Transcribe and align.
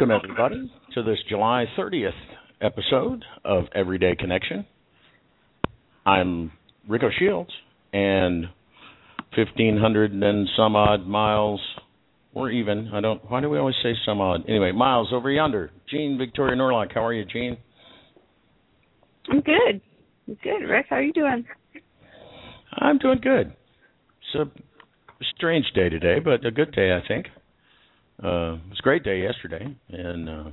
Welcome, 0.00 0.20
everybody, 0.30 0.72
to 0.94 1.02
this 1.02 1.18
July 1.28 1.64
30th 1.76 2.12
episode 2.60 3.24
of 3.44 3.64
Everyday 3.74 4.14
Connection. 4.14 4.64
I'm 6.06 6.52
Rico 6.86 7.08
Shields, 7.18 7.50
and 7.92 8.44
1,500 9.36 10.12
and 10.12 10.48
some 10.56 10.76
odd 10.76 11.04
miles, 11.04 11.60
or 12.32 12.48
even, 12.48 12.90
I 12.94 13.00
don't, 13.00 13.28
why 13.28 13.40
do 13.40 13.50
we 13.50 13.58
always 13.58 13.74
say 13.82 13.94
some 14.06 14.20
odd? 14.20 14.42
Anyway, 14.48 14.70
miles 14.70 15.08
over 15.12 15.32
yonder. 15.32 15.72
Jean 15.90 16.16
Victoria 16.16 16.54
Norlock, 16.54 16.94
how 16.94 17.04
are 17.04 17.12
you, 17.12 17.24
Jean? 17.24 17.56
I'm 19.32 19.40
good. 19.40 19.80
I'm 20.28 20.38
good, 20.44 20.64
Rick. 20.68 20.86
How 20.90 20.96
are 20.96 21.02
you 21.02 21.12
doing? 21.12 21.44
I'm 22.74 22.98
doing 22.98 23.18
good. 23.20 23.52
It's 24.32 24.48
a 24.48 25.24
strange 25.34 25.66
day 25.74 25.88
today, 25.88 26.20
but 26.24 26.46
a 26.46 26.52
good 26.52 26.70
day, 26.70 26.92
I 26.92 27.00
think. 27.08 27.26
Uh, 28.22 28.54
it 28.54 28.68
was 28.70 28.78
a 28.80 28.82
great 28.82 29.04
day 29.04 29.22
yesterday, 29.22 29.64
and 29.90 30.28
uh, 30.28 30.50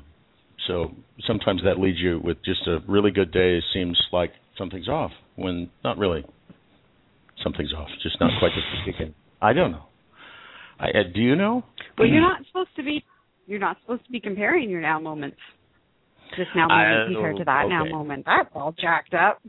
so 0.68 0.92
sometimes 1.26 1.62
that 1.64 1.80
leads 1.80 1.98
you 2.00 2.20
with 2.24 2.38
just 2.46 2.68
a 2.68 2.80
really 2.88 3.12
good 3.12 3.32
day. 3.32 3.58
It 3.58 3.64
seems 3.74 4.00
like 4.12 4.32
something's 4.58 4.88
off 4.88 5.12
when 5.36 5.70
not 5.84 5.98
really. 5.98 6.24
Something's 7.44 7.74
off, 7.74 7.90
just 8.04 8.20
not 8.22 8.32
quite 8.40 8.52
the 8.56 8.92
weekend. 8.92 9.14
I 9.42 9.54
don't 9.54 9.72
know. 9.72 9.84
I, 10.80 10.90
uh, 10.90 11.04
do 11.14 11.22
you 11.22 11.36
know? 11.36 11.64
Well, 11.98 12.08
you're 12.08 12.22
not 12.22 12.46
supposed 12.48 12.70
to 12.78 12.84
be. 12.84 13.04
You're 13.48 13.60
not 13.60 13.78
supposed 13.82 14.06
to 14.06 14.12
be 14.12 14.20
comparing 14.20 14.70
your 14.70 14.82
now 14.82 15.00
moments. 15.00 15.38
This 16.38 16.48
now 16.56 16.68
moment 16.68 17.10
I- 17.10 17.14
compared 17.14 17.38
to 17.38 17.44
that 17.46 17.66
now 17.70 17.86
moment. 17.86 18.24
That's 18.26 18.50
all 18.56 18.74
jacked 18.80 19.14
up. 19.14 19.42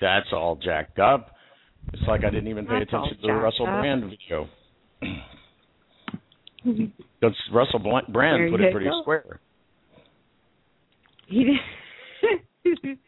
That's 0.00 0.26
all 0.32 0.56
jacked 0.56 0.98
up. 0.98 1.30
It's 1.92 2.02
like 2.06 2.24
I 2.24 2.30
didn't 2.30 2.48
even 2.48 2.66
pay 2.66 2.80
That's 2.80 2.88
attention 2.90 3.16
to 3.20 3.26
the 3.26 3.32
Russell 3.32 3.66
up. 3.66 3.80
Brand 3.80 4.04
video. 4.04 4.48
Mm-hmm. 6.66 7.02
Because 7.20 7.36
Russell 7.52 7.78
Brand 7.80 8.50
put 8.50 8.60
it 8.60 8.72
pretty 8.72 8.88
go. 8.88 9.00
square. 9.02 9.40
He 11.26 11.44
did. 11.44 12.38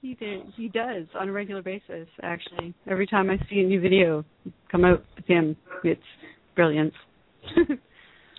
he 0.00 0.14
did. 0.14 0.42
He 0.56 0.68
does 0.68 1.06
on 1.18 1.28
a 1.28 1.32
regular 1.32 1.62
basis. 1.62 2.08
Actually, 2.22 2.74
every 2.86 3.06
time 3.06 3.30
I 3.30 3.38
see 3.48 3.60
a 3.60 3.64
new 3.64 3.80
video 3.80 4.24
come 4.70 4.84
out 4.84 5.04
with 5.16 5.26
him, 5.26 5.56
it's 5.84 6.02
brilliance. 6.54 6.94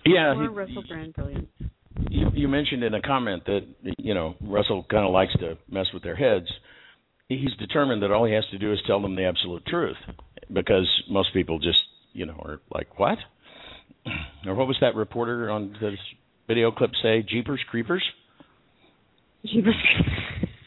Yeah, 0.04 0.34
he- 0.34 0.46
Russell 0.48 0.82
Brand 0.88 1.14
brilliance. 1.14 1.48
you, 2.08 2.30
you 2.34 2.48
mentioned 2.48 2.82
in 2.82 2.94
a 2.94 3.02
comment 3.02 3.44
that 3.46 3.66
you 3.98 4.14
know 4.14 4.34
Russell 4.40 4.84
kind 4.90 5.04
of 5.04 5.12
likes 5.12 5.32
to 5.40 5.58
mess 5.70 5.86
with 5.92 6.02
their 6.02 6.16
heads. 6.16 6.46
He's 7.28 7.54
determined 7.58 8.02
that 8.02 8.10
all 8.10 8.24
he 8.24 8.32
has 8.32 8.46
to 8.50 8.58
do 8.58 8.72
is 8.72 8.78
tell 8.86 9.00
them 9.00 9.14
the 9.14 9.24
absolute 9.24 9.64
truth, 9.66 9.98
because 10.52 10.88
most 11.08 11.32
people 11.32 11.58
just 11.58 11.82
you 12.12 12.26
know 12.26 12.40
are 12.42 12.60
like, 12.72 12.98
"What?" 12.98 13.18
Or 14.46 14.54
what 14.54 14.66
was 14.66 14.78
that 14.80 14.94
reporter 14.94 15.50
on 15.50 15.76
this 15.82 15.98
video 16.48 16.72
clip 16.72 16.92
say? 17.02 17.22
Jeepers 17.28 17.60
creepers. 17.70 18.02
Jeepers. 19.44 19.74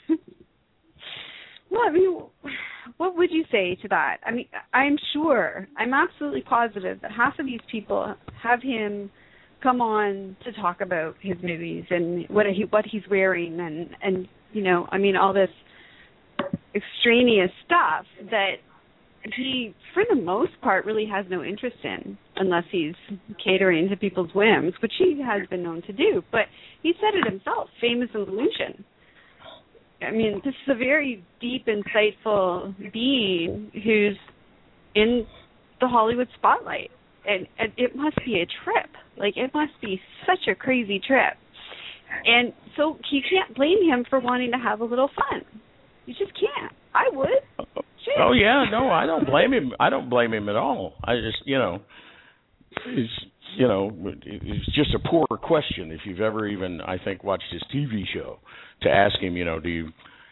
well, 1.72 1.82
I 1.88 1.92
mean, 1.92 2.22
what 2.98 3.18
would 3.18 3.32
you 3.32 3.44
say 3.52 3.76
to 3.82 3.88
that? 3.88 4.18
I 4.26 4.32
mean, 4.32 4.46
I'm 4.74 4.98
sure, 5.12 5.68
I'm 5.76 5.92
absolutely 5.92 6.42
positive 6.42 7.02
that 7.02 7.12
half 7.12 7.40
of 7.40 7.48
these 7.48 7.62
people 7.72 8.14
have 8.42 8.62
him 8.62 9.10
come 9.64 9.82
on 9.82 10.36
to 10.44 10.52
talk 10.54 10.82
about 10.82 11.16
his 11.22 11.38
movies 11.42 11.86
and 11.90 12.28
what 12.30 12.46
he 12.46 12.66
what 12.66 12.86
he's 12.86 13.04
wearing 13.10 13.60
and 13.60 13.90
and 14.02 14.28
you 14.52 14.62
know, 14.62 14.88
I 14.92 15.00
mean, 15.00 15.16
all 15.16 15.34
this 15.34 15.50
extraneous 16.76 17.50
stuff 17.66 18.06
that 18.30 18.58
he, 19.36 19.74
for 19.94 20.04
the 20.10 20.20
most 20.20 20.52
part, 20.62 20.86
really 20.86 21.06
has 21.06 21.26
no 21.30 21.44
interest 21.44 21.78
in, 21.84 22.18
unless 22.36 22.66
he's 22.72 22.94
catering 23.44 23.90
to 23.90 23.96
people's 23.96 24.34
whims, 24.36 24.74
which 24.82 24.92
he 24.98 25.22
has 25.26 25.48
been 25.50 25.64
known 25.64 25.82
to 25.84 25.94
do. 25.94 26.22
But 26.32 26.46
he 26.82 26.94
said 27.00 27.18
it 27.18 27.32
himself, 27.32 27.70
famous 27.80 28.10
illusion. 28.14 28.84
I 30.02 30.12
mean, 30.12 30.42
this 30.44 30.54
is 30.54 30.76
a 30.76 30.78
very 30.78 31.24
deep, 31.40 31.68
insightful 31.68 32.76
being 32.92 33.72
who's 33.84 34.18
in 34.96 35.26
the 35.80 35.88
Hollywood 35.88 36.28
spotlight, 36.38 36.92
and, 37.26 37.48
and 37.58 37.72
it 37.78 37.96
must 37.96 38.18
be 38.26 38.42
a 38.42 38.48
trip. 38.66 38.90
Like 39.18 39.38
it 39.38 39.54
must 39.54 39.74
be 39.82 40.02
such 40.26 40.48
a 40.52 40.56
crazy 40.56 41.00
trip, 41.06 41.34
and 42.26 42.52
so 42.76 42.98
you 43.12 43.22
can't 43.30 43.56
blame 43.56 43.88
him 43.88 44.04
for 44.10 44.20
wanting 44.20 44.52
to 44.52 44.58
have 44.58 44.82
a 44.82 44.86
little 44.86 45.10
fun. 45.16 45.44
You 46.06 46.14
just 46.16 46.34
can't. 46.34 46.74
I 46.94 47.10
would. 47.14 47.78
Oh 48.20 48.34
yeah, 48.34 48.66
no, 48.72 48.90
I 48.90 49.06
don't 49.06 49.26
blame 49.26 49.54
him. 49.54 49.72
I 49.80 49.90
don't 49.90 50.10
blame 50.10 50.34
him 50.34 50.50
at 50.50 50.56
all. 50.56 50.94
I 51.04 51.16
just, 51.16 51.38
you 51.46 51.58
know, 51.58 51.80
it's 52.88 53.12
you 53.58 53.68
know, 53.68 53.92
it's 54.26 54.66
just 54.74 54.96
a 54.96 55.10
poor 55.10 55.28
question 55.28 55.92
if 55.92 56.02
you've 56.06 56.22
ever 56.22 56.48
even, 56.48 56.82
I 56.82 56.98
think, 56.98 57.24
watched 57.24 57.52
his 57.52 57.64
TV 57.74 58.04
show 58.12 58.40
to 58.82 58.90
ask 58.90 59.20
him, 59.20 59.38
you 59.38 59.46
know, 59.46 59.60
do 59.60 59.70
you, 59.70 59.90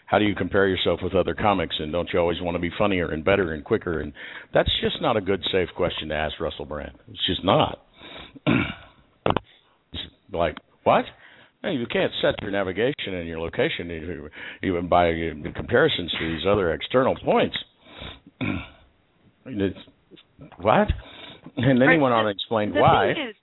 how 0.07 0.17
do 0.17 0.25
you 0.25 0.33
compare 0.33 0.67
yourself 0.67 1.01
with 1.03 1.13
other 1.13 1.35
comics, 1.35 1.75
and 1.79 1.91
don't 1.91 2.09
you 2.11 2.19
always 2.19 2.41
want 2.41 2.55
to 2.55 2.59
be 2.59 2.71
funnier 2.79 3.11
and 3.11 3.23
better 3.23 3.53
and 3.53 3.63
quicker? 3.63 3.99
And 3.99 4.11
that's 4.53 4.71
just 4.81 5.01
not 5.01 5.17
a 5.17 5.21
good, 5.21 5.43
safe 5.51 5.69
question 5.75 6.09
to 6.09 6.15
ask 6.15 6.39
Russell 6.39 6.65
Brand. 6.65 6.97
It's 7.09 7.25
just 7.27 7.43
not. 7.43 7.79
Like 10.33 10.55
what? 10.83 11.03
No, 11.63 11.69
you 11.69 11.85
can't 11.85 12.11
set 12.21 12.41
your 12.41 12.51
navigation 12.51 13.13
and 13.13 13.27
your 13.27 13.39
location 13.39 14.29
even- 14.63 14.87
by 14.87 15.09
uh, 15.11 15.51
comparisons 15.55 16.11
to 16.19 16.35
these 16.35 16.45
other 16.47 16.73
external 16.73 17.15
points. 17.23 17.57
It's, 19.43 19.77
what? 20.57 20.87
And 21.57 21.81
then 21.81 21.89
he 21.89 21.97
went 21.97 22.13
on 22.13 22.27
and 22.27 22.29
explained 22.29 22.75
the 22.75 22.79
why. 22.79 23.13
Thing 23.15 23.29
is, 23.29 23.35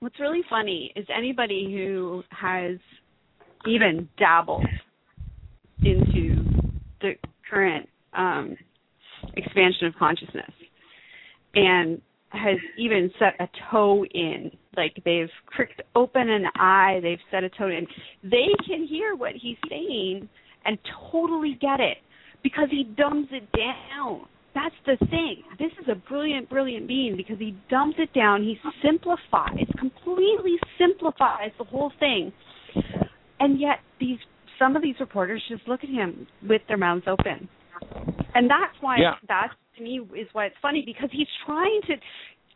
what's 0.00 0.20
really 0.20 0.42
funny 0.50 0.92
is 0.94 1.06
anybody 1.16 1.72
who 1.74 2.22
has 2.28 2.76
even 3.66 4.10
dabbled 4.18 4.66
into 5.82 6.44
the 7.00 7.12
current 7.50 7.88
um, 8.14 8.58
expansion 9.36 9.86
of 9.86 9.94
consciousness 9.98 10.52
and 11.54 12.00
has 12.34 12.58
even 12.78 13.10
set 13.18 13.34
a 13.40 13.48
toe 13.70 14.04
in, 14.06 14.50
like 14.76 14.94
they've 15.04 15.30
pricked 15.54 15.80
open 15.94 16.28
an 16.28 16.44
eye, 16.56 17.00
they've 17.02 17.18
set 17.30 17.44
a 17.44 17.48
toe 17.48 17.68
in, 17.68 17.86
they 18.22 18.48
can 18.66 18.86
hear 18.86 19.14
what 19.14 19.32
he's 19.40 19.56
saying 19.68 20.28
and 20.64 20.78
totally 21.10 21.58
get 21.60 21.80
it 21.80 21.98
because 22.42 22.68
he 22.70 22.84
dumbs 22.96 23.28
it 23.30 23.48
down. 23.52 24.26
That's 24.54 24.74
the 24.86 24.96
thing. 25.06 25.42
This 25.58 25.72
is 25.82 25.88
a 25.90 25.96
brilliant, 26.08 26.48
brilliant 26.48 26.86
being 26.86 27.16
because 27.16 27.38
he 27.38 27.56
dumbs 27.68 27.94
it 27.98 28.12
down. 28.14 28.42
He 28.42 28.56
simplifies, 28.84 29.66
completely 29.78 30.56
simplifies 30.78 31.50
the 31.58 31.64
whole 31.64 31.92
thing. 31.98 32.32
And 33.40 33.60
yet 33.60 33.78
these 33.98 34.18
some 34.58 34.76
of 34.76 34.82
these 34.82 34.94
reporters 35.00 35.42
just 35.48 35.66
look 35.66 35.82
at 35.82 35.90
him 35.90 36.26
with 36.48 36.62
their 36.68 36.76
mouths 36.76 37.04
open. 37.08 37.48
And 38.34 38.48
that's 38.48 38.80
why 38.80 38.98
Yeah. 38.98 39.16
that 39.26 39.50
to 39.76 39.82
me 39.82 40.00
is 40.18 40.28
why 40.32 40.46
it's 40.46 40.56
funny 40.62 40.82
because 40.84 41.08
he's 41.12 41.28
trying 41.46 41.80
to 41.88 41.94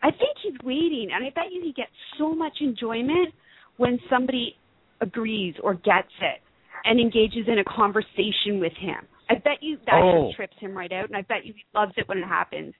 I 0.02 0.10
think 0.10 0.36
he's 0.42 0.54
waiting 0.64 1.08
and 1.12 1.24
I 1.24 1.30
bet 1.30 1.52
you 1.52 1.60
he 1.62 1.72
gets 1.72 1.90
so 2.18 2.32
much 2.34 2.58
enjoyment 2.60 3.34
when 3.76 3.98
somebody 4.08 4.56
agrees 5.00 5.54
or 5.62 5.74
gets 5.74 6.12
it 6.20 6.40
and 6.84 7.00
engages 7.00 7.46
in 7.48 7.58
a 7.58 7.64
conversation 7.64 8.60
with 8.60 8.72
him. 8.78 9.06
I 9.30 9.34
bet 9.34 9.58
you 9.60 9.78
that 9.86 10.00
Oh. 10.02 10.26
just 10.28 10.36
trips 10.36 10.56
him 10.58 10.76
right 10.76 10.92
out 10.92 11.06
and 11.08 11.16
I 11.16 11.22
bet 11.22 11.44
you 11.44 11.52
he 11.52 11.64
loves 11.74 11.92
it 11.96 12.08
when 12.08 12.18
it 12.18 12.26
happens. 12.26 12.74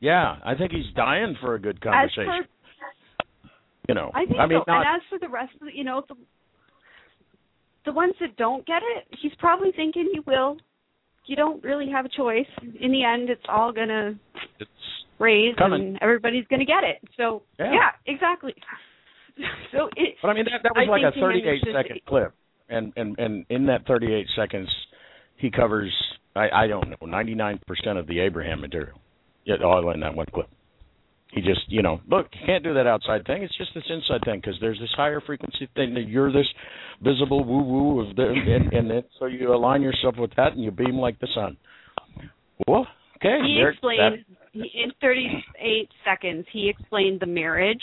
Yeah, 0.00 0.36
I 0.44 0.54
think 0.54 0.72
he's 0.72 0.92
dying 0.94 1.36
for 1.40 1.54
a 1.54 1.60
good 1.60 1.80
conversation. 1.80 2.28
As 2.28 2.44
per, 2.44 3.50
you 3.88 3.94
know, 3.94 4.10
I 4.14 4.26
think 4.26 4.38
I 4.38 4.46
mean, 4.46 4.60
so. 4.60 4.72
not, 4.72 4.86
and 4.86 4.96
as 4.96 5.02
for 5.08 5.18
the 5.18 5.28
rest 5.28 5.54
of 5.60 5.66
the, 5.66 5.74
you 5.74 5.84
know, 5.84 6.02
the 6.08 6.14
the 7.84 7.92
ones 7.92 8.14
that 8.20 8.36
don't 8.36 8.66
get 8.66 8.82
it, 8.96 9.08
he's 9.22 9.32
probably 9.38 9.72
thinking 9.74 10.10
you 10.12 10.22
will. 10.26 10.58
You 11.28 11.36
don't 11.36 11.62
really 11.62 11.90
have 11.90 12.04
a 12.06 12.08
choice. 12.08 12.46
In 12.80 12.90
the 12.90 13.04
end, 13.04 13.28
it's 13.30 13.44
all 13.48 13.70
gonna 13.72 14.14
it's 14.58 14.70
raise, 15.18 15.54
Coming. 15.56 15.80
and 15.88 15.98
everybody's 16.00 16.46
gonna 16.50 16.64
get 16.64 16.84
it. 16.84 17.06
So 17.16 17.42
Yeah. 17.58 17.90
exactly. 18.06 18.54
So 19.70 19.88
it. 19.96 20.16
But 20.20 20.28
I 20.30 20.34
mean, 20.34 20.46
that 20.46 20.62
that 20.64 20.72
was 20.74 20.86
I 20.88 20.90
like 20.90 21.02
a 21.04 21.12
to 21.12 21.16
him 21.18 21.22
38 21.30 21.46
it's 21.54 21.64
just- 21.64 21.76
second 21.76 22.00
clip, 22.08 22.32
and 22.68 22.92
and 22.96 23.16
and 23.20 23.46
in 23.50 23.66
that 23.66 23.86
38 23.86 24.26
seconds, 24.34 24.68
he 25.36 25.48
covers 25.50 25.92
I 26.34 26.48
I 26.64 26.66
don't 26.66 26.88
know 26.90 27.06
99 27.06 27.60
percent 27.66 27.98
of 27.98 28.08
the 28.08 28.18
Abraham 28.18 28.60
material, 28.60 28.98
yeah, 29.44 29.54
oh, 29.62 29.68
all 29.68 29.90
in 29.92 30.00
that 30.00 30.14
one 30.14 30.26
clip. 30.34 30.48
He 31.32 31.42
just 31.42 31.60
you 31.68 31.82
know 31.82 32.00
look 32.08 32.26
you 32.32 32.46
can't 32.46 32.64
do 32.64 32.74
that 32.74 32.86
outside 32.86 33.26
thing. 33.26 33.42
It's 33.42 33.56
just 33.56 33.70
this 33.74 33.84
inside 33.90 34.22
thing 34.24 34.40
because 34.40 34.56
there's 34.60 34.78
this 34.78 34.90
higher 34.96 35.20
frequency 35.20 35.68
thing 35.74 35.94
that 35.94 36.08
you're 36.08 36.32
this 36.32 36.46
visible 37.02 37.44
woo 37.44 37.62
woo 37.62 38.00
of 38.08 38.16
the 38.16 38.22
and 38.24 38.72
and 38.72 38.90
it, 38.90 39.08
so 39.18 39.26
you 39.26 39.54
align 39.54 39.82
yourself 39.82 40.16
with 40.18 40.34
that 40.36 40.52
and 40.52 40.62
you 40.62 40.70
beam 40.70 40.96
like 40.96 41.18
the 41.20 41.28
sun. 41.34 41.56
Well, 42.66 42.86
okay. 43.16 43.38
He 43.46 43.56
there- 43.60 43.70
explained 43.70 44.24
he, 44.52 44.60
in 44.74 44.90
38 45.00 45.88
seconds. 46.04 46.46
He 46.52 46.68
explained 46.68 47.20
the 47.20 47.26
marriage 47.26 47.82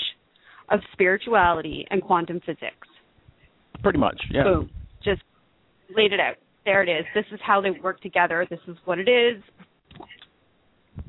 of 0.70 0.80
spirituality 0.94 1.86
and 1.92 2.02
quantum 2.02 2.42
physics. 2.46 2.88
pretty 3.84 4.00
much, 4.00 4.20
yeah. 4.32 4.44
Boom. 4.44 4.70
Just 5.04 5.22
laid 5.96 6.12
it 6.12 6.20
out. 6.20 6.36
There 6.66 6.82
it 6.82 6.90
is. 6.90 7.06
This 7.14 7.26
is 7.32 7.40
how 7.46 7.62
they 7.62 7.70
work 7.70 8.02
together. 8.02 8.48
This 8.50 8.60
is 8.68 8.76
what 8.86 8.98
it 8.98 9.08
is. 9.08 9.42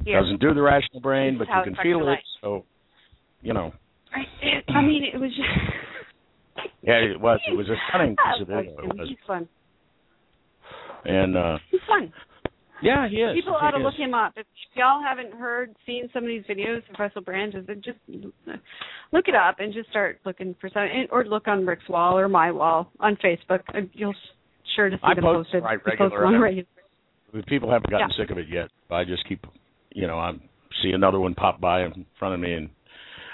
Here. 0.06 0.20
Doesn't 0.20 0.40
do 0.40 0.54
the 0.54 0.62
rational 0.62 1.00
brain, 1.00 1.36
but 1.36 1.48
you 1.48 1.62
can 1.74 1.76
feel 1.82 2.08
it. 2.08 2.18
So, 2.40 2.64
you 3.42 3.52
know, 3.52 3.72
I, 4.14 4.20
it, 4.40 4.64
I 4.70 4.80
mean, 4.82 5.02
it 5.12 5.18
was 5.18 5.30
just. 5.30 6.68
yeah, 6.82 6.94
it 6.94 7.20
was. 7.20 7.40
It 7.50 7.56
was 7.56 7.68
a 7.68 7.74
stunning 7.90 8.14
I 8.24 8.32
piece 8.32 8.42
of 8.42 8.48
video. 8.48 8.78
It 8.78 8.96
was. 8.96 9.08
He's 9.08 9.18
fun. 9.26 9.48
And 11.04 11.36
uh 11.36 11.58
He's 11.70 11.80
fun. 11.88 12.12
yeah, 12.82 13.08
he 13.08 13.16
is. 13.16 13.34
People 13.34 13.56
he 13.60 13.66
ought 13.66 13.70
to 13.72 13.78
is. 13.78 13.82
look 13.84 13.94
him 13.94 14.14
up. 14.14 14.32
If 14.36 14.46
y'all 14.74 15.02
haven't 15.02 15.32
heard, 15.34 15.74
seen 15.86 16.08
some 16.12 16.22
of 16.24 16.28
these 16.28 16.42
videos 16.48 16.78
of 16.90 16.98
Russell 16.98 17.22
Brand, 17.22 17.52
just 17.52 17.66
just 17.84 17.98
look 19.12 19.28
it 19.28 19.34
up 19.34 19.56
and 19.58 19.72
just 19.72 19.88
start 19.90 20.20
looking 20.24 20.54
for 20.60 20.68
some, 20.70 20.86
or 21.10 21.24
look 21.24 21.46
on 21.48 21.66
Rick's 21.66 21.88
wall 21.88 22.18
or 22.18 22.28
my 22.28 22.50
wall 22.50 22.90
on 23.00 23.16
Facebook. 23.16 23.60
and 23.74 23.88
You'll 23.92 24.14
sure 24.74 24.88
to 24.90 24.96
see 24.96 25.00
I 25.02 25.14
them 25.14 25.24
post 25.24 25.46
posted. 25.50 25.62
right 25.62 25.78
He 25.84 25.90
posts 25.96 26.00
regular. 26.00 26.24
one 26.24 26.40
regular. 26.40 26.66
People 27.46 27.70
haven't 27.70 27.90
gotten 27.90 28.08
Yeah. 28.10 28.16
sick 28.24 28.30
of 28.30 28.38
it 28.38 28.46
yet. 28.48 28.68
I 28.90 29.04
just 29.04 29.26
keep, 29.28 29.44
you 29.96 30.06
know, 30.06 30.19
I 30.19 30.32
see 30.82 30.90
another 30.90 31.19
one 31.19 31.34
pop 31.34 31.58
by 31.58 31.84
in 31.84 32.04
front 32.19 32.34
of 32.34 32.40
me, 32.40 32.52
and 32.52 32.69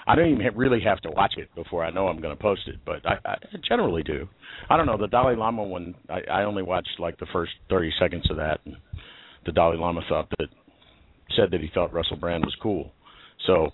I 0.07 0.15
don't 0.15 0.31
even 0.31 0.47
really 0.57 0.81
have 0.83 1.01
to 1.01 1.11
watch 1.11 1.35
it 1.37 1.53
before 1.57 1.85
I 1.85 1.91
know 1.91 2.07
I'm 2.07 2.21
going 2.21 2.35
to 2.35 2.41
post 2.41 2.63
it. 2.69 2.77
But 2.87 3.05
I, 3.05 3.17
I 3.29 3.37
generally 3.69 4.05
do. 4.05 4.29
I 4.71 4.77
don't 4.77 4.87
know 4.87 4.97
the 4.97 5.09
Dalai 5.09 5.35
Lama 5.35 5.65
one. 5.65 5.97
I, 6.09 6.21
I 6.31 6.45
only 6.45 6.63
watched 6.63 7.01
like 7.01 7.19
the 7.19 7.27
first 7.33 7.51
30 7.69 7.93
seconds 8.01 8.31
of 8.31 8.37
that, 8.37 8.61
and 8.65 8.77
the 9.45 9.51
Dalai 9.51 9.77
Lama 9.77 10.03
thought 10.09 10.29
that 10.39 10.49
said 11.37 11.51
that 11.51 11.61
he 11.61 11.69
thought 11.75 11.93
Russell 11.93 12.17
Brand 12.17 12.45
was 12.45 12.55
cool. 12.63 12.93
So 13.47 13.69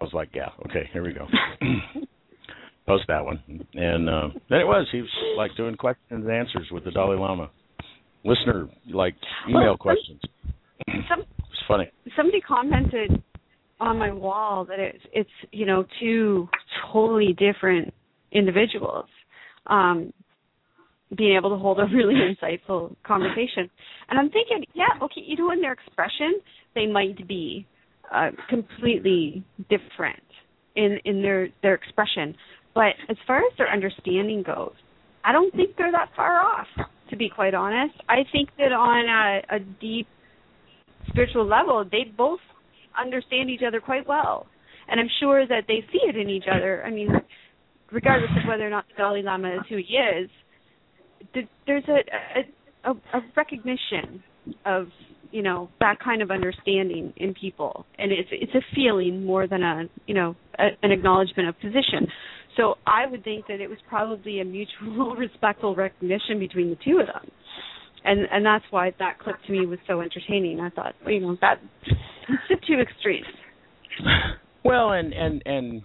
I 0.00 0.04
was 0.04 0.12
like, 0.14 0.30
yeah, 0.32 0.48
okay, 0.66 0.88
here 0.92 1.04
we 1.04 1.12
go. 1.12 1.26
Post 2.86 3.04
that 3.08 3.22
one, 3.22 3.42
and 3.74 4.08
uh, 4.08 4.28
then 4.48 4.60
it 4.60 4.66
was 4.66 4.88
he 4.90 5.02
was 5.02 5.10
like 5.36 5.54
doing 5.58 5.74
questions 5.76 6.06
and 6.08 6.30
answers 6.30 6.68
with 6.72 6.84
the 6.84 6.90
Dalai 6.90 7.18
Lama, 7.18 7.50
listener 8.24 8.66
like 8.90 9.14
email 9.46 9.60
Well, 9.60 9.76
questions. 9.76 10.22
Some 11.10 11.24
funny. 11.68 11.90
somebody 12.16 12.40
commented 12.40 13.22
on 13.80 13.98
my 13.98 14.12
wall 14.12 14.64
that 14.64 14.80
it's 14.80 15.04
it's 15.12 15.30
you 15.52 15.66
know 15.66 15.84
two 16.00 16.48
totally 16.92 17.34
different 17.38 17.92
individuals 18.32 19.06
um 19.68 20.12
being 21.16 21.36
able 21.36 21.50
to 21.50 21.56
hold 21.56 21.78
a 21.78 21.86
really 21.94 22.14
insightful 22.42 22.94
conversation. 23.04 23.70
And 24.08 24.18
i'm 24.18 24.30
thinking 24.30 24.64
yeah 24.74 25.02
okay 25.02 25.22
you 25.24 25.36
know 25.36 25.50
in 25.52 25.60
their 25.60 25.72
expression 25.72 26.40
they 26.74 26.86
might 26.86 27.26
be 27.28 27.66
uh 28.12 28.30
completely 28.48 29.44
different 29.68 30.22
in 30.74 30.98
in 31.04 31.22
their 31.22 31.48
their 31.62 31.74
expression. 31.74 32.34
But 32.74 32.94
as 33.08 33.16
far 33.26 33.38
as 33.38 33.52
their 33.58 33.70
understanding 33.70 34.42
goes 34.42 34.74
i 35.24 35.32
don't 35.32 35.54
think 35.54 35.76
they're 35.76 35.92
that 35.92 36.10
far 36.16 36.40
off 36.40 36.66
to 37.10 37.16
be 37.16 37.28
quite 37.28 37.54
honest. 37.54 37.94
I 38.08 38.18
think 38.32 38.50
that 38.58 38.72
on 38.72 39.06
a, 39.08 39.56
a 39.56 39.60
deep 39.80 40.06
spiritual 41.08 41.46
level, 41.46 41.84
they 41.90 42.04
both 42.16 42.40
understand 43.00 43.50
each 43.50 43.62
other 43.66 43.80
quite 43.80 44.06
well. 44.06 44.46
And 44.88 44.98
I'm 44.98 45.08
sure 45.20 45.46
that 45.46 45.64
they 45.68 45.84
see 45.92 46.00
it 46.08 46.16
in 46.16 46.28
each 46.28 46.46
other. 46.50 46.82
I 46.84 46.90
mean, 46.90 47.10
regardless 47.92 48.30
of 48.42 48.48
whether 48.48 48.66
or 48.66 48.70
not 48.70 48.86
the 48.88 48.94
Dalai 49.02 49.22
Lama 49.22 49.56
is 49.56 49.60
who 49.68 49.76
he 49.76 49.94
is, 49.94 50.30
there's 51.66 51.84
a, 51.88 52.88
a, 52.90 52.92
a 52.92 53.20
recognition 53.36 54.22
of 54.64 54.86
you 55.30 55.42
know 55.42 55.68
that 55.80 55.96
kind 56.02 56.22
of 56.22 56.30
understanding 56.30 57.12
in 57.18 57.34
people, 57.34 57.84
and 57.98 58.10
it's 58.12 58.30
it's 58.32 58.54
a 58.54 58.74
feeling 58.74 59.24
more 59.26 59.46
than 59.46 59.62
a 59.62 59.82
you 60.06 60.14
know 60.14 60.34
a, 60.58 60.68
an 60.82 60.90
acknowledgement 60.90 61.50
of 61.50 61.60
position. 61.60 62.06
So 62.56 62.76
I 62.86 63.06
would 63.06 63.22
think 63.24 63.46
that 63.48 63.60
it 63.60 63.68
was 63.68 63.78
probably 63.88 64.40
a 64.40 64.44
mutual 64.44 65.14
respectful 65.18 65.74
recognition 65.74 66.38
between 66.38 66.70
the 66.70 66.78
two 66.82 66.98
of 66.98 67.06
them 67.06 67.30
and 68.04 68.26
and 68.30 68.44
that's 68.44 68.64
why 68.70 68.92
that 68.98 69.18
clip 69.18 69.36
to 69.46 69.52
me 69.52 69.66
was 69.66 69.78
so 69.86 70.00
entertaining. 70.00 70.60
I 70.60 70.70
thought, 70.70 70.94
well, 71.04 71.14
you 71.14 71.20
know, 71.20 71.36
that 71.40 71.60
it's 71.84 72.42
the 72.48 72.56
two 72.66 72.80
extremes. 72.80 73.26
Well, 74.64 74.92
and 74.92 75.12
and 75.12 75.42
and 75.46 75.82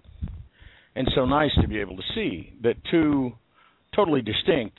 and 0.95 1.07
so 1.15 1.25
nice 1.25 1.51
to 1.61 1.67
be 1.67 1.79
able 1.79 1.95
to 1.95 2.03
see 2.15 2.53
that 2.63 2.75
two 2.91 3.31
totally 3.95 4.21
distinct, 4.21 4.77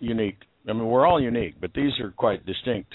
unique. 0.00 0.38
I 0.68 0.72
mean, 0.72 0.86
we're 0.86 1.06
all 1.06 1.20
unique, 1.20 1.54
but 1.60 1.72
these 1.74 1.92
are 2.00 2.10
quite 2.10 2.44
distinct, 2.46 2.92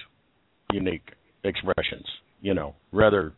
unique 0.73 1.07
expressions. 1.43 2.05
You 2.41 2.53
know, 2.53 2.75
rather 2.91 3.33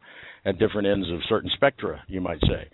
at 0.46 0.58
different 0.58 0.88
ends 0.88 1.10
of 1.12 1.20
certain 1.30 1.50
spectra, 1.56 2.02
you 2.08 2.22
might 2.22 2.40
say. 2.42 2.70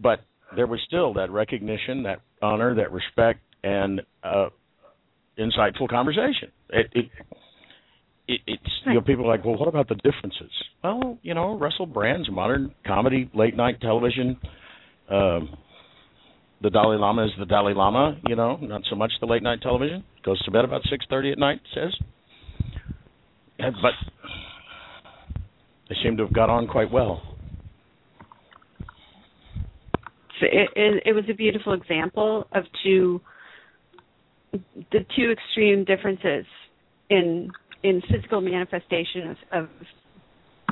But 0.00 0.20
there 0.54 0.66
was 0.66 0.80
still 0.86 1.14
that 1.14 1.30
recognition, 1.30 2.02
that 2.04 2.20
honor, 2.42 2.74
that 2.74 2.92
respect, 2.92 3.40
and 3.62 4.00
uh, 4.22 4.46
insightful 5.38 5.88
conversation. 5.88 6.50
It, 6.70 6.86
it, 6.92 7.04
it 8.28 8.40
it's 8.46 8.72
you 8.86 8.94
know 8.94 9.00
people 9.00 9.24
are 9.24 9.36
like, 9.36 9.44
well, 9.44 9.56
what 9.56 9.68
about 9.68 9.88
the 9.88 9.94
differences? 9.96 10.50
Well, 10.82 11.18
you 11.22 11.34
know, 11.34 11.58
Russell 11.58 11.86
Brand's 11.86 12.30
modern 12.30 12.74
comedy, 12.86 13.30
late 13.34 13.56
night 13.56 13.80
television. 13.80 14.38
Um, 15.10 15.56
the 16.62 16.70
Dalai 16.70 16.96
Lama 16.96 17.26
is 17.26 17.30
the 17.38 17.44
Dalai 17.44 17.74
Lama, 17.74 18.18
you 18.26 18.34
know, 18.34 18.56
not 18.56 18.82
so 18.88 18.96
much 18.96 19.12
the 19.20 19.26
late 19.26 19.42
night 19.42 19.60
television. 19.62 20.02
Goes 20.24 20.42
to 20.44 20.50
bed 20.50 20.64
about 20.64 20.82
six 20.90 21.04
thirty 21.08 21.30
at 21.30 21.38
night, 21.38 21.60
says. 21.74 21.92
Yeah, 23.58 23.70
but 23.70 23.92
they 25.88 25.96
seem 26.02 26.16
to 26.16 26.24
have 26.24 26.32
got 26.32 26.50
on 26.50 26.66
quite 26.66 26.90
well. 26.90 27.22
So 30.40 30.46
it, 30.52 30.68
it, 30.76 31.02
it 31.06 31.12
was 31.12 31.24
a 31.30 31.34
beautiful 31.34 31.72
example 31.72 32.46
of 32.52 32.64
two 32.84 33.20
the 34.92 35.00
two 35.16 35.32
extreme 35.32 35.84
differences 35.84 36.46
in 37.10 37.50
in 37.82 38.02
physical 38.10 38.40
manifestation 38.40 39.30
of, 39.30 39.36
of 39.52 39.68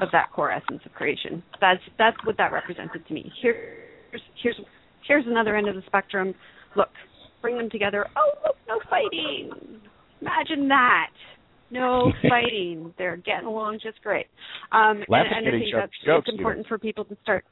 of 0.02 0.08
that 0.12 0.32
core 0.32 0.50
essence 0.50 0.80
of 0.84 0.92
creation. 0.92 1.42
That's 1.60 1.80
that's 1.98 2.16
what 2.24 2.36
that 2.38 2.52
represented 2.52 3.06
to 3.06 3.14
me. 3.14 3.30
Here's 3.40 4.20
here's 4.42 4.60
here's 5.06 5.26
another 5.26 5.56
end 5.56 5.68
of 5.68 5.74
the 5.74 5.82
spectrum. 5.86 6.34
Look, 6.76 6.88
bring 7.40 7.56
them 7.56 7.70
together. 7.70 8.06
Oh, 8.16 8.30
look, 8.44 8.56
no 8.68 8.80
fighting. 8.90 9.80
Imagine 10.20 10.68
that. 10.68 11.10
No 11.70 12.12
fighting. 12.28 12.92
They're 12.98 13.16
getting 13.16 13.46
along 13.46 13.80
just 13.82 14.02
great. 14.02 14.26
Um, 14.72 15.04
Laughing 15.08 15.32
and, 15.36 15.46
and 15.46 15.56
I 15.56 15.58
think 15.58 15.74
that's 15.74 15.92
jokes, 16.04 16.26
it's 16.28 16.38
important 16.38 16.66
for 16.66 16.78
people 16.78 17.04
to 17.04 17.16
start. 17.22 17.44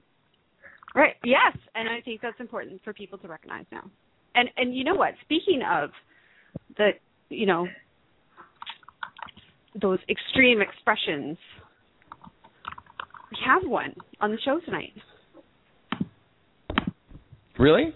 Right. 0.94 1.14
Yes, 1.24 1.56
and 1.74 1.88
I 1.88 2.00
think 2.04 2.20
that's 2.20 2.38
important 2.40 2.80
for 2.84 2.92
people 2.92 3.18
to 3.18 3.28
recognize 3.28 3.64
now. 3.70 3.90
And 4.34 4.48
and 4.56 4.74
you 4.74 4.84
know 4.84 4.94
what? 4.94 5.14
Speaking 5.24 5.62
of 5.70 5.90
the 6.76 6.90
you 7.28 7.46
know 7.46 7.66
those 9.80 9.98
extreme 10.08 10.60
expressions, 10.60 11.38
we 13.30 13.38
have 13.46 13.62
one 13.64 13.94
on 14.20 14.30
the 14.30 14.38
show 14.44 14.60
tonight. 14.64 14.92
Really? 17.58 17.94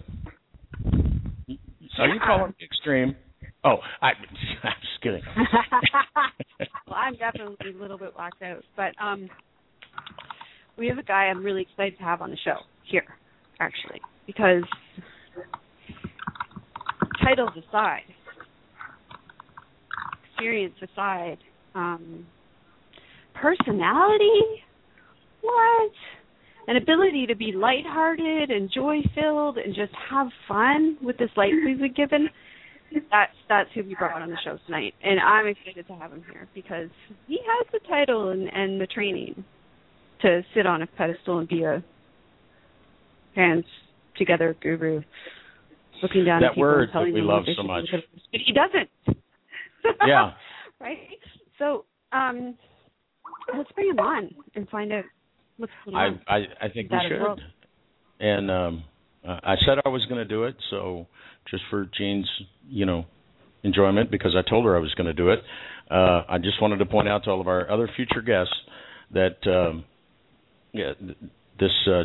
Are 1.99 2.09
you 2.09 2.14
Yeah. 2.14 2.26
calling 2.26 2.54
it 2.59 2.64
extreme? 2.64 3.16
Oh, 3.64 3.76
I, 4.00 4.09
I'm 4.62 4.75
just 4.80 5.02
kidding. 5.02 5.23
well, 6.87 6.97
I'm 6.97 7.16
definitely 7.16 7.71
a 7.71 7.78
little 7.78 7.99
bit 7.99 8.14
whacked 8.16 8.42
out, 8.42 8.62
but 8.76 8.92
um, 9.02 9.28
we 10.78 10.88
have 10.88 10.99
a 10.99 11.02
guy 11.02 11.25
I'm 11.26 11.42
really 11.42 11.62
excited 11.62 11.99
to 11.99 12.04
have 12.04 12.21
on 12.23 12.30
the 12.30 12.37
show 12.45 12.59
here, 12.85 13.04
actually, 13.61 14.00
because 14.26 14.62
titles 17.25 17.50
aside, 17.68 18.02
experience 20.37 20.75
aside, 20.83 21.38
um, 21.75 22.26
personality. 23.35 24.62
what? 25.43 25.93
An 26.69 26.76
ability 26.76 27.26
to 27.26 27.37
be 27.37 27.52
lighthearted 27.52 28.50
and 28.50 28.71
joy 28.73 28.97
filled 29.14 29.57
and 29.57 29.75
just 29.75 29.93
have 30.11 30.26
fun 30.49 30.97
with 31.00 31.16
this 31.16 31.31
life 31.37 31.52
we've 31.64 31.78
been 31.78 31.95
given. 31.95 32.28
That's 33.11 33.33
that's 33.49 33.69
who 33.75 33.83
we 33.83 33.95
brought 33.95 34.21
on 34.23 34.31
the 34.31 34.37
show 34.45 34.59
tonight, 34.66 34.95
and 35.02 35.19
I'm 35.19 35.49
excited 35.49 35.87
to 35.88 35.95
have 35.95 36.12
him 36.12 36.25
here 36.31 36.49
because 36.55 36.88
he 37.26 37.38
has 37.45 37.66
the 37.73 37.81
title 37.88 38.31
and, 38.31 38.49
and 38.52 38.81
the 38.81 38.87
training 38.87 39.45
to 40.23 40.43
sit 40.55 40.66
on 40.66 40.83
a 40.83 40.87
pedestal 40.87 41.38
and 41.38 41.49
be 41.49 41.64
a 41.64 41.83
hands 43.35 43.64
together 44.16 44.57
guru, 44.62 45.02
looking 46.00 46.25
down 46.25 46.40
that 46.43 46.47
at 46.47 46.52
people 46.52 46.62
word 46.62 46.83
and 46.85 46.93
telling 46.93 47.09
that 47.09 47.14
we 47.14 47.21
them 47.21 47.28
love 47.28 47.45
so 47.57 47.62
much. 47.64 47.85
But 47.93 48.40
he 48.47 48.52
doesn't. 48.52 49.19
Yeah. 50.07 50.33
right. 50.81 50.99
So, 51.59 51.85
um, 52.12 52.57
let's 53.57 53.71
bring 53.73 53.90
him 53.90 53.99
on 53.99 54.31
and 54.55 54.69
find 54.69 54.93
out 54.93 55.05
what's 55.57 55.73
going 55.85 55.97
I 55.97 56.07
on. 56.07 56.21
I, 56.28 56.37
I 56.61 56.69
think 56.69 56.90
we 56.90 56.97
That 56.97 57.07
as 57.07 57.21
well. 57.21 57.37
should. 57.37 57.45
And 58.26 58.50
um 58.50 58.85
I 59.28 59.57
said 59.66 59.78
I 59.85 59.88
was 59.88 60.05
going 60.07 60.19
to 60.19 60.25
do 60.25 60.45
it, 60.45 60.55
so 60.71 61.09
just 61.50 61.64
for 61.69 61.90
Jean's, 61.99 62.28
you 62.69 62.87
know, 62.87 63.07
enjoyment 63.64 64.09
because 64.09 64.37
I 64.37 64.49
told 64.49 64.64
her 64.66 64.76
I 64.76 64.78
was 64.78 64.95
going 64.95 65.09
to 65.09 65.12
do 65.12 65.31
it. 65.31 65.40
Uh 65.90 66.23
I 66.28 66.38
just 66.38 66.61
wanted 66.62 66.78
to 66.78 66.87
point 66.87 67.09
out 67.09 67.25
to 67.25 67.31
all 67.31 67.40
of 67.40 67.49
our 67.49 67.71
other 67.71 67.90
future 67.97 68.23
guests 68.23 68.55
that 69.12 69.37
um 69.47 69.85
yeah, 70.73 70.93
this 71.59 71.73
uh 71.88 72.05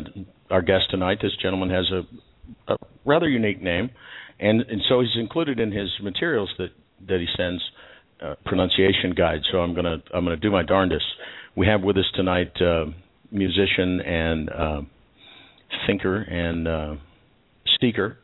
our 0.50 0.62
guest 0.62 0.90
tonight, 0.90 1.18
this 1.22 1.32
gentleman 1.40 1.70
has 1.70 1.90
a, 1.92 2.72
a 2.72 2.76
rather 3.04 3.28
unique 3.28 3.62
name 3.62 3.90
and 4.40 4.62
and 4.62 4.82
so 4.88 5.00
he's 5.00 5.16
included 5.16 5.60
in 5.60 5.72
his 5.72 5.88
materials 6.02 6.50
that 6.58 6.70
that 7.08 7.20
he 7.20 7.26
sends 7.36 7.62
uh, 8.22 8.34
pronunciation 8.44 9.12
guide. 9.16 9.40
So 9.50 9.58
I'm 9.58 9.74
gonna 9.74 9.96
I'm 10.14 10.24
gonna 10.24 10.36
do 10.36 10.50
my 10.50 10.62
darndest. 10.62 11.04
We 11.56 11.66
have 11.66 11.82
with 11.82 11.96
us 11.96 12.10
tonight 12.14 12.52
uh, 12.60 12.86
musician 13.30 14.00
and 14.00 14.50
uh, 14.50 14.82
thinker 15.86 16.16
and 16.22 16.68
uh, 16.68 16.94
speaker 17.74 18.18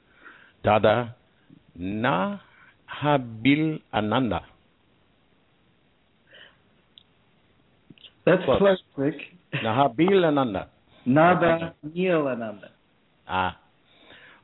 Dada 0.62 1.14
Nahabil 1.78 2.20
Ananda. 3.92 4.40
That's 8.26 8.44
Close. 8.44 8.58
close, 8.58 8.78
Rick. 8.96 9.14
Nahabil 9.64 10.24
Ananda. 10.24 10.68
Nada 11.06 11.74
Neil 11.82 12.28
Ananda. 12.28 12.68
Ah, 13.26 13.56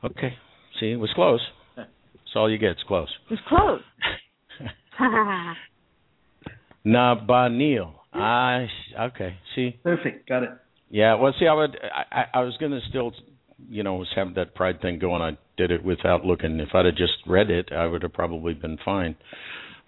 okay. 0.03 0.33
See, 0.79 0.91
it 0.91 0.95
was 0.99 1.11
close. 1.13 1.41
That's 1.75 1.89
all 2.35 2.49
you 2.49 2.57
get. 2.57 2.71
It's 2.71 2.83
close. 2.87 3.09
It's 3.29 3.41
close. 3.47 3.81
Nabanil. 6.85 7.93
Ah, 8.13 8.65
okay. 9.01 9.35
See, 9.55 9.77
Perfect, 9.83 10.29
got 10.29 10.43
it. 10.43 10.49
Yeah, 10.89 11.15
well, 11.15 11.33
see, 11.39 11.47
I 11.47 11.53
would, 11.53 11.77
I, 11.83 12.19
I 12.19 12.25
I 12.35 12.41
was 12.41 12.55
going 12.57 12.71
to 12.71 12.79
still, 12.89 13.11
you 13.69 13.83
know, 13.83 13.95
was 13.95 14.07
have 14.15 14.35
that 14.35 14.55
pride 14.55 14.81
thing 14.81 14.99
going. 14.99 15.21
I 15.21 15.37
did 15.57 15.71
it 15.71 15.83
without 15.83 16.23
looking. 16.25 16.59
If 16.59 16.69
I'd 16.73 16.85
have 16.85 16.95
just 16.95 17.13
read 17.27 17.49
it, 17.49 17.71
I 17.71 17.85
would 17.87 18.03
have 18.03 18.13
probably 18.13 18.53
been 18.53 18.77
fine. 18.85 19.15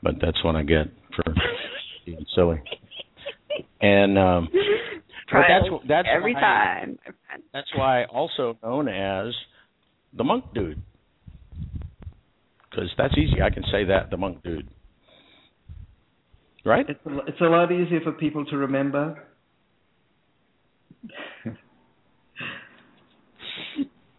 But 0.02 0.16
that's 0.22 0.44
what 0.44 0.56
I 0.56 0.64
get 0.64 0.88
for 1.16 1.24
being 2.06 2.26
silly. 2.36 2.62
And 3.82 4.18
um, 4.18 4.50
that's 5.32 5.66
that's 5.88 6.08
every 6.12 6.34
why, 6.34 6.40
time. 6.42 7.00
That's 7.54 7.70
why 7.76 8.06
also 8.06 8.58
known 8.64 8.88
as 8.88 9.34
the 10.16 10.24
monk 10.24 10.46
dude, 10.54 10.82
because 12.70 12.90
that's 12.98 13.14
easy. 13.18 13.42
I 13.42 13.50
can 13.50 13.64
say 13.72 13.86
that 13.86 14.10
the 14.10 14.18
monk 14.18 14.44
dude, 14.44 14.68
right? 16.68 16.86
It's 16.90 17.00
a, 17.06 17.18
it's 17.28 17.42
a 17.42 17.46
lot 17.46 17.72
easier 17.72 18.02
for 18.02 18.12
people 18.12 18.46
to 18.46 18.58
remember. 18.58 19.24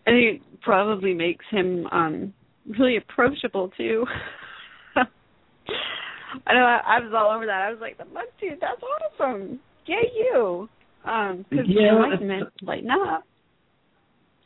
I 0.07 0.11
think 0.11 0.41
it 0.41 0.43
probably 0.63 1.13
makes 1.15 1.45
him 1.51 1.87
um 1.93 2.33
really 2.79 2.97
approachable 2.97 3.71
too. 3.77 4.07
I 4.97 6.55
know 6.55 6.61
I, 6.61 6.81
I 6.87 7.01
was 7.01 7.13
all 7.15 7.35
over 7.35 7.47
that. 7.47 7.63
I 7.63 7.71
was 7.71 7.79
like, 7.81 7.99
the 7.99 8.05
monk 8.07 8.31
dude, 8.41 8.59
that's 8.61 8.83
awesome. 8.83 9.61
Yay 9.87 10.11
you. 10.17 10.69
Um, 11.05 11.45
because 11.49 11.67
Yeah, 11.69 11.95
enlightenment, 11.95 12.49
lighten 12.63 12.91
up. 12.91 13.25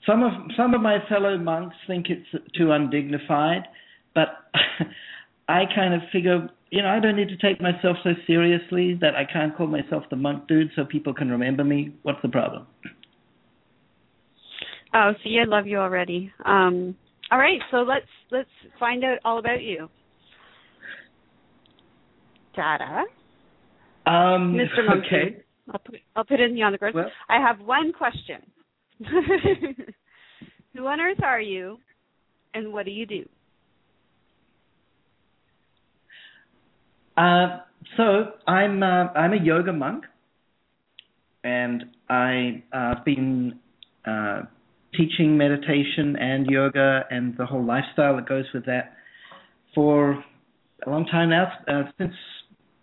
Some 0.06 0.22
of 0.22 0.32
some 0.56 0.74
of 0.74 0.80
my 0.80 0.98
fellow 1.08 1.38
monks 1.38 1.76
think 1.86 2.06
it's 2.08 2.26
too 2.56 2.72
undignified, 2.72 3.62
but 4.14 4.28
I 5.48 5.62
kind 5.74 5.94
of 5.94 6.00
figure, 6.12 6.48
you 6.72 6.80
know, 6.80 6.88
I 6.88 7.00
don't 7.00 7.16
need 7.16 7.28
to 7.28 7.36
take 7.36 7.60
myself 7.60 7.98
so 8.02 8.12
seriously 8.26 8.98
that 9.02 9.14
I 9.14 9.30
can't 9.30 9.54
call 9.54 9.66
myself 9.66 10.04
the 10.08 10.16
monk 10.16 10.48
dude 10.48 10.70
so 10.74 10.86
people 10.86 11.12
can 11.12 11.30
remember 11.30 11.62
me. 11.62 11.94
What's 12.02 12.22
the 12.22 12.30
problem? 12.30 12.66
Oh, 14.94 15.12
see, 15.22 15.38
I 15.38 15.44
love 15.44 15.66
you 15.66 15.76
already. 15.76 16.32
Um, 16.46 16.96
all 17.30 17.38
right, 17.38 17.60
so 17.70 17.78
let's 17.78 18.06
let's 18.30 18.48
find 18.80 19.04
out 19.04 19.18
all 19.22 19.38
about 19.38 19.62
you. 19.62 19.90
Dada, 22.56 23.04
Um, 24.06 24.54
Mr. 24.54 24.86
Monk 24.86 25.04
okay. 25.06 25.30
Dude. 25.30 25.44
I'll 25.72 25.78
put 25.78 25.94
I'll 26.16 26.24
put 26.24 26.40
in 26.40 26.54
the 26.54 26.62
on 26.62 26.72
the 26.72 26.78
grid. 26.78 26.94
Well, 26.94 27.10
I 27.28 27.38
have 27.38 27.60
one 27.60 27.92
question. 27.92 28.40
Who 30.74 30.86
on 30.86 31.00
earth 31.00 31.22
are 31.22 31.40
you, 31.40 31.76
and 32.54 32.72
what 32.72 32.86
do 32.86 32.92
you 32.92 33.04
do? 33.04 33.28
Uh, 37.16 37.58
so 37.96 38.32
I'm 38.46 38.82
uh, 38.82 39.08
I'm 39.14 39.32
a 39.32 39.42
yoga 39.42 39.72
monk, 39.72 40.04
and 41.44 41.84
I 42.08 42.62
uh, 42.72 42.94
been 43.04 43.58
uh, 44.06 44.42
teaching 44.96 45.36
meditation 45.36 46.16
and 46.18 46.46
yoga 46.46 47.04
and 47.10 47.36
the 47.36 47.44
whole 47.44 47.64
lifestyle 47.64 48.16
that 48.16 48.28
goes 48.28 48.46
with 48.54 48.64
that 48.66 48.94
for 49.74 50.24
a 50.86 50.90
long 50.90 51.06
time 51.06 51.30
now. 51.30 51.52
Uh, 51.68 51.90
since 51.98 52.14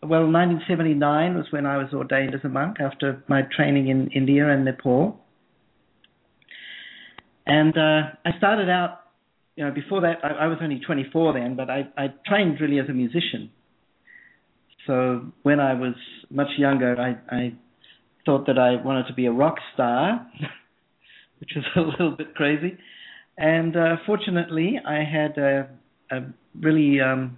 well, 0.02 0.22
1979 0.22 1.36
was 1.36 1.46
when 1.50 1.66
I 1.66 1.78
was 1.78 1.88
ordained 1.92 2.34
as 2.34 2.42
a 2.44 2.50
monk 2.50 2.78
after 2.80 3.24
my 3.28 3.42
training 3.56 3.90
in 3.90 4.10
India 4.12 4.48
and 4.48 4.64
Nepal. 4.64 5.20
And 7.46 7.74
I 7.78 8.38
started 8.38 8.70
out, 8.70 9.00
you 9.56 9.66
know, 9.66 9.72
before 9.72 10.02
that 10.02 10.20
I, 10.24 10.46
I 10.46 10.48
was 10.48 10.60
only 10.62 10.80
24 10.80 11.34
then, 11.34 11.56
but 11.56 11.70
I, 11.70 11.90
I 11.98 12.14
trained 12.28 12.62
really 12.62 12.80
as 12.80 12.88
a 12.88 12.94
musician. 12.94 13.50
So 14.90 15.22
when 15.44 15.60
I 15.60 15.76
was 15.76 15.94
much 16.32 16.48
younger, 16.58 17.00
I, 17.00 17.36
I 17.36 17.54
thought 18.26 18.48
that 18.48 18.58
I 18.58 18.84
wanted 18.84 19.06
to 19.06 19.14
be 19.14 19.28
a 19.28 19.32
rock 19.32 19.58
star, 19.76 20.28
which 21.40 21.52
was 21.56 21.66
a 21.76 21.82
little 21.82 22.18
bit 22.18 22.34
crazy. 22.34 22.76
And 23.38 23.78
uh, 23.78 23.98
fortunately, 24.08 24.80
I 24.84 25.04
had 25.04 25.38
a, 25.38 25.70
a 26.10 26.22
really, 26.60 27.00
um, 27.02 27.38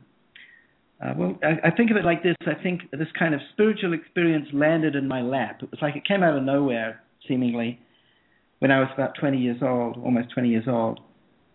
uh, 1.03 1.13
well, 1.17 1.39
I, 1.43 1.67
I 1.67 1.71
think 1.75 1.91
of 1.91 1.97
it 1.97 2.05
like 2.05 2.23
this. 2.23 2.37
I 2.47 2.53
think 2.63 2.83
this 2.91 3.09
kind 3.19 3.35
of 3.35 3.41
spiritual 3.51 3.93
experience 3.93 4.47
landed 4.53 4.95
in 4.95 5.09
my 5.09 5.21
lap. 5.21 5.59
It 5.61 5.71
was 5.71 5.79
like 5.81 5.97
it 5.97 6.05
came 6.07 6.23
out 6.23 6.37
of 6.37 6.43
nowhere, 6.43 7.01
seemingly, 7.27 7.81
when 8.59 8.71
I 8.71 8.79
was 8.79 8.87
about 8.93 9.15
20 9.19 9.37
years 9.37 9.57
old, 9.61 9.97
almost 9.97 10.29
20 10.33 10.47
years 10.47 10.69
old. 10.69 11.01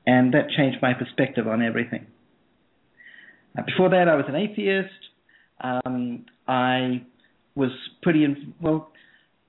And 0.07 0.35
that 0.35 0.51
changed 0.55 0.77
my 0.83 0.93
perspective 0.93 1.49
on 1.49 1.63
everything. 1.63 2.07
Before 3.65 3.89
that, 3.89 4.09
I 4.11 4.15
was 4.17 4.27
an 4.29 4.37
atheist. 4.37 4.91
Um, 5.61 6.27
I 6.47 7.03
was 7.55 7.71
pretty 8.03 8.27
well. 8.61 8.91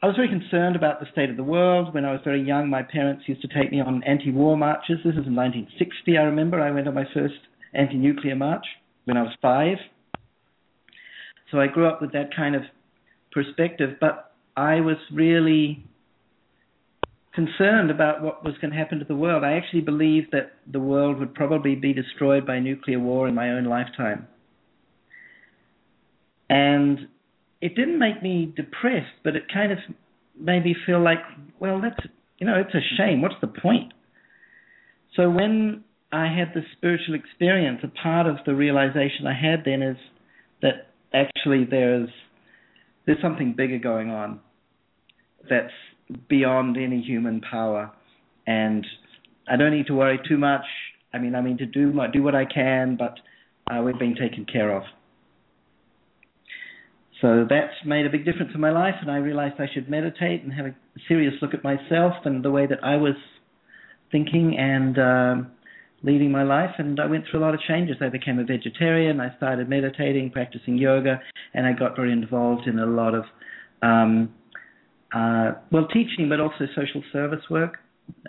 I 0.02 0.08
was 0.08 0.16
very 0.16 0.30
concerned 0.30 0.76
about 0.76 1.00
the 1.00 1.08
state 1.12 1.30
of 1.30 1.38
the 1.38 1.44
world. 1.44 1.94
When 1.94 2.06
I 2.06 2.12
was 2.12 2.22
very 2.24 2.42
young, 2.42 2.70
my 2.70 2.84
parents 2.84 3.24
used 3.28 3.42
to 3.42 3.48
take 3.48 3.72
me 3.72 3.82
on 3.82 4.04
anti-war 4.04 4.56
marches. 4.56 4.98
This 5.04 5.14
is 5.14 5.26
in 5.26 5.36
1960. 5.36 6.18
I 6.18 6.24
remember 6.24 6.62
I 6.62 6.72
went 6.72 6.88
on 6.88 6.94
my 6.94 7.06
first 7.14 7.34
anti-nuclear 7.74 8.36
march 8.36 8.66
when 9.06 9.18
I 9.18 9.24
was 9.24 9.34
five. 9.42 9.78
So 11.52 11.60
I 11.60 11.68
grew 11.68 11.88
up 11.88 12.02
with 12.02 12.12
that 12.14 12.36
kind 12.36 12.56
of 12.56 12.62
perspective, 13.32 13.98
but 14.00 14.36
I 14.56 14.82
was 14.82 14.98
really 15.12 15.84
concerned 17.34 17.92
about 17.92 18.24
what 18.24 18.44
was 18.44 18.56
going 18.60 18.72
to 18.72 18.78
happen 18.78 18.98
to 19.00 19.06
the 19.06 19.16
world. 19.16 19.44
I 19.44 19.54
actually 19.54 19.82
believed 19.82 20.30
that 20.32 20.54
the 20.72 20.80
world 20.80 21.20
would 21.20 21.36
probably 21.36 21.76
be 21.76 21.94
destroyed 21.94 22.48
by 22.48 22.60
nuclear 22.60 23.00
war 23.00 23.28
in 23.28 23.36
my 23.36 23.52
own 23.52 23.66
lifetime. 23.66 24.28
And 26.50 27.00
it 27.62 27.76
didn't 27.76 28.00
make 28.00 28.22
me 28.22 28.54
depressed, 28.56 29.14
but 29.24 29.36
it 29.36 29.44
kind 29.54 29.72
of 29.72 29.80
made 30.40 30.64
me 30.64 30.76
feel 30.86 31.04
like, 31.04 31.20
well, 31.60 31.82
that's, 31.82 32.08
you 32.38 32.48
know, 32.48 32.60
it's 32.60 32.74
a 32.76 32.96
shame. 32.98 33.22
What's 33.22 33.36
the 33.42 33.48
point? 33.48 33.94
So 35.16 35.30
when 35.30 35.84
I 36.12 36.28
had 36.28 36.54
this 36.54 36.64
spiritual 36.78 37.16
experience, 37.16 37.80
a 37.84 37.88
part 37.88 38.28
of 38.28 38.38
the 38.46 38.56
realization 38.56 39.28
I 39.28 39.34
had 39.34 39.64
then 39.66 39.82
is 39.82 39.98
that 40.62 40.88
actually 41.14 41.66
there's 41.70 42.10
there's 43.06 43.22
something 43.22 43.54
bigger 43.56 43.80
going 43.80 44.10
on 44.10 44.42
that's 45.50 45.74
beyond 46.30 46.78
any 46.78 47.02
human 47.02 47.42
power, 47.42 47.92
and 48.46 48.86
I 49.50 49.56
don't 49.56 49.72
need 49.72 49.88
to 49.88 49.94
worry 49.94 50.20
too 50.28 50.38
much. 50.38 50.66
I 51.14 51.20
mean, 51.20 51.36
I 51.36 51.42
mean 51.42 51.58
to 51.58 51.66
do 51.66 51.94
do 52.14 52.24
what 52.24 52.36
I 52.36 52.46
can, 52.46 52.98
but 52.98 53.18
uh, 53.72 53.82
we're 53.82 53.98
being 53.98 54.16
taken 54.16 54.46
care 54.46 54.76
of. 54.76 54.84
So 57.22 57.46
that's 57.50 57.74
made 57.86 58.06
a 58.06 58.10
big 58.10 58.26
difference 58.26 58.52
in 58.54 58.62
my 58.62 58.72
life, 58.72 58.96
and 59.02 59.10
I 59.10 59.18
realized 59.18 59.56
I 59.60 59.68
should 59.74 59.90
meditate 59.90 60.44
and 60.44 60.54
have 60.54 60.68
a 60.68 60.76
serious 61.08 61.34
look 61.42 61.54
at 61.54 61.64
myself 61.64 62.14
and 62.26 62.44
the 62.44 62.52
way 62.52 62.68
that 62.68 62.84
I 62.84 62.98
was 62.98 63.16
thinking 64.12 64.58
and 64.58 64.98
um, 65.00 65.52
leading 66.04 66.32
my 66.32 66.44
life. 66.44 66.72
And 66.78 67.00
I 67.00 67.08
went 67.08 67.26
through 67.30 67.40
a 67.40 67.44
lot 67.44 67.54
of 67.54 67.60
changes. 67.68 67.98
I 68.02 68.10
became 68.10 68.40
a 68.40 68.44
vegetarian. 68.44 69.20
I 69.20 69.36
started 69.38 69.68
meditating, 69.68 70.32
practicing 70.32 70.78
yoga, 70.78 71.20
and 71.54 71.66
I 71.66 71.74
got 71.74 71.96
very 71.96 72.12
involved 72.12 72.68
in 72.68 72.78
a 72.80 72.86
lot 72.86 73.16
of 73.16 73.24
um, 73.82 74.34
uh, 75.16 75.54
well, 75.72 75.88
teaching, 75.88 76.30
but 76.30 76.40
also 76.40 76.66
social 76.76 77.02
service 77.12 77.44
work. 77.50 77.78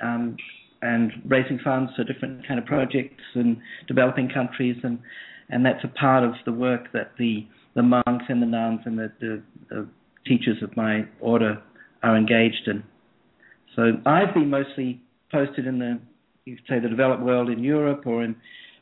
Um, 0.03 0.37
and 0.81 1.13
raising 1.27 1.59
funds 1.59 1.91
for 1.97 2.05
different 2.05 2.47
kind 2.47 2.61
of 2.61 2.67
projects 2.67 3.23
in 3.35 3.61
developing 3.87 4.29
countries, 4.29 4.77
and 4.83 4.99
and 5.51 5.65
that's 5.65 5.83
a 5.83 5.89
part 5.89 6.25
of 6.25 6.35
the 6.45 6.53
work 6.53 6.93
that 6.93 7.13
the 7.19 7.47
the 7.75 7.83
monks 7.83 8.25
and 8.29 8.43
the 8.43 8.47
nuns 8.47 8.81
and 8.85 8.99
the, 8.99 9.13
the, 9.21 9.43
the 9.71 9.89
teachers 10.27 10.63
of 10.63 10.77
my 10.77 11.07
order 11.21 11.63
are 12.03 12.17
engaged 12.17 12.67
in. 12.67 12.83
So 13.77 13.93
I've 14.07 14.35
been 14.35 14.51
mostly 14.51 15.03
posted 15.31 15.67
in 15.67 15.79
the 15.79 16.01
you 16.45 16.57
could 16.57 16.65
say 16.67 16.79
the 16.81 16.89
developed 16.89 17.23
world 17.23 17.51
in 17.51 17.63
Europe 17.63 18.07
or 18.07 18.25
in 18.25 18.35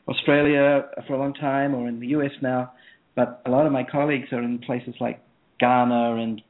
Australia 0.07 0.85
for 1.05 1.15
a 1.15 1.19
long 1.19 1.33
time 1.33 1.75
or 1.75 1.87
in 1.87 1.99
the 1.99 2.07
US 2.07 2.31
now, 2.41 2.71
but 3.15 3.41
a 3.45 3.51
lot 3.51 3.65
of 3.65 3.73
my 3.73 3.83
colleagues 3.83 4.31
are 4.31 4.41
in 4.41 4.59
places 4.59 4.95
like 5.01 5.21
Ghana 5.59 6.15
and 6.15 6.41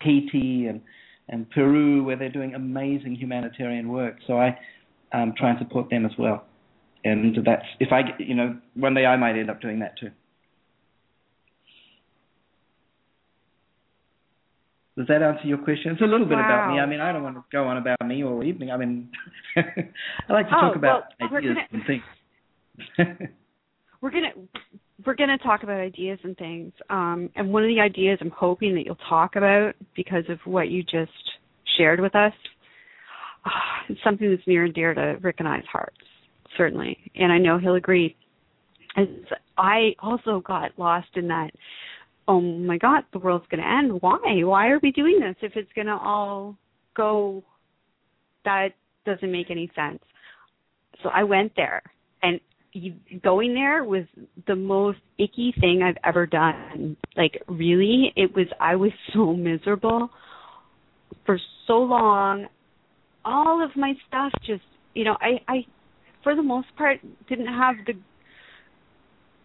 Haiti 0.00 0.66
and 0.66 0.80
and 1.28 1.48
Peru 1.50 2.02
where 2.02 2.16
they're 2.16 2.30
doing 2.30 2.54
amazing 2.54 3.14
humanitarian 3.14 3.88
work. 3.88 4.16
So 4.26 4.38
I 4.38 4.58
um, 5.12 5.34
try 5.36 5.50
and 5.50 5.58
support 5.58 5.90
them 5.90 6.04
as 6.04 6.12
well. 6.18 6.44
And 7.04 7.36
that's 7.44 7.64
if 7.78 7.92
I 7.92 8.02
you 8.18 8.34
know 8.34 8.58
one 8.74 8.94
day 8.94 9.04
I 9.04 9.16
might 9.16 9.36
end 9.36 9.50
up 9.50 9.60
doing 9.60 9.80
that 9.80 9.98
too. 9.98 10.10
Does 15.00 15.08
that 15.08 15.22
answer 15.22 15.46
your 15.46 15.56
question? 15.56 15.92
It's 15.92 16.02
a 16.02 16.04
little 16.04 16.26
bit 16.26 16.36
wow. 16.36 16.44
about 16.44 16.74
me. 16.74 16.78
I 16.78 16.84
mean, 16.84 17.00
I 17.00 17.10
don't 17.10 17.22
want 17.22 17.36
to 17.36 17.44
go 17.50 17.64
on 17.64 17.78
about 17.78 18.06
me 18.06 18.22
all 18.22 18.44
evening. 18.44 18.70
I 18.70 18.76
mean, 18.76 19.10
I 19.56 20.30
like 20.30 20.46
to 20.50 20.54
oh, 20.54 20.60
talk 20.60 20.76
about 20.76 21.04
well, 21.18 21.38
ideas 21.38 21.56
gonna, 21.56 21.66
and 21.72 21.82
things. 21.86 23.30
we're 24.02 24.10
gonna 24.10 24.32
we're 25.06 25.14
gonna 25.14 25.38
talk 25.38 25.62
about 25.62 25.80
ideas 25.80 26.18
and 26.22 26.36
things. 26.36 26.74
Um, 26.90 27.30
and 27.34 27.50
one 27.50 27.62
of 27.62 27.68
the 27.68 27.80
ideas 27.80 28.18
I'm 28.20 28.30
hoping 28.30 28.74
that 28.74 28.84
you'll 28.84 28.98
talk 29.08 29.36
about 29.36 29.72
because 29.96 30.24
of 30.28 30.38
what 30.44 30.68
you 30.68 30.82
just 30.82 31.10
shared 31.78 31.98
with 31.98 32.14
us, 32.14 32.34
uh, 33.46 33.50
it's 33.88 34.00
something 34.04 34.28
that's 34.28 34.46
near 34.46 34.66
and 34.66 34.74
dear 34.74 34.92
to 34.92 35.16
Rick 35.22 35.36
and 35.38 35.48
I's 35.48 35.64
hearts, 35.72 35.96
certainly. 36.58 37.10
And 37.14 37.32
I 37.32 37.38
know 37.38 37.56
he'll 37.58 37.76
agree. 37.76 38.16
As 38.98 39.06
I 39.56 39.94
also 39.98 40.42
got 40.44 40.78
lost 40.78 41.08
in 41.14 41.28
that 41.28 41.52
oh 42.30 42.40
my 42.40 42.78
god, 42.78 43.02
the 43.12 43.18
world's 43.18 43.46
going 43.50 43.62
to 43.62 43.68
end. 43.68 44.00
Why? 44.00 44.18
Why 44.44 44.68
are 44.68 44.78
we 44.80 44.92
doing 44.92 45.18
this 45.20 45.34
if 45.42 45.52
it's 45.56 45.72
going 45.74 45.88
to 45.88 45.94
all 45.94 46.56
go? 46.96 47.42
That 48.44 48.68
doesn't 49.04 49.30
make 49.30 49.50
any 49.50 49.70
sense. 49.74 49.98
So 51.02 51.08
I 51.12 51.24
went 51.24 51.52
there, 51.56 51.82
and 52.22 52.40
going 53.22 53.54
there 53.54 53.82
was 53.82 54.04
the 54.46 54.54
most 54.54 54.98
icky 55.18 55.52
thing 55.60 55.82
I've 55.82 55.98
ever 56.04 56.24
done. 56.24 56.96
Like 57.16 57.42
really, 57.48 58.12
it 58.16 58.34
was. 58.34 58.46
I 58.60 58.76
was 58.76 58.92
so 59.12 59.34
miserable 59.34 60.08
for 61.26 61.36
so 61.66 61.78
long. 61.78 62.46
All 63.24 63.62
of 63.62 63.70
my 63.76 63.92
stuff 64.08 64.32
just, 64.46 64.62
you 64.94 65.04
know, 65.04 65.16
I, 65.20 65.40
I, 65.46 65.66
for 66.22 66.34
the 66.34 66.42
most 66.42 66.68
part, 66.76 67.00
didn't 67.28 67.48
have 67.48 67.74
the 67.86 67.92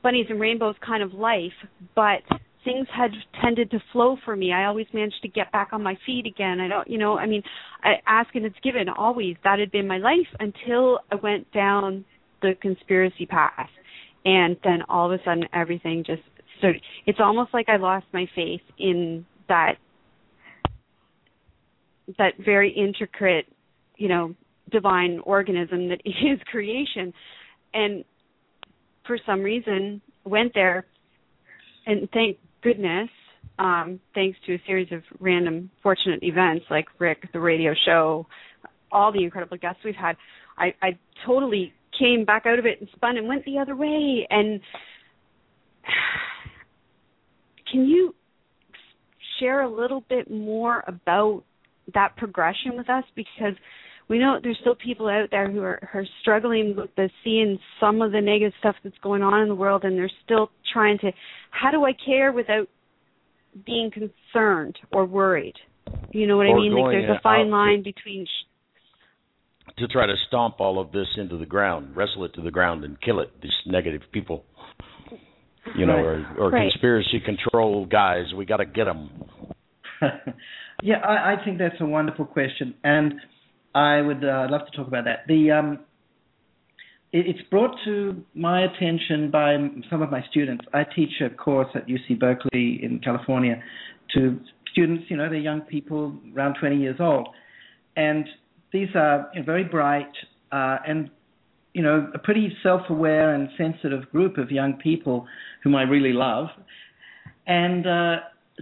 bunnies 0.02 0.28
and 0.30 0.40
rainbows 0.40 0.76
kind 0.86 1.04
of 1.04 1.14
life, 1.14 1.52
but 1.94 2.22
things 2.66 2.88
had 2.94 3.12
tended 3.42 3.72
to 3.72 3.80
flow 3.94 4.18
for 4.26 4.36
me. 4.36 4.52
I 4.52 4.66
always 4.66 4.88
managed 4.94 5.22
to 5.22 5.30
get 5.30 5.52
back 5.54 5.70
on 5.72 5.82
my 5.82 5.98
feet 6.06 6.26
again. 6.26 6.60
I 6.60 6.68
don't, 6.68 6.90
you 6.90 6.98
know, 6.98 7.18
I 7.18 7.28
mean, 7.28 7.44
I 7.84 7.94
ask 8.06 8.34
and 8.36 8.46
it's 8.46 8.60
given. 8.62 8.90
Always 8.90 9.38
that 9.46 9.60
had 9.60 9.72
been 9.72 9.88
my 9.88 10.00
life 10.00 10.28
until 10.40 11.00
I 11.12 11.16
went 11.16 11.50
down 11.54 12.04
the 12.42 12.54
conspiracy 12.62 13.26
path, 13.26 13.70
and 14.26 14.58
then 14.64 14.80
all 14.90 15.12
of 15.12 15.18
a 15.18 15.24
sudden 15.24 15.46
everything 15.54 16.04
just 16.06 16.24
started. 16.58 16.82
It's 17.06 17.20
almost 17.22 17.54
like 17.54 17.70
I 17.70 17.78
lost 17.78 18.08
my 18.12 18.26
faith 18.36 18.62
in 18.78 19.26
that 19.48 19.76
that 22.18 22.34
very 22.44 22.72
intricate, 22.72 23.46
you 23.98 24.10
know, 24.10 24.36
divine 24.72 25.20
organism 25.24 25.90
that 25.90 26.02
is 26.06 26.40
creation, 26.52 27.14
and 27.74 28.04
for 29.08 29.18
some 29.26 29.42
reason 29.42 30.02
went 30.26 30.52
there 30.56 30.86
and 31.86 32.10
thank 32.12 32.38
goodness, 32.66 33.10
um, 33.60 34.00
thanks 34.16 34.38
to 34.48 34.56
a 34.56 34.62
series 34.66 34.92
of 34.92 35.04
random 35.20 35.70
fortunate 35.84 36.24
events 36.24 36.66
like 36.72 36.86
Rick, 36.98 37.30
the 37.32 37.40
radio 37.40 37.74
show, 37.86 38.26
all 38.92 39.14
the 39.14 39.24
incredible 39.24 39.58
guests 39.58 39.82
we've 39.86 39.94
had, 39.94 40.18
I, 40.58 40.74
I 40.82 40.98
totally 41.28 41.72
came 41.98 42.26
back 42.26 42.48
out 42.48 42.58
of 42.58 42.66
it 42.66 42.80
and 42.80 42.90
spun 42.96 43.18
and 43.18 43.28
went 43.28 43.46
the 43.46 43.60
other 43.60 43.76
way. 43.76 44.28
And 44.32 44.60
can 47.72 47.86
you 47.86 48.16
share 49.40 49.62
a 49.62 49.70
little 49.70 50.04
bit 50.10 50.32
more 50.32 50.84
about 50.88 51.44
that 51.94 52.18
progression 52.18 52.76
with 52.76 52.90
us? 52.90 53.04
Because 53.16 53.54
we 54.08 54.20
know 54.20 54.40
there's 54.42 54.58
still 54.62 54.76
people 54.76 55.08
out 55.08 55.30
there 55.32 55.50
who 55.50 55.62
are, 55.62 55.90
who 55.92 56.00
are 56.00 56.06
struggling 56.22 56.76
with 56.76 56.94
the 56.96 57.10
seeing 57.24 57.58
some 57.80 58.02
of 58.02 58.12
the 58.12 58.22
negative 58.22 58.54
stuff 58.60 58.76
that's 58.84 58.98
going 59.02 59.24
on 59.24 59.42
in 59.42 59.50
the 59.50 59.56
world, 59.56 59.84
and 59.84 59.98
they're 59.98 60.12
still 60.24 60.52
trying 60.72 61.00
to, 61.00 61.12
how 61.50 61.72
do 61.72 61.84
I 61.86 61.92
care 62.06 62.32
without 62.32 62.68
being 63.66 63.90
concerned 63.92 64.78
or 64.92 65.06
worried? 65.06 65.56
You 66.12 66.28
know 66.28 66.38
what 66.38 66.48
or 66.48 66.58
I 66.58 66.62
mean? 66.62 66.74
Like 66.74 66.92
there's 66.92 67.18
a 67.18 67.22
fine 67.22 67.50
line 67.50 67.80
to, 67.80 67.84
between. 67.84 68.26
Sh- 68.26 69.76
to 69.78 69.88
try 69.88 70.06
to 70.06 70.16
stomp 70.28 70.60
all 70.60 70.80
of 70.80 70.92
this 70.92 71.08
into 71.18 71.38
the 71.38 71.46
ground, 71.46 71.96
wrestle 71.96 72.26
it 72.26 72.34
to 72.36 72.42
the 72.42 72.52
ground, 72.52 72.84
and 72.84 73.02
kill 73.02 73.20
it. 73.20 73.32
These 73.42 73.52
negative 73.66 74.02
people, 74.12 74.46
you 75.76 75.86
know, 75.86 75.96
or, 75.96 76.36
or 76.38 76.50
right. 76.52 76.72
conspiracy 76.72 77.20
control 77.26 77.86
guys. 77.86 78.26
We 78.38 78.46
got 78.46 78.58
to 78.58 78.66
get 78.66 78.86
them. 78.86 79.10
yeah, 80.84 80.98
I, 80.98 81.34
I 81.34 81.36
think 81.44 81.58
that's 81.58 81.76
a 81.82 81.86
wonderful 81.86 82.26
question, 82.26 82.76
and 82.84 83.16
I 83.76 84.02
would 84.02 84.24
uh, 84.24 84.48
love 84.50 84.62
to 84.72 84.78
talk 84.78 84.88
about 84.88 85.04
that. 85.04 85.28
The 85.28 85.52
um, 85.52 85.80
it, 87.12 87.28
it's 87.28 87.50
brought 87.50 87.76
to 87.84 88.24
my 88.34 88.64
attention 88.64 89.30
by 89.30 89.58
some 89.90 90.02
of 90.02 90.10
my 90.10 90.24
students. 90.32 90.66
I 90.74 90.86
teach 90.86 91.22
a 91.22 91.30
course 91.30 91.68
at 91.76 91.86
UC 91.86 92.18
Berkeley 92.18 92.80
in 92.82 93.02
California 93.04 93.62
to 94.14 94.40
students. 94.72 95.04
You 95.10 95.18
know, 95.18 95.30
they're 95.30 95.40
young 95.40 95.62
people 95.62 96.16
around 96.36 96.56
20 96.60 96.78
years 96.78 96.98
old, 97.02 97.28
and 97.98 98.26
these 98.72 98.88
are 98.96 99.30
you 99.34 99.42
know, 99.42 99.46
very 99.46 99.66
bright 99.66 100.12
uh, 100.54 100.78
and 100.88 101.10
you 101.74 101.84
know 101.84 102.10
a 102.14 102.18
pretty 102.18 102.56
self-aware 102.64 103.36
and 103.36 103.50
sensitive 103.58 104.10
group 104.12 104.38
of 104.38 104.52
young 104.52 104.74
people 104.74 105.28
whom 105.64 105.76
I 105.76 105.84
really 105.84 106.14
love, 106.14 106.48
and 107.46 107.86
uh, 107.86 108.16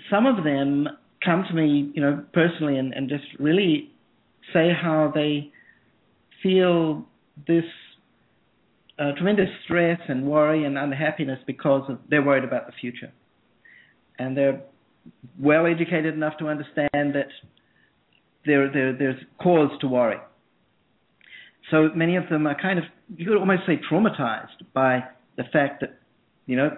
some 0.09 0.25
of 0.25 0.43
them 0.43 0.87
come 1.23 1.45
to 1.47 1.53
me, 1.53 1.91
you 1.93 2.01
know, 2.01 2.23
personally 2.33 2.77
and, 2.77 2.93
and 2.93 3.07
just 3.07 3.23
really 3.39 3.92
say 4.51 4.71
how 4.73 5.11
they 5.13 5.51
feel 6.41 7.05
this 7.47 7.63
uh, 8.99 9.11
tremendous 9.13 9.49
stress 9.63 9.99
and 10.07 10.25
worry 10.25 10.65
and 10.65 10.77
unhappiness 10.77 11.39
because 11.47 11.89
of, 11.89 11.99
they're 12.09 12.23
worried 12.23 12.43
about 12.43 12.67
the 12.67 12.73
future. 12.79 13.11
And 14.19 14.37
they're 14.37 14.61
well 15.39 15.65
educated 15.65 16.13
enough 16.13 16.37
to 16.37 16.47
understand 16.47 17.15
that 17.15 17.27
there, 18.45 18.71
there, 18.71 18.93
there's 18.93 19.21
cause 19.41 19.71
to 19.81 19.87
worry. 19.87 20.17
So 21.71 21.89
many 21.95 22.17
of 22.17 22.29
them 22.29 22.45
are 22.45 22.59
kind 22.59 22.77
of, 22.77 22.85
you 23.15 23.25
could 23.25 23.37
almost 23.37 23.63
say, 23.65 23.79
traumatized 23.89 24.63
by 24.73 25.03
the 25.37 25.43
fact 25.51 25.81
that, 25.81 25.97
you 26.45 26.55
know, 26.55 26.69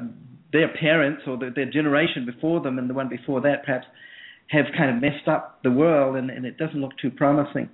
their 0.54 0.70
parents 0.70 1.24
or 1.28 1.38
the, 1.38 1.52
their 1.54 1.70
generation 1.70 2.26
before 2.26 2.62
them 2.62 2.80
and 2.80 2.90
the 2.90 2.94
one 2.94 3.10
before 3.10 3.42
that 3.42 3.66
perhaps 3.66 3.86
have 4.48 4.66
kind 4.78 4.96
of 4.96 5.02
messed 5.02 5.28
up 5.28 5.60
the 5.64 5.72
world 5.72 6.16
and, 6.16 6.30
and 6.30 6.46
it 6.46 6.58
doesn't 6.58 6.80
look 6.80 6.92
too 7.02 7.10
promising. 7.10 7.70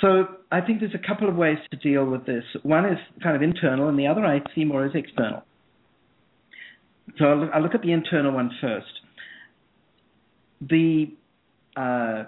So 0.00 0.26
I 0.50 0.60
think 0.60 0.80
there's 0.80 0.94
a 0.94 1.06
couple 1.06 1.28
of 1.28 1.36
ways 1.36 1.58
to 1.70 1.76
deal 1.76 2.04
with 2.04 2.26
this. 2.26 2.44
One 2.64 2.86
is 2.86 2.98
kind 3.22 3.36
of 3.36 3.42
internal, 3.42 3.88
and 3.88 3.96
the 3.96 4.08
other 4.08 4.26
I 4.26 4.40
see 4.54 4.64
more 4.64 4.84
as 4.84 4.92
external. 4.94 5.44
So 7.18 7.24
I'll 7.24 7.36
look, 7.36 7.50
I'll 7.54 7.62
look 7.62 7.74
at 7.74 7.82
the 7.82 7.92
internal 7.92 8.32
one 8.32 8.50
first. 8.60 8.86
The 10.60 11.12
uh, 11.76 12.24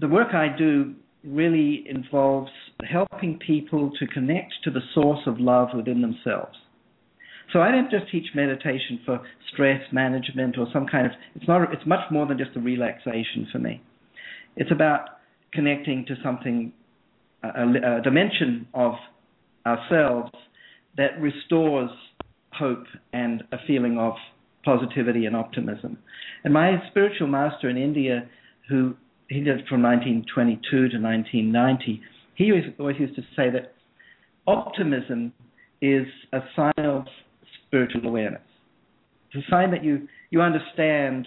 the 0.00 0.08
work 0.08 0.34
I 0.34 0.48
do 0.56 0.94
really 1.24 1.84
involves 1.88 2.50
helping 2.90 3.38
people 3.38 3.92
to 4.00 4.06
connect 4.08 4.52
to 4.64 4.70
the 4.70 4.80
source 4.94 5.20
of 5.26 5.38
love 5.38 5.68
within 5.74 6.02
themselves. 6.02 6.56
So 7.52 7.60
I 7.60 7.70
don't 7.70 7.90
just 7.90 8.10
teach 8.10 8.26
meditation 8.34 9.00
for 9.04 9.20
stress 9.52 9.80
management 9.92 10.56
or 10.58 10.66
some 10.72 10.86
kind 10.86 11.06
of. 11.06 11.12
It's 11.34 11.46
not. 11.46 11.72
It's 11.72 11.86
much 11.86 12.10
more 12.10 12.26
than 12.26 12.38
just 12.38 12.56
a 12.56 12.60
relaxation 12.60 13.48
for 13.52 13.58
me. 13.58 13.82
It's 14.56 14.70
about 14.70 15.00
connecting 15.52 16.04
to 16.06 16.14
something, 16.22 16.72
a, 17.42 17.98
a 17.98 18.00
dimension 18.02 18.66
of 18.74 18.94
ourselves 19.66 20.30
that 20.96 21.20
restores 21.20 21.90
hope 22.52 22.84
and 23.12 23.42
a 23.52 23.56
feeling 23.66 23.98
of 23.98 24.14
positivity 24.64 25.26
and 25.26 25.36
optimism. 25.36 25.98
And 26.44 26.52
my 26.52 26.76
spiritual 26.90 27.26
master 27.26 27.68
in 27.68 27.76
India, 27.76 28.28
who 28.68 28.94
he 29.28 29.40
did 29.40 29.66
from 29.68 29.82
1922 29.82 30.70
to 30.70 30.98
1990, 30.98 32.00
he 32.34 32.50
always, 32.50 32.64
always 32.78 32.96
used 32.98 33.16
to 33.16 33.22
say 33.36 33.50
that 33.50 33.74
optimism 34.46 35.32
is 35.80 36.06
a 36.32 36.40
sign 36.54 36.72
of 36.78 37.04
spiritual 37.72 38.06
awareness. 38.06 38.42
It's 39.32 39.46
a 39.46 39.50
sign 39.50 39.70
that 39.70 39.82
you, 39.82 40.06
you 40.30 40.42
understand 40.42 41.26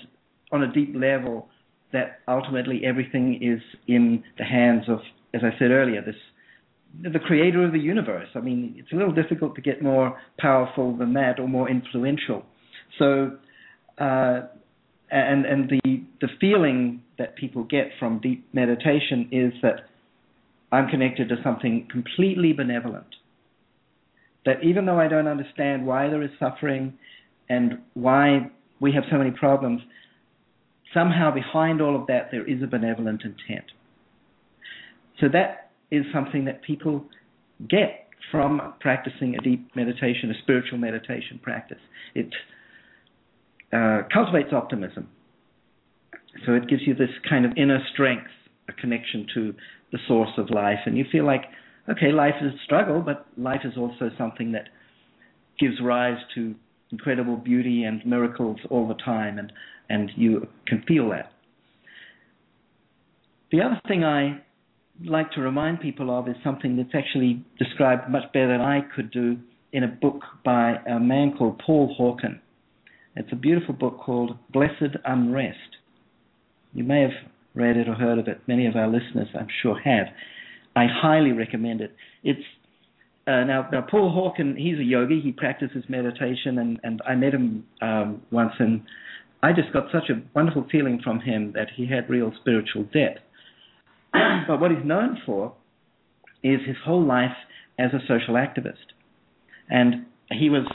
on 0.51 0.61
a 0.61 0.71
deep 0.71 0.93
level 0.95 1.49
that 1.91 2.19
ultimately 2.27 2.81
everything 2.85 3.39
is 3.41 3.61
in 3.87 4.23
the 4.37 4.43
hands 4.43 4.83
of, 4.87 4.99
as 5.33 5.41
I 5.43 5.57
said 5.57 5.71
earlier, 5.71 6.03
this 6.05 6.15
the 7.01 7.19
creator 7.19 7.65
of 7.65 7.73
the 7.73 7.79
universe. 7.79 8.29
I 8.35 8.39
mean, 8.39 8.75
it's 8.77 8.91
a 8.93 8.95
little 8.95 9.13
difficult 9.13 9.55
to 9.55 9.61
get 9.61 9.81
more 9.81 10.17
powerful 10.39 10.95
than 10.95 11.13
that 11.15 11.41
or 11.41 11.47
more 11.47 11.69
influential. 11.69 12.45
So, 12.97 13.37
uh, 13.97 14.41
and 15.11 15.45
and 15.45 15.69
the 15.69 16.03
the 16.21 16.29
feeling 16.39 17.01
that 17.17 17.35
people 17.35 17.63
get 17.63 17.87
from 17.99 18.19
deep 18.19 18.47
meditation 18.53 19.27
is 19.31 19.51
that 19.61 19.81
I'm 20.71 20.87
connected 20.87 21.27
to 21.29 21.35
something 21.43 21.87
completely 21.91 22.53
benevolent. 22.53 23.07
That 24.45 24.63
even 24.63 24.85
though 24.85 24.99
I 24.99 25.07
don't 25.07 25.27
understand 25.27 25.85
why 25.85 26.07
there 26.09 26.21
is 26.21 26.29
suffering 26.39 26.93
and 27.49 27.79
why 27.93 28.51
we 28.79 28.91
have 28.93 29.03
so 29.09 29.17
many 29.17 29.31
problems, 29.31 29.81
somehow 30.93 31.33
behind 31.33 31.81
all 31.81 31.99
of 31.99 32.07
that 32.07 32.29
there 32.31 32.47
is 32.47 32.61
a 32.61 32.67
benevolent 32.67 33.23
intent. 33.23 33.65
So 35.19 35.27
that 35.29 35.71
is 35.91 36.05
something 36.13 36.45
that 36.45 36.61
people 36.61 37.05
get 37.69 38.07
from 38.31 38.73
practicing 38.79 39.35
a 39.35 39.41
deep 39.41 39.75
meditation, 39.75 40.31
a 40.31 40.41
spiritual 40.41 40.77
meditation 40.77 41.39
practice. 41.41 41.79
It 42.13 42.33
uh, 43.71 44.01
cultivates 44.11 44.53
optimism. 44.53 45.09
So 46.45 46.53
it 46.53 46.67
gives 46.67 46.81
you 46.85 46.95
this 46.95 47.09
kind 47.29 47.45
of 47.45 47.51
inner 47.55 47.79
strength, 47.93 48.29
a 48.67 48.73
connection 48.73 49.25
to 49.35 49.53
the 49.91 49.99
source 50.07 50.31
of 50.37 50.49
life, 50.49 50.79
and 50.85 50.97
you 50.97 51.05
feel 51.11 51.25
like, 51.25 51.43
okay, 51.89 52.11
life 52.11 52.35
is 52.41 52.53
a 52.53 52.63
struggle, 52.63 53.01
but 53.01 53.25
life 53.37 53.61
is 53.63 53.73
also 53.77 54.09
something 54.17 54.51
that 54.53 54.69
gives 55.59 55.75
rise 55.81 56.17
to 56.35 56.55
incredible 56.91 57.37
beauty 57.37 57.83
and 57.83 58.05
miracles 58.05 58.57
all 58.69 58.87
the 58.87 58.95
time, 58.95 59.37
and 59.37 59.51
and 59.89 60.11
you 60.15 60.47
can 60.67 60.83
feel 60.87 61.09
that. 61.09 61.31
The 63.51 63.61
other 63.61 63.79
thing 63.87 64.03
I 64.03 64.41
like 65.03 65.31
to 65.31 65.41
remind 65.41 65.79
people 65.79 66.17
of 66.17 66.27
is 66.27 66.35
something 66.43 66.77
that's 66.77 66.95
actually 66.95 67.43
described 67.59 68.09
much 68.09 68.23
better 68.33 68.47
than 68.47 68.61
I 68.61 68.81
could 68.95 69.11
do 69.11 69.37
in 69.71 69.83
a 69.83 69.87
book 69.87 70.21
by 70.43 70.77
a 70.87 70.99
man 70.99 71.35
called 71.37 71.61
Paul 71.65 71.95
Hawken. 71.99 72.39
It's 73.15 73.31
a 73.31 73.35
beautiful 73.35 73.73
book 73.73 73.99
called 73.99 74.37
Blessed 74.51 74.97
Unrest. 75.05 75.77
You 76.73 76.83
may 76.83 77.01
have 77.01 77.11
read 77.53 77.77
it 77.77 77.87
or 77.87 77.93
heard 77.93 78.19
of 78.19 78.27
it. 78.27 78.41
Many 78.47 78.67
of 78.67 78.75
our 78.75 78.87
listeners, 78.87 79.27
I'm 79.37 79.47
sure, 79.61 79.79
have. 79.79 80.07
I 80.75 80.87
highly 80.91 81.31
recommend 81.31 81.81
it. 81.81 81.95
It's 82.23 82.43
uh, 83.27 83.43
now, 83.43 83.67
now, 83.71 83.81
Paul 83.81 84.11
Hawken, 84.11 84.55
he's 84.55 84.77
a 84.77 84.83
yogi. 84.83 85.19
He 85.19 85.31
practices 85.31 85.83
meditation, 85.89 86.59
and, 86.59 86.79
and 86.83 87.01
I 87.07 87.15
met 87.15 87.33
him 87.33 87.65
um, 87.81 88.21
once, 88.29 88.51
and 88.59 88.83
I 89.41 89.51
just 89.51 89.73
got 89.73 89.85
such 89.91 90.11
a 90.11 90.21
wonderful 90.35 90.67
feeling 90.71 91.01
from 91.03 91.19
him 91.21 91.53
that 91.53 91.69
he 91.75 91.87
had 91.87 92.07
real 92.07 92.31
spiritual 92.41 92.83
depth. 92.83 93.21
but 94.47 94.59
what 94.59 94.69
he's 94.69 94.85
known 94.85 95.17
for 95.25 95.55
is 96.43 96.59
his 96.67 96.75
whole 96.85 97.03
life 97.03 97.35
as 97.79 97.91
a 97.93 97.99
social 98.07 98.35
activist. 98.35 98.93
And 99.69 100.05
he 100.29 100.51
was 100.51 100.67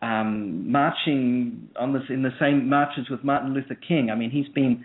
um, 0.00 0.70
marching 0.70 1.70
on 1.78 1.92
this 1.92 2.02
in 2.08 2.22
the 2.22 2.30
same 2.38 2.68
marches 2.68 3.08
with 3.10 3.24
Martin 3.24 3.52
Luther 3.52 3.74
King. 3.74 4.10
I 4.10 4.14
mean, 4.14 4.30
he's 4.30 4.48
been 4.54 4.84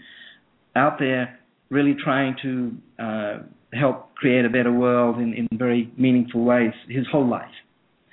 out 0.76 0.98
there 0.98 1.40
really 1.70 1.96
trying 2.04 2.36
to 2.42 3.04
uh, 3.04 3.38
help 3.74 4.16
create 4.16 4.46
a 4.46 4.50
better 4.50 4.72
world 4.72 5.18
in, 5.18 5.34
in 5.34 5.48
very 5.58 5.92
meaningful 5.98 6.44
ways 6.44 6.74
his 6.88 7.06
whole 7.12 7.28
life. 7.28 7.46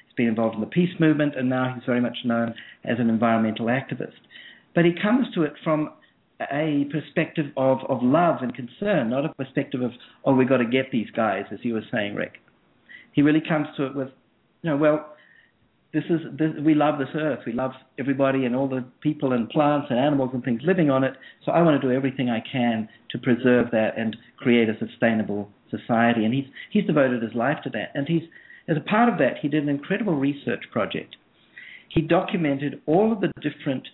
He's 0.07 0.15
been 0.17 0.29
involved 0.29 0.55
in 0.55 0.61
the 0.61 0.67
peace 0.67 0.95
movement, 1.01 1.35
and 1.37 1.49
now 1.49 1.73
he's 1.75 1.85
very 1.85 2.01
much 2.01 2.17
known 2.25 2.55
as 2.85 2.99
an 2.99 3.09
environmental 3.09 3.67
activist 3.67 4.13
but 4.77 4.85
he 4.85 4.93
comes 4.93 5.27
to 5.35 5.43
it 5.43 5.55
from 5.65 5.91
a 6.53 6.85
perspective 6.93 7.47
of, 7.57 7.79
of 7.89 8.03
love 8.03 8.43
and 8.43 8.55
concern, 8.55 9.09
not 9.09 9.25
a 9.25 9.31
perspective 9.31 9.81
of, 9.81 9.91
oh, 10.27 10.35
we've 10.35 10.49
got 10.49 10.59
to 10.59 10.67
get 10.67 10.93
these 10.93 11.11
guys, 11.17 11.45
as 11.51 11.59
you 11.63 11.73
were 11.73 11.83
saying, 11.91 12.15
Rick. 12.15 12.35
He 13.13 13.23
really 13.23 13.41
comes 13.41 13.67
to 13.79 13.87
it 13.87 13.97
with, 13.97 14.09
you 14.63 14.71
know, 14.71 14.77
well, 14.77 15.16
this 15.97 16.05
is 16.11 16.21
this, 16.39 16.51
we 16.63 16.75
love 16.75 16.99
this 16.99 17.09
earth, 17.15 17.39
we 17.47 17.53
love 17.53 17.71
everybody 17.99 18.45
and 18.45 18.55
all 18.55 18.69
the 18.69 18.85
people 19.01 19.33
and 19.33 19.49
plants 19.49 19.87
and 19.89 19.99
animals 19.99 20.29
and 20.35 20.45
things 20.45 20.61
living 20.63 20.91
on 20.91 21.03
it. 21.03 21.15
So 21.43 21.53
I 21.53 21.63
want 21.63 21.81
to 21.81 21.89
do 21.89 21.95
everything 21.95 22.29
I 22.29 22.43
can 22.53 22.87
to 23.13 23.19
preserve 23.19 23.71
that 23.73 23.97
and 23.97 24.15
create 24.37 24.69
a 24.69 24.77
sustainable 24.79 25.49
society. 25.71 26.27
And 26.27 26.35
he's 26.35 26.45
he's 26.71 26.85
devoted 26.85 27.23
his 27.23 27.33
life 27.35 27.57
to 27.65 27.71
that. 27.71 27.93
And 27.95 28.07
he's 28.07 28.25
as 28.69 28.77
a 28.77 28.81
part 28.81 29.09
of 29.09 29.19
that, 29.21 29.39
he 29.41 29.49
did 29.49 29.63
an 29.63 29.71
incredible 29.71 30.17
research 30.17 30.65
project. 30.71 31.17
He 31.89 32.03
documented 32.03 32.83
all 32.85 33.11
of 33.11 33.23
the 33.23 33.33
different 33.41 33.89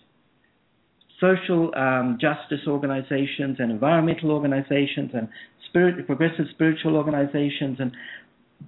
social 1.21 1.71
um, 1.77 2.17
justice 2.19 2.67
organizations 2.67 3.57
and 3.59 3.71
environmental 3.71 4.31
organizations 4.31 5.11
and 5.13 5.29
spirit, 5.69 6.05
progressive 6.05 6.45
spiritual 6.51 6.97
organizations 6.97 7.77
and 7.79 7.93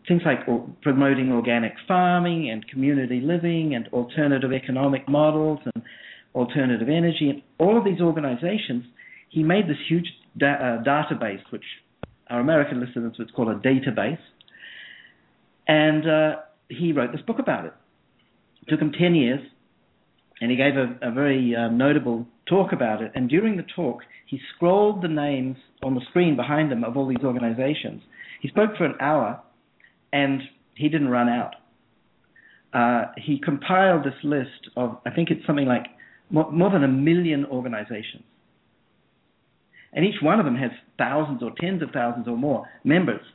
things 0.08 0.22
like 0.26 0.40
promoting 0.82 1.32
organic 1.32 1.74
farming 1.88 2.50
and 2.50 2.68
community 2.68 3.22
living 3.22 3.76
and 3.76 3.88
alternative 3.90 4.52
economic 4.54 5.08
models 5.08 5.60
and 5.74 5.84
alternative 6.34 6.90
energy 6.90 7.30
and 7.30 7.42
all 7.60 7.78
of 7.78 7.86
these 7.86 8.02
organizations, 8.02 8.84
he 9.30 9.44
made 9.44 9.68
this 9.68 9.78
huge 9.88 10.08
da- 10.38 10.54
uh, 10.54 10.84
database, 10.84 11.42
which 11.50 11.64
our 12.30 12.40
American 12.40 12.80
listeners 12.80 13.16
would 13.18 13.34
call 13.34 13.50
a 13.50 13.56
database, 13.56 14.20
and 15.68 16.08
uh, 16.08 16.36
he 16.70 16.92
wrote 16.92 17.12
this 17.12 17.22
book 17.22 17.40
about 17.40 17.66
it. 17.66 17.74
It 18.62 18.70
took 18.70 18.82
him 18.82 18.92
10 18.92 19.16
years, 19.16 19.42
and 20.42 20.52
he 20.52 20.58
gave 20.58 20.76
a, 20.76 20.98
a 21.02 21.12
very 21.12 21.56
uh, 21.56 21.70
notable 21.70 22.28
talk 22.48 22.72
about 22.74 23.02
it. 23.02 23.12
And 23.16 23.30
during 23.30 23.58
the 23.58 23.66
talk, 23.76 24.02
he 24.26 24.40
scrolled 24.56 25.02
the 25.02 25.08
names 25.08 25.58
on 25.84 25.96
the 25.96 26.02
screen 26.10 26.36
behind 26.36 26.72
him 26.72 26.84
of 26.84 26.98
all 26.98 27.08
these 27.08 27.24
organizations. 27.24 28.02
He 28.42 28.50
spoke 28.50 28.72
for 28.78 28.86
an 28.86 28.96
hour, 29.00 29.42
and 30.16 30.42
he 30.76 30.88
didn't 30.88 31.10
run 31.10 31.28
out. 31.28 31.56
Uh, 32.74 33.12
he 33.18 33.38
compiled 33.38 34.06
this 34.06 34.16
list 34.24 34.70
of, 34.78 34.98
I 35.06 35.10
think 35.10 35.30
it's 35.30 35.46
something 35.46 35.68
like 35.68 35.88
more, 36.30 36.50
more 36.52 36.72
than 36.72 36.86
a 36.86 36.88
million 36.88 37.46
organizations. 37.46 38.24
And 39.92 40.06
each 40.06 40.22
one 40.22 40.40
of 40.40 40.46
them 40.46 40.56
has 40.56 40.72
thousands 40.98 41.44
or 41.44 41.52
tens 41.60 41.82
of 41.82 41.90
thousands 41.92 42.30
or 42.30 42.38
more 42.38 42.66
members. 42.86 43.26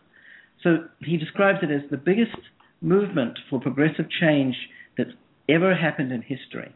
So 0.62 0.84
he 1.00 1.18
describes 1.18 1.58
it 1.62 1.70
as 1.70 1.82
the 1.90 1.98
biggest 1.98 2.36
movement 2.80 3.38
for 3.50 3.60
progressive 3.60 4.06
change 4.20 4.56
that's 4.96 5.10
ever 5.50 5.74
happened 5.74 6.12
in 6.12 6.22
history. 6.22 6.74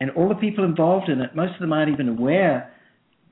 And 0.00 0.10
all 0.12 0.28
the 0.28 0.36
people 0.36 0.64
involved 0.64 1.08
in 1.08 1.20
it, 1.20 1.34
most 1.34 1.54
of 1.54 1.60
them 1.60 1.72
aren't 1.72 1.92
even 1.92 2.08
aware 2.08 2.72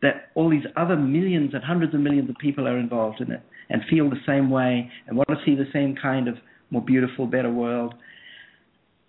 that 0.02 0.30
all 0.34 0.50
these 0.50 0.66
other 0.76 0.96
millions 0.96 1.54
and 1.54 1.62
hundreds 1.62 1.94
of 1.94 2.00
millions 2.00 2.28
of 2.28 2.36
people 2.38 2.66
are 2.66 2.78
involved 2.78 3.20
in 3.20 3.30
it 3.30 3.42
and 3.70 3.82
feel 3.88 4.10
the 4.10 4.20
same 4.26 4.50
way 4.50 4.90
and 5.06 5.16
want 5.16 5.28
to 5.28 5.36
see 5.44 5.54
the 5.54 5.68
same 5.72 5.96
kind 6.00 6.28
of 6.28 6.34
more 6.70 6.82
beautiful, 6.82 7.26
better 7.26 7.50
world. 7.50 7.94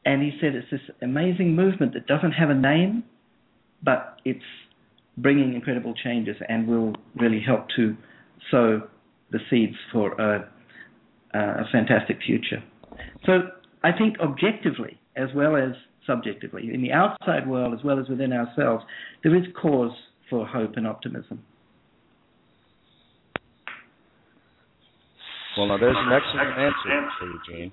And 0.05 0.21
he 0.21 0.31
said 0.39 0.55
it's 0.55 0.69
this 0.71 0.81
amazing 1.01 1.55
movement 1.55 1.93
that 1.93 2.07
doesn't 2.07 2.31
have 2.31 2.49
a 2.49 2.55
name, 2.55 3.03
but 3.83 4.17
it's 4.25 4.39
bringing 5.17 5.53
incredible 5.53 5.93
changes 5.93 6.37
and 6.47 6.67
will 6.67 6.93
really 7.15 7.41
help 7.45 7.67
to 7.75 7.95
sow 8.49 8.81
the 9.31 9.39
seeds 9.49 9.75
for 9.91 10.13
a, 10.13 10.49
a 11.33 11.63
fantastic 11.71 12.17
future. 12.25 12.63
So 13.25 13.49
I 13.83 13.91
think 13.97 14.19
objectively, 14.19 14.99
as 15.15 15.29
well 15.35 15.55
as 15.55 15.73
subjectively, 16.07 16.71
in 16.73 16.81
the 16.81 16.91
outside 16.91 17.47
world 17.47 17.73
as 17.77 17.83
well 17.83 17.99
as 17.99 18.09
within 18.09 18.33
ourselves, 18.33 18.83
there 19.23 19.35
is 19.35 19.43
cause 19.59 19.91
for 20.29 20.45
hope 20.45 20.73
and 20.77 20.87
optimism. 20.87 21.43
Well, 25.57 25.67
now 25.67 25.77
there's 25.77 25.97
an 25.97 26.11
excellent 26.13 26.57
answer 26.57 27.09
for 27.19 27.25
you, 27.25 27.39
Jane. 27.47 27.71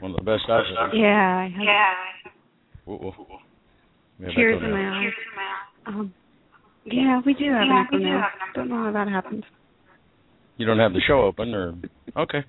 One 0.00 0.12
of 0.12 0.18
the 0.18 0.24
best 0.24 0.42
I've 0.48 0.64
heard. 0.64 0.92
Yeah. 0.94 1.36
I 1.36 1.48
have. 1.48 2.32
Whoa, 2.84 3.14
Yeah, 4.18 4.28
Tears 4.34 4.62
in 4.64 4.70
my 4.70 5.06
eyes. 5.06 5.12
Um, 5.86 6.14
yeah, 6.84 7.20
we 7.24 7.34
do 7.34 7.44
have 7.52 7.66
yeah, 7.66 7.80
an 7.80 7.86
echo 7.86 7.96
now. 7.98 8.28
Don't 8.54 8.68
know 8.68 8.84
how 8.84 8.92
that 8.92 9.08
happened. 9.08 9.44
You 10.56 10.66
don't 10.66 10.78
have 10.78 10.92
the 10.92 11.00
show 11.06 11.22
open, 11.22 11.54
or 11.54 11.74
okay? 12.16 12.44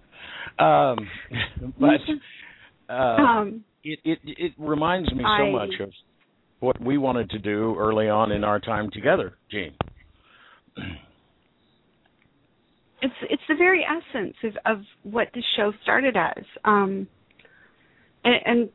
Um, 0.59 0.97
but 1.79 2.93
uh, 2.93 2.93
um, 2.93 3.63
it 3.83 3.99
it 4.03 4.19
it 4.23 4.51
reminds 4.57 5.11
me 5.13 5.23
so 5.37 5.51
much 5.51 5.71
of 5.79 5.89
what 6.59 6.81
we 6.81 6.97
wanted 6.97 7.29
to 7.31 7.39
do 7.39 7.75
early 7.77 8.07
on 8.09 8.31
in 8.31 8.43
our 8.43 8.59
time 8.59 8.89
together, 8.91 9.37
Jean. 9.49 9.73
It's 13.01 13.13
it's 13.29 13.41
the 13.49 13.55
very 13.55 13.83
essence 13.85 14.35
of, 14.43 14.77
of 14.77 14.83
what 15.03 15.27
the 15.33 15.43
show 15.55 15.71
started 15.83 16.15
as, 16.15 16.43
um, 16.65 17.07
and, 18.23 18.35
and 18.45 18.69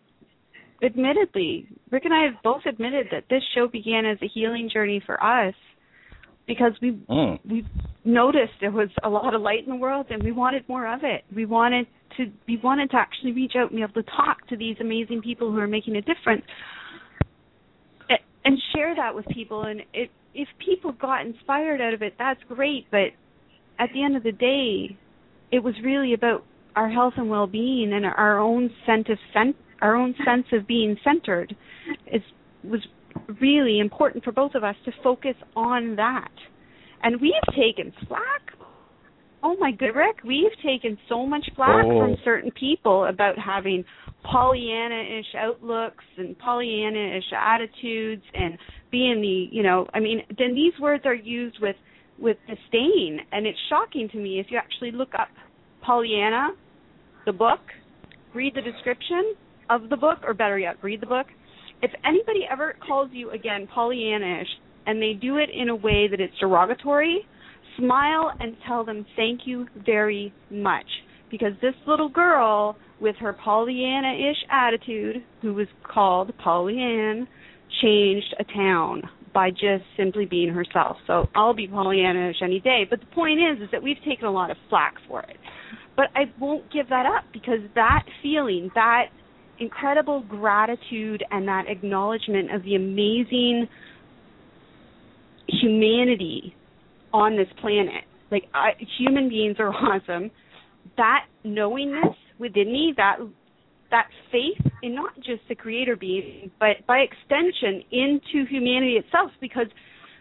admittedly, 0.83 1.69
Rick 1.91 2.05
and 2.05 2.15
I 2.15 2.25
have 2.25 2.43
both 2.43 2.63
admitted 2.67 3.07
that 3.13 3.25
this 3.31 3.43
show 3.55 3.69
began 3.69 4.05
as 4.05 4.19
a 4.23 4.29
healing 4.33 4.69
journey 4.73 5.03
for 5.05 5.23
us 5.23 5.55
because 6.47 6.73
we 6.83 6.93
Mm. 7.09 7.39
we 7.49 7.65
noticed 8.05 8.53
there 8.61 8.71
was 8.71 8.89
a 9.03 9.09
lot 9.09 9.35
of 9.35 9.43
light 9.43 9.65
in 9.65 9.71
the 9.71 9.81
world 9.81 10.07
and 10.11 10.23
we 10.23 10.33
wanted 10.33 10.69
more 10.69 10.93
of 10.93 11.01
it. 11.03 11.25
We 11.35 11.45
wanted 11.45 11.87
to 12.17 12.27
we 12.49 12.57
wanted 12.59 12.91
to 12.91 12.97
actually 12.97 13.33
reach 13.33 13.53
out 13.57 13.71
and 13.71 13.77
be 13.77 13.83
able 13.83 14.03
to 14.03 14.11
talk 14.11 14.47
to 14.49 14.57
these 14.57 14.77
amazing 14.81 15.23
people 15.23 15.51
who 15.51 15.59
are 15.59 15.67
making 15.69 15.97
a 15.97 16.03
difference 16.03 16.45
and 18.47 18.57
share 18.75 18.95
that 18.95 19.15
with 19.15 19.27
people 19.27 19.65
and 19.65 19.83
it, 19.93 20.09
if 20.33 20.49
people 20.65 20.93
got 20.93 21.27
inspired 21.27 21.81
out 21.81 21.93
of 21.93 22.01
it 22.01 22.15
that's 22.17 22.41
great 22.49 22.87
but 22.91 23.11
at 23.79 23.89
the 23.95 24.03
end 24.03 24.17
of 24.17 24.23
the 24.23 24.33
day 24.33 24.97
it 25.53 25.63
was 25.63 25.75
really 25.85 26.15
about 26.15 26.45
our 26.75 26.91
health 26.91 27.15
and 27.17 27.31
well-being 27.31 27.93
and 27.95 28.05
our 28.05 28.39
own 28.39 28.71
sense 28.85 29.07
of 29.09 29.19
our 29.83 29.97
own 29.97 30.15
sense 30.25 30.47
of 30.53 30.67
being 30.67 30.97
centered 31.05 31.55
It 32.07 32.23
was 32.65 32.81
really 33.41 33.79
important 33.81 34.25
for 34.25 34.33
both 34.33 34.55
of 34.55 34.65
us 34.65 34.77
to 34.85 34.93
focus 35.03 35.35
on 35.55 35.97
that. 35.97 36.31
And 37.03 37.21
we've 37.21 37.33
taken 37.57 37.93
flack. 38.09 38.23
Oh 39.43 39.57
my 39.61 39.71
good 39.71 39.95
Rick, 39.95 40.17
we've 40.25 40.53
taken 40.65 40.99
so 41.09 41.27
much 41.27 41.47
flack 41.55 41.85
Oh. 41.85 42.01
from 42.01 42.17
certain 42.25 42.51
people 42.53 43.05
about 43.07 43.39
having 43.39 43.85
Pollyanna-ish 44.25 45.35
outlooks 45.39 46.05
and 46.17 46.37
Pollyanna-ish 46.39 47.33
attitudes 47.33 48.23
and 48.35 48.59
being 48.91 49.21
the, 49.21 49.49
you 49.55 49.63
know, 49.63 49.87
I 49.95 50.01
mean, 50.01 50.23
then 50.37 50.55
these 50.55 50.73
words 50.81 51.05
are 51.07 51.15
used 51.15 51.59
with 51.61 51.77
with 52.19 52.37
disdain, 52.47 53.21
and 53.33 53.47
it's 53.47 53.59
shocking 53.69 54.09
to 54.11 54.17
me 54.19 54.41
if 54.41 54.47
you 54.51 54.59
actually 54.59 54.91
look 54.91 55.11
up 55.19 55.29
Pollyanna, 55.83 56.51
the 57.27 57.33
book, 57.33 57.61
read 58.35 58.55
the 58.55 58.63
description 58.63 59.35
of 59.71 59.89
the 59.91 59.97
book, 59.97 60.19
or 60.25 60.35
better 60.35 60.59
yet, 60.59 60.77
read 60.83 61.01
the 61.01 61.07
book. 61.07 61.27
If 61.83 61.91
anybody 62.05 62.41
ever 62.51 62.77
calls 62.87 63.11
you 63.13 63.31
again 63.31 63.69
Pollyanna-ish, 63.73 64.49
and 64.87 65.03
they 65.03 65.13
do 65.13 65.37
it 65.37 65.51
in 65.53 65.69
a 65.69 65.77
way 65.77 66.09
that 66.09 66.21
it's 66.21 66.39
derogatory, 66.39 67.27
smile 67.77 68.33
and 68.41 68.57
tell 68.67 68.85
them 68.85 69.05
thank 69.17 69.41
you 69.45 69.67
very 69.85 70.33
much. 70.51 70.87
Because 71.31 71.53
this 71.61 71.75
little 71.87 72.09
girl 72.09 72.77
with 73.01 73.17
her 73.17 73.33
Pollyanna-ish 73.33 74.45
attitude, 74.51 75.17
who 75.43 75.55
was 75.55 75.67
called 75.83 76.33
Pollyann, 76.39 77.27
changed 77.83 78.35
a 78.39 78.45
town 78.45 79.03
by 79.37 79.51
just 79.51 79.85
simply 79.99 80.25
being 80.25 80.49
herself. 80.49 80.97
So 81.07 81.29
I'll 81.35 81.53
be 81.53 81.69
Pollyanna-ish 81.69 82.37
any 82.43 82.59
day. 82.59 82.87
But 82.89 83.01
the 83.01 83.07
point 83.15 83.39
is, 83.39 83.63
is 83.63 83.69
that 83.71 83.83
we've 83.83 84.03
taken 84.03 84.25
a 84.25 84.31
lot 84.31 84.51
of 84.51 84.57
flack 84.71 84.95
for 85.07 85.21
it. 85.21 85.37
But 85.95 86.07
I 86.15 86.23
won't 86.41 86.73
give 86.73 86.89
that 86.89 87.05
up 87.05 87.25
because 87.35 87.59
that 87.75 88.05
feeling, 88.23 88.71
that 88.75 89.09
incredible 89.61 90.25
gratitude 90.27 91.23
and 91.31 91.47
that 91.49 91.65
acknowledgement 91.69 92.55
of 92.55 92.63
the 92.63 92.77
amazing 92.77 93.69
humanity 95.49 96.55
on 97.13 97.37
this 97.37 97.49
planet. 97.61 98.05
Like 98.31 98.45
I, 98.55 98.71
human 98.99 99.29
beings 99.29 99.57
are 99.59 99.69
awesome. 99.71 100.31
That 100.97 101.27
knowingness 101.45 102.17
within 102.39 102.73
me, 102.73 102.95
that 102.97 103.17
that 103.91 104.09
faith 104.33 104.73
in 104.83 104.95
not 104.95 105.15
just 105.17 105.43
the 105.49 105.55
creator 105.55 105.97
being, 105.97 106.51
but 106.59 106.85
by 106.87 106.99
extension 106.99 107.83
into 107.91 108.49
humanity 108.49 108.95
itself, 108.95 109.31
because 109.41 109.67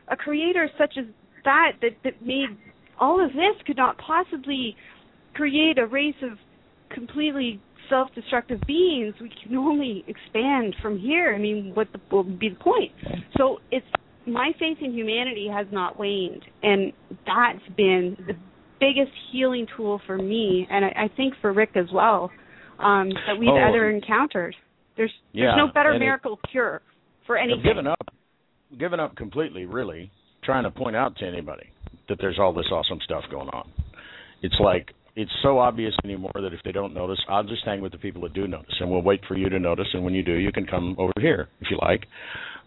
a 0.08 0.16
creator 0.16 0.70
such 0.78 0.94
as 1.00 1.06
that 1.44 1.74
that, 1.82 1.92
that 2.04 2.26
made 2.26 2.50
all 3.00 3.24
of 3.24 3.32
this 3.32 3.56
could 3.66 3.78
not 3.78 3.98
possibly 3.98 4.76
create 5.34 5.78
a 5.78 5.86
race 5.86 6.16
of 6.24 6.38
completely 6.94 7.62
self-destructive 7.90 8.62
beings. 8.66 9.14
We 9.22 9.30
can 9.44 9.56
only 9.56 10.04
expand 10.08 10.76
from 10.82 10.98
here. 10.98 11.36
I 11.36 11.38
mean, 11.38 11.72
what, 11.74 11.88
the, 11.92 12.00
what 12.10 12.26
would 12.26 12.40
be 12.40 12.50
the 12.50 12.56
point? 12.56 12.92
So 13.38 13.60
it's 13.72 13.86
my 14.26 14.52
faith 14.60 14.78
in 14.82 14.92
humanity 14.92 15.48
has 15.54 15.68
not 15.72 16.00
waned, 16.00 16.44
and 16.64 16.94
that's 17.26 17.76
been 17.76 18.18
the 18.26 18.34
biggest 18.80 19.12
healing 19.32 19.68
tool 19.78 20.02
for 20.06 20.18
me, 20.18 20.68
and 20.70 20.86
I, 20.86 21.04
I 21.04 21.08
think 21.16 21.34
for 21.42 21.54
Rick 21.54 21.72
as 21.76 21.86
well, 21.94 22.32
um, 22.80 23.10
that 23.28 23.38
we've 23.38 23.50
Oh. 23.50 23.56
ever 23.56 23.90
encountered. 23.90 24.56
There's 24.96 25.12
Yeah, 25.34 25.48
there's 25.48 25.58
no 25.58 25.68
better 25.68 25.90
and 25.90 25.98
it- 25.98 26.06
miracle 26.06 26.38
cure 26.50 26.82
for 27.26 27.38
anything. 27.38 27.60
I've 27.60 27.64
given 27.66 27.88
up, 27.88 28.16
given 28.78 29.00
up 29.00 29.16
completely, 29.16 29.66
really, 29.66 30.10
trying 30.44 30.64
to 30.64 30.72
point 30.72 30.96
out 30.96 31.16
to 31.18 31.26
anybody 31.26 31.68
that 32.08 32.20
there's 32.20 32.40
all 32.40 32.54
this 32.54 32.72
awesome 32.72 33.00
stuff 33.02 33.24
going 33.30 33.50
on. 33.50 33.68
It's 34.42 34.60
like 34.60 34.94
it's 35.16 35.32
so 35.42 35.60
obvious 35.60 35.96
anymore 36.04 36.32
that 36.36 36.54
if 36.54 36.62
they 36.64 36.74
don't 36.74 36.94
notice, 36.94 37.20
I'll 37.30 37.44
just 37.44 37.64
hang 37.64 37.80
with 37.82 37.94
the 37.94 37.98
people 37.98 38.22
that 38.24 38.34
do 38.34 38.48
notice, 38.48 38.76
and 38.82 38.92
we'll 38.92 39.02
wait 39.02 39.24
for 39.26 39.36
you 39.38 39.48
to 39.50 39.60
notice. 39.60 39.88
And 39.94 40.04
when 40.04 40.14
you 40.14 40.24
do, 40.24 40.34
you 40.34 40.52
can 40.52 40.66
come 40.66 40.94
over 40.98 41.14
here 41.20 41.48
if 41.62 41.72
you 41.72 41.78
like, 41.82 42.06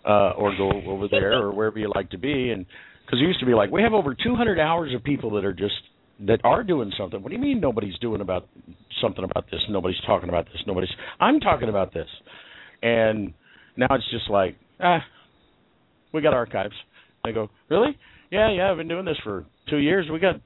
uh, 0.07 0.31
or 0.31 0.55
go 0.57 0.71
over 0.87 1.09
there 1.09 1.35
or 1.35 1.53
wherever 1.53 1.79
you 1.79 1.92
like 1.94 2.09
to 2.11 2.18
be. 2.18 2.51
And 2.51 2.64
because 3.05 3.21
it 3.21 3.25
used 3.25 3.40
to 3.40 3.47
be 3.47 3.53
like 3.55 3.71
we 3.71 3.83
have 3.83 3.92
over 3.92 4.14
200 4.14 4.59
hours 4.59 4.94
of 4.94 5.05
people 5.05 5.31
that 5.33 5.44
are 5.44 5.53
just 5.53 5.75
that 6.26 6.40
are 6.44 6.64
doing 6.64 6.92
something. 6.98 7.22
What 7.22 7.31
do 7.31 7.37
you 7.37 7.42
mean 7.42 7.61
nobody's 7.61 7.98
doing 7.98 8.20
about 8.20 8.48
something 9.00 9.24
about 9.24 9.50
this? 9.50 9.61
Nobody's 9.68 10.00
talking 10.07 10.28
about 10.28 10.46
this. 10.46 10.62
Nobody's. 10.66 10.90
I'm 11.20 11.40
talking 11.40 11.68
about 11.68 11.94
this, 11.94 12.09
and 12.83 13.33
now 13.76 13.88
it's 13.90 14.11
just 14.11 14.28
like 14.31 14.57
ah, 14.81 15.00
we 16.12 16.22
got 16.22 16.35
archives. 16.35 16.74
They 17.24 17.33
go, 17.33 17.48
really? 17.68 17.96
Yeah, 18.31 18.50
yeah. 18.50 18.70
I've 18.70 18.76
been 18.76 18.88
doing 18.88 19.04
this 19.04 19.16
for 19.22 19.44
two 19.68 19.78
years. 19.78 20.07
We 20.11 20.18
got 20.18 20.37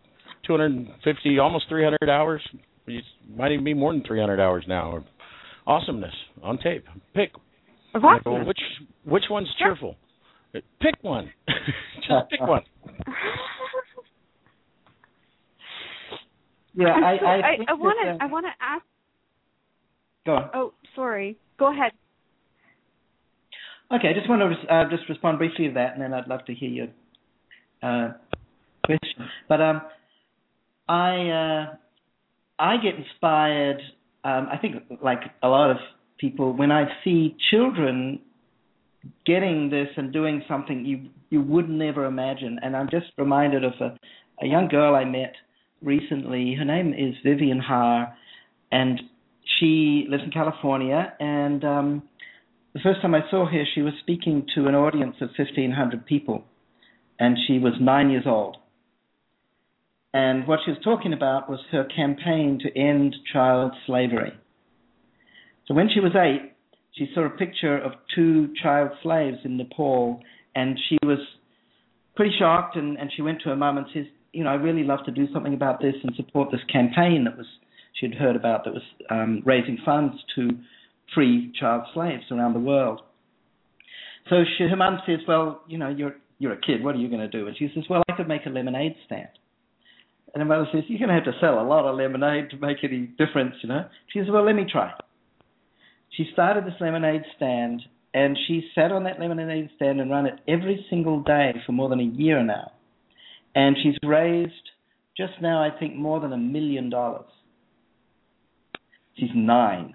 250, 0.46 1.38
almost 1.38 1.66
300 1.68 2.08
hours. 2.08 2.40
It 2.86 3.04
might 3.36 3.52
even 3.52 3.64
be 3.64 3.74
more 3.74 3.92
than 3.92 4.02
300 4.04 4.40
hours 4.40 4.64
now. 4.66 5.04
Awesomeness 5.66 6.14
on 6.42 6.58
tape. 6.58 6.84
Pick. 7.14 7.32
Go, 8.24 8.44
which 8.44 8.58
which 9.04 9.24
one's 9.30 9.48
cheerful? 9.58 9.96
Pick 10.52 10.94
one. 11.02 11.30
Just 11.96 12.30
pick 12.30 12.40
one. 12.40 12.62
Yeah, 16.74 16.88
I, 16.88 17.16
I, 17.16 17.34
I, 17.34 17.56
I 17.68 17.72
want 17.74 17.98
to 18.02 18.24
I 18.24 18.26
want 18.26 18.46
to 18.46 18.64
ask. 18.64 18.84
Go 20.24 20.36
on. 20.36 20.50
Oh, 20.54 20.72
sorry. 20.94 21.36
Go 21.58 21.72
ahead. 21.72 21.92
Okay, 23.92 24.08
I 24.08 24.12
just 24.14 24.28
want 24.28 24.40
to 24.40 24.74
uh, 24.74 24.88
just 24.88 25.08
respond 25.08 25.38
briefly 25.38 25.68
to 25.68 25.74
that, 25.74 25.92
and 25.92 26.02
then 26.02 26.14
I'd 26.14 26.26
love 26.26 26.44
to 26.46 26.54
hear 26.54 26.70
your 26.70 26.86
uh, 27.82 28.12
question. 28.84 29.28
But 29.48 29.60
um, 29.60 29.82
I 30.88 31.28
uh, 31.28 31.74
I 32.58 32.76
get 32.78 32.94
inspired. 32.94 33.80
Um, 34.24 34.48
I 34.50 34.56
think, 34.56 34.76
like 35.02 35.20
a 35.42 35.48
lot 35.48 35.70
of 35.70 35.76
people, 36.18 36.56
when 36.56 36.70
I 36.70 36.84
see 37.04 37.36
children 37.50 38.20
getting 39.26 39.68
this 39.68 39.88
and 39.96 40.12
doing 40.12 40.42
something 40.48 40.86
you 40.86 41.10
you 41.28 41.42
would 41.42 41.68
never 41.68 42.06
imagine, 42.06 42.58
and 42.62 42.74
I'm 42.74 42.88
just 42.88 43.06
reminded 43.18 43.64
of 43.64 43.72
a, 43.80 43.98
a 44.42 44.46
young 44.46 44.68
girl 44.68 44.94
I 44.94 45.04
met 45.04 45.34
recently. 45.82 46.54
Her 46.58 46.64
name 46.64 46.92
is 46.94 47.14
Vivienne 47.24 47.60
Harr, 47.60 48.14
and 48.70 49.00
she 49.58 50.06
lives 50.08 50.22
in 50.24 50.30
California, 50.30 51.12
and 51.20 51.64
um, 51.64 52.02
the 52.74 52.80
first 52.80 53.02
time 53.02 53.14
I 53.14 53.20
saw 53.30 53.46
her, 53.46 53.64
she 53.74 53.82
was 53.82 53.92
speaking 54.00 54.46
to 54.54 54.66
an 54.66 54.74
audience 54.74 55.16
of 55.20 55.30
1,500 55.36 56.06
people, 56.06 56.44
and 57.18 57.36
she 57.46 57.58
was 57.58 57.74
nine 57.80 58.10
years 58.10 58.24
old. 58.26 58.56
And 60.14 60.46
what 60.46 60.60
she 60.64 60.70
was 60.70 60.80
talking 60.84 61.12
about 61.12 61.48
was 61.48 61.60
her 61.70 61.84
campaign 61.84 62.60
to 62.62 62.78
end 62.78 63.14
child 63.32 63.72
slavery. 63.86 64.32
So 65.66 65.74
when 65.74 65.88
she 65.92 66.00
was 66.00 66.12
eight, 66.14 66.52
she 66.92 67.10
saw 67.14 67.24
a 67.24 67.30
picture 67.30 67.78
of 67.78 67.92
two 68.14 68.52
child 68.62 68.90
slaves 69.02 69.38
in 69.44 69.56
Nepal, 69.56 70.20
and 70.54 70.78
she 70.88 70.98
was 71.02 71.18
pretty 72.14 72.34
shocked. 72.38 72.76
And, 72.76 72.98
and 72.98 73.10
she 73.14 73.22
went 73.22 73.40
to 73.42 73.48
her 73.50 73.56
mum 73.56 73.78
and 73.78 73.86
says, 73.94 74.04
"You 74.32 74.44
know, 74.44 74.50
I 74.50 74.54
really 74.54 74.84
love 74.84 75.04
to 75.06 75.10
do 75.10 75.26
something 75.32 75.54
about 75.54 75.80
this 75.80 75.94
and 76.02 76.14
support 76.16 76.50
this 76.50 76.64
campaign 76.72 77.24
that 77.24 77.36
was 77.36 77.46
she 77.94 78.06
had 78.06 78.14
heard 78.14 78.36
about 78.36 78.64
that 78.64 78.72
was 78.72 78.82
um, 79.10 79.42
raising 79.44 79.78
funds 79.84 80.14
to 80.34 80.50
free 81.14 81.52
child 81.58 81.84
slaves 81.94 82.24
around 82.30 82.54
the 82.54 82.60
world." 82.60 83.02
So 84.28 84.44
she, 84.56 84.64
her 84.64 84.76
mum 84.76 85.00
says, 85.06 85.20
"Well, 85.26 85.62
you 85.68 85.78
know, 85.78 85.88
you're 85.88 86.16
you're 86.38 86.52
a 86.52 86.60
kid. 86.60 86.82
What 86.82 86.94
are 86.94 86.98
you 86.98 87.08
going 87.08 87.20
to 87.20 87.28
do?" 87.28 87.46
And 87.46 87.56
she 87.56 87.70
says, 87.74 87.84
"Well, 87.88 88.02
I 88.08 88.12
could 88.14 88.28
make 88.28 88.46
a 88.46 88.50
lemonade 88.50 88.96
stand." 89.06 89.28
And 90.34 90.42
her 90.42 90.48
mother 90.48 90.66
says, 90.72 90.84
"You're 90.88 90.98
going 90.98 91.08
to 91.08 91.14
have 91.14 91.24
to 91.24 91.38
sell 91.40 91.60
a 91.60 91.66
lot 91.66 91.84
of 91.84 91.96
lemonade 91.96 92.50
to 92.50 92.56
make 92.56 92.78
any 92.82 93.06
difference, 93.18 93.56
you 93.62 93.68
know." 93.68 93.84
She 94.12 94.18
says, 94.18 94.28
"Well, 94.30 94.44
let 94.44 94.54
me 94.54 94.64
try." 94.70 94.92
She 96.10 96.28
started 96.32 96.64
this 96.66 96.80
lemonade 96.80 97.22
stand, 97.36 97.82
and 98.14 98.38
she 98.46 98.68
sat 98.74 98.92
on 98.92 99.04
that 99.04 99.18
lemonade 99.18 99.70
stand 99.76 100.00
and 100.00 100.10
ran 100.10 100.26
it 100.26 100.38
every 100.46 100.84
single 100.90 101.20
day 101.20 101.54
for 101.64 101.72
more 101.72 101.88
than 101.88 102.00
a 102.00 102.04
year 102.04 102.42
now. 102.42 102.72
And 103.54 103.76
she's 103.82 103.96
raised 104.02 104.52
just 105.16 105.34
now, 105.42 105.62
I 105.62 105.70
think, 105.78 105.94
more 105.94 106.20
than 106.20 106.32
a 106.32 106.38
million 106.38 106.90
dollars. 106.90 107.26
She's 109.16 109.30
nine. 109.34 109.94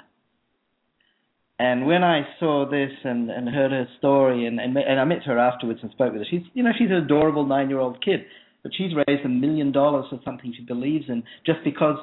And 1.59 1.87
when 1.87 2.03
I 2.03 2.21
saw 2.39 2.69
this 2.69 2.91
and, 3.03 3.31
and 3.31 3.49
heard 3.49 3.71
her 3.71 3.87
story, 3.97 4.45
and, 4.45 4.59
and 4.59 4.77
and 4.77 4.99
I 4.99 5.05
met 5.05 5.23
her 5.23 5.39
afterwards 5.39 5.79
and 5.81 5.91
spoke 5.91 6.13
with 6.13 6.21
her, 6.21 6.27
she's 6.29 6.43
you 6.53 6.61
know 6.61 6.69
she's 6.77 6.89
an 6.91 6.97
adorable 6.97 7.47
nine 7.47 7.69
year 7.69 7.79
old 7.79 8.03
kid, 8.03 8.25
but 8.61 8.71
she's 8.77 8.91
raised 8.93 9.25
a 9.25 9.29
million 9.29 9.71
dollars 9.71 10.05
for 10.09 10.19
something 10.23 10.53
she 10.55 10.63
believes 10.63 11.05
in 11.09 11.23
just 11.47 11.59
because 11.63 11.97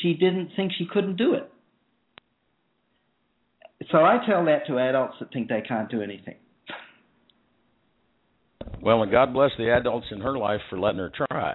she 0.00 0.14
didn't 0.14 0.50
think 0.56 0.72
she 0.78 0.86
couldn't 0.90 1.16
do 1.16 1.34
it. 1.34 1.50
so 3.92 3.98
I 3.98 4.18
tell 4.26 4.46
that 4.46 4.66
to 4.68 4.78
adults 4.78 5.16
that 5.20 5.30
think 5.30 5.48
they 5.48 5.60
can't 5.60 5.90
do 5.90 6.00
anything. 6.00 6.36
Well, 8.82 9.02
and 9.02 9.10
God 9.12 9.32
bless 9.32 9.50
the 9.58 9.70
adults 9.70 10.06
in 10.10 10.20
her 10.20 10.38
life 10.38 10.60
for 10.70 10.78
letting 10.78 10.98
her 10.98 11.12
try. 11.14 11.54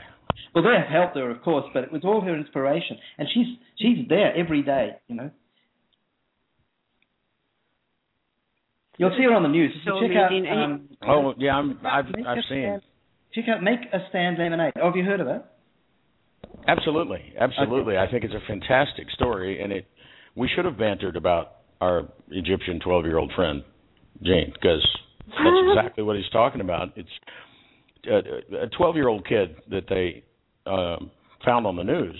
Well, 0.54 0.64
they 0.64 0.76
have 0.78 0.88
helped 0.88 1.18
her, 1.18 1.30
of 1.32 1.42
course, 1.42 1.66
but 1.74 1.84
it 1.84 1.92
was 1.92 2.04
all 2.04 2.22
her 2.22 2.36
inspiration, 2.36 2.98
and 3.18 3.28
she's 3.34 3.48
she's 3.78 4.08
there 4.08 4.36
every 4.36 4.62
day, 4.62 4.92
you 5.08 5.16
know. 5.16 5.32
You'll 8.98 9.16
see 9.18 9.24
her 9.24 9.34
on 9.34 9.44
the 9.44 9.50
news. 9.50 9.74
So 9.86 10.00
check 10.00 10.12
amazing. 10.12 10.48
out. 10.48 10.64
Um, 10.64 10.90
Oh 11.06 11.34
yeah, 11.38 11.56
I'm, 11.56 11.80
I've 11.84 12.06
I've 12.26 12.38
seen. 12.50 12.64
Stand, 12.64 12.82
check 13.34 13.46
out 13.50 13.62
Make 13.64 13.80
a 13.92 14.00
Stand 14.10 14.38
Lemonade. 14.38 14.74
Oh, 14.82 14.88
have 14.88 14.96
you 14.96 15.04
heard 15.04 15.20
of 15.20 15.28
it? 15.28 15.42
Absolutely, 16.68 17.34
absolutely. 17.40 17.98
I 17.98 18.10
think 18.10 18.24
it's 18.24 18.34
a 18.34 18.48
fantastic 18.48 19.10
story, 19.12 19.62
and 19.62 19.74
it. 19.74 19.86
We 20.36 20.50
should 20.54 20.66
have 20.66 20.78
bantered 20.78 21.16
about 21.16 21.52
our 21.82 22.08
Egyptian 22.30 22.80
twelve-year-old 22.80 23.32
friend 23.36 23.64
Jane, 24.24 24.52
because 24.54 24.86
that's 25.28 25.78
exactly 25.78 26.04
what 26.04 26.16
he's 26.16 26.30
talking 26.32 26.62
about. 26.62 26.90
It's 26.96 27.10
a, 28.08 28.64
a 28.64 28.68
twelve-year-old 28.78 29.28
kid 29.28 29.56
that 29.70 29.84
they 29.90 30.24
um, 30.66 31.12
found 31.44 31.66
on 31.68 31.76
the 31.76 31.84
news, 31.84 32.20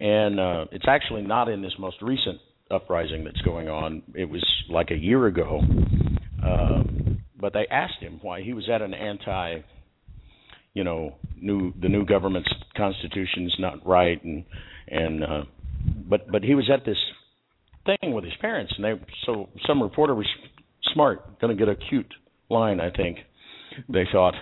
and 0.00 0.40
uh, 0.40 0.64
it's 0.72 0.86
actually 0.88 1.22
not 1.22 1.48
in 1.48 1.62
this 1.62 1.74
most 1.78 2.00
recent 2.02 2.38
uprising 2.70 3.24
that's 3.24 3.40
going 3.42 3.68
on. 3.68 4.02
It 4.14 4.28
was 4.28 4.44
like 4.68 4.90
a 4.90 4.96
year 4.96 5.26
ago, 5.26 5.60
um, 6.44 7.18
but 7.40 7.52
they 7.52 7.66
asked 7.70 8.00
him 8.00 8.18
why. 8.22 8.42
He 8.42 8.52
was 8.52 8.68
at 8.68 8.82
an 8.82 8.94
anti 8.94 9.60
you 10.76 10.84
know 10.84 11.14
new 11.40 11.72
the 11.80 11.88
new 11.88 12.04
government's 12.04 12.52
constitution's 12.76 13.56
not 13.58 13.84
right. 13.86 14.22
And 14.22 14.44
and 14.88 15.24
uh 15.24 15.42
but 16.08 16.30
but 16.30 16.44
he 16.44 16.54
was 16.54 16.70
at 16.72 16.84
this 16.84 16.98
thing 17.86 18.12
with 18.12 18.24
his 18.24 18.34
parents. 18.40 18.74
And 18.76 18.84
they 18.84 18.92
so 19.24 19.48
some 19.66 19.82
reporter 19.82 20.14
was 20.14 20.26
smart 20.92 21.40
going 21.40 21.56
to 21.56 21.58
get 21.58 21.72
a 21.72 21.76
cute 21.88 22.12
line 22.48 22.80
i 22.80 22.90
think 22.90 23.18
they 23.88 24.04
thought 24.12 24.34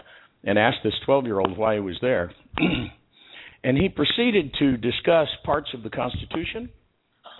and 0.44 0.58
asked 0.58 0.78
this 0.84 0.94
12 1.04 1.24
year 1.24 1.40
old 1.40 1.56
why 1.56 1.74
he 1.74 1.80
was 1.80 1.96
there 2.00 2.32
and 3.64 3.78
he 3.78 3.88
proceeded 3.88 4.54
to 4.58 4.76
discuss 4.76 5.28
parts 5.44 5.70
of 5.74 5.82
the 5.82 5.90
constitution 5.90 6.68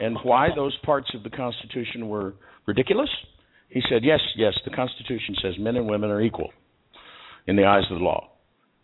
and 0.01 0.17
why 0.25 0.49
those 0.57 0.77
parts 0.85 1.09
of 1.15 1.23
the 1.23 1.31
constitution 1.31 2.09
were 2.09 2.35
ridiculous 2.67 3.11
he 3.69 3.83
said 3.89 4.03
yes 4.03 4.21
yes 4.37 4.55
the 4.65 4.75
constitution 4.75 5.35
says 5.43 5.55
men 5.59 5.77
and 5.77 5.89
women 5.89 6.11
are 6.11 6.21
equal 6.21 6.51
in 7.47 7.57
the 7.57 7.65
eyes 7.65 7.85
of 7.91 7.99
the 7.99 8.05
law 8.05 8.31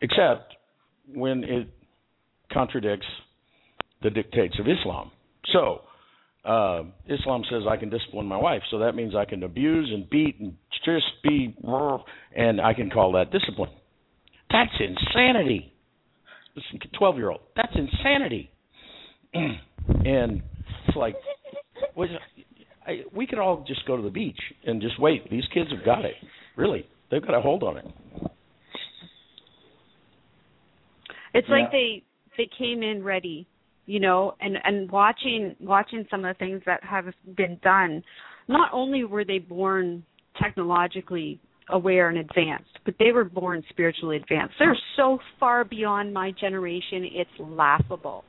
except 0.00 0.54
when 1.12 1.44
it 1.44 1.68
contradicts 2.52 3.06
the 4.02 4.10
dictates 4.10 4.58
of 4.58 4.66
Islam. 4.66 5.10
So, 5.52 5.82
uh, 6.44 6.82
Islam 7.08 7.42
says 7.50 7.62
I 7.68 7.76
can 7.76 7.90
discipline 7.90 8.26
my 8.26 8.36
wife, 8.36 8.62
so 8.70 8.78
that 8.78 8.94
means 8.94 9.14
I 9.14 9.24
can 9.24 9.42
abuse 9.42 9.90
and 9.92 10.08
beat 10.08 10.40
and 10.40 10.56
just 10.84 11.04
be, 11.22 11.54
and 12.34 12.60
I 12.60 12.72
can 12.74 12.90
call 12.90 13.12
that 13.12 13.30
discipline. 13.30 13.70
That's 14.50 14.72
insanity. 14.80 15.72
Listen, 16.56 16.80
Twelve 16.98 17.16
year 17.16 17.30
old. 17.30 17.40
That's 17.56 17.72
insanity. 17.74 18.50
and 19.34 20.42
it's 20.88 20.96
like, 20.96 21.14
was, 21.94 22.08
I, 22.86 23.02
we 23.14 23.26
could 23.26 23.38
all 23.38 23.64
just 23.66 23.86
go 23.86 23.96
to 23.96 24.02
the 24.02 24.10
beach 24.10 24.40
and 24.66 24.80
just 24.80 24.98
wait. 24.98 25.30
These 25.30 25.44
kids 25.54 25.70
have 25.70 25.84
got 25.84 26.04
it. 26.04 26.14
Really, 26.56 26.86
they've 27.10 27.22
got 27.22 27.34
a 27.34 27.40
hold 27.40 27.62
on 27.62 27.76
it. 27.76 27.86
It's 31.32 31.48
Yeah. 31.48 31.54
like 31.54 31.70
they 31.70 32.02
they 32.36 32.48
came 32.58 32.82
in 32.82 33.04
ready, 33.04 33.46
you 33.90 33.98
know, 33.98 34.34
and 34.40 34.56
and 34.62 34.88
watching 34.88 35.56
watching 35.60 36.06
some 36.08 36.24
of 36.24 36.36
the 36.36 36.38
things 36.38 36.62
that 36.64 36.82
have 36.84 37.06
been 37.36 37.58
done. 37.60 38.04
Not 38.46 38.70
only 38.72 39.02
were 39.02 39.24
they 39.24 39.38
born 39.38 40.04
technologically 40.40 41.40
aware 41.68 42.08
and 42.08 42.18
advanced, 42.18 42.78
but 42.84 42.94
they 43.00 43.10
were 43.10 43.24
born 43.24 43.64
spiritually 43.68 44.16
advanced. 44.16 44.54
They're 44.60 44.78
so 44.96 45.18
far 45.40 45.64
beyond 45.64 46.14
my 46.14 46.30
generation, 46.40 47.04
it's 47.12 47.30
laughable. 47.40 48.22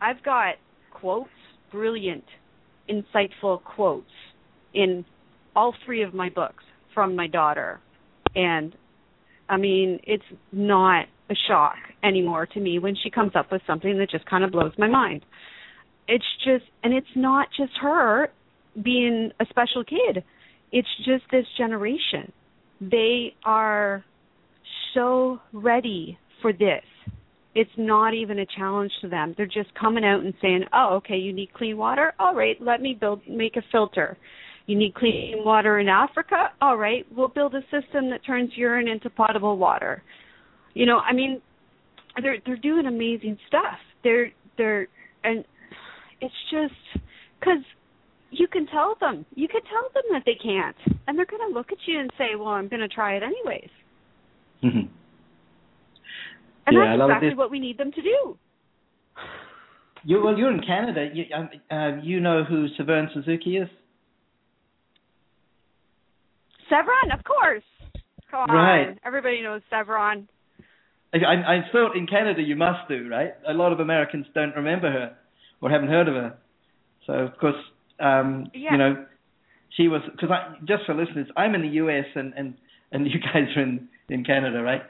I've 0.00 0.22
got 0.22 0.54
quotes, 0.92 1.30
brilliant, 1.72 2.24
insightful 2.88 3.62
quotes 3.64 4.06
in 4.72 5.04
all 5.56 5.74
three 5.84 6.02
of 6.02 6.14
my 6.14 6.28
books 6.28 6.62
from 6.94 7.16
my 7.16 7.26
daughter. 7.26 7.80
And 8.36 8.74
I 9.48 9.56
mean, 9.56 9.98
it's 10.04 10.22
not 10.52 11.06
a 11.30 11.34
shock 11.48 11.76
anymore 12.02 12.46
to 12.46 12.60
me 12.60 12.78
when 12.78 12.96
she 13.02 13.10
comes 13.10 13.32
up 13.34 13.52
with 13.52 13.62
something 13.66 13.96
that 13.98 14.10
just 14.10 14.26
kind 14.26 14.44
of 14.44 14.52
blows 14.52 14.72
my 14.78 14.88
mind. 14.88 15.24
It's 16.08 16.24
just, 16.44 16.64
and 16.82 16.92
it's 16.92 17.06
not 17.14 17.48
just 17.56 17.72
her 17.80 18.28
being 18.82 19.30
a 19.40 19.46
special 19.46 19.84
kid. 19.84 20.24
It's 20.72 20.88
just 20.98 21.24
this 21.30 21.46
generation. 21.56 22.32
They 22.80 23.34
are 23.44 24.04
so 24.94 25.40
ready 25.52 26.18
for 26.42 26.52
this. 26.52 26.82
It's 27.54 27.70
not 27.76 28.14
even 28.14 28.38
a 28.38 28.46
challenge 28.46 28.92
to 29.02 29.08
them. 29.08 29.34
They're 29.36 29.46
just 29.46 29.74
coming 29.74 30.04
out 30.04 30.22
and 30.22 30.32
saying, 30.40 30.64
"Oh, 30.72 30.94
okay, 30.96 31.16
you 31.16 31.32
need 31.32 31.52
clean 31.52 31.76
water. 31.76 32.14
All 32.18 32.34
right, 32.34 32.56
let 32.60 32.80
me 32.80 32.94
build 32.94 33.20
make 33.28 33.56
a 33.56 33.62
filter. 33.72 34.16
You 34.66 34.76
need 34.76 34.94
clean 34.94 35.42
water 35.44 35.80
in 35.80 35.88
Africa. 35.88 36.52
All 36.62 36.76
right, 36.76 37.04
we'll 37.14 37.28
build 37.28 37.54
a 37.54 37.62
system 37.62 38.08
that 38.10 38.24
turns 38.24 38.56
urine 38.56 38.88
into 38.88 39.10
potable 39.10 39.58
water." 39.58 40.02
You 40.74 40.86
know, 40.86 40.98
I 40.98 41.12
mean, 41.12 41.40
they're 42.22 42.38
they're 42.44 42.56
doing 42.56 42.86
amazing 42.86 43.38
stuff. 43.48 43.78
They're 44.04 44.30
they're 44.56 44.88
and 45.24 45.44
it's 46.20 46.34
just 46.50 47.04
because 47.38 47.62
you 48.30 48.46
can 48.46 48.66
tell 48.66 48.94
them 49.00 49.26
you 49.34 49.48
can 49.48 49.62
tell 49.62 49.88
them 49.94 50.04
that 50.12 50.22
they 50.24 50.36
can't, 50.42 50.76
and 51.06 51.18
they're 51.18 51.26
going 51.26 51.46
to 51.48 51.54
look 51.54 51.72
at 51.72 51.78
you 51.86 51.98
and 51.98 52.10
say, 52.16 52.36
"Well, 52.36 52.48
I'm 52.48 52.68
going 52.68 52.80
to 52.80 52.88
try 52.88 53.14
it 53.16 53.22
anyways." 53.22 53.70
Mhm. 54.62 54.88
And 56.66 56.76
Yeah, 56.76 56.96
that's 56.96 57.08
exactly 57.10 57.34
what 57.34 57.50
we 57.50 57.58
need 57.58 57.78
them 57.78 57.90
to 57.92 58.02
do. 58.02 58.38
You 60.04 60.22
well, 60.22 60.36
you're 60.36 60.52
in 60.52 60.60
Canada. 60.62 61.10
You, 61.12 61.24
um, 61.34 61.50
uh, 61.70 62.00
you 62.02 62.20
know 62.20 62.44
who 62.44 62.68
Severn 62.76 63.10
Suzuki 63.12 63.56
is? 63.56 63.68
Severn, 66.68 67.10
of 67.12 67.24
course. 67.24 67.64
Come 68.30 68.48
on, 68.48 68.56
Right. 68.56 68.98
everybody 69.04 69.42
knows 69.42 69.60
Severn. 69.68 70.28
I, 71.12 71.56
I, 71.56 71.60
thought 71.72 71.96
in 71.96 72.06
Canada 72.06 72.40
you 72.40 72.54
must 72.56 72.88
do, 72.88 73.08
right? 73.08 73.34
A 73.48 73.52
lot 73.52 73.72
of 73.72 73.80
Americans 73.80 74.26
don't 74.34 74.54
remember 74.54 74.90
her 74.90 75.16
or 75.60 75.70
haven't 75.70 75.88
heard 75.88 76.08
of 76.08 76.14
her. 76.14 76.38
So 77.06 77.12
of 77.14 77.36
course, 77.38 77.56
um, 77.98 78.50
Yeah. 78.54 78.72
you 78.72 78.78
know, 78.78 79.06
she 79.70 79.88
was 79.88 80.02
because 80.10 80.30
I 80.30 80.56
just 80.64 80.84
for 80.86 80.94
listeners, 80.94 81.28
I'm 81.36 81.54
in 81.54 81.62
the 81.62 81.74
U.S. 81.82 82.06
and 82.14 82.32
and 82.36 82.54
and 82.92 83.06
you 83.12 83.18
guys 83.20 83.56
are 83.56 83.62
in 83.62 83.88
in 84.08 84.24
Canada, 84.24 84.62
right? 84.62 84.82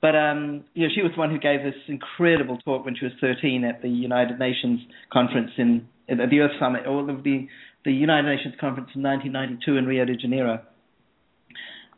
But 0.00 0.16
um, 0.16 0.64
you 0.74 0.86
know, 0.86 0.92
she 0.94 1.02
was 1.02 1.12
the 1.12 1.18
one 1.18 1.30
who 1.30 1.38
gave 1.38 1.62
this 1.62 1.80
incredible 1.88 2.58
talk 2.58 2.84
when 2.84 2.94
she 2.94 3.06
was 3.06 3.14
13 3.20 3.64
at 3.64 3.80
the 3.80 3.88
United 3.88 4.38
Nations 4.38 4.80
conference 5.10 5.52
in 5.56 5.88
at 6.08 6.28
the 6.28 6.40
Earth 6.40 6.52
Summit, 6.60 6.86
or 6.86 7.06
the 7.06 7.48
the 7.84 7.92
United 7.92 8.28
Nations 8.28 8.54
conference 8.60 8.90
in 8.94 9.02
1992 9.02 9.76
in 9.76 9.86
Rio 9.86 10.04
de 10.04 10.16
Janeiro, 10.16 10.60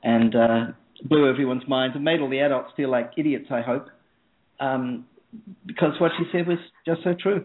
and 0.03 0.35
uh, 0.37 0.67
blew 1.05 1.29
everyone's 1.29 1.67
minds 1.69 1.95
and 1.97 2.05
made 2.05 2.21
all 2.21 2.31
the 2.31 2.41
adults 2.41 2.71
feel 2.77 2.91
like 2.91 3.13
idiots. 3.17 3.47
I 3.51 3.61
hope, 3.63 3.87
um, 4.61 5.07
because 5.67 5.93
what 6.01 6.13
she 6.19 6.25
said 6.33 6.47
was 6.47 6.59
just 6.87 7.03
so 7.05 7.15
true. 7.21 7.45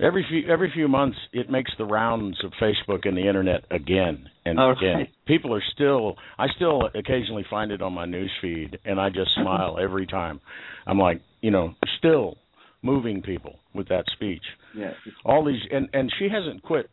Every 0.00 0.24
few 0.28 0.48
every 0.48 0.70
few 0.72 0.86
months, 0.86 1.16
it 1.32 1.50
makes 1.50 1.72
the 1.76 1.84
rounds 1.84 2.38
of 2.44 2.52
Facebook 2.62 3.06
and 3.06 3.16
the 3.16 3.26
internet 3.26 3.64
again 3.70 4.28
and 4.44 4.58
All 4.58 4.72
again. 4.72 4.94
right. 4.94 5.10
People 5.26 5.52
are 5.54 5.62
still. 5.74 6.16
I 6.38 6.46
still 6.54 6.82
occasionally 6.94 7.44
find 7.50 7.72
it 7.72 7.82
on 7.82 7.92
my 7.94 8.06
news 8.06 8.30
feed, 8.40 8.78
and 8.84 9.00
I 9.00 9.08
just 9.08 9.30
smile 9.34 9.78
every 9.80 10.06
time. 10.06 10.40
I'm 10.86 10.98
like, 10.98 11.20
you 11.40 11.50
know, 11.50 11.74
still 11.98 12.36
moving 12.82 13.22
people 13.22 13.56
with 13.74 13.88
that 13.88 14.04
speech. 14.12 14.42
Yeah. 14.76 14.92
All 15.24 15.44
these, 15.44 15.60
and 15.72 15.88
and 15.92 16.12
she 16.18 16.28
hasn't 16.28 16.62
quit 16.62 16.88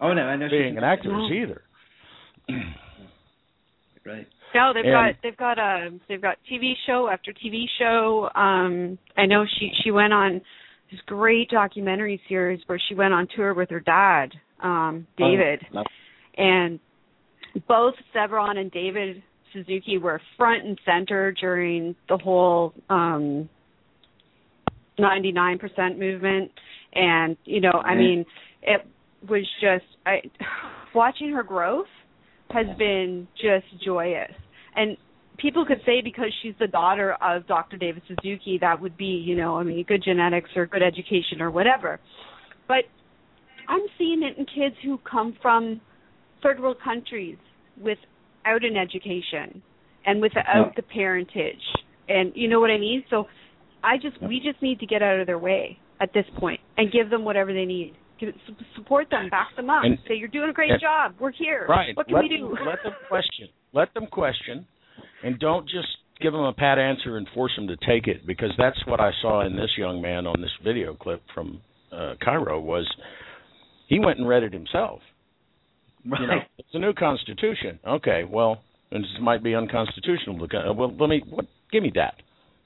Oh 0.00 0.14
no, 0.14 0.22
I 0.22 0.36
know 0.36 0.48
being 0.48 0.74
she's 0.74 0.78
an 0.78 0.84
activist 0.84 1.30
either. 1.30 1.62
Right. 4.10 4.26
No, 4.54 4.72
they've 4.74 4.84
And- 4.84 4.92
got 5.14 5.14
they've 5.22 5.36
got 5.36 5.58
a 5.58 5.90
they've 6.08 6.20
got 6.20 6.36
TV 6.50 6.74
show 6.86 7.08
after 7.08 7.32
TV 7.32 7.64
show. 7.78 8.28
Um 8.34 8.98
I 9.16 9.26
know 9.26 9.44
she 9.58 9.70
she 9.82 9.90
went 9.90 10.12
on 10.12 10.40
this 10.90 11.00
great 11.06 11.48
documentary 11.50 12.20
series 12.28 12.60
where 12.66 12.80
she 12.88 12.94
went 12.96 13.14
on 13.14 13.28
tour 13.36 13.54
with 13.54 13.70
her 13.70 13.78
dad, 13.78 14.32
um, 14.60 15.06
David. 15.16 15.64
Oh, 15.70 15.76
love- 15.76 15.86
and 16.36 16.80
both 17.68 17.94
Severn 18.12 18.56
and 18.58 18.70
David 18.72 19.22
Suzuki 19.52 19.98
were 19.98 20.20
front 20.36 20.64
and 20.64 20.78
center 20.84 21.32
during 21.32 21.94
the 22.08 22.16
whole 22.18 22.72
um 22.88 23.48
99% 24.98 25.98
movement 25.98 26.50
and 26.92 27.36
you 27.44 27.60
know 27.60 27.80
I 27.84 27.94
mean 27.94 28.26
it 28.62 28.84
was 29.28 29.46
just 29.60 29.84
I 30.04 30.22
watching 30.94 31.30
her 31.32 31.42
growth 31.42 31.86
has 32.52 32.66
been 32.78 33.26
just 33.36 33.66
joyous 33.84 34.32
and 34.76 34.96
people 35.38 35.64
could 35.64 35.80
say 35.86 36.00
because 36.02 36.32
she's 36.42 36.54
the 36.58 36.66
daughter 36.66 37.16
of 37.22 37.46
Dr. 37.46 37.76
David 37.76 38.02
Suzuki 38.08 38.58
that 38.60 38.80
would 38.80 38.96
be 38.96 39.04
you 39.04 39.36
know 39.36 39.56
I 39.58 39.62
mean 39.62 39.84
good 39.86 40.02
genetics 40.02 40.50
or 40.56 40.66
good 40.66 40.82
education 40.82 41.40
or 41.40 41.50
whatever 41.50 42.00
but 42.68 42.84
I'm 43.68 43.82
seeing 43.98 44.22
it 44.22 44.36
in 44.36 44.46
kids 44.46 44.74
who 44.84 44.98
come 44.98 45.36
from 45.40 45.80
third 46.42 46.60
world 46.60 46.78
countries 46.82 47.36
without 47.80 48.64
an 48.64 48.76
education 48.76 49.62
and 50.06 50.20
without 50.20 50.44
Yeah. 50.46 50.72
the 50.74 50.82
parentage, 50.82 51.62
and 52.08 52.32
you 52.34 52.48
know 52.48 52.58
what 52.58 52.70
I 52.70 52.78
mean. 52.78 53.04
So, 53.10 53.28
I 53.84 53.96
just 53.96 54.20
Yeah. 54.20 54.28
we 54.28 54.40
just 54.40 54.60
need 54.60 54.80
to 54.80 54.86
get 54.86 55.02
out 55.02 55.20
of 55.20 55.26
their 55.26 55.38
way 55.38 55.78
at 56.00 56.12
this 56.12 56.28
point 56.30 56.60
and 56.76 56.90
give 56.90 57.10
them 57.10 57.24
whatever 57.24 57.52
they 57.52 57.66
need. 57.66 57.94
Give, 58.20 58.34
su- 58.46 58.54
support 58.76 59.08
them, 59.10 59.28
back 59.30 59.48
them 59.56 59.70
up. 59.70 59.82
And- 59.84 59.98
Say 60.06 60.14
you're 60.16 60.28
doing 60.28 60.50
a 60.50 60.52
great 60.52 60.70
and- 60.72 60.80
job. 60.80 61.14
We're 61.18 61.32
here. 61.32 61.66
Right. 61.68 61.96
What 61.96 62.06
can 62.06 62.14
let 62.16 62.22
we 62.24 62.28
do? 62.28 62.54
Them, 62.54 62.66
let 62.66 62.82
them 62.82 62.92
question. 63.08 63.48
Let 63.72 63.94
them 63.94 64.06
question, 64.06 64.66
and 65.24 65.38
don't 65.38 65.64
just 65.68 65.88
give 66.20 66.32
them 66.32 66.42
a 66.42 66.52
pat 66.52 66.78
answer 66.78 67.16
and 67.16 67.26
force 67.34 67.52
them 67.56 67.66
to 67.68 67.76
take 67.86 68.06
it 68.06 68.26
because 68.26 68.50
that's 68.58 68.78
what 68.86 69.00
I 69.00 69.10
saw 69.22 69.40
in 69.46 69.56
this 69.56 69.70
young 69.78 70.02
man 70.02 70.26
on 70.26 70.40
this 70.42 70.50
video 70.62 70.94
clip 70.94 71.22
from 71.34 71.62
uh, 71.92 72.14
Cairo 72.22 72.60
was 72.60 72.86
he 73.88 73.98
went 73.98 74.18
and 74.18 74.28
read 74.28 74.42
it 74.42 74.52
himself. 74.52 75.00
Right. 76.06 76.20
You 76.20 76.26
know, 76.26 76.38
it's 76.58 76.68
a 76.74 76.78
new 76.78 76.92
constitution. 76.92 77.78
Okay, 77.86 78.24
well, 78.28 78.60
and 78.90 79.02
this 79.04 79.10
might 79.20 79.42
be 79.42 79.54
unconstitutional. 79.54 80.42
Uh, 80.42 80.72
Well, 80.74 80.94
let 80.98 81.08
me 81.08 81.22
what, 81.28 81.46
give 81.72 81.82
me 81.82 81.92
that, 81.94 82.14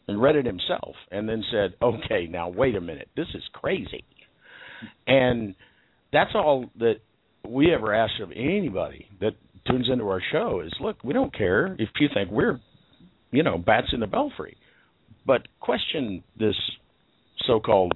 and 0.09 0.21
read 0.21 0.37
it 0.37 0.47
himself, 0.47 0.95
and 1.11 1.29
then 1.29 1.45
said, 1.51 1.75
"Okay, 1.83 2.27
now 2.29 2.49
wait 2.49 2.75
a 2.77 2.81
minute, 2.81 3.09
this 3.17 3.29
is 3.35 3.43
crazy," 3.53 4.05
and 5.07 5.55
that's 6.13 6.31
all 6.35 6.67
that 6.79 6.97
we 7.47 7.73
ever 7.73 7.95
ask 7.95 8.15
of 8.23 8.31
anybody 8.33 9.09
that 9.21 9.33
tunes 9.67 9.89
into 9.91 10.09
our 10.09 10.23
show 10.33 10.61
is, 10.65 10.73
look, 10.81 11.03
we 11.05 11.13
don't 11.13 11.35
care 11.37 11.75
if 11.79 11.89
you 12.01 12.09
think 12.13 12.31
we're, 12.31 12.61
you 13.31 13.43
know, 13.43 13.59
bats 13.59 13.89
in 13.93 14.01
the 14.01 14.07
belfry, 14.07 14.57
but 15.27 15.43
question 15.61 16.23
this 16.39 16.55
so-called 17.47 17.93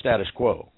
status 0.00 0.28
quo. 0.34 0.68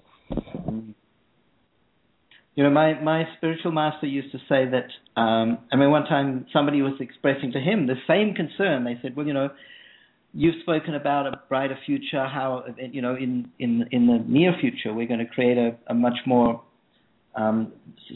You 2.55 2.63
know, 2.63 2.69
my 2.69 2.99
my 3.01 3.23
spiritual 3.37 3.73
master 3.73 4.07
used 4.07 4.31
to 4.31 4.37
say 4.49 4.65
that. 4.69 4.87
Um, 5.19 5.57
I 5.73 5.75
mean, 5.75 5.91
one 5.91 6.05
time 6.05 6.45
somebody 6.53 6.81
was 6.81 6.93
expressing 7.01 7.51
to 7.51 7.59
him 7.59 7.85
the 7.85 7.95
same 8.07 8.33
concern. 8.33 8.85
They 8.85 8.97
said, 9.01 9.15
"Well, 9.15 9.27
you 9.27 9.33
know, 9.33 9.49
you've 10.35 10.61
spoken 10.61 10.95
about 10.95 11.25
a 11.27 11.39
brighter 11.49 11.77
future. 11.85 12.27
How, 12.27 12.65
you 12.91 13.01
know, 13.01 13.15
in 13.15 13.49
in 13.59 13.87
in 13.91 14.07
the 14.07 14.23
near 14.27 14.53
future, 14.59 14.93
we're 14.93 15.07
going 15.07 15.19
to 15.19 15.25
create 15.25 15.57
a, 15.57 15.75
a 15.87 15.93
much 15.93 16.17
more 16.25 16.61
um, 17.35 17.71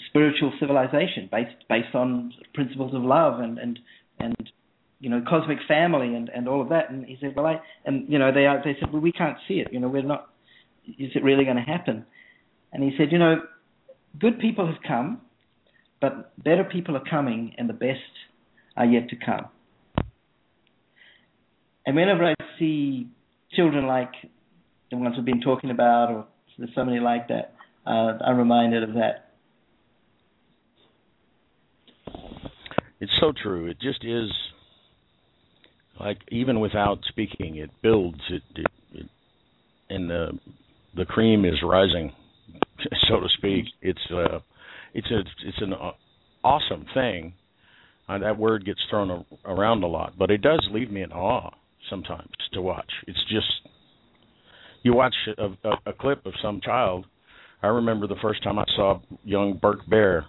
spiritual 0.10 0.52
civilization 0.60 1.30
based 1.32 1.56
based 1.70 1.96
on 1.96 2.34
principles 2.54 2.94
of 2.94 3.02
love 3.02 3.40
and 3.40 3.58
and 3.58 3.80
and 4.20 4.52
you 5.00 5.10
know 5.10 5.24
cosmic 5.28 5.58
family 5.68 6.14
and 6.14 6.30
and 6.30 6.48
all 6.48 6.62
of 6.62 6.70
that." 6.70 6.92
And 6.92 7.06
he 7.06 7.18
said, 7.20 7.36
"Well, 7.36 7.46
I 7.46 7.60
and 7.86 8.08
you 8.08 8.20
know 8.20 8.32
they 8.32 8.46
are, 8.46 8.62
they 8.64 8.76
said, 8.80 8.92
well, 8.92 9.02
we 9.02 9.12
can't 9.12 9.38
see 9.48 9.56
it. 9.56 9.72
You 9.72 9.80
know, 9.80 9.88
we're 9.88 10.04
not. 10.04 10.30
Is 10.86 11.12
it 11.16 11.24
really 11.24 11.46
going 11.46 11.58
to 11.58 11.64
happen?" 11.64 12.06
And 12.74 12.84
he 12.84 12.92
said, 12.98 13.12
"You 13.12 13.18
know." 13.18 13.42
good 14.18 14.40
people 14.40 14.66
have 14.66 14.82
come, 14.88 15.22
but 16.02 16.32
better 16.44 16.64
people 16.64 16.96
are 16.96 17.04
coming, 17.10 17.54
and 17.58 17.70
the 17.70 17.74
best 17.74 18.00
are 18.78 18.86
yet 18.86 19.10
to 19.10 19.16
come. 19.16 19.46
And 21.90 21.96
whenever 21.96 22.24
I 22.24 22.36
see 22.60 23.08
children 23.54 23.88
like 23.88 24.12
the 24.92 24.98
ones 24.98 25.16
we've 25.18 25.26
been 25.26 25.42
talking 25.42 25.72
about, 25.72 26.12
or 26.12 26.28
there's 26.56 26.70
somebody 26.76 27.00
like 27.00 27.30
that, 27.30 27.56
uh, 27.84 28.14
I'm 28.24 28.38
reminded 28.38 28.84
of 28.84 28.94
that. 28.94 29.32
It's 33.00 33.12
so 33.20 33.34
true. 33.42 33.66
It 33.66 33.82
just 33.82 34.06
is 34.06 34.30
like 36.00 36.20
even 36.28 36.60
without 36.60 37.00
speaking, 37.08 37.56
it 37.56 37.72
builds. 37.82 38.22
It, 38.30 38.44
it, 38.56 38.68
it 38.94 39.06
and 39.90 40.12
the 40.12 40.40
the 40.96 41.06
cream 41.06 41.44
is 41.44 41.56
rising, 41.64 42.14
so 43.10 43.20
to 43.20 43.28
speak. 43.36 43.66
It's 43.82 44.12
uh, 44.14 44.42
it's 44.94 45.10
a 45.10 45.22
it's 45.44 45.58
an 45.60 45.74
uh, 45.74 45.94
awesome 46.44 46.86
thing. 46.94 47.34
Uh, 48.08 48.20
that 48.20 48.38
word 48.38 48.64
gets 48.64 48.80
thrown 48.92 49.26
around 49.44 49.82
a 49.82 49.88
lot, 49.88 50.14
but 50.20 50.30
it 50.30 50.44
does 50.44 50.64
leave 50.72 50.92
me 50.92 51.02
in 51.02 51.12
awe 51.12 51.50
sometimes 51.90 52.32
to 52.54 52.62
watch. 52.62 52.92
It's 53.08 53.20
just 53.30 53.48
you 54.84 54.94
watch 54.94 55.16
a, 55.38 55.44
a, 55.68 55.72
a 55.88 55.94
clip 55.94 56.26
of 56.26 56.34
some 56.42 56.62
child. 56.62 57.06
I 57.62 57.68
remember 57.68 58.08
the 58.08 58.16
first 58.22 58.44
time 58.44 58.58
I 58.58 58.66
saw 58.76 59.00
young 59.24 59.60
Birke 59.62 59.88
Baehr 59.90 60.26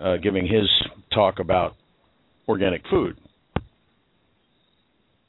uh, 0.00 0.16
giving 0.16 0.46
his 0.46 0.68
talk 1.12 1.38
about 1.38 1.74
organic 2.48 2.82
food 2.90 3.16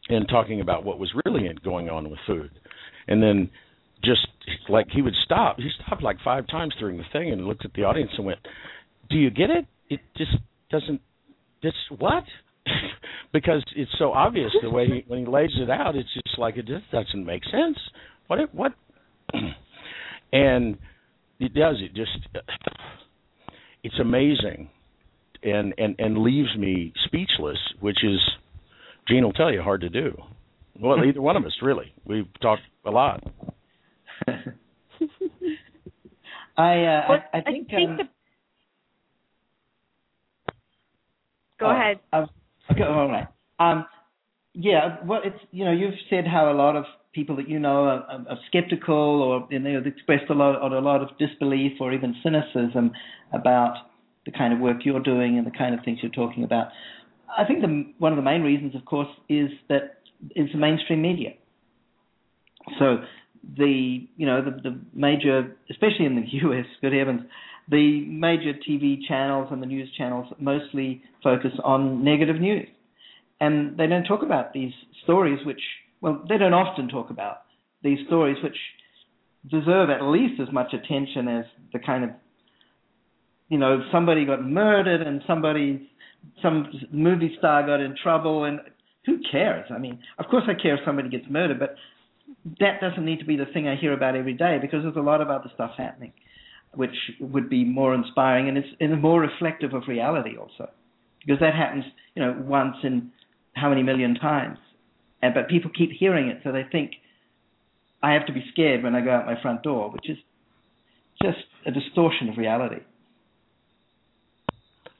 and 0.09 0.27
talking 0.27 0.61
about 0.61 0.83
what 0.83 0.99
was 0.99 1.11
really 1.25 1.49
going 1.63 1.89
on 1.89 2.09
with 2.09 2.19
food, 2.27 2.51
and 3.07 3.21
then 3.21 3.49
just 4.03 4.27
like 4.69 4.87
he 4.91 5.01
would 5.01 5.15
stop. 5.23 5.57
He 5.57 5.69
stopped 5.83 6.03
like 6.03 6.17
five 6.23 6.47
times 6.47 6.73
during 6.79 6.97
the 6.97 7.03
thing 7.13 7.31
and 7.31 7.45
looked 7.45 7.65
at 7.65 7.73
the 7.73 7.83
audience 7.83 8.11
and 8.17 8.25
went, 8.25 8.39
"Do 9.09 9.17
you 9.17 9.29
get 9.29 9.49
it? 9.49 9.65
It 9.89 9.99
just 10.17 10.35
doesn't. 10.69 11.01
It's 11.61 11.77
what?" 11.97 12.23
because 13.33 13.63
it's 13.75 13.91
so 13.99 14.11
obvious 14.11 14.51
the 14.61 14.69
way 14.69 14.85
he 14.87 15.03
when 15.07 15.19
he 15.19 15.25
lays 15.25 15.51
it 15.57 15.69
out. 15.69 15.95
It's 15.95 16.13
just 16.13 16.37
like 16.37 16.57
it 16.57 16.65
just 16.67 16.89
doesn't 16.91 17.25
make 17.25 17.43
sense. 17.45 17.77
What? 18.27 18.39
It, 18.39 18.53
what? 18.53 18.73
and 20.33 20.77
it 21.39 21.53
does. 21.53 21.77
It 21.81 21.93
just. 21.95 22.17
It's 23.83 23.99
amazing, 24.01 24.71
and 25.43 25.75
and 25.77 25.95
and 25.99 26.17
leaves 26.17 26.49
me 26.57 26.91
speechless, 27.05 27.59
which 27.81 28.03
is, 28.03 28.19
Gene 29.07 29.23
will 29.23 29.31
tell 29.31 29.53
you, 29.53 29.61
hard 29.61 29.81
to 29.81 29.89
do. 29.89 30.17
Well, 30.81 31.05
either 31.05 31.21
one 31.21 31.37
of 31.37 31.45
us 31.45 31.53
really. 31.61 31.93
We've 32.03 32.25
talked 32.41 32.63
a 32.83 32.89
lot. 32.89 33.23
I, 34.27 34.31
uh, 36.83 37.01
Well, 37.09 37.23
I 37.31 37.37
I 37.37 37.41
think. 37.43 37.69
um, 37.73 37.97
the... 37.97 38.03
Go 41.59 41.67
oh, 41.67 41.71
ahead. 41.71 41.99
uh, 42.11 42.25
okay, 42.71 42.83
all 42.83 43.09
right. 43.09 43.27
Um, 43.59 43.85
yeah, 44.53 44.97
well, 45.05 45.21
it's 45.23 45.39
you 45.51 45.65
know 45.65 45.71
you've 45.71 45.99
said 46.09 46.25
how 46.27 46.51
a 46.51 46.55
lot 46.55 46.75
of 46.75 46.85
people 47.13 47.35
that 47.37 47.49
you 47.49 47.59
know 47.59 47.83
are, 47.83 48.25
are, 48.29 48.37
skeptical 48.47 49.21
or 49.21 49.47
you 49.49 49.59
know, 49.59 49.81
they've 49.81 49.93
expressed 49.93 50.29
a 50.29 50.33
lot 50.33 50.55
a 50.71 50.79
lot 50.79 51.01
of 51.01 51.09
disbelief 51.17 51.73
or 51.79 51.93
even 51.93 52.15
cynicism 52.23 52.91
about 53.33 53.75
the 54.25 54.31
kind 54.31 54.53
of 54.53 54.59
work 54.59 54.77
you're 54.83 55.01
doing 55.01 55.37
and 55.37 55.45
the 55.45 55.51
kind 55.51 55.73
of 55.77 55.83
things 55.85 55.99
you're 56.01 56.11
talking 56.11 56.43
about. 56.43 56.67
I 57.37 57.45
think 57.45 57.61
the, 57.61 57.93
one 57.99 58.11
of 58.11 58.17
the 58.17 58.23
main 58.23 58.41
reasons, 58.41 58.75
of 58.75 58.85
course, 58.85 59.09
is 59.29 59.49
that 59.69 59.99
is 60.35 60.49
the 60.51 60.57
mainstream 60.57 61.01
media. 61.01 61.31
So 62.79 62.97
the 63.57 64.07
you 64.17 64.25
know 64.25 64.43
the, 64.43 64.51
the 64.69 64.79
major, 64.93 65.55
especially 65.69 66.05
in 66.05 66.15
the 66.15 66.23
U.S., 66.43 66.65
good 66.81 66.93
heavens, 66.93 67.21
the 67.69 68.05
major 68.05 68.53
TV 68.67 68.97
channels 69.07 69.47
and 69.51 69.61
the 69.61 69.65
news 69.65 69.89
channels 69.97 70.27
mostly 70.39 71.01
focus 71.23 71.51
on 71.63 72.03
negative 72.03 72.39
news, 72.39 72.67
and 73.39 73.77
they 73.77 73.87
don't 73.87 74.05
talk 74.05 74.23
about 74.23 74.53
these 74.53 74.71
stories, 75.03 75.39
which 75.45 75.61
well, 76.01 76.23
they 76.29 76.37
don't 76.37 76.53
often 76.53 76.87
talk 76.87 77.09
about 77.09 77.41
these 77.81 77.99
stories, 78.07 78.37
which 78.43 78.57
deserve 79.49 79.89
at 79.89 80.03
least 80.03 80.39
as 80.39 80.51
much 80.51 80.73
attention 80.73 81.27
as 81.27 81.45
the 81.73 81.79
kind 81.79 82.03
of 82.03 82.09
you 83.49 83.57
know 83.57 83.81
somebody 83.91 84.25
got 84.25 84.43
murdered 84.43 85.01
and 85.01 85.21
somebody 85.27 85.89
some 86.41 86.71
movie 86.91 87.35
star 87.37 87.65
got 87.65 87.79
in 87.79 87.95
trouble 88.01 88.45
and 88.45 88.59
who 89.05 89.19
cares? 89.31 89.65
I 89.69 89.77
mean, 89.77 89.99
of 90.17 90.25
course 90.27 90.43
I 90.47 90.59
care 90.59 90.75
if 90.75 90.81
somebody 90.85 91.09
gets 91.09 91.25
murdered, 91.29 91.59
but 91.59 91.75
that 92.59 92.81
doesn't 92.81 93.05
need 93.05 93.19
to 93.19 93.25
be 93.25 93.37
the 93.37 93.45
thing 93.53 93.67
I 93.67 93.75
hear 93.75 93.93
about 93.93 94.15
every 94.15 94.33
day 94.33 94.57
because 94.59 94.83
there's 94.83 94.95
a 94.95 94.99
lot 94.99 95.21
of 95.21 95.29
other 95.29 95.49
stuff 95.53 95.71
happening, 95.77 96.13
which 96.75 96.95
would 97.19 97.49
be 97.49 97.63
more 97.63 97.93
inspiring 97.93 98.47
and 98.49 98.57
it's, 98.57 98.67
and 98.79 99.01
more 99.01 99.21
reflective 99.21 99.73
of 99.73 99.83
reality 99.87 100.37
also, 100.37 100.69
because 101.19 101.39
that 101.39 101.55
happens, 101.55 101.85
you 102.15 102.23
know, 102.23 102.35
once 102.45 102.75
in 102.83 103.11
how 103.53 103.69
many 103.69 103.83
million 103.83 104.15
times, 104.15 104.57
and 105.21 105.33
but 105.33 105.47
people 105.49 105.71
keep 105.75 105.91
hearing 105.91 106.27
it, 106.27 106.39
so 106.43 106.51
they 106.51 106.63
think 106.71 106.91
I 108.03 108.13
have 108.13 108.25
to 108.27 108.33
be 108.33 108.43
scared 108.51 108.83
when 108.83 108.95
I 108.95 109.01
go 109.01 109.11
out 109.11 109.25
my 109.25 109.41
front 109.41 109.63
door, 109.63 109.89
which 109.91 110.09
is 110.09 110.17
just 111.21 111.39
a 111.65 111.71
distortion 111.71 112.29
of 112.29 112.37
reality. 112.37 112.81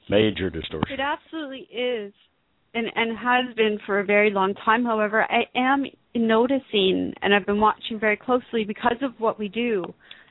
Major 0.08 0.50
distortion. 0.50 0.92
It 0.92 1.00
absolutely 1.00 1.68
is, 1.72 2.12
and 2.74 2.86
and 2.94 3.16
has 3.16 3.54
been 3.56 3.78
for 3.86 4.00
a 4.00 4.04
very 4.04 4.30
long 4.30 4.54
time. 4.54 4.84
However, 4.84 5.26
I 5.30 5.44
am 5.54 5.84
noticing, 6.14 7.12
and 7.22 7.34
I've 7.34 7.46
been 7.46 7.60
watching 7.60 8.00
very 8.00 8.16
closely 8.16 8.64
because 8.64 8.96
of 9.02 9.12
what 9.18 9.38
we 9.38 9.48
do, 9.48 9.84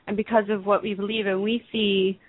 and 0.06 0.16
because 0.16 0.44
of 0.50 0.64
what 0.66 0.82
we 0.82 0.94
believe, 0.94 1.26
and 1.26 1.42
we 1.42 1.62
see, 1.72 2.20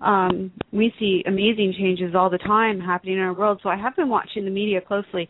um, 0.00 0.52
we 0.72 0.92
see 0.98 1.22
amazing 1.26 1.74
changes 1.76 2.14
all 2.14 2.30
the 2.30 2.38
time 2.38 2.80
happening 2.80 3.14
in 3.14 3.20
our 3.20 3.34
world. 3.34 3.60
So 3.62 3.68
I 3.68 3.76
have 3.76 3.96
been 3.96 4.08
watching 4.08 4.44
the 4.44 4.50
media 4.50 4.80
closely, 4.80 5.28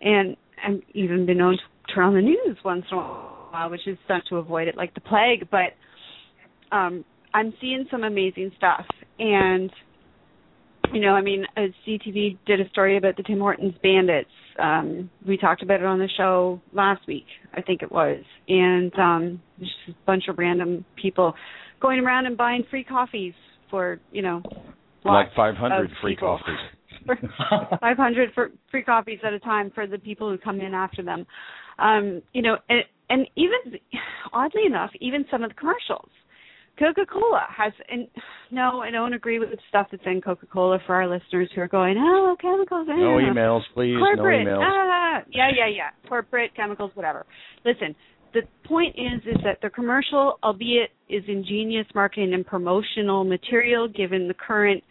and 0.00 0.36
and 0.64 0.82
even 0.94 1.26
been 1.26 1.38
known 1.38 1.56
to 1.56 1.94
turn 1.94 2.04
on 2.04 2.14
the 2.14 2.22
news 2.22 2.56
once 2.64 2.84
in 2.90 2.98
a 2.98 3.00
while, 3.00 3.70
which 3.70 3.86
is 3.86 3.98
done 4.08 4.22
to 4.28 4.36
avoid 4.36 4.68
it 4.68 4.76
like 4.76 4.94
the 4.94 5.00
plague. 5.00 5.48
But 5.50 5.74
um, 6.74 7.04
I'm 7.34 7.52
seeing 7.60 7.86
some 7.90 8.04
amazing 8.04 8.52
stuff, 8.56 8.84
and 9.18 9.70
you 10.92 11.00
know, 11.00 11.10
I 11.10 11.22
mean, 11.22 11.44
uh, 11.56 11.62
CTV 11.86 12.38
did 12.46 12.60
a 12.60 12.68
story 12.70 12.96
about 12.96 13.16
the 13.16 13.22
Tim 13.22 13.38
Hortons 13.38 13.74
bandits. 13.82 14.30
Um, 14.58 15.10
we 15.26 15.36
talked 15.36 15.62
about 15.62 15.80
it 15.80 15.86
on 15.86 15.98
the 15.98 16.08
show 16.16 16.60
last 16.72 17.06
week, 17.06 17.26
I 17.54 17.62
think 17.62 17.82
it 17.82 17.90
was, 17.90 18.22
and 18.48 18.92
um, 18.98 19.42
just 19.58 19.72
a 19.88 19.92
bunch 20.06 20.24
of 20.28 20.38
random 20.38 20.84
people 21.00 21.34
going 21.80 22.00
around 22.00 22.26
and 22.26 22.36
buying 22.36 22.64
free 22.70 22.84
coffees 22.84 23.34
for 23.70 24.00
you 24.12 24.22
know 24.22 24.42
like 25.04 25.28
500 25.34 25.90
free 26.00 26.14
people. 26.14 26.38
coffees. 26.38 27.68
500 27.80 28.30
for 28.34 28.50
free 28.70 28.82
coffees 28.82 29.18
at 29.24 29.32
a 29.32 29.38
time 29.38 29.70
for 29.74 29.86
the 29.86 29.98
people 29.98 30.30
who 30.30 30.38
come 30.38 30.60
in 30.60 30.74
after 30.74 31.02
them. 31.02 31.26
Um, 31.78 32.22
you 32.32 32.42
know, 32.42 32.56
and, 32.68 32.82
and 33.10 33.28
even 33.36 33.78
oddly 34.32 34.62
enough, 34.66 34.90
even 35.00 35.24
some 35.30 35.44
of 35.44 35.50
the 35.50 35.54
commercials. 35.54 36.10
Coca-Cola 36.78 37.46
has, 37.56 37.72
and 37.88 38.06
no, 38.50 38.80
I 38.80 38.90
don't 38.90 39.14
agree 39.14 39.38
with 39.38 39.50
the 39.50 39.56
stuff 39.68 39.88
that's 39.90 40.02
in 40.04 40.20
Coca-Cola 40.20 40.78
for 40.86 40.94
our 40.94 41.08
listeners 41.08 41.50
who 41.54 41.62
are 41.62 41.68
going, 41.68 41.96
oh, 41.98 42.36
chemicals. 42.40 42.86
No 42.88 43.18
eh." 43.18 43.22
emails, 43.22 43.62
please. 43.74 43.96
corporate. 43.98 44.44
No 44.44 44.58
emails. 44.58 44.62
Ah, 44.62 45.22
yeah, 45.30 45.48
yeah, 45.56 45.68
yeah. 45.68 46.08
Corporate 46.08 46.54
chemicals, 46.54 46.90
whatever. 46.94 47.24
Listen, 47.64 47.94
the 48.34 48.42
point 48.68 48.94
is, 48.96 49.22
is 49.26 49.38
that 49.44 49.58
the 49.62 49.70
commercial, 49.70 50.38
albeit 50.42 50.90
is 51.08 51.22
ingenious 51.26 51.86
marketing 51.94 52.34
and 52.34 52.44
promotional 52.44 53.24
material, 53.24 53.88
given 53.88 54.28
the 54.28 54.34
current 54.34 54.84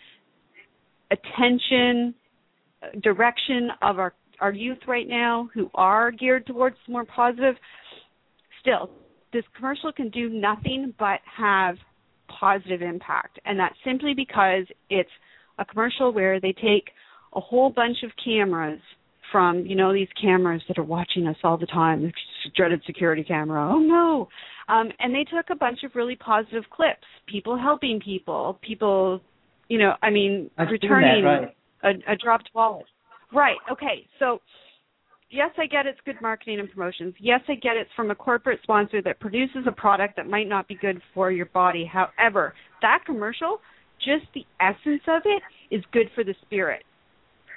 attention, 1.11 2.15
uh, 2.81 2.87
direction 3.03 3.69
of 3.81 3.99
our 3.99 4.13
our 4.41 4.51
youth 4.51 4.79
right 4.85 5.07
now, 5.07 5.49
who 5.53 5.69
are 5.75 6.11
geared 6.11 6.45
towards 6.45 6.75
more 6.89 7.05
positive. 7.05 7.55
Still, 8.59 8.89
this 9.35 9.43
commercial 9.57 9.91
can 9.91 10.09
do 10.09 10.29
nothing 10.29 10.93
but 10.97 11.19
have 11.37 11.75
positive 12.39 12.81
impact, 12.81 13.37
and 13.45 13.59
that's 13.59 13.75
simply 13.83 14.13
because 14.15 14.65
it's 14.89 15.09
a 15.59 15.65
commercial 15.65 16.13
where 16.13 16.39
they 16.39 16.53
take 16.53 16.89
a 17.33 17.41
whole 17.41 17.69
bunch 17.69 17.97
of 18.03 18.11
cameras 18.23 18.79
from 19.31 19.65
you 19.65 19.75
know 19.75 19.93
these 19.93 20.07
cameras 20.21 20.61
that 20.69 20.77
are 20.77 20.83
watching 20.83 21.27
us 21.27 21.35
all 21.43 21.57
the 21.57 21.65
time 21.65 22.01
the 22.01 22.11
dreaded 22.55 22.81
security 22.85 23.23
camera. 23.23 23.69
Oh 23.73 23.79
no. 23.79 24.29
Um 24.73 24.89
and 24.99 25.13
they 25.13 25.25
took 25.25 25.49
a 25.51 25.55
bunch 25.55 25.79
of 25.83 25.91
really 25.95 26.15
positive 26.15 26.63
clips 26.69 27.07
people 27.27 27.57
helping 27.57 27.99
people 27.99 28.59
people 28.61 29.19
you 29.67 29.79
know 29.79 29.93
i 30.01 30.09
mean 30.09 30.49
I've 30.57 30.67
seen 30.67 30.77
that, 30.81 30.87
returning 30.87 31.23
right. 31.25 31.55
a, 31.83 32.13
a 32.13 32.15
dropped 32.15 32.49
wallet. 32.53 32.85
Right. 33.33 33.57
Okay. 33.71 34.07
So 34.19 34.39
yes 35.35 35.51
i 35.57 35.65
get 35.65 35.85
it's 35.85 35.99
good 36.05 36.21
marketing 36.21 36.59
and 36.59 36.71
promotions. 36.71 37.13
Yes 37.19 37.41
i 37.47 37.55
get 37.55 37.77
it's 37.77 37.89
from 37.95 38.11
a 38.11 38.15
corporate 38.15 38.59
sponsor 38.63 39.01
that 39.01 39.19
produces 39.19 39.65
a 39.67 39.71
product 39.71 40.15
that 40.15 40.27
might 40.27 40.47
not 40.47 40.67
be 40.67 40.75
good 40.75 41.01
for 41.13 41.31
your 41.31 41.47
body. 41.47 41.89
However 41.91 42.53
that 42.81 42.99
commercial 43.05 43.59
just 43.99 44.25
the 44.33 44.45
essence 44.59 45.01
of 45.07 45.21
it 45.25 45.41
is 45.73 45.83
good 45.91 46.09
for 46.15 46.23
the 46.23 46.35
spirit. 46.45 46.83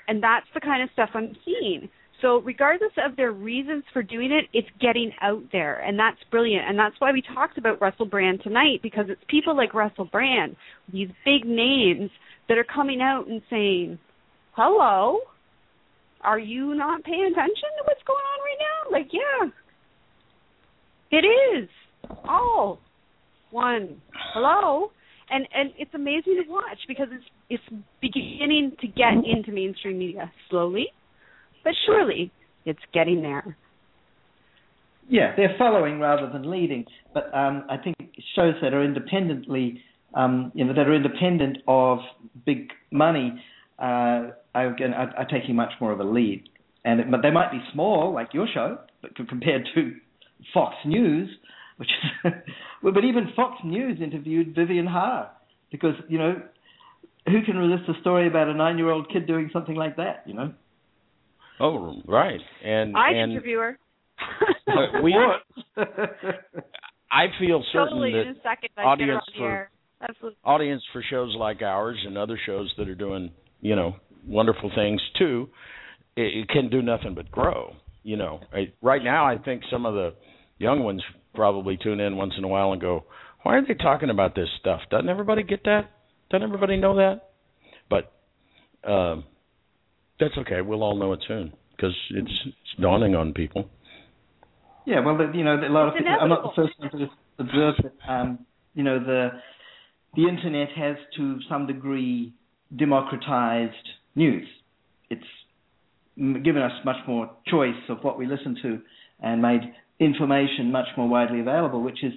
And 0.06 0.22
that's 0.22 0.46
the 0.54 0.60
kind 0.60 0.82
of 0.82 0.88
stuff 0.92 1.10
I'm 1.14 1.36
seeing. 1.44 1.88
So 2.20 2.38
regardless 2.38 2.92
of 3.04 3.16
their 3.16 3.32
reasons 3.32 3.84
for 3.92 4.02
doing 4.02 4.32
it, 4.32 4.46
it's 4.52 4.68
getting 4.80 5.12
out 5.20 5.42
there, 5.52 5.78
and 5.80 5.96
that's 5.98 6.18
brilliant. 6.30 6.64
And 6.68 6.76
that's 6.76 6.96
why 6.98 7.12
we 7.12 7.22
talked 7.22 7.58
about 7.58 7.80
Russell 7.80 8.06
Brand 8.06 8.40
tonight 8.42 8.80
because 8.82 9.04
it's 9.08 9.20
people 9.28 9.56
like 9.56 9.72
Russell 9.72 10.06
Brand, 10.06 10.56
these 10.92 11.08
big 11.24 11.44
names 11.44 12.10
that 12.48 12.58
are 12.58 12.64
coming 12.64 13.00
out 13.00 13.28
and 13.28 13.40
saying, 13.48 13.98
"Hello, 14.52 15.20
are 16.22 16.38
you 16.38 16.74
not 16.74 17.04
paying 17.04 17.24
attention 17.32 17.70
to 17.78 17.84
what's 17.84 18.02
going 18.06 18.18
on 18.18 18.38
right 18.44 18.58
now?" 18.60 18.98
Like, 18.98 19.08
yeah, 19.12 19.50
it 21.10 21.24
is 21.26 21.68
all 22.28 22.78
one. 23.50 24.00
Hello, 24.34 24.90
and 25.30 25.46
and 25.54 25.72
it's 25.78 25.94
amazing 25.94 26.42
to 26.44 26.50
watch 26.50 26.78
because 26.86 27.08
it's 27.10 27.24
it's 27.50 27.82
beginning 28.00 28.72
to 28.80 28.86
get 28.86 29.14
into 29.24 29.52
mainstream 29.52 29.98
media 29.98 30.30
slowly, 30.50 30.88
but 31.64 31.72
surely 31.86 32.30
it's 32.64 32.80
getting 32.92 33.22
there. 33.22 33.56
Yeah, 35.08 35.34
they're 35.36 35.54
following 35.58 36.00
rather 36.00 36.30
than 36.30 36.50
leading, 36.50 36.84
but 37.14 37.34
um, 37.34 37.64
I 37.70 37.78
think 37.78 37.96
shows 38.36 38.54
that 38.60 38.74
are 38.74 38.84
independently, 38.84 39.82
um, 40.14 40.52
you 40.54 40.66
know, 40.66 40.74
that 40.74 40.86
are 40.86 40.94
independent 40.94 41.58
of 41.66 42.00
big 42.44 42.68
money, 42.90 43.42
uh, 43.78 44.28
again, 44.64 44.94
are, 44.94 45.12
are 45.16 45.26
taking 45.26 45.56
much 45.56 45.72
more 45.80 45.92
of 45.92 46.00
a 46.00 46.04
lead. 46.04 46.48
And 46.84 47.00
it, 47.00 47.10
but 47.10 47.22
they 47.22 47.30
might 47.30 47.50
be 47.50 47.60
small, 47.72 48.12
like 48.14 48.32
your 48.32 48.46
show, 48.52 48.78
but 49.02 49.14
compared 49.16 49.68
to 49.74 49.94
Fox 50.54 50.74
News, 50.84 51.28
which 51.76 51.88
is, 52.24 52.32
well, 52.82 52.92
but 52.92 53.04
even 53.04 53.32
Fox 53.34 53.60
News 53.64 53.98
interviewed 54.02 54.54
Vivienne 54.54 54.86
Harr 54.86 55.30
because 55.70 55.94
you 56.08 56.18
know 56.18 56.40
who 57.26 57.42
can 57.44 57.56
resist 57.56 57.88
a 57.88 58.00
story 58.00 58.26
about 58.26 58.48
a 58.48 58.54
nine-year-old 58.54 59.10
kid 59.12 59.26
doing 59.26 59.50
something 59.52 59.74
like 59.74 59.96
that? 59.96 60.22
You 60.26 60.34
know. 60.34 60.52
Oh, 61.60 62.00
right. 62.06 62.40
And 62.64 62.96
I 62.96 63.10
and 63.10 63.32
interview 63.32 63.58
her. 63.58 63.78
But 64.66 65.02
we 65.02 65.14
I 67.10 67.26
feel 67.38 67.64
certain 67.72 67.88
totally 67.88 68.12
that 68.12 68.20
in 68.22 68.28
a 68.28 68.34
second. 68.42 68.68
Audience 68.78 69.22
get 69.32 69.42
her 69.42 69.70
on 70.00 70.08
the 70.08 70.14
for- 70.20 70.32
audience 70.44 70.82
for 70.92 71.02
shows 71.08 71.34
like 71.36 71.62
ours 71.62 71.98
and 72.06 72.16
other 72.16 72.38
shows 72.46 72.72
that 72.78 72.88
are 72.88 72.94
doing, 72.94 73.30
you 73.60 73.74
know, 73.74 73.96
wonderful 74.28 74.70
things 74.74 75.00
too, 75.18 75.48
it, 76.16 76.36
it 76.36 76.48
can 76.48 76.68
do 76.70 76.82
nothing 76.82 77.14
but 77.14 77.30
grow. 77.30 77.74
You 78.02 78.16
know, 78.16 78.40
I, 78.52 78.72
right 78.80 79.02
now 79.02 79.26
I 79.26 79.38
think 79.38 79.62
some 79.70 79.86
of 79.86 79.94
the 79.94 80.14
young 80.58 80.82
ones 80.82 81.02
probably 81.34 81.78
tune 81.82 82.00
in 82.00 82.16
once 82.16 82.34
in 82.38 82.44
a 82.44 82.48
while 82.48 82.72
and 82.72 82.80
go, 82.80 83.04
"Why 83.42 83.56
are 83.56 83.66
they 83.66 83.74
talking 83.74 84.10
about 84.10 84.34
this 84.34 84.48
stuff? 84.60 84.80
Doesn't 84.90 85.08
everybody 85.08 85.42
get 85.42 85.64
that? 85.64 85.90
Doesn't 86.30 86.46
everybody 86.46 86.76
know 86.76 86.96
that?" 86.96 87.30
But 87.90 88.12
um, 88.88 89.24
that's 90.20 90.34
okay. 90.38 90.60
We'll 90.60 90.82
all 90.82 90.96
know 90.96 91.12
it 91.12 91.20
soon 91.26 91.52
because 91.76 91.94
it's 92.10 92.30
it's 92.46 92.80
dawning 92.80 93.14
on 93.14 93.32
people. 93.32 93.68
Yeah, 94.86 95.00
well, 95.04 95.18
you 95.34 95.44
know, 95.44 95.54
a 95.54 95.68
lot 95.68 95.88
of 95.88 95.94
people. 95.94 96.16
I'm 96.18 96.28
not 96.28 96.42
the 96.42 96.62
first 96.62 96.78
one 96.78 96.90
to 96.90 97.06
observe 97.38 97.74
that. 97.82 98.10
Um, 98.10 98.46
you 98.74 98.82
know, 98.82 98.98
the 98.98 99.30
the 100.14 100.22
internet 100.22 100.68
has 100.76 100.96
to 101.16 101.38
some 101.48 101.66
degree 101.66 102.32
democratized 102.74 103.74
news. 104.18 104.46
It's 105.08 105.22
given 106.16 106.58
us 106.62 106.72
much 106.84 106.96
more 107.06 107.30
choice 107.46 107.80
of 107.88 107.98
what 108.02 108.18
we 108.18 108.26
listen 108.26 108.56
to, 108.62 108.80
and 109.20 109.40
made 109.40 109.60
information 110.00 110.70
much 110.70 110.86
more 110.96 111.08
widely 111.08 111.40
available, 111.40 111.82
which 111.82 112.02
is, 112.04 112.12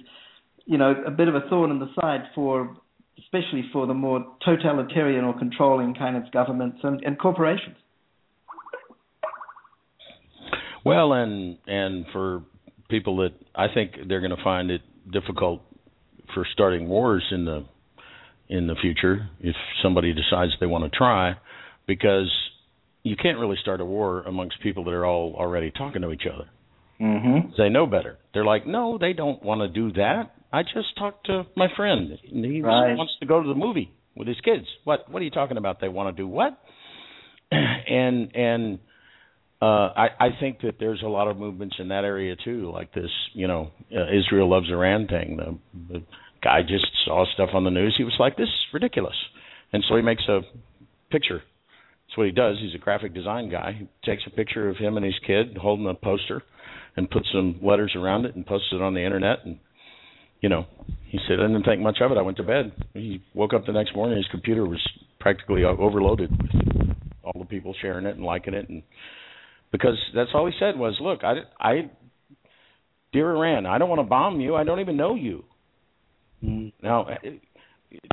you 0.66 0.78
know, 0.78 0.94
a 1.06 1.12
bit 1.12 1.28
of 1.28 1.36
a 1.36 1.42
thorn 1.50 1.72
in 1.72 1.80
the 1.80 1.90
side 2.00 2.22
for, 2.36 2.76
especially 3.20 3.64
for 3.72 3.88
the 3.88 3.94
more 3.94 4.26
totalitarian 4.44 5.24
or 5.24 5.38
controlling 5.38 5.94
kind 5.96 6.18
of 6.18 6.32
governments 6.32 6.80
and, 6.84 7.02
and 7.04 7.18
corporations. 7.20 7.76
Well, 10.84 11.14
and 11.14 11.58
and 11.68 12.06
for 12.12 12.42
people 12.90 13.18
that 13.18 13.34
I 13.56 13.68
think 13.74 13.94
they're 14.08 14.20
going 14.20 14.36
to 14.36 14.44
find 14.44 14.72
it 14.72 14.82
difficult 15.12 15.62
for 16.34 16.46
starting 16.54 16.88
wars 16.88 17.24
in 17.32 17.46
the 17.46 17.66
in 18.50 18.68
the 18.68 18.76
future 18.82 19.30
if 19.40 19.56
somebody 19.82 20.14
decides 20.14 20.52
they 20.60 20.66
want 20.66 20.84
to 20.84 20.98
try 20.98 21.36
because 21.96 22.32
you 23.04 23.16
can't 23.22 23.38
really 23.38 23.58
start 23.62 23.82
a 23.82 23.86
war 23.86 24.22
amongst 24.22 24.62
people 24.62 24.84
that 24.86 24.92
are 24.94 25.06
all 25.06 25.36
already 25.38 25.72
talking 25.72 26.02
to 26.04 26.12
each 26.12 26.24
other. 26.32 26.48
Mm-hmm. 27.02 27.50
They 27.58 27.68
know 27.68 27.86
better. 27.86 28.18
They're 28.34 28.46
like, 28.46 28.66
"No, 28.66 28.98
they 28.98 29.12
don't 29.12 29.44
want 29.44 29.60
to 29.62 29.68
do 29.68 29.92
that. 29.94 30.32
I 30.54 30.64
just 30.64 30.96
talked 30.98 31.26
to 31.26 31.46
my 31.58 31.68
friend. 31.76 32.18
and 32.32 32.46
He 32.46 32.62
Right. 32.62 32.96
wants 32.96 33.14
to 33.20 33.26
go 33.26 33.42
to 33.42 33.48
the 33.50 33.56
movie 33.56 33.92
with 34.16 34.28
his 34.28 34.40
kids. 34.42 34.66
What 34.86 35.12
what 35.12 35.22
are 35.22 35.26
you 35.26 35.32
talking 35.32 35.58
about? 35.58 35.82
They 35.82 35.90
want 35.90 36.16
to 36.16 36.22
do 36.24 36.28
what?" 36.28 36.58
and 37.52 38.34
and 38.36 38.80
uh, 39.62 39.90
I, 40.06 40.08
I 40.20 40.30
think 40.40 40.62
that 40.62 40.76
there's 40.80 41.02
a 41.04 41.08
lot 41.08 41.28
of 41.28 41.38
movements 41.38 41.76
in 41.80 41.90
that 41.90 42.04
area 42.04 42.36
too, 42.36 42.72
like 42.72 42.94
this, 42.94 43.12
you 43.34 43.48
know, 43.48 43.70
uh, 43.96 44.08
Israel 44.20 44.50
loves 44.50 44.70
Iran 44.72 45.08
thing. 45.08 45.38
The, 45.38 45.94
the 45.94 46.04
guy 46.42 46.62
just 46.62 46.88
saw 47.06 47.26
stuff 47.36 47.50
on 47.54 47.64
the 47.64 47.70
news. 47.70 47.94
He 47.98 48.04
was 48.04 48.16
like, 48.20 48.38
"This 48.38 48.48
is 48.48 48.74
ridiculous," 48.74 49.16
and 49.74 49.84
so 49.90 49.96
he 49.98 50.02
makes 50.02 50.24
a 50.30 50.42
picture. 51.12 51.42
That's 52.12 52.18
what 52.18 52.28
he 52.28 52.34
does. 52.34 52.58
He's 52.60 52.76
a 52.76 52.78
graphic 52.78 53.14
design 53.14 53.50
guy. 53.50 53.72
He 53.80 53.88
takes 54.04 54.24
a 54.28 54.32
picture 54.32 54.68
of 54.68 54.76
him 54.76 54.98
and 54.98 55.06
his 55.06 55.16
kid 55.26 55.56
holding 55.56 55.88
a 55.88 55.94
poster, 55.94 56.44
and 56.98 57.10
puts 57.10 57.26
some 57.32 57.58
letters 57.64 57.94
around 57.96 58.26
it 58.26 58.36
and 58.36 58.46
posts 58.46 58.68
it 58.74 58.82
on 58.82 58.94
the 58.94 59.00
internet. 59.00 59.46
And 59.46 59.60
you 60.42 60.50
know, 60.50 60.66
he 61.06 61.20
said, 61.26 61.40
"I 61.40 61.48
didn't 61.48 61.64
think 61.64 61.82
much 61.82 62.00
of 62.02 62.12
it. 62.12 62.18
I 62.18 62.22
went 62.22 62.36
to 62.38 62.44
bed." 62.44 62.74
He 62.94 63.24
woke 63.34 63.54
up 63.54 63.66
the 63.66 63.72
next 63.72 63.96
morning. 63.96 64.18
His 64.18 64.28
computer 64.28 64.66
was 64.66 64.86
practically 65.22 65.64
overloaded 65.64 66.32
with 66.32 66.96
all 67.24 67.40
the 67.40 67.46
people 67.46 67.74
sharing 67.82 68.06
it 68.06 68.18
and 68.18 68.26
liking 68.26 68.56
it 68.56 68.68
and 68.68 68.84
because 69.72 69.98
that's 70.14 70.32
all 70.34 70.46
he 70.46 70.54
said 70.60 70.78
was, 70.78 70.98
"Look, 71.00 71.24
I, 71.24 71.36
I, 71.58 71.90
dear 73.14 73.34
Iran, 73.34 73.66
I 73.66 73.78
don't 73.78 73.88
want 73.88 74.00
to 74.00 74.08
bomb 74.08 74.42
you. 74.42 74.54
I 74.56 74.66
don't 74.66 74.82
even 74.82 74.98
know 74.98 75.16
you." 75.16 75.46
Mm. 76.44 76.74
Now, 76.84 77.06
eh, 77.06 77.38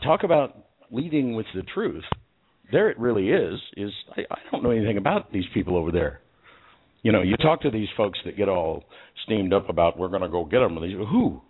talk 0.04 0.22
about 0.22 0.54
leading 0.92 1.34
with 1.34 1.46
the 1.52 1.62
truth. 1.62 2.04
There 2.72 2.90
it 2.90 2.98
really 2.98 3.30
is. 3.30 3.58
Is 3.76 3.90
I, 4.16 4.22
I 4.30 4.38
don't 4.50 4.62
know 4.62 4.70
anything 4.70 4.98
about 4.98 5.32
these 5.32 5.44
people 5.54 5.76
over 5.76 5.90
there. 5.90 6.20
You 7.02 7.12
know, 7.12 7.22
you 7.22 7.36
talk 7.36 7.62
to 7.62 7.70
these 7.70 7.88
folks 7.96 8.18
that 8.24 8.36
get 8.36 8.48
all 8.48 8.84
steamed 9.24 9.52
up 9.52 9.68
about 9.68 9.98
we're 9.98 10.08
going 10.08 10.22
to 10.22 10.28
go 10.28 10.44
get 10.44 10.58
them. 10.58 10.76
And 10.76 10.84
they 10.84 10.96
go, 10.96 11.06
who? 11.06 11.40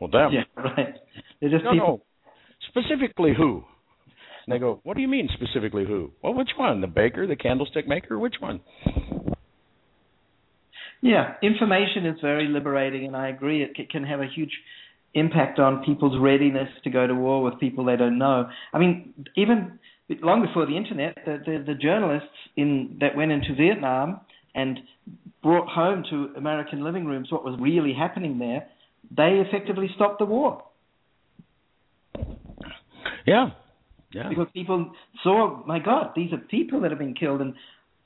Well, 0.00 0.10
them. 0.10 0.32
Yeah, 0.32 0.42
right. 0.62 0.94
They're 1.40 1.50
just 1.50 1.64
No, 1.64 1.72
people. 1.72 1.86
no. 1.88 2.02
Specifically 2.68 3.32
who? 3.36 3.64
And 4.46 4.54
they 4.54 4.58
go, 4.58 4.80
what 4.84 4.96
do 4.96 5.02
you 5.02 5.08
mean 5.08 5.28
specifically 5.32 5.84
who? 5.86 6.10
Well, 6.22 6.34
which 6.34 6.50
one? 6.58 6.80
The 6.82 6.86
baker, 6.86 7.26
the 7.26 7.36
candlestick 7.36 7.88
maker? 7.88 8.18
Which 8.18 8.34
one? 8.40 8.60
Yeah, 11.00 11.34
information 11.42 12.06
is 12.06 12.18
very 12.22 12.48
liberating, 12.48 13.06
and 13.06 13.16
I 13.16 13.28
agree. 13.28 13.62
It 13.62 13.90
can 13.90 14.04
have 14.04 14.20
a 14.20 14.26
huge 14.26 14.52
impact 15.12 15.58
on 15.58 15.84
people's 15.84 16.18
readiness 16.20 16.68
to 16.82 16.90
go 16.90 17.06
to 17.06 17.14
war 17.14 17.42
with 17.42 17.60
people 17.60 17.84
they 17.84 17.96
don't 17.96 18.18
know. 18.18 18.48
I 18.72 18.78
mean, 18.78 19.12
even 19.36 19.78
long 20.08 20.44
before 20.44 20.66
the 20.66 20.76
internet, 20.76 21.16
the, 21.24 21.38
the, 21.44 21.64
the 21.66 21.74
journalists 21.74 22.28
in 22.56 22.98
that 23.00 23.16
went 23.16 23.32
into 23.32 23.54
Vietnam 23.54 24.20
and 24.54 24.78
brought 25.42 25.68
home 25.68 26.04
to 26.10 26.36
American 26.36 26.84
living 26.84 27.04
rooms 27.04 27.30
what 27.30 27.44
was 27.44 27.58
really 27.60 27.92
happening 27.92 28.38
there, 28.38 28.66
they 29.10 29.42
effectively 29.46 29.88
stopped 29.94 30.18
the 30.18 30.24
war. 30.24 30.62
Yeah. 33.26 33.50
Yeah. 34.12 34.28
Because 34.28 34.46
people 34.54 34.92
saw, 35.22 35.64
my 35.66 35.80
God, 35.80 36.12
these 36.14 36.32
are 36.32 36.38
people 36.38 36.80
that 36.82 36.90
have 36.90 37.00
been 37.00 37.14
killed, 37.14 37.40
and 37.40 37.54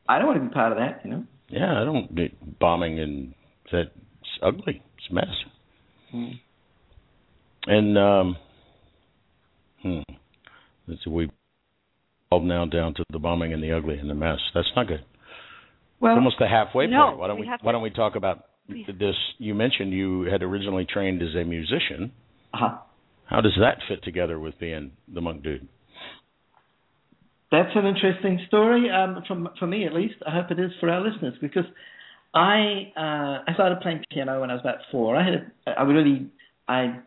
I 0.09 0.19
don't 0.19 0.27
want 0.27 0.41
to 0.41 0.49
be 0.49 0.53
part 0.53 0.73
of 0.73 0.79
that, 0.79 1.03
you 1.05 1.11
know. 1.11 1.25
Yeah, 1.51 1.81
I 1.81 1.85
don't 1.85 2.15
get 2.15 2.59
bombing 2.59 2.99
and 2.99 3.35
that's 3.71 3.91
ugly. 4.43 4.83
It's 4.97 5.07
a 5.11 5.15
mess. 5.15 5.25
Mm. 6.15 6.41
And 7.67 7.99
um, 7.99 8.37
hmm, 9.83 10.01
we 11.11 11.27
all 11.27 11.33
now 12.33 12.67
down 12.67 12.95
to 12.95 13.05
the 13.11 13.19
bombing 13.19 13.53
and 13.53 13.63
the 13.63 13.73
ugly 13.73 13.99
and 13.99 14.09
the 14.09 14.15
mess. 14.15 14.39
That's 14.55 14.69
not 14.77 14.87
good. 14.87 15.05
Well, 16.01 16.13
it's 16.13 16.19
almost 16.19 16.37
the 16.39 16.47
halfway 16.47 16.87
no, 16.87 17.07
point. 17.07 17.19
Why 17.19 17.27
don't 17.29 17.41
we 17.41 17.47
we, 17.47 17.53
Why 17.63 17.73
don't 17.73 17.83
we 17.83 17.91
talk 17.91 18.17
about 18.17 18.45
this? 18.69 19.15
You 19.39 19.55
mentioned 19.55 19.93
you 19.93 20.23
had 20.23 20.43
originally 20.43 20.87
trained 20.91 21.23
as 21.23 21.35
a 21.35 21.45
musician. 21.45 22.13
uh-huh. 22.55 22.79
How 23.27 23.41
does 23.43 23.57
that 23.61 23.79
fit 23.89 24.03
together 24.05 24.39
with 24.39 24.59
being 24.59 24.93
the 25.13 25.21
monk 25.21 25.43
dude? 25.43 25.69
That's 27.51 27.71
an 27.75 27.87
interesting 27.87 28.41
story, 28.47 28.91
um, 28.91 29.23
from 29.27 29.49
for 29.59 29.67
me 29.67 29.87
at 29.87 29.95
least. 29.95 30.17
I 30.27 30.33
hope 30.33 30.51
it 30.51 30.59
is 30.59 30.71
for 30.81 30.91
our 30.91 31.01
listeners 31.01 31.35
because 31.41 31.65
I 32.35 32.93
uh, 32.97 33.45
I 33.49 33.55
started 33.55 33.81
playing 33.81 34.05
piano 34.13 34.41
when 34.41 34.51
I 34.51 34.55
was 34.55 34.61
about 34.61 34.79
four. 34.91 35.17
I 35.17 35.25
had 35.25 35.35
a, 35.67 35.71
I 35.79 35.83
really 35.83 36.27
I 36.69 37.01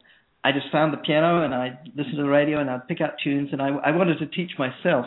I 0.44 0.52
just 0.52 0.72
found 0.72 0.94
the 0.94 0.98
piano 0.98 1.44
and 1.44 1.54
I 1.54 1.80
listened 1.96 2.16
to 2.16 2.24
the 2.24 2.30
radio 2.30 2.60
and 2.60 2.70
I'd 2.70 2.88
pick 2.88 3.02
out 3.02 3.14
tunes 3.24 3.50
and 3.52 3.62
I 3.62 3.70
I 3.70 3.92
wanted 3.96 4.20
to 4.20 4.28
teach 4.28 4.52
myself. 4.58 5.06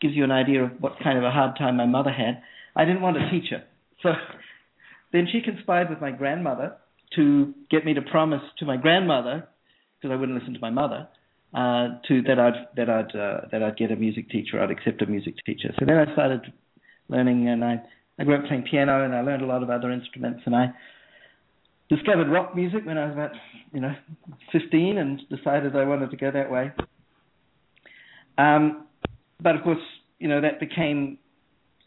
Gives 0.00 0.14
you 0.14 0.24
an 0.24 0.32
idea 0.32 0.64
of 0.64 0.70
what 0.80 0.94
kind 1.02 1.16
of 1.16 1.24
a 1.24 1.30
hard 1.30 1.56
time 1.56 1.76
my 1.76 1.86
mother 1.86 2.10
had. 2.10 2.42
I 2.74 2.84
didn't 2.84 3.02
want 3.02 3.16
a 3.16 3.30
teacher, 3.30 3.62
so 4.02 4.10
then 5.12 5.28
she 5.30 5.40
conspired 5.42 5.90
with 5.90 6.00
my 6.00 6.10
grandmother 6.10 6.76
to 7.16 7.54
get 7.70 7.84
me 7.84 7.94
to 7.94 8.02
promise 8.02 8.42
to 8.58 8.64
my 8.64 8.76
grandmother 8.76 9.46
because 10.00 10.12
I 10.12 10.18
wouldn't 10.18 10.38
listen 10.38 10.54
to 10.54 10.60
my 10.60 10.70
mother 10.70 11.06
uh, 11.54 12.00
to 12.08 12.22
that 12.22 12.38
I'd 12.38 12.66
that 12.76 12.88
I'd 12.88 13.14
uh, 13.14 13.40
that 13.50 13.62
I'd 13.62 13.76
get 13.76 13.92
a 13.92 13.96
music 13.96 14.30
teacher. 14.30 14.60
I'd 14.60 14.70
accept 14.70 15.02
a 15.02 15.06
music 15.06 15.34
teacher. 15.44 15.72
So 15.78 15.84
then 15.84 15.96
I 15.96 16.10
started 16.12 16.40
learning, 17.08 17.48
and 17.48 17.64
I 17.64 17.82
I 18.18 18.24
grew 18.24 18.36
up 18.36 18.46
playing 18.46 18.64
piano, 18.70 19.04
and 19.04 19.14
I 19.14 19.20
learned 19.20 19.42
a 19.42 19.46
lot 19.46 19.62
of 19.62 19.70
other 19.70 19.90
instruments, 19.90 20.42
and 20.46 20.56
I 20.56 20.72
discovered 21.94 22.28
rock 22.28 22.54
music 22.56 22.84
when 22.84 22.98
I 22.98 23.06
was 23.06 23.14
about 23.14 23.32
you 23.72 23.80
know 23.80 23.94
15, 24.52 24.98
and 24.98 25.20
decided 25.28 25.76
I 25.76 25.84
wanted 25.84 26.10
to 26.10 26.16
go 26.16 26.30
that 26.30 26.50
way. 26.50 26.72
Um, 28.38 28.86
but 29.40 29.56
of 29.56 29.62
course, 29.62 29.82
you 30.18 30.28
know 30.28 30.40
that 30.40 30.60
became 30.60 31.18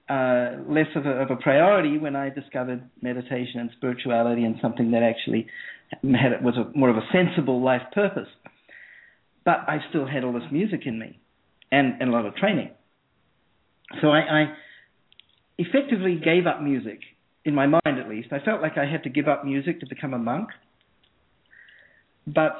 uh, 0.09 0.57
less 0.67 0.87
of 0.95 1.05
a, 1.05 1.21
of 1.21 1.31
a 1.31 1.35
priority 1.35 1.97
when 1.97 2.15
I 2.15 2.29
discovered 2.29 2.87
meditation 3.01 3.59
and 3.59 3.69
spirituality 3.77 4.43
and 4.43 4.55
something 4.61 4.91
that 4.91 5.03
actually 5.03 5.47
had 6.03 6.43
was 6.43 6.55
a, 6.57 6.77
more 6.77 6.89
of 6.89 6.97
a 6.97 7.07
sensible 7.11 7.63
life 7.63 7.81
purpose 7.93 8.27
but 9.45 9.63
I 9.67 9.77
still 9.89 10.05
had 10.05 10.23
all 10.23 10.33
this 10.33 10.51
music 10.51 10.81
in 10.85 10.99
me 10.99 11.19
and, 11.71 12.01
and 12.01 12.09
a 12.09 12.11
lot 12.11 12.25
of 12.25 12.35
training. 12.35 12.71
So 14.01 14.07
I, 14.09 14.19
I 14.19 14.45
effectively 15.57 16.19
gave 16.21 16.47
up 16.47 16.61
music, 16.61 16.99
in 17.45 17.53
my 17.55 17.67
mind 17.67 17.99
at 17.99 18.09
least. 18.09 18.33
I 18.33 18.39
felt 18.39 18.61
like 18.61 18.77
I 18.77 18.85
had 18.85 19.03
to 19.03 19.09
give 19.09 19.27
up 19.27 19.45
music 19.45 19.79
to 19.79 19.85
become 19.87 20.13
a 20.13 20.17
monk. 20.17 20.49
But 22.27 22.57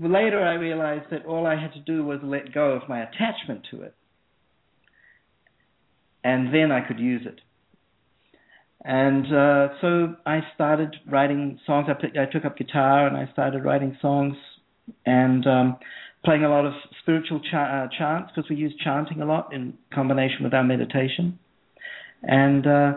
later 0.00 0.40
I 0.40 0.54
realized 0.54 1.06
that 1.10 1.26
all 1.26 1.46
I 1.46 1.60
had 1.60 1.72
to 1.74 1.80
do 1.80 2.04
was 2.04 2.20
let 2.22 2.54
go 2.54 2.70
of 2.72 2.88
my 2.88 3.02
attachment 3.02 3.66
to 3.72 3.82
it. 3.82 3.94
And 6.24 6.54
then 6.54 6.70
I 6.70 6.86
could 6.86 7.00
use 7.00 7.22
it. 7.26 7.40
And 8.84 9.26
uh, 9.26 9.68
so 9.80 10.16
I 10.24 10.40
started 10.54 10.96
writing 11.10 11.58
songs. 11.66 11.88
I, 11.88 12.20
I 12.20 12.26
took 12.26 12.44
up 12.44 12.56
guitar 12.56 13.06
and 13.06 13.16
I 13.16 13.30
started 13.32 13.64
writing 13.64 13.96
songs 14.00 14.36
and 15.04 15.46
um, 15.46 15.76
playing 16.24 16.44
a 16.44 16.48
lot 16.48 16.64
of 16.64 16.72
spiritual 17.00 17.40
cha- 17.50 17.84
uh, 17.84 17.88
chants 17.96 18.30
because 18.34 18.48
we 18.48 18.56
use 18.56 18.74
chanting 18.82 19.20
a 19.20 19.24
lot 19.24 19.52
in 19.52 19.74
combination 19.92 20.44
with 20.44 20.54
our 20.54 20.64
meditation. 20.64 21.38
And 22.22 22.66
uh, 22.66 22.92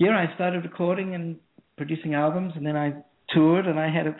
yeah, 0.00 0.16
I 0.16 0.34
started 0.34 0.64
recording 0.64 1.14
and 1.14 1.36
producing 1.76 2.14
albums, 2.14 2.54
and 2.56 2.66
then 2.66 2.74
I 2.74 2.94
toured, 3.34 3.66
and 3.66 3.78
I 3.78 3.90
had 3.90 4.06
a, 4.06 4.16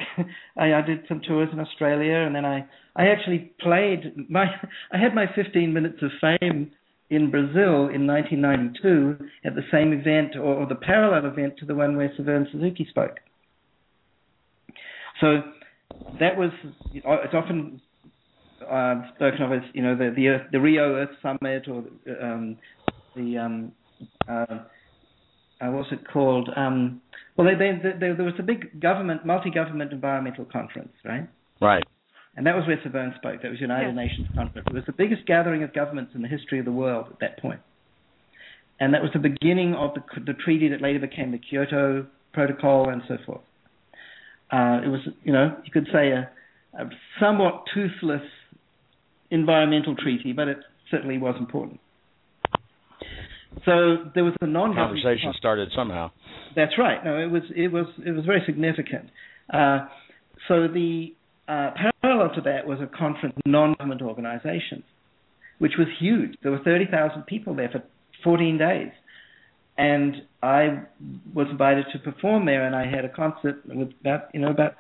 I, 0.61 0.74
I 0.74 0.83
did 0.83 1.07
some 1.09 1.22
tours 1.26 1.49
in 1.53 1.59
Australia, 1.59 2.16
and 2.18 2.35
then 2.35 2.45
I 2.45 2.66
I 2.95 3.07
actually 3.09 3.53
played 3.61 4.28
my 4.28 4.45
I 4.93 4.99
had 4.99 5.14
my 5.14 5.24
15 5.35 5.72
minutes 5.72 6.03
of 6.03 6.11
fame 6.20 6.70
in 7.09 7.31
Brazil 7.31 7.89
in 7.89 8.07
1992 8.07 9.16
at 9.45 9.55
the 9.55 9.62
same 9.72 9.93
event 9.93 10.37
or, 10.37 10.55
or 10.55 10.66
the 10.66 10.76
parallel 10.76 11.26
event 11.26 11.55
to 11.59 11.66
the 11.66 11.74
one 11.74 11.97
where 11.97 12.12
Severn 12.16 12.47
Suzuki 12.53 12.87
spoke. 12.89 13.16
So 15.20 15.43
that 16.20 16.37
was 16.37 16.51
it's 16.93 17.35
often 17.35 17.81
uh, 18.70 19.03
spoken 19.14 19.43
of 19.43 19.53
as 19.53 19.62
you 19.72 19.83
know 19.83 19.97
the 19.97 20.12
the, 20.14 20.28
Earth, 20.28 20.47
the 20.53 20.61
Rio 20.61 20.97
Earth 20.97 21.16
Summit 21.22 21.68
or 21.68 21.85
um, 22.22 22.59
the 23.16 23.39
um, 23.39 23.72
uh, 24.28 24.59
uh, 25.61 25.71
what's 25.71 25.93
it 25.93 26.01
called? 26.11 26.49
Um, 26.57 27.01
well, 27.37 27.47
they, 27.47 27.55
they, 27.55 27.79
they, 27.93 28.15
there 28.15 28.25
was 28.25 28.35
a 28.39 28.43
big 28.43 28.81
government 28.81 29.25
multi-government 29.25 29.93
environmental 29.93 30.45
conference, 30.45 30.93
right? 31.05 31.29
Right. 31.61 31.85
And 32.37 32.47
that 32.47 32.55
was 32.55 32.67
where 32.67 32.77
Sir 32.77 32.85
Severn 32.85 33.13
spoke. 33.17 33.43
That 33.43 33.51
was 33.51 33.59
the 33.59 33.63
United 33.63 33.95
Yes. 33.95 33.97
Nations 33.97 34.29
conference. 34.35 34.67
It 34.71 34.75
was 34.75 34.85
the 34.87 34.93
biggest 34.93 35.27
gathering 35.27 35.63
of 35.63 35.73
governments 35.75 36.13
in 36.15 36.23
the 36.23 36.29
history 36.29 36.59
of 36.59 36.65
the 36.65 36.73
world 36.73 37.07
at 37.11 37.19
that 37.21 37.39
point. 37.41 37.61
And 38.79 38.95
that 38.95 39.03
was 39.03 39.11
the 39.13 39.19
beginning 39.19 39.75
of 39.75 39.91
the, 39.95 40.03
the 40.21 40.33
treaty 40.33 40.69
that 40.69 40.81
later 40.81 41.01
became 41.01 41.33
the 41.33 41.39
Kyoto 41.39 42.07
Protocol 42.33 42.89
and 42.89 43.03
so 43.09 43.19
forth. 43.27 43.43
Uh, 44.51 44.81
it 44.85 44.89
was, 44.89 45.01
you 45.23 45.33
know, 45.33 45.57
you 45.65 45.71
could 45.71 45.89
say 45.93 46.11
a, 46.11 46.31
a 46.79 46.89
somewhat 47.21 47.65
toothless 47.75 48.23
environmental 49.31 49.95
treaty, 49.97 50.33
but 50.33 50.49
it 50.49 50.59
certainly 50.91 51.19
was 51.19 51.37
important. 51.39 51.79
So 53.64 54.11
there 54.14 54.24
was 54.24 54.34
a 54.40 54.46
non-government 54.46 55.03
Conversation 55.03 55.32
started 55.36 55.70
somehow. 55.76 56.11
that's 56.57 56.78
right. 56.78 57.05
No, 57.05 57.18
it 57.18 57.30
was 57.30 57.42
it 57.55 57.72
was 57.72 57.86
it 58.05 58.12
was 58.12 58.24
very 58.24 58.42
significant. 58.46 59.11
Uh, 59.53 59.86
so 60.48 60.68
the 60.68 61.14
uh, 61.48 61.70
parallel 62.01 62.34
to 62.34 62.40
that 62.42 62.66
was 62.66 62.78
a 62.80 62.86
conference 62.86 63.34
of 63.36 63.42
non-government 63.51 64.03
organizations, 64.03 64.84
which 65.59 65.72
was 65.78 65.88
huge. 65.98 66.36
There 66.42 66.53
were 66.53 66.61
thirty 66.64 66.86
thousand 66.86 67.26
people 67.26 67.55
there 67.55 67.68
for 67.68 67.82
fourteen 68.24 68.57
days, 68.57 68.92
and 69.76 70.22
I 70.42 70.82
was 71.34 71.48
invited 71.51 71.86
to 71.92 71.98
perform 71.98 72.46
there, 72.46 72.64
and 72.66 72.74
I 72.74 72.86
had 72.86 73.05
a 73.05 73.09
concert 73.09 73.62
with 73.66 73.90
about 74.01 74.28
you 74.32 74.40
know 74.40 74.51
about 74.51 74.74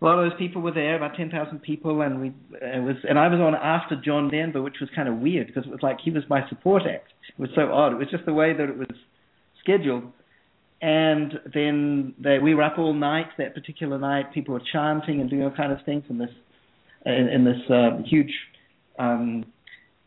a 0.00 0.04
lot 0.04 0.18
of 0.18 0.30
those 0.30 0.38
people 0.38 0.62
were 0.62 0.72
there, 0.72 0.96
about 0.96 1.16
ten 1.16 1.30
thousand 1.30 1.60
people, 1.60 2.02
and 2.02 2.20
we 2.20 2.28
it 2.52 2.82
was 2.82 2.96
and 3.08 3.18
I 3.18 3.28
was 3.28 3.40
on 3.40 3.54
after 3.54 4.00
John 4.00 4.30
Denver, 4.30 4.62
which 4.62 4.76
was 4.80 4.88
kind 4.94 5.08
of 5.08 5.16
weird 5.16 5.48
because 5.48 5.64
it 5.64 5.70
was 5.70 5.82
like 5.82 5.98
he 6.04 6.10
was 6.10 6.22
my 6.28 6.48
support 6.48 6.82
act. 6.82 7.08
It 7.36 7.40
was 7.40 7.50
so 7.54 7.72
odd. 7.72 7.92
It 7.92 7.98
was 7.98 8.08
just 8.10 8.24
the 8.24 8.34
way 8.34 8.52
that 8.52 8.68
it 8.68 8.78
was 8.78 8.88
scheduled. 9.60 10.04
And 10.80 11.40
then 11.52 12.14
they, 12.22 12.38
we 12.38 12.54
were 12.54 12.62
up 12.62 12.78
all 12.78 12.94
night 12.94 13.26
that 13.38 13.52
particular 13.54 13.98
night. 13.98 14.32
People 14.32 14.54
were 14.54 14.62
chanting 14.72 15.20
and 15.20 15.28
doing 15.28 15.42
all 15.42 15.50
kind 15.50 15.72
of 15.72 15.78
things 15.84 16.04
in 16.08 16.18
this 16.18 16.30
in, 17.04 17.28
in 17.28 17.44
this 17.44 17.68
uh, 17.68 18.00
huge 18.04 18.32
um, 18.98 19.44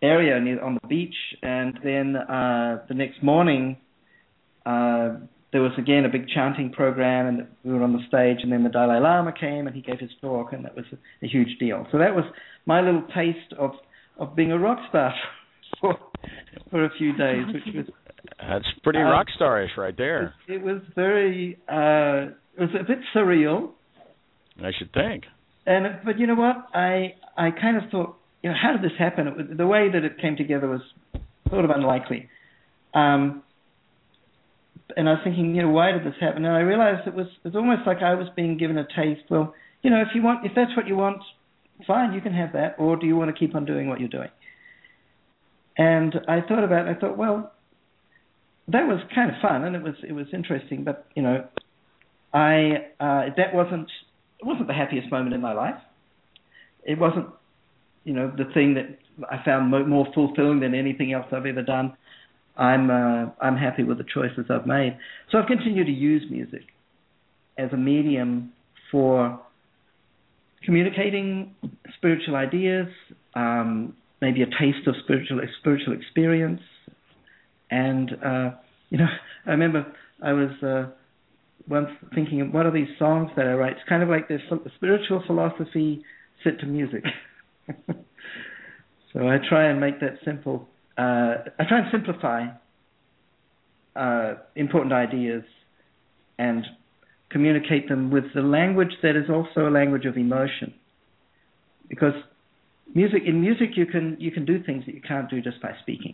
area 0.02 0.40
near, 0.40 0.64
on 0.64 0.78
the 0.82 0.88
beach. 0.88 1.16
And 1.44 1.78
then 1.84 2.16
uh, 2.16 2.86
the 2.88 2.94
next 2.94 3.22
morning, 3.22 3.78
uh, 4.66 5.16
there 5.52 5.62
was 5.62 5.72
again 5.78 6.06
a 6.06 6.10
big 6.10 6.28
chanting 6.30 6.72
program, 6.72 7.28
and 7.28 7.48
we 7.64 7.74
were 7.74 7.84
on 7.84 7.94
the 7.94 8.00
stage. 8.08 8.38
And 8.44 8.52
then 8.52 8.64
the 8.64 8.70
Dalai 8.70 9.00
Lama 9.00 9.34
came 9.38 9.68
and 9.68 9.76
he 9.76 9.82
gave 9.82 10.00
his 10.00 10.12
talk, 10.22 10.54
and 10.54 10.64
that 10.66 10.76
was 10.76 10.86
a, 10.92 11.26
a 11.26 11.28
huge 11.28 11.58
deal. 11.60 11.86
So 11.92 11.98
that 11.98 12.16
was 12.16 12.26
my 12.66 12.82
little 12.82 13.04
taste 13.14 13.54
of 13.58 13.72
of 14.18 14.36
being 14.36 14.52
a 14.52 14.58
rock 14.60 14.80
star 14.90 15.14
for 15.82 15.98
for 16.70 16.86
a 16.86 16.90
few 16.98 17.14
days, 17.18 17.46
which 17.54 17.76
was 17.76 17.86
That's 18.40 18.66
pretty 18.84 19.00
Uh, 19.00 19.04
rock 19.04 19.28
starish 19.40 19.76
right 19.78 19.96
there. 19.98 20.34
it 20.48 20.62
was 20.62 20.82
very 20.96 21.58
uh, 21.68 22.32
it 22.58 22.62
was 22.62 22.70
a 22.80 22.84
bit 22.84 23.00
surreal. 23.16 23.72
I 24.64 24.72
should 24.78 24.94
think. 24.94 25.24
And 25.66 26.00
but 26.06 26.20
you 26.20 26.28
know 26.28 26.36
what? 26.36 26.68
I 26.74 27.16
I 27.38 27.52
kind 27.52 27.78
of 27.78 27.90
thought, 27.90 28.16
you 28.44 28.50
know, 28.50 28.56
how 28.62 28.72
did 28.74 28.84
this 28.84 28.98
happen? 28.98 29.28
It 29.28 29.58
the 29.58 29.68
way 29.68 29.90
that 29.92 30.04
it 30.04 30.18
came 30.20 30.36
together 30.38 30.68
was 30.68 30.82
sort 31.50 31.66
of 31.66 31.72
unlikely. 31.72 32.30
Um, 32.94 33.44
and 34.98 35.08
I 35.10 35.14
was 35.14 35.22
thinking, 35.24 35.56
you 35.56 35.64
know, 35.64 35.70
why 35.70 35.92
did 35.92 36.06
this 36.06 36.20
happen? 36.20 36.46
And 36.46 36.56
I 36.56 36.62
realized 36.62 37.08
it 37.08 37.14
was 37.14 37.28
it 37.44 37.50
was 37.50 37.56
almost 37.56 37.82
like 37.86 37.98
I 38.02 38.16
was 38.16 38.28
being 38.36 38.58
given 38.58 38.78
a 38.78 38.86
taste. 38.96 39.30
Well, 39.30 39.54
you 39.82 39.90
know, 39.90 40.02
if 40.02 40.10
you 40.14 40.22
want, 40.22 40.46
if 40.46 40.54
that's 40.56 40.76
what 40.76 40.88
you 40.88 40.96
want, 40.96 41.22
fine, 41.88 42.14
you 42.14 42.22
can 42.22 42.34
have 42.34 42.54
that. 42.54 42.76
Or 42.78 42.96
do 42.96 43.06
you 43.06 43.16
want 43.16 43.34
to 43.34 43.38
keep 43.38 43.56
on 43.56 43.66
doing 43.66 43.88
what 43.88 44.00
you're 44.00 44.10
doing? 44.10 44.30
And 45.78 46.14
I 46.28 46.42
thought 46.42 46.64
about 46.64 46.88
it. 46.88 46.96
I 46.96 47.00
thought, 47.00 47.18
well, 47.18 47.52
that 48.68 48.88
was 48.88 49.00
kind 49.14 49.30
of 49.30 49.38
fun 49.42 49.64
and 49.64 49.76
it 49.76 49.82
was 49.82 49.96
it 50.08 50.14
was 50.14 50.28
interesting. 50.34 50.84
But 50.84 51.08
you 51.16 51.24
know, 51.24 51.48
I 52.34 52.88
uh, 53.00 53.30
that 53.38 53.54
wasn't 53.54 53.90
it 54.40 54.46
wasn't 54.46 54.68
the 54.68 54.74
happiest 54.74 55.12
moment 55.12 55.36
in 55.36 55.42
my 55.42 55.54
life. 55.54 55.80
It 56.84 56.98
wasn't, 56.98 57.28
you 58.04 58.14
know, 58.14 58.32
the 58.36 58.46
thing 58.54 58.74
that 58.74 58.98
I 59.30 59.44
found 59.46 59.70
mo- 59.70 59.86
more 59.86 60.08
fulfilling 60.16 60.60
than 60.62 60.74
anything 60.74 61.14
else 61.14 61.28
I've 61.32 61.46
ever 61.46 61.62
done. 61.62 61.96
I'm 62.58 62.90
uh, 62.90 63.32
I'm 63.42 63.58
happy 63.58 63.84
with 63.84 63.98
the 63.98 64.06
choices 64.14 64.46
I've 64.50 64.68
made. 64.68 64.98
So 65.32 65.38
I've 65.38 65.48
continued 65.48 65.88
to 65.88 65.94
use 65.94 66.24
music 66.30 66.64
as 67.58 67.72
a 67.74 67.78
medium 67.78 68.52
for 68.92 69.40
communicating 70.64 71.56
spiritual 71.96 72.36
ideas, 72.36 72.88
um, 73.36 73.96
maybe 74.22 74.42
a 74.42 74.46
taste 74.46 74.88
of 74.88 74.96
spiritual 75.04 75.42
spiritual 75.60 75.94
experience, 75.94 76.62
and 77.70 78.12
uh, 78.24 78.52
you 78.90 78.98
know, 78.98 79.08
I 79.46 79.52
remember 79.52 79.86
I 80.22 80.34
was 80.34 80.52
uh, 80.64 80.92
once 81.68 81.90
thinking, 82.14 82.52
what 82.52 82.66
are 82.66 82.72
these 82.72 82.90
songs 83.00 83.32
that 83.36 83.48
I 83.48 83.54
write? 83.54 83.74
It's 83.74 83.90
kind 83.90 84.04
of 84.04 84.10
like 84.10 84.28
this 84.28 84.42
spiritual 84.76 85.24
philosophy 85.26 86.04
set 86.44 86.60
to 86.60 86.66
music. 86.66 87.04
so 87.88 89.28
I 89.28 89.38
try 89.48 89.70
and 89.70 89.80
make 89.80 90.00
that 90.02 90.18
simple. 90.26 90.68
Uh, 91.02 91.50
I 91.58 91.64
try 91.68 91.80
and 91.80 91.88
simplify 91.92 92.46
uh, 93.96 94.36
important 94.56 94.94
ideas 94.94 95.44
and 96.38 96.64
communicate 97.32 97.90
them 97.90 98.12
with 98.12 98.26
the 98.36 98.42
language 98.42 98.92
that 99.02 99.16
is 99.16 99.28
also 99.28 99.68
a 99.68 99.72
language 99.72 100.06
of 100.06 100.16
emotion. 100.16 100.76
Because 101.90 102.14
music 102.94 103.24
in 103.26 103.42
music 103.42 103.70
you 103.76 103.88
can 103.88 104.16
you 104.20 104.32
can 104.32 104.46
do 104.46 104.62
things 104.64 104.86
that 104.86 104.94
you 104.94 105.02
can't 105.02 105.28
do 105.28 105.42
just 105.42 105.60
by 105.60 105.72
speaking. 105.82 106.14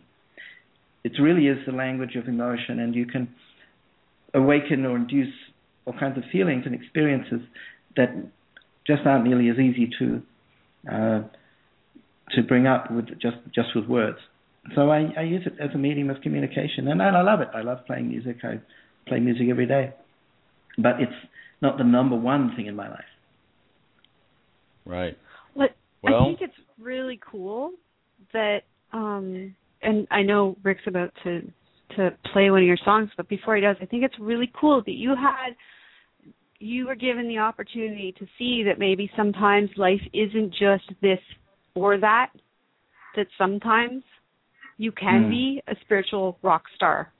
It 1.03 1.13
really 1.21 1.47
is 1.47 1.57
the 1.65 1.73
language 1.73 2.15
of 2.15 2.29
emotion, 2.29 2.79
and 2.79 2.95
you 2.95 3.05
can 3.05 3.27
awaken 4.33 4.85
or 4.85 4.95
induce 4.95 5.33
all 5.85 5.95
kinds 5.99 6.17
of 6.17 6.23
feelings 6.31 6.63
and 6.65 6.73
experiences 6.73 7.41
that 7.97 8.09
just 8.85 9.01
aren't 9.05 9.25
nearly 9.25 9.49
as 9.49 9.57
easy 9.57 9.89
to 9.99 10.21
uh, 10.89 11.21
to 12.35 12.43
bring 12.43 12.67
up 12.67 12.89
with 12.89 13.07
just 13.19 13.37
just 13.53 13.75
with 13.75 13.85
words. 13.87 14.19
So 14.75 14.89
I, 14.89 15.07
I 15.17 15.23
use 15.23 15.43
it 15.45 15.53
as 15.61 15.69
a 15.73 15.77
medium 15.77 16.09
of 16.09 16.21
communication, 16.21 16.87
and, 16.87 17.01
and 17.01 17.15
I 17.15 17.21
love 17.21 17.41
it. 17.41 17.47
I 17.53 17.61
love 17.61 17.79
playing 17.85 18.09
music. 18.09 18.37
I 18.43 18.59
play 19.07 19.19
music 19.19 19.47
every 19.49 19.65
day, 19.65 19.93
but 20.77 20.99
it's 20.99 21.11
not 21.61 21.77
the 21.77 21.83
number 21.83 22.15
one 22.15 22.53
thing 22.55 22.67
in 22.67 22.75
my 22.75 22.89
life. 22.89 22.99
Right. 24.85 25.17
Well, 26.03 26.21
I 26.21 26.25
think 26.25 26.39
it's 26.41 26.59
really 26.79 27.19
cool 27.31 27.71
that, 28.33 28.59
um, 28.93 29.55
and 29.81 30.07
I 30.11 30.21
know 30.21 30.55
Rick's 30.63 30.83
about 30.87 31.11
to 31.23 31.41
to 31.95 32.09
play 32.33 32.51
one 32.51 32.59
of 32.59 32.67
your 32.67 32.77
songs, 32.83 33.09
but 33.15 33.29
before 33.29 33.55
he 33.55 33.61
does, 33.61 33.77
I 33.81 33.85
think 33.85 34.03
it's 34.03 34.19
really 34.19 34.51
cool 34.59 34.83
that 34.85 34.91
you 34.91 35.15
had 35.15 35.55
you 36.59 36.87
were 36.87 36.95
given 36.95 37.27
the 37.27 37.37
opportunity 37.37 38.13
to 38.17 38.25
see 38.37 38.63
that 38.63 38.79
maybe 38.79 39.09
sometimes 39.15 39.69
life 39.77 40.01
isn't 40.13 40.51
just 40.51 40.91
this 41.01 41.19
or 41.75 41.99
that, 41.99 42.31
that 43.15 43.27
sometimes 43.37 44.03
you 44.77 44.91
can 44.91 45.25
mm. 45.25 45.29
be 45.29 45.61
a 45.67 45.75
spiritual 45.81 46.37
rock 46.41 46.63
star. 46.75 47.11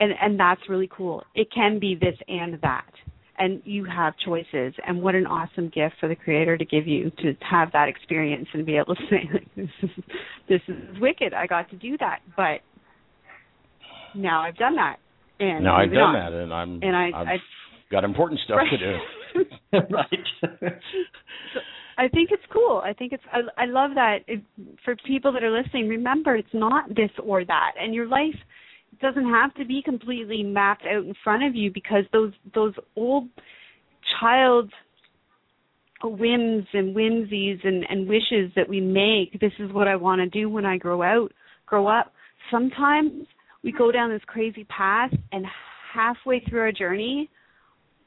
And 0.00 0.12
and 0.20 0.38
that's 0.38 0.62
really 0.68 0.90
cool. 0.90 1.22
It 1.34 1.48
can 1.54 1.78
be 1.78 1.94
this 1.94 2.16
and 2.26 2.58
that. 2.62 2.90
And 3.38 3.62
you 3.64 3.84
have 3.84 4.14
choices 4.24 4.74
and 4.86 5.02
what 5.02 5.14
an 5.14 5.26
awesome 5.26 5.66
gift 5.68 5.94
for 6.00 6.08
the 6.08 6.14
creator 6.14 6.56
to 6.56 6.64
give 6.64 6.86
you 6.86 7.10
to 7.18 7.34
have 7.48 7.72
that 7.72 7.88
experience 7.88 8.46
and 8.52 8.66
be 8.66 8.76
able 8.76 8.94
to 8.94 9.02
say 9.10 9.28
like, 9.32 9.48
this 9.56 9.68
is 9.82 10.04
this 10.48 10.60
is 10.68 11.00
wicked. 11.00 11.32
I 11.34 11.46
got 11.46 11.70
to 11.70 11.76
do 11.76 11.96
that. 11.98 12.20
But 12.36 12.60
now 14.14 14.42
I've 14.42 14.56
done 14.56 14.76
that. 14.76 14.96
And 15.40 15.64
now 15.64 15.76
I've 15.76 15.90
done 15.90 15.98
on. 15.98 16.14
that 16.14 16.32
and 16.32 16.52
I'm 16.52 16.82
and 16.82 16.96
I, 16.96 17.32
I've, 17.34 17.40
got 17.90 18.04
important 18.04 18.40
stuff 18.44 18.56
right. 18.56 18.70
to 18.70 18.78
do. 18.78 18.98
right. 19.94 20.72
I 21.98 22.08
think 22.08 22.30
it's 22.32 22.42
cool. 22.52 22.82
I 22.84 22.92
think 22.92 23.12
it's 23.12 23.22
I, 23.32 23.40
I 23.62 23.66
love 23.66 23.92
that 23.94 24.18
it, 24.26 24.42
for 24.84 24.96
people 25.06 25.32
that 25.32 25.42
are 25.42 25.50
listening. 25.50 25.88
Remember, 25.88 26.36
it's 26.36 26.48
not 26.52 26.88
this 26.88 27.10
or 27.22 27.44
that, 27.44 27.72
and 27.80 27.94
your 27.94 28.06
life 28.06 28.34
doesn't 29.00 29.28
have 29.28 29.54
to 29.54 29.64
be 29.64 29.82
completely 29.82 30.42
mapped 30.42 30.84
out 30.86 31.04
in 31.04 31.14
front 31.24 31.44
of 31.44 31.54
you 31.54 31.70
because 31.72 32.04
those 32.12 32.32
those 32.54 32.74
old 32.96 33.28
child 34.20 34.70
whims 36.04 36.66
and 36.72 36.94
whimsies 36.94 37.58
and, 37.64 37.84
and 37.88 38.08
wishes 38.08 38.50
that 38.56 38.68
we 38.68 38.80
make. 38.80 39.38
This 39.40 39.52
is 39.58 39.72
what 39.72 39.88
I 39.88 39.96
want 39.96 40.20
to 40.20 40.28
do 40.28 40.48
when 40.48 40.66
I 40.66 40.76
grow 40.76 41.02
out, 41.02 41.32
grow 41.66 41.86
up. 41.86 42.12
Sometimes 42.50 43.26
we 43.62 43.72
go 43.72 43.92
down 43.92 44.10
this 44.10 44.22
crazy 44.26 44.64
path, 44.64 45.12
and 45.30 45.46
halfway 45.94 46.40
through 46.40 46.60
our 46.60 46.72
journey, 46.72 47.30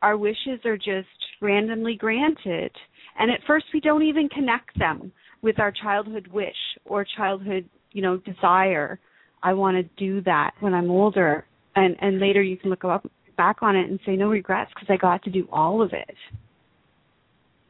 our 0.01 0.17
wishes 0.17 0.59
are 0.65 0.77
just 0.77 1.07
randomly 1.41 1.95
granted. 1.95 2.71
And 3.17 3.31
at 3.31 3.39
first 3.47 3.65
we 3.73 3.79
don't 3.79 4.03
even 4.03 4.29
connect 4.29 4.77
them 4.77 5.11
with 5.41 5.59
our 5.59 5.71
childhood 5.71 6.27
wish 6.27 6.55
or 6.85 7.05
childhood, 7.17 7.69
you 7.91 8.01
know, 8.01 8.17
desire. 8.17 8.99
I 9.43 9.53
want 9.53 9.77
to 9.77 9.83
do 9.97 10.21
that 10.21 10.51
when 10.59 10.73
I'm 10.73 10.89
older. 10.89 11.45
And 11.75 11.95
and 11.99 12.19
later 12.19 12.41
you 12.41 12.57
can 12.57 12.69
look 12.69 12.83
up 12.83 13.05
back 13.37 13.57
on 13.61 13.75
it 13.75 13.89
and 13.89 13.99
say 14.05 14.15
no 14.15 14.29
regrets 14.29 14.71
because 14.73 14.87
I 14.89 14.97
got 14.97 15.23
to 15.23 15.29
do 15.29 15.47
all 15.51 15.81
of 15.81 15.93
it. 15.93 16.15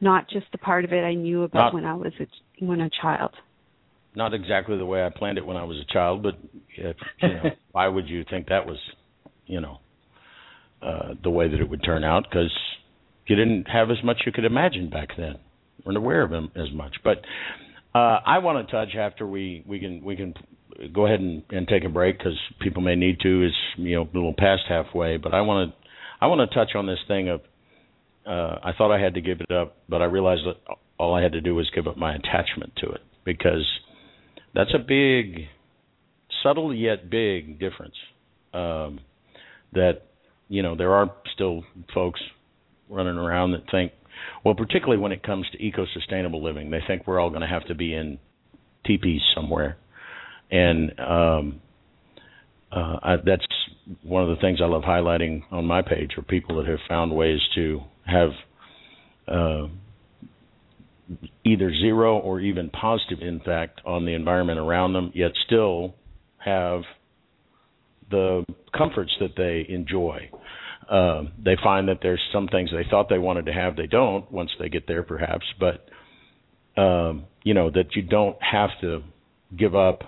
Not 0.00 0.28
just 0.28 0.46
the 0.52 0.58
part 0.58 0.84
of 0.84 0.92
it 0.92 1.02
I 1.02 1.14
knew 1.14 1.42
about 1.42 1.66
not, 1.66 1.74
when 1.74 1.84
I 1.84 1.94
was 1.94 2.12
a 2.20 2.64
when 2.64 2.80
a 2.80 2.90
child. 3.02 3.32
Not 4.14 4.32
exactly 4.32 4.78
the 4.78 4.86
way 4.86 5.04
I 5.04 5.10
planned 5.10 5.38
it 5.38 5.46
when 5.46 5.56
I 5.56 5.64
was 5.64 5.76
a 5.76 5.92
child, 5.92 6.22
but 6.22 6.34
if, 6.76 6.96
you 7.20 7.28
know, 7.28 7.42
why 7.72 7.86
would 7.86 8.08
you 8.08 8.24
think 8.30 8.48
that 8.48 8.66
was, 8.66 8.78
you 9.46 9.60
know, 9.60 9.78
uh, 10.80 11.14
the 11.22 11.30
way 11.30 11.48
that 11.48 11.60
it 11.60 11.68
would 11.68 11.84
turn 11.84 12.02
out 12.02 12.24
because 12.30 12.50
you 13.26 13.36
didn't 13.36 13.68
have 13.68 13.90
as 13.90 14.02
much 14.04 14.22
you 14.26 14.32
could 14.32 14.44
imagine 14.44 14.90
back 14.90 15.10
then, 15.16 15.36
weren't 15.84 15.98
aware 15.98 16.22
of 16.22 16.30
them 16.30 16.50
as 16.56 16.72
much. 16.72 16.96
But 17.02 17.18
uh, 17.94 18.20
I 18.24 18.38
want 18.38 18.66
to 18.66 18.72
touch 18.72 18.94
after 18.94 19.26
we 19.26 19.64
we 19.66 19.78
can 19.80 20.04
we 20.04 20.16
can 20.16 20.34
go 20.92 21.06
ahead 21.06 21.20
and, 21.20 21.42
and 21.50 21.66
take 21.66 21.84
a 21.84 21.88
break 21.88 22.18
because 22.18 22.38
people 22.60 22.82
may 22.82 22.94
need 22.94 23.20
to. 23.20 23.42
It's 23.42 23.54
you 23.76 23.96
know 23.96 24.02
a 24.02 24.12
little 24.12 24.34
past 24.36 24.62
halfway, 24.68 25.16
but 25.16 25.34
I 25.34 25.40
want 25.42 25.72
to 25.72 25.88
I 26.20 26.26
want 26.26 26.48
to 26.48 26.54
touch 26.54 26.74
on 26.74 26.86
this 26.86 26.98
thing 27.08 27.28
of 27.28 27.40
uh, 28.26 28.58
I 28.62 28.72
thought 28.76 28.92
I 28.92 29.00
had 29.00 29.14
to 29.14 29.20
give 29.20 29.40
it 29.40 29.50
up, 29.50 29.76
but 29.88 30.02
I 30.02 30.06
realized 30.06 30.42
that 30.46 30.56
all 30.98 31.14
I 31.14 31.22
had 31.22 31.32
to 31.32 31.40
do 31.40 31.54
was 31.54 31.70
give 31.74 31.86
up 31.86 31.96
my 31.96 32.14
attachment 32.14 32.72
to 32.78 32.90
it 32.90 33.00
because 33.24 33.66
that's 34.54 34.74
a 34.74 34.78
big, 34.78 35.46
subtle 36.42 36.74
yet 36.74 37.08
big 37.10 37.58
difference. 37.60 37.94
Um, 38.52 39.00
that 39.72 40.02
you 40.48 40.62
know, 40.62 40.76
there 40.76 40.94
are 40.94 41.12
still 41.34 41.64
folks 41.94 42.20
running 42.88 43.16
around 43.16 43.52
that 43.52 43.62
think, 43.70 43.92
well, 44.44 44.54
particularly 44.54 45.00
when 45.00 45.12
it 45.12 45.22
comes 45.22 45.46
to 45.52 45.62
eco-sustainable 45.62 46.42
living, 46.42 46.70
they 46.70 46.80
think 46.86 47.06
we're 47.06 47.20
all 47.20 47.30
going 47.30 47.42
to 47.42 47.46
have 47.46 47.66
to 47.66 47.74
be 47.74 47.94
in 47.94 48.18
teepees 48.86 49.20
somewhere, 49.34 49.76
and 50.50 50.92
um, 51.00 51.60
uh, 52.72 52.96
I, 53.02 53.16
that's 53.24 53.46
one 54.02 54.22
of 54.22 54.28
the 54.28 54.40
things 54.40 54.60
I 54.62 54.66
love 54.66 54.82
highlighting 54.82 55.42
on 55.50 55.64
my 55.64 55.82
page 55.82 56.12
are 56.16 56.22
people 56.22 56.56
that 56.56 56.68
have 56.68 56.78
found 56.88 57.14
ways 57.14 57.40
to 57.54 57.80
have 58.04 58.30
uh, 59.28 59.66
either 61.44 61.72
zero 61.72 62.18
or 62.18 62.40
even 62.40 62.70
positive 62.70 63.20
impact 63.20 63.80
on 63.84 64.04
the 64.04 64.12
environment 64.14 64.58
around 64.58 64.92
them, 64.92 65.12
yet 65.14 65.32
still 65.46 65.94
have 66.38 66.82
the 68.10 68.44
comforts 68.76 69.12
that 69.20 69.34
they 69.36 69.66
enjoy. 69.72 70.30
Uh, 70.90 71.22
they 71.42 71.56
find 71.62 71.88
that 71.88 71.98
there's 72.02 72.20
some 72.32 72.46
things 72.48 72.70
they 72.70 72.88
thought 72.88 73.08
they 73.08 73.18
wanted 73.18 73.46
to 73.46 73.52
have 73.52 73.76
they 73.76 73.86
don't 73.86 74.30
once 74.30 74.50
they 74.58 74.68
get 74.68 74.86
there, 74.86 75.02
perhaps. 75.02 75.44
But 75.58 75.88
um, 76.80 77.24
you 77.42 77.54
know 77.54 77.70
that 77.70 77.94
you 77.96 78.02
don't 78.02 78.36
have 78.40 78.70
to 78.82 79.02
give 79.56 79.74
up 79.74 80.02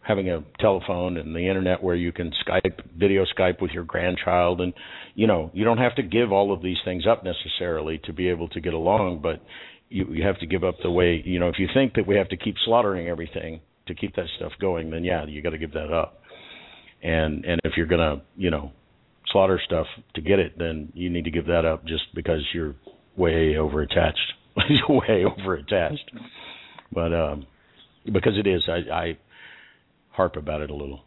having 0.00 0.28
a 0.28 0.42
telephone 0.58 1.16
and 1.16 1.36
the 1.36 1.48
internet 1.48 1.80
where 1.82 1.94
you 1.94 2.10
can 2.10 2.32
Skype, 2.44 2.80
video 2.96 3.24
Skype 3.38 3.62
with 3.62 3.70
your 3.70 3.84
grandchild, 3.84 4.60
and 4.60 4.72
you 5.14 5.26
know 5.26 5.50
you 5.54 5.64
don't 5.64 5.78
have 5.78 5.94
to 5.96 6.02
give 6.02 6.32
all 6.32 6.52
of 6.52 6.62
these 6.62 6.78
things 6.84 7.04
up 7.06 7.22
necessarily 7.24 8.00
to 8.04 8.12
be 8.12 8.28
able 8.28 8.48
to 8.48 8.60
get 8.60 8.74
along, 8.74 9.20
but 9.22 9.40
you, 9.88 10.06
you 10.10 10.26
have 10.26 10.38
to 10.40 10.46
give 10.46 10.64
up 10.64 10.76
the 10.82 10.90
way 10.90 11.22
you 11.24 11.38
know 11.38 11.48
if 11.48 11.58
you 11.58 11.68
think 11.72 11.94
that 11.94 12.06
we 12.06 12.16
have 12.16 12.28
to 12.30 12.36
keep 12.36 12.56
slaughtering 12.64 13.06
everything 13.08 13.60
to 13.86 13.94
keep 13.94 14.16
that 14.16 14.26
stuff 14.36 14.52
going, 14.60 14.90
then 14.90 15.04
yeah, 15.04 15.24
you 15.26 15.42
got 15.42 15.50
to 15.50 15.58
give 15.58 15.72
that 15.72 15.92
up 15.92 16.22
and 17.02 17.44
and 17.44 17.60
if 17.64 17.72
you're 17.76 17.86
gonna 17.86 18.22
you 18.36 18.50
know 18.50 18.70
slaughter 19.30 19.60
stuff 19.64 19.86
to 20.14 20.20
get 20.20 20.38
it, 20.38 20.58
then 20.58 20.92
you 20.94 21.10
need 21.10 21.24
to 21.24 21.30
give 21.30 21.46
that 21.46 21.64
up 21.64 21.86
just 21.86 22.02
because 22.14 22.40
you're 22.52 22.74
way 23.16 23.56
over 23.56 23.82
attached, 23.82 24.32
you're 24.68 24.98
way 24.98 25.24
over 25.24 25.54
attached. 25.54 26.10
But 26.92 27.12
um, 27.12 27.46
because 28.04 28.34
it 28.36 28.46
is, 28.46 28.62
I, 28.68 28.94
I 28.94 29.18
harp 30.10 30.36
about 30.36 30.60
it 30.60 30.70
a 30.70 30.74
little. 30.74 31.00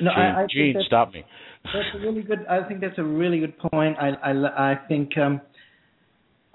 No, 0.00 0.10
Gene, 0.10 0.22
I, 0.22 0.42
I 0.42 0.46
Gene 0.52 0.74
stop 0.86 1.12
me. 1.12 1.24
That's 1.64 1.86
a 1.94 1.98
really 1.98 2.22
good. 2.22 2.46
I 2.48 2.66
think 2.66 2.80
that's 2.80 2.98
a 2.98 3.04
really 3.04 3.40
good 3.40 3.58
point. 3.58 3.96
I 3.98 4.10
I, 4.22 4.72
I 4.72 4.78
think 4.88 5.16
um, 5.18 5.40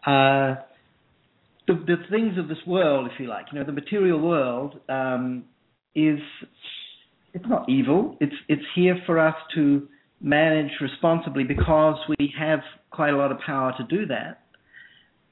uh, 0.06 0.56
the 1.68 1.74
the 1.74 1.96
things 2.10 2.38
of 2.38 2.48
this 2.48 2.58
world, 2.68 3.10
if 3.12 3.20
you 3.20 3.28
like, 3.28 3.48
you 3.52 3.60
know, 3.60 3.66
the 3.66 3.72
material 3.72 4.20
world 4.20 4.80
um, 4.90 5.46
is 5.96 6.20
it's 7.34 7.46
not 7.48 7.70
evil. 7.70 8.18
It's 8.20 8.36
it's 8.48 8.64
here 8.76 8.98
for 9.06 9.20
us 9.20 9.36
to 9.56 9.88
manage 10.22 10.72
responsibly 10.82 11.44
because 11.44 11.98
we 12.18 12.34
have 12.40 12.60
quite 12.92 13.14
a 13.14 13.18
lot 13.18 13.32
of 13.32 13.40
power 13.40 13.74
to 13.78 13.84
do 13.84 14.06
that. 14.08 14.42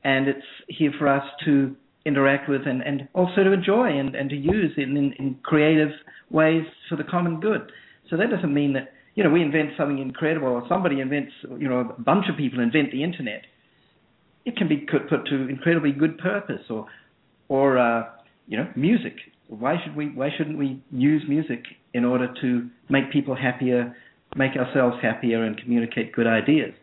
and 0.03 0.27
it's 0.27 0.45
here 0.67 0.91
for 0.99 1.07
us 1.07 1.23
to 1.45 1.75
interact 2.05 2.49
with 2.49 2.61
and, 2.67 2.81
and 2.81 3.07
also 3.13 3.43
to 3.43 3.53
enjoy 3.53 3.88
and, 3.88 4.15
and 4.15 4.29
to 4.29 4.36
use 4.36 4.71
in, 4.77 4.97
in, 4.97 5.13
in 5.13 5.36
creative 5.43 5.91
ways 6.29 6.63
for 6.89 6.97
the 6.97 7.03
common 7.03 7.39
good. 7.39 7.71
So 8.09 8.17
that 8.17 8.29
doesn't 8.29 8.53
mean 8.53 8.73
that 8.73 8.91
you 9.15 9.23
know 9.23 9.29
we 9.29 9.41
invent 9.41 9.71
something 9.77 9.99
incredible 9.99 10.47
or 10.47 10.63
somebody 10.67 10.99
invents 10.99 11.31
you 11.57 11.69
know 11.69 11.79
a 11.79 12.01
bunch 12.01 12.25
of 12.29 12.38
people 12.38 12.59
invent 12.59 12.91
the 12.91 13.03
internet. 13.03 13.43
It 14.45 14.57
can 14.57 14.67
be 14.67 14.77
put 14.77 15.25
to 15.27 15.47
incredibly 15.47 15.91
good 15.93 16.17
purpose 16.17 16.63
or 16.69 16.88
or 17.47 17.77
uh, 17.77 18.09
you 18.47 18.57
know 18.57 18.67
music. 18.75 19.15
Why 19.47 19.75
should 19.84 19.95
we 19.95 20.07
why 20.09 20.29
shouldn't 20.38 20.57
we 20.57 20.84
use 20.91 21.23
music 21.27 21.63
in 21.93 22.03
order 22.03 22.34
to 22.41 22.69
make 22.89 23.11
people 23.11 23.36
happier, 23.36 23.95
make 24.36 24.55
ourselves 24.55 24.97
happier, 25.01 25.43
and 25.43 25.57
communicate 25.57 26.13
good 26.13 26.27
ideas? 26.27 26.73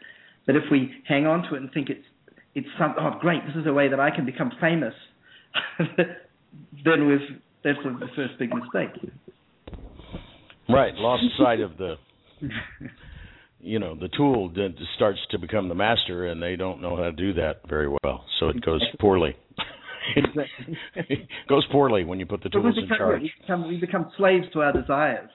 But 0.47 0.57
if 0.57 0.65
we 0.71 0.93
hang 1.07 1.27
on 1.27 1.49
to 1.49 1.55
it 1.55 1.63
and 1.63 1.73
think 1.73 1.91
it's 1.91 2.05
it's 2.55 2.67
some 2.79 2.95
oh 2.99 3.13
great 3.21 3.45
this 3.47 3.57
is 3.57 3.67
a 3.67 3.73
way 3.73 3.89
that 3.89 4.01
I 4.01 4.11
can 4.11 4.25
become 4.25 4.51
famous, 4.61 4.95
then 6.85 7.07
we've 7.07 7.21
that's 7.63 7.79
the 7.85 8.09
first 8.17 8.39
big 8.39 8.51
mistake. 8.55 9.13
Right, 10.69 10.95
lost 10.95 11.25
sight 11.39 11.61
of 11.61 11.77
the 11.77 11.97
you 13.61 13.79
know 13.79 13.95
the 13.95 14.09
tool 14.09 14.49
that 14.51 14.75
starts 14.97 15.21
to 15.31 15.39
become 15.39 15.69
the 15.69 15.75
master, 15.75 16.27
and 16.27 16.43
they 16.43 16.57
don't 16.57 16.81
know 16.81 16.97
how 16.97 17.05
to 17.05 17.13
do 17.13 17.35
that 17.35 17.61
very 17.69 17.89
well, 17.89 18.25
so 18.39 18.49
it 18.49 18.61
goes 18.65 18.85
poorly. 19.01 19.37
It 20.97 21.29
goes 21.49 21.65
poorly 21.71 22.05
when 22.05 22.19
you 22.19 22.27
put 22.27 22.43
the 22.43 22.49
tools 22.49 22.75
we 22.75 22.83
in 22.83 22.89
charge. 22.89 23.21
We 23.21 23.33
become, 23.41 23.69
we 23.69 23.77
become 23.77 24.11
slaves 24.17 24.47
to 24.55 24.63
our 24.63 24.73
desires 24.73 25.29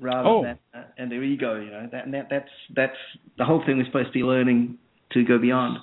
rather 0.00 0.28
Oh. 0.28 0.42
than 0.42 0.58
uh, 0.74 0.84
and 0.98 1.10
their 1.10 1.22
ego. 1.22 1.60
You 1.60 1.70
know, 1.70 1.88
that, 1.92 2.04
and 2.04 2.14
that 2.14 2.28
that's 2.30 2.50
that's 2.74 2.96
the 3.38 3.44
whole 3.44 3.62
thing 3.64 3.78
we're 3.78 3.84
supposed 3.86 4.08
to 4.08 4.12
be 4.12 4.22
learning 4.22 4.78
to 5.12 5.24
go 5.24 5.38
beyond. 5.38 5.78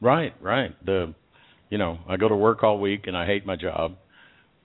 Right, 0.00 0.34
right. 0.40 0.74
The 0.84 1.14
you 1.70 1.78
know, 1.78 1.98
I 2.08 2.16
go 2.16 2.28
to 2.28 2.36
work 2.36 2.62
all 2.62 2.78
week 2.80 3.06
and 3.06 3.16
I 3.16 3.26
hate 3.26 3.44
my 3.44 3.56
job. 3.56 3.96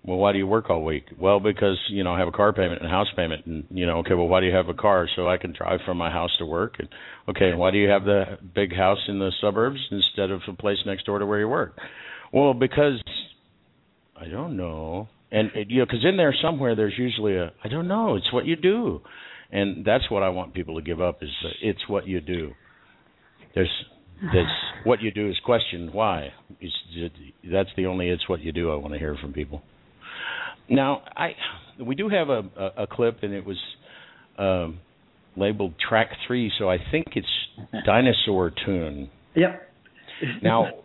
Well, 0.06 0.18
why 0.18 0.34
do 0.34 0.38
you 0.38 0.48
work 0.48 0.70
all 0.70 0.84
week? 0.84 1.06
Well, 1.18 1.40
because, 1.40 1.78
you 1.90 2.04
know, 2.04 2.14
I 2.14 2.20
have 2.20 2.28
a 2.28 2.32
car 2.32 2.52
payment 2.52 2.82
and 2.82 2.88
a 2.88 2.94
house 2.94 3.08
payment 3.16 3.46
and 3.46 3.66
you 3.72 3.86
know, 3.86 4.00
okay, 4.00 4.14
well 4.14 4.28
why 4.28 4.42
do 4.42 4.46
you 4.48 4.54
have 4.54 4.68
a 4.70 4.74
car? 4.74 5.08
So 5.16 5.28
I 5.28 5.38
can 5.38 5.54
drive 5.54 5.80
from 5.86 5.98
my 5.98 6.10
house 6.12 6.32
to 6.40 6.46
work 6.46 6.76
and 6.80 6.90
okay, 7.30 7.50
and 7.50 7.60
why 7.60 7.72
do 7.72 7.78
you 7.78 7.90
have 7.90 8.04
the 8.04 8.38
big 8.54 8.76
house 8.76 9.00
in 9.08 9.20
the 9.20 9.32
suburbs 9.42 9.80
instead 9.92 10.30
of 10.30 10.42
a 10.48 10.54
place 10.54 10.80
next 10.86 11.06
door 11.06 11.20
to 11.20 11.26
where 11.26 11.40
you 11.40 11.48
work? 11.48 11.78
Well, 12.34 12.54
because 12.54 13.02
I 14.20 14.28
don't 14.28 14.58
know. 14.58 15.08
And 15.34 15.52
it, 15.56 15.70
you 15.70 15.80
know, 15.80 15.86
cuz 15.86 16.06
in 16.06 16.16
there 16.16 16.34
somewhere 16.42 16.76
there's 16.76 16.98
usually 16.98 17.36
a 17.36 17.52
I 17.64 17.68
don't 17.68 17.88
know, 17.90 18.16
it's 18.16 18.32
what 18.32 18.46
you 18.46 18.56
do. 18.56 19.02
And 19.52 19.84
that's 19.84 20.10
what 20.10 20.24
I 20.24 20.30
want 20.30 20.54
people 20.54 20.76
to 20.76 20.82
give 20.82 21.02
up 21.02 21.22
is 21.22 21.30
uh, 21.44 21.50
it's 21.62 21.88
what 21.90 22.08
you 22.08 22.22
do. 22.22 22.54
There's 23.54 23.86
that's 24.22 24.58
what 24.86 25.02
you 25.02 25.12
do 25.12 25.30
is 25.30 25.38
question 25.44 25.90
why. 25.92 26.30
It's, 26.62 26.74
that's 27.52 27.70
the 27.76 27.88
only 27.88 28.10
it's 28.10 28.30
what 28.30 28.42
you 28.42 28.52
do 28.52 28.72
I 28.72 28.76
want 28.76 28.94
to 28.94 29.00
hear 29.00 29.18
from 29.20 29.34
people. 29.34 29.62
Now, 30.70 31.02
I 31.16 31.32
we 31.84 31.96
do 31.96 32.10
have 32.10 32.30
a, 32.30 32.44
a, 32.58 32.84
a 32.84 32.88
clip, 32.88 33.24
and 33.24 33.34
it 33.34 33.46
was 33.46 33.58
um, 34.38 34.80
labeled 35.36 35.74
track 35.78 36.10
three, 36.28 36.52
so 36.58 36.70
I 36.70 36.78
think 36.92 37.08
it's 37.16 37.28
dinosaur 37.86 38.52
tune. 38.66 39.10
Yep. 39.36 39.70
Now, 40.42 40.83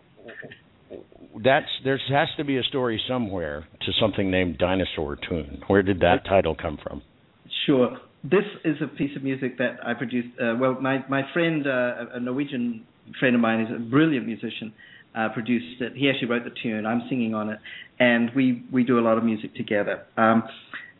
that's 1.43 1.67
there 1.83 1.99
has 2.09 2.27
to 2.37 2.43
be 2.43 2.57
a 2.57 2.63
story 2.63 3.01
somewhere 3.07 3.67
to 3.81 3.91
something 3.99 4.29
named 4.31 4.57
dinosaur 4.57 5.17
tune. 5.27 5.61
Where 5.67 5.83
did 5.83 5.99
that 6.01 6.25
title 6.25 6.55
come 6.55 6.77
from? 6.81 7.01
Sure. 7.65 7.97
This 8.23 8.43
is 8.65 8.75
a 8.81 8.87
piece 8.87 9.15
of 9.15 9.23
music 9.23 9.57
that 9.59 9.77
I 9.85 9.93
produced. 9.93 10.29
Uh, 10.39 10.55
well, 10.59 10.79
my 10.81 11.03
my 11.07 11.21
friend, 11.33 11.65
uh, 11.65 12.15
a 12.15 12.19
Norwegian 12.19 12.85
friend 13.19 13.35
of 13.35 13.41
mine, 13.41 13.61
is 13.61 13.67
a 13.75 13.79
brilliant 13.79 14.25
musician. 14.25 14.73
Uh, 15.15 15.27
produced 15.29 15.81
it. 15.81 15.93
He 15.95 16.07
actually 16.07 16.27
wrote 16.27 16.43
the 16.43 16.51
tune. 16.61 16.85
I'm 16.85 17.01
singing 17.09 17.33
on 17.33 17.49
it, 17.49 17.59
and 17.99 18.29
we 18.35 18.63
we 18.71 18.83
do 18.83 18.99
a 18.99 19.01
lot 19.01 19.17
of 19.17 19.23
music 19.23 19.55
together. 19.55 20.05
Um, 20.17 20.43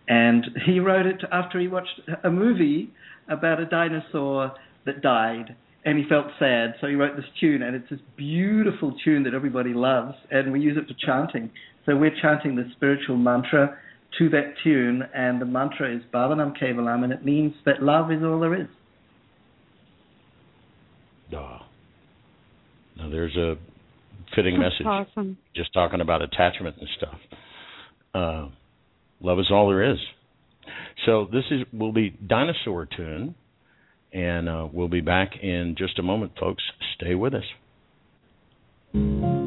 and 0.08 0.46
he 0.66 0.80
wrote 0.80 1.06
it 1.06 1.22
after 1.32 1.60
he 1.60 1.68
watched 1.68 2.02
a 2.24 2.32
movie 2.32 2.90
about 3.30 3.60
a 3.60 3.66
dinosaur 3.66 4.54
that 4.86 5.02
died, 5.02 5.56
and 5.86 5.98
he 5.98 6.04
felt 6.10 6.28
sad, 6.40 6.76
so 6.82 6.88
he 6.88 6.96
wrote 6.96 7.16
this 7.16 7.26
tune. 7.40 7.62
And 7.62 7.76
it's 7.76 7.90
this 7.90 8.00
beautiful 8.18 8.96
tune 9.04 9.24
that 9.24 9.34
everybody 9.34 9.74
loves, 9.74 10.16
and 10.30 10.52
we 10.52 10.60
use 10.60 10.78
it 10.78 10.88
for 10.88 10.96
chanting. 11.06 11.52
So 11.86 11.96
we're 11.96 12.16
chanting 12.22 12.56
the 12.56 12.66
spiritual 12.76 13.18
mantra 13.18 13.78
to 14.18 14.30
that 14.30 14.54
tune, 14.64 15.04
and 15.14 15.42
the 15.42 15.46
mantra 15.46 15.96
is 15.96 16.02
Baba 16.12 16.36
Nam 16.36 16.54
Kevalam, 16.60 17.04
and 17.04 17.14
it 17.14 17.24
means 17.24 17.54
that 17.66 17.82
love 17.82 18.12
is 18.12 18.24
all 18.24 18.40
there 18.40 18.60
is. 18.60 18.68
Duh. 21.32 21.60
Now 22.98 23.10
there's 23.10 23.36
a 23.36 23.56
fitting 24.36 24.60
That's 24.60 24.74
message. 24.74 24.86
awesome. 24.86 25.38
Just 25.56 25.74
talking 25.74 26.02
about 26.02 26.22
attachment 26.22 26.76
and 26.80 26.88
stuff. 26.98 27.20
Uh, 28.14 28.50
love 29.22 29.40
is 29.40 29.48
all 29.52 29.70
there 29.70 29.92
is. 29.92 29.98
So 31.06 31.28
this 31.32 31.46
is 31.52 31.62
will 31.72 31.94
be 31.94 32.10
dinosaur 32.10 32.86
tune, 32.86 33.36
and 34.14 34.50
uh, 34.50 34.68
we'll 34.72 34.88
be 34.88 35.02
back 35.02 35.32
in 35.42 35.76
just 35.78 36.00
a 36.00 36.04
moment, 36.04 36.34
folks. 36.40 36.64
Stay 36.96 37.16
with 37.16 37.34
us. 37.34 39.39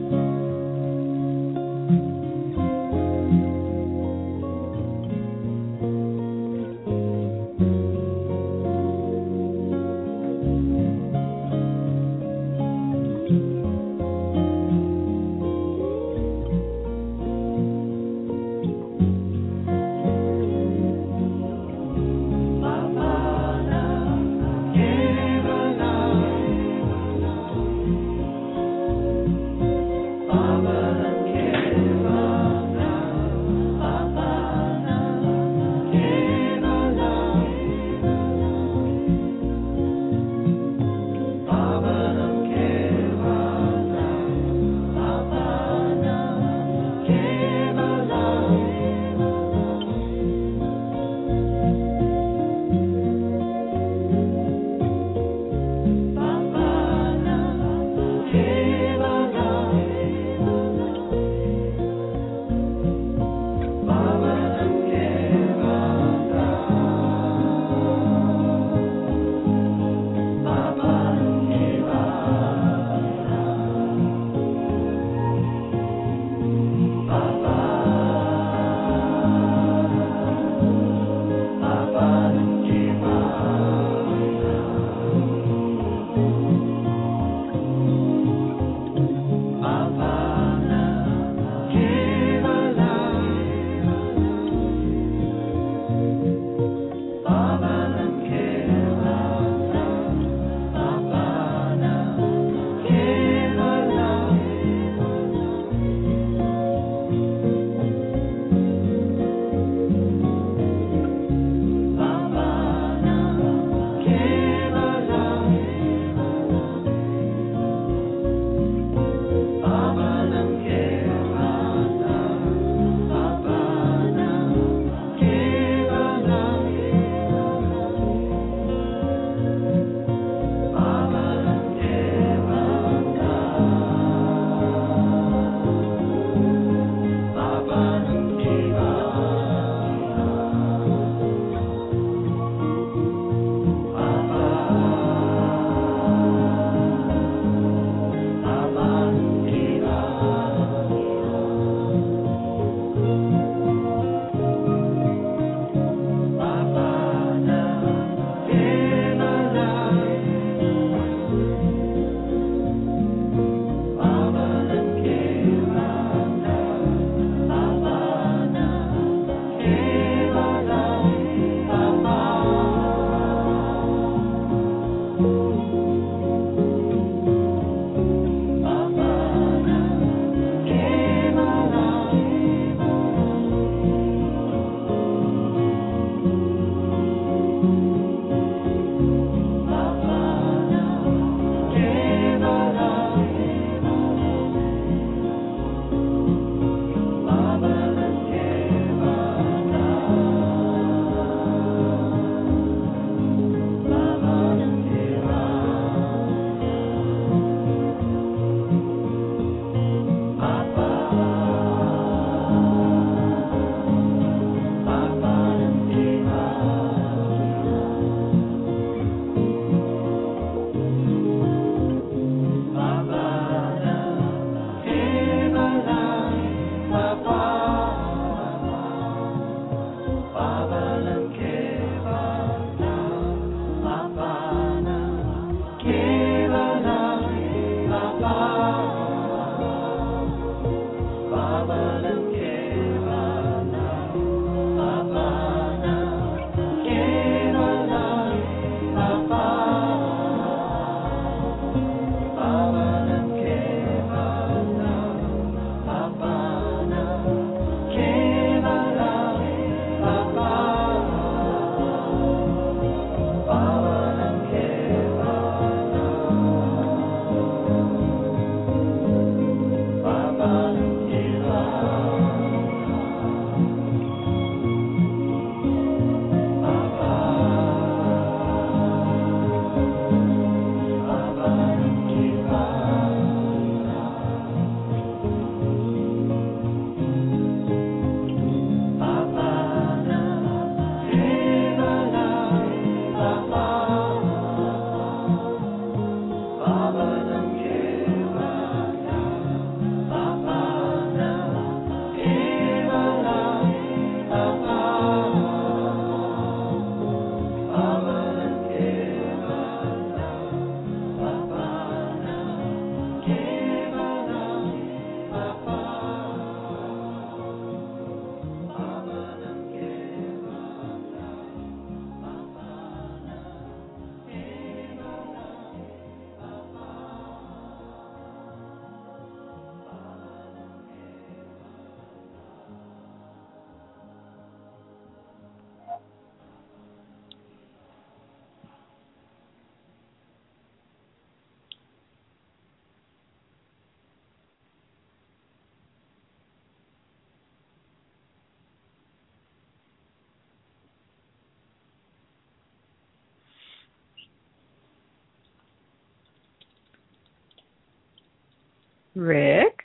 Rick? 359.23 359.79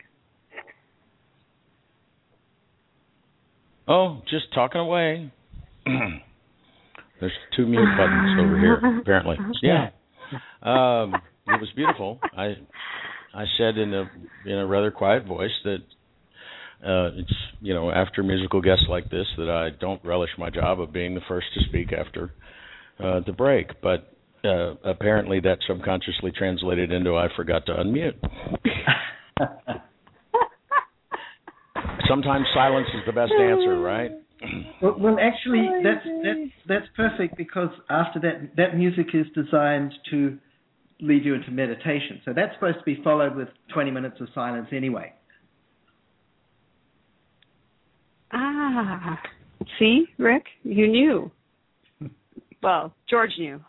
Oh, 3.88 4.22
just 4.30 4.54
talking 4.54 4.82
away. 4.82 5.32
There's 5.86 7.32
two 7.56 7.66
mute 7.66 7.88
buttons 7.98 8.40
over 8.40 8.60
here, 8.60 9.00
apparently. 9.02 9.38
Yeah. 9.62 9.90
Um, 10.62 11.16
it 11.48 11.62
was 11.62 11.70
beautiful. 11.76 12.20
I 12.36 12.56
I 13.34 13.46
said 13.58 13.78
in 13.78 13.94
a 13.94 14.10
in 14.46 14.58
a 14.58 14.66
rather 14.66 14.92
quiet 14.92 15.26
voice 15.26 15.52
that 15.64 15.78
uh, 16.86 17.16
it's 17.16 17.34
you 17.62 17.74
know 17.74 17.90
after 17.90 18.24
musical 18.24 18.62
guests 18.62 18.86
like 18.90 19.10
this 19.10 19.26
that 19.38 19.50
I 19.50 19.70
don't 19.80 20.04
relish 20.04 20.32
my 20.38 20.50
job 20.50 20.82
of 20.82 20.92
being 20.92 21.16
the 21.16 21.22
first 21.28 21.48
to 21.54 21.62
speak 21.70 21.94
after 21.94 22.34
uh, 23.00 23.22
the 23.26 23.32
break, 23.32 23.82
but 23.82 24.14
uh, 24.44 24.76
apparently 24.84 25.40
that 25.40 25.60
subconsciously 25.66 26.32
translated 26.32 26.92
into 26.92 27.16
I 27.16 27.30
forgot 27.36 27.66
to 27.68 27.74
unmute. 27.74 28.16
Sometimes 32.08 32.46
silence 32.54 32.88
is 32.94 33.02
the 33.06 33.12
best 33.12 33.32
answer, 33.32 33.80
right? 33.80 34.12
Well, 34.84 34.96
well, 35.00 35.18
actually, 35.20 35.68
that's 35.84 36.06
that's 36.24 36.52
that's 36.68 36.86
perfect 36.96 37.36
because 37.38 37.70
after 37.90 38.20
that, 38.20 38.52
that 38.56 38.78
music 38.78 39.08
is 39.16 39.26
designed 39.34 39.92
to 40.12 40.38
lead 41.02 41.26
you 41.26 41.34
into 41.34 41.50
meditation. 41.50 42.22
So 42.24 42.34
that's 42.34 42.54
supposed 42.54 42.78
to 42.78 42.84
be 42.84 43.02
followed 43.04 43.36
with 43.36 43.48
20 43.74 43.90
minutes 43.90 44.18
of 44.22 44.28
silence 44.36 44.68
anyway. 44.72 45.12
Ah, 48.32 49.20
see, 49.80 50.06
Rick, 50.20 50.46
you 50.64 50.88
knew. 50.88 51.32
Well, 52.62 52.94
George 53.10 53.32
knew. 53.40 53.60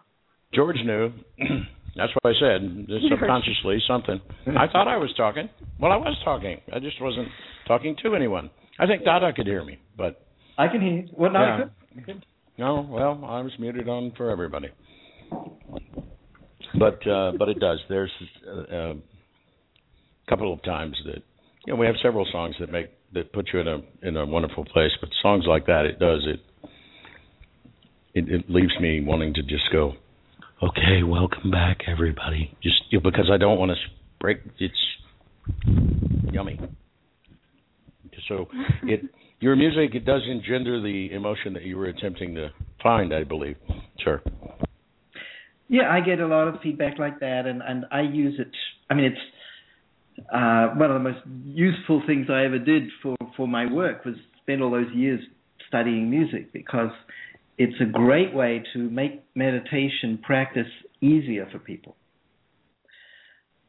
George 0.52 0.78
knew. 0.84 1.12
That's 1.98 2.12
what 2.20 2.34
I 2.34 2.40
said. 2.40 2.86
Subconsciously, 3.10 3.82
something. 3.86 4.20
I 4.46 4.66
thought 4.70 4.86
I 4.86 4.96
was 4.96 5.12
talking. 5.16 5.48
Well, 5.80 5.92
I 5.92 5.96
was 5.96 6.16
talking. 6.24 6.60
I 6.72 6.78
just 6.78 7.00
wasn't 7.02 7.28
talking 7.66 7.96
to 8.04 8.14
anyone. 8.14 8.50
I 8.78 8.86
think 8.86 9.04
Dada 9.04 9.32
could 9.32 9.46
hear 9.46 9.64
me, 9.64 9.78
but 9.96 10.24
I 10.56 10.68
can 10.68 10.80
hear 10.80 10.92
you. 10.92 11.08
Well, 11.16 11.32
no, 11.32 11.40
yeah. 11.40 12.02
good. 12.06 12.24
No, 12.56 12.86
well, 12.88 13.20
I 13.24 13.40
was 13.40 13.52
muted 13.58 13.88
on 13.88 14.12
for 14.16 14.30
everybody. 14.30 14.68
But 16.78 17.06
uh, 17.06 17.32
but 17.38 17.48
it 17.48 17.58
does. 17.58 17.78
There's 17.88 18.12
a, 18.46 18.90
a 18.90 18.94
couple 20.28 20.52
of 20.52 20.62
times 20.62 20.96
that 21.06 21.22
you 21.66 21.72
know 21.72 21.76
we 21.76 21.86
have 21.86 21.96
several 22.02 22.26
songs 22.30 22.54
that 22.60 22.70
make 22.70 22.90
that 23.14 23.32
put 23.32 23.48
you 23.52 23.60
in 23.60 23.68
a 23.68 23.78
in 24.02 24.16
a 24.16 24.24
wonderful 24.24 24.64
place, 24.64 24.92
but 25.00 25.10
songs 25.20 25.44
like 25.48 25.66
that 25.66 25.84
it 25.84 25.98
does 25.98 26.24
it 26.26 26.40
it, 28.14 28.28
it 28.28 28.50
leaves 28.50 28.72
me 28.80 29.00
wanting 29.00 29.34
to 29.34 29.42
just 29.42 29.64
go, 29.72 29.94
okay, 30.62 31.02
welcome 31.02 31.50
back 31.50 31.80
everybody. 31.86 32.56
Just 32.62 32.82
because 32.90 33.30
I 33.32 33.36
don't 33.36 33.58
want 33.58 33.70
to 33.70 33.76
break. 34.20 34.38
It's 34.58 34.74
yummy. 36.32 36.58
So 38.28 38.46
it 38.82 39.00
your 39.40 39.56
music 39.56 39.94
it 39.94 40.04
does 40.04 40.22
engender 40.28 40.82
the 40.82 41.12
emotion 41.12 41.52
that 41.54 41.62
you 41.62 41.76
were 41.76 41.86
attempting 41.86 42.34
to 42.34 42.50
find, 42.82 43.14
I 43.14 43.24
believe. 43.24 43.56
Sure. 44.02 44.22
Yeah, 45.68 45.90
I 45.90 46.00
get 46.00 46.20
a 46.20 46.26
lot 46.26 46.48
of 46.48 46.60
feedback 46.62 46.98
like 46.98 47.20
that, 47.20 47.46
and 47.46 47.62
and 47.62 47.86
I 47.90 48.02
use 48.02 48.34
it. 48.38 48.50
I 48.90 48.94
mean, 48.94 49.06
it's 49.06 50.24
uh, 50.32 50.68
one 50.76 50.90
of 50.90 50.94
the 50.94 51.10
most 51.10 51.20
useful 51.44 52.02
things 52.06 52.26
I 52.30 52.44
ever 52.44 52.58
did 52.58 52.84
for 53.02 53.16
for 53.36 53.46
my 53.46 53.70
work 53.70 54.04
was 54.04 54.14
spend 54.42 54.62
all 54.62 54.70
those 54.70 54.92
years 54.94 55.20
studying 55.68 56.10
music 56.10 56.52
because 56.52 56.90
it's 57.58 57.80
a 57.80 57.84
great 57.84 58.32
way 58.32 58.62
to 58.72 58.78
make 58.78 59.24
meditation 59.34 60.18
practice 60.22 60.68
easier 61.00 61.48
for 61.50 61.58
people. 61.58 61.96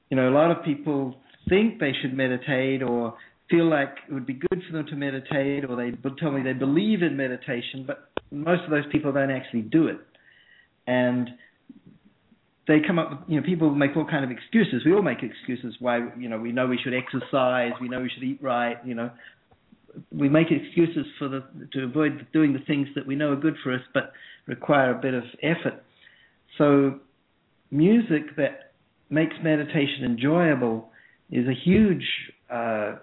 You 0.10 0.18
know, 0.18 0.30
a 0.30 0.34
lot 0.34 0.52
of 0.52 0.64
people 0.64 1.18
think 1.50 1.80
they 1.80 1.94
should 2.02 2.16
meditate 2.16 2.84
or 2.84 3.16
feel 3.50 3.68
like 3.68 3.90
it 4.08 4.14
would 4.14 4.28
be 4.28 4.34
good 4.34 4.62
for 4.68 4.78
them 4.78 4.86
to 4.88 4.96
meditate 4.96 5.66
or 5.66 5.76
they 5.76 5.92
tell 6.20 6.32
me 6.32 6.44
they 6.44 6.54
believe 6.54 7.02
in 7.02 7.18
meditation, 7.18 7.84
but 7.86 8.12
most 8.32 8.64
of 8.64 8.70
those 8.70 8.86
people 8.92 9.12
don't 9.12 9.32
actually 9.32 9.64
do 9.64 9.88
it. 9.88 9.98
And 10.86 11.30
they 12.68 12.78
come 12.86 13.00
up 13.00 13.10
with, 13.10 13.20
you 13.28 13.40
know, 13.40 13.46
people 13.46 13.74
make 13.74 13.98
all 13.98 14.06
kind 14.06 14.24
of 14.24 14.30
excuses. 14.30 14.84
We 14.86 14.94
all 14.94 15.02
make 15.02 15.24
excuses 15.24 15.76
why, 15.80 16.10
you 16.18 16.30
know, 16.30 16.38
we 16.38 16.52
know 16.52 16.68
we 16.68 16.80
should 16.84 16.94
exercise, 16.94 17.72
we 17.82 17.90
know 17.90 18.02
we 18.02 18.12
should 18.14 18.24
eat 18.24 18.40
right, 18.42 18.78
you 18.86 18.94
know. 18.94 19.10
We 20.12 20.30
make 20.30 20.48
excuses 20.52 21.06
for 21.18 21.28
the 21.28 21.44
to 21.74 21.84
avoid 21.84 22.28
doing 22.34 22.54
the 22.54 22.60
things 22.60 22.88
that 22.96 23.06
we 23.06 23.16
know 23.16 23.32
are 23.32 23.36
good 23.36 23.56
for 23.64 23.74
us 23.74 23.82
but 23.94 24.14
require 24.48 24.92
a 24.92 25.02
bit 25.02 25.14
of 25.14 25.24
effort. 25.44 25.84
So 26.58 27.00
music 27.72 28.36
that 28.38 28.74
makes 29.10 29.36
meditation 29.44 30.06
enjoyable 30.06 30.90
is 31.32 31.48
a 31.48 31.54
huge 31.54 32.06
uh, 32.50 32.96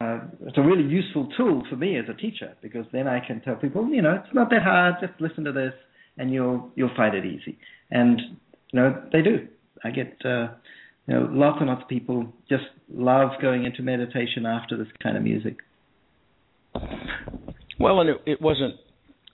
uh, 0.00 0.18
it's 0.40 0.58
a 0.58 0.62
really 0.62 0.82
useful 0.82 1.28
tool 1.36 1.62
for 1.70 1.76
me 1.76 1.96
as 1.96 2.06
a 2.08 2.14
teacher 2.14 2.54
because 2.60 2.84
then 2.92 3.06
I 3.06 3.24
can 3.24 3.40
tell 3.40 3.54
people, 3.54 3.88
you 3.88 4.02
know, 4.02 4.14
it's 4.24 4.34
not 4.34 4.50
that 4.50 4.62
hard. 4.62 4.96
Just 5.00 5.12
listen 5.20 5.44
to 5.44 5.52
this, 5.52 5.72
and 6.18 6.32
you'll 6.32 6.70
you'll 6.74 6.94
find 6.96 7.14
it 7.14 7.24
easy. 7.24 7.58
And 7.90 8.20
you 8.72 8.80
know, 8.80 9.02
they 9.12 9.22
do. 9.22 9.46
I 9.84 9.90
get 9.90 10.16
uh, 10.24 10.48
you 11.06 11.14
know 11.14 11.28
lots 11.30 11.58
and 11.60 11.68
lots 11.68 11.82
of 11.82 11.88
people 11.88 12.32
just 12.48 12.64
love 12.92 13.30
going 13.40 13.64
into 13.64 13.82
meditation 13.82 14.46
after 14.46 14.76
this 14.76 14.88
kind 15.02 15.16
of 15.16 15.22
music. 15.22 15.56
Well, 17.78 18.00
and 18.00 18.10
it, 18.10 18.16
it 18.26 18.42
wasn't 18.42 18.74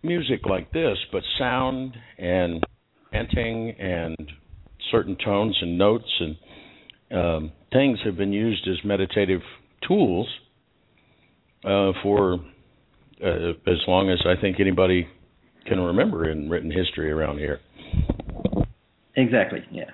music 0.03 0.41
like 0.45 0.73
this, 0.73 0.99
but 1.13 1.23
sound 1.39 1.97
and 2.19 2.65
chanting 3.13 3.71
and 3.79 4.17
certain 4.91 5.17
tones 5.25 5.57
and 5.61 5.79
notes 5.79 6.21
and 6.21 6.37
um, 7.13 7.53
things 7.73 7.99
have 8.05 8.17
been 8.17 8.33
used 8.33 8.67
as 8.69 8.77
meditative 8.85 9.43
tools 9.87 10.27
uh, 11.65 11.93
for 12.03 12.35
uh, 13.25 13.51
as 13.67 13.79
long 13.87 14.11
as 14.11 14.19
I 14.27 14.41
think 14.41 14.59
anybody 14.61 15.07
can 15.67 15.79
remember 15.79 16.29
in 16.29 16.49
written 16.49 16.71
history 16.71 17.11
around 17.11 17.39
here. 17.39 17.61
Exactly. 19.17 19.61
Yeah. 19.71 19.91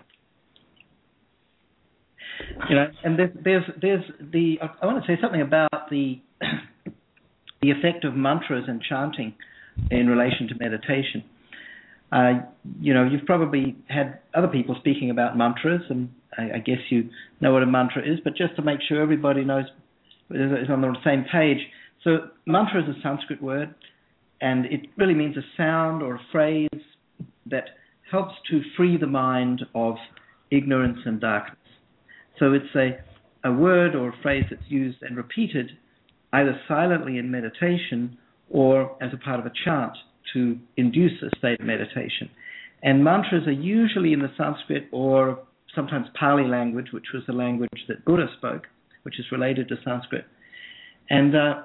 You 2.69 2.77
know, 2.77 2.87
and 3.05 3.19
there's 3.19 3.31
there's, 3.43 3.65
there's 3.81 4.05
the 4.33 4.59
I 4.83 4.87
want 4.87 5.05
to 5.05 5.07
say 5.07 5.21
something 5.21 5.41
about 5.41 5.91
the 5.91 6.21
the 7.63 7.71
effect 7.71 8.05
of 8.05 8.15
mantras 8.15 8.65
and 8.69 8.83
chanting 8.83 9.35
in 9.91 10.09
relation 10.09 10.49
to 10.49 10.55
meditation. 10.59 11.25
Uh, 12.11 12.41
you 12.81 12.95
know, 12.95 13.05
you've 13.05 13.27
probably 13.27 13.77
had 13.89 14.21
other 14.35 14.49
people 14.49 14.75
speaking 14.79 15.11
about 15.11 15.37
mantras, 15.37 15.83
and 15.91 16.09
I, 16.37 16.57
I, 16.57 16.59
guess 16.59 16.79
you 16.89 17.11
know 17.41 17.53
what 17.53 17.63
a 17.63 17.67
mantra 17.67 18.03
is. 18.03 18.19
But 18.25 18.35
just 18.35 18.57
to 18.57 18.63
make 18.63 18.81
sure 18.89 19.03
everybody 19.03 19.45
knows 19.45 19.67
is 20.31 20.71
on 20.71 20.81
the 20.81 20.95
same 21.05 21.25
page. 21.31 21.59
So 22.05 22.29
mantra 22.47 22.83
is 22.83 22.97
a 22.97 23.01
Sanskrit 23.03 23.43
word, 23.43 23.75
and 24.41 24.67
it 24.67 24.87
really 24.97 25.15
means 25.15 25.37
a 25.37 25.43
sound 25.57 26.03
or 26.03 26.15
a 26.15 26.21
phrase 26.33 26.69
that 27.47 27.65
helps 28.11 28.35
to 28.51 28.63
free 28.77 28.97
the 28.97 29.07
mind 29.07 29.63
of 29.75 29.97
ignorance 30.51 30.99
and 31.05 31.21
darkness. 31.21 31.59
So 32.39 32.53
it's 32.53 32.75
a, 32.75 32.99
a 33.49 33.53
word 33.53 33.95
or 33.95 34.11
a 34.11 34.23
phrase 34.23 34.45
that's 34.51 34.63
used 34.69 35.03
and 35.03 35.17
repeated 35.17 35.71
either 36.33 36.59
silently 36.69 37.19
in 37.19 37.31
meditation 37.31 38.19
or 38.51 38.97
as 39.03 39.13
a 39.13 39.17
part 39.17 39.41
of 39.41 39.47
a 39.47 39.53
chant 39.65 39.93
to 40.35 40.59
induce 40.77 41.23
a 41.23 41.37
state 41.39 41.61
of 41.61 41.67
meditation. 41.67 42.31
And 42.83 43.03
mantras 43.03 43.47
are 43.47 43.53
usually 43.53 44.13
in 44.13 44.21
the 44.21 44.31
Sanskrit 44.37 44.89
or 44.93 45.41
sometimes 45.75 46.07
Pali 46.19 46.47
language, 46.47 46.89
which 46.93 47.07
was 47.13 47.23
the 47.27 47.33
language 47.33 47.71
that 47.89 48.05
Buddha 48.05 48.27
spoke 48.37 48.67
which 49.09 49.19
is 49.19 49.25
related 49.33 49.69
to 49.69 49.77
Sanskrit. 49.85 50.27
And 51.09 51.35
uh, 51.35 51.63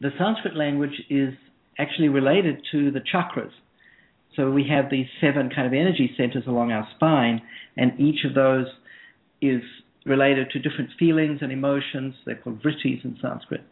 the 0.00 0.08
Sanskrit 0.18 0.56
language 0.56 0.98
is 1.10 1.34
actually 1.78 2.08
related 2.08 2.62
to 2.72 2.90
the 2.90 3.00
chakras. 3.00 3.50
So 4.34 4.50
we 4.50 4.66
have 4.70 4.90
these 4.90 5.06
seven 5.20 5.50
kind 5.54 5.66
of 5.66 5.74
energy 5.74 6.14
centers 6.16 6.44
along 6.46 6.72
our 6.72 6.88
spine, 6.96 7.42
and 7.76 8.00
each 8.00 8.24
of 8.24 8.34
those 8.34 8.66
is 9.42 9.60
related 10.04 10.50
to 10.50 10.58
different 10.58 10.90
feelings 10.98 11.38
and 11.42 11.52
emotions. 11.52 12.14
They're 12.26 12.36
called 12.36 12.62
vrittis 12.62 13.04
in 13.04 13.16
Sanskrit. 13.20 13.62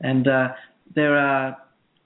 And 0.00 0.28
uh, 0.28 0.48
there 0.94 1.16
are, 1.16 1.56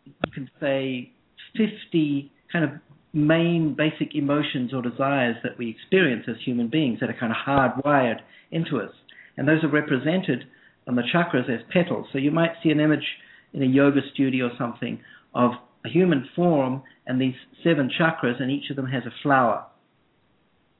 you 0.04 0.32
can 0.32 0.50
say, 0.60 1.12
50 1.56 2.32
kind 2.52 2.64
of 2.64 2.70
main 3.12 3.74
basic 3.74 4.14
emotions 4.14 4.74
or 4.74 4.82
desires 4.82 5.36
that 5.42 5.56
we 5.58 5.70
experience 5.70 6.24
as 6.28 6.36
human 6.44 6.68
beings 6.68 6.98
that 7.00 7.08
are 7.08 7.16
kind 7.18 7.32
of 7.32 7.38
hardwired 7.38 8.18
into 8.50 8.80
us 8.80 8.90
and 9.36 9.48
those 9.48 9.62
are 9.64 9.68
represented 9.68 10.44
on 10.86 10.96
the 10.96 11.02
chakras 11.02 11.48
as 11.48 11.60
petals. 11.72 12.06
So 12.12 12.18
you 12.18 12.30
might 12.30 12.52
see 12.62 12.70
an 12.70 12.80
image 12.80 13.04
in 13.52 13.62
a 13.62 13.66
yoga 13.66 14.00
studio 14.12 14.46
or 14.46 14.52
something 14.58 15.00
of 15.34 15.52
a 15.84 15.88
human 15.88 16.28
form 16.34 16.82
and 17.06 17.20
these 17.20 17.34
seven 17.62 17.90
chakras, 18.00 18.40
and 18.40 18.50
each 18.50 18.70
of 18.70 18.76
them 18.76 18.86
has 18.86 19.02
a 19.04 19.12
flower 19.22 19.66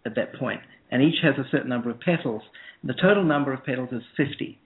at 0.07 0.15
that 0.17 0.35
point, 0.35 0.61
and 0.95 1.03
each 1.03 1.17
has 1.25 1.35
a 1.37 1.51
certain 1.51 1.69
number 1.69 1.91
of 1.91 1.99
petals. 1.99 2.43
The 2.85 2.95
total 2.95 3.25
number 3.25 3.53
of 3.53 3.65
petals 3.65 3.89
is 3.91 4.03
50, 4.17 4.57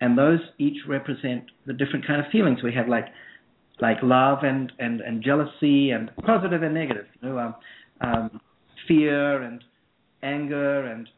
and 0.00 0.16
those 0.16 0.38
each 0.58 0.78
represent 0.88 1.44
the 1.66 1.74
different 1.74 2.06
kind 2.06 2.24
of 2.24 2.32
feelings 2.32 2.62
we 2.62 2.72
have, 2.72 2.88
like 2.88 3.08
like 3.78 3.98
love 4.02 4.38
and 4.42 4.72
and, 4.78 5.02
and 5.02 5.22
jealousy 5.22 5.90
and 5.90 6.10
positive 6.24 6.62
and 6.62 6.72
negative, 6.72 7.04
you 7.20 7.28
know, 7.28 7.38
um, 7.38 7.54
um, 8.00 8.40
fear 8.88 9.42
and 9.42 9.62
anger 10.22 10.86
and 10.86 11.08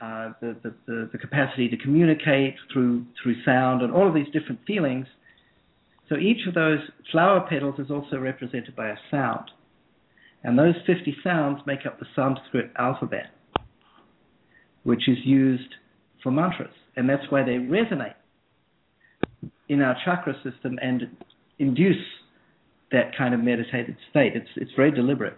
uh, 0.00 0.32
the, 0.40 0.56
the, 0.64 0.74
the, 0.86 1.10
the 1.12 1.18
capacity 1.18 1.68
to 1.68 1.76
communicate 1.76 2.56
through 2.72 3.06
through 3.22 3.36
sound, 3.44 3.82
and 3.82 3.92
all 3.92 4.08
of 4.08 4.14
these 4.14 4.26
different 4.32 4.58
feelings. 4.66 5.06
So 6.08 6.16
each 6.16 6.48
of 6.48 6.54
those 6.54 6.80
flower 7.12 7.46
petals 7.48 7.78
is 7.78 7.92
also 7.92 8.18
represented 8.18 8.74
by 8.74 8.88
a 8.88 8.96
sound. 9.12 9.50
And 10.42 10.58
those 10.58 10.74
50 10.86 11.16
sounds 11.24 11.60
make 11.66 11.86
up 11.86 11.98
the 11.98 12.06
Sanskrit 12.14 12.70
alphabet, 12.78 13.26
which 14.86 15.08
is 15.08 15.18
used 15.24 15.74
for 16.22 16.30
mantras. 16.30 16.70
And 16.94 17.10
that's 17.10 17.24
why 17.28 17.42
they 17.42 17.54
resonate 17.58 18.14
in 19.68 19.82
our 19.82 19.96
chakra 20.04 20.34
system 20.44 20.78
and 20.80 21.02
induce 21.58 21.96
that 22.92 23.10
kind 23.18 23.34
of 23.34 23.40
meditative 23.40 23.96
state. 24.10 24.32
It's, 24.36 24.48
it's 24.54 24.70
very 24.76 24.92
deliberate. 24.92 25.36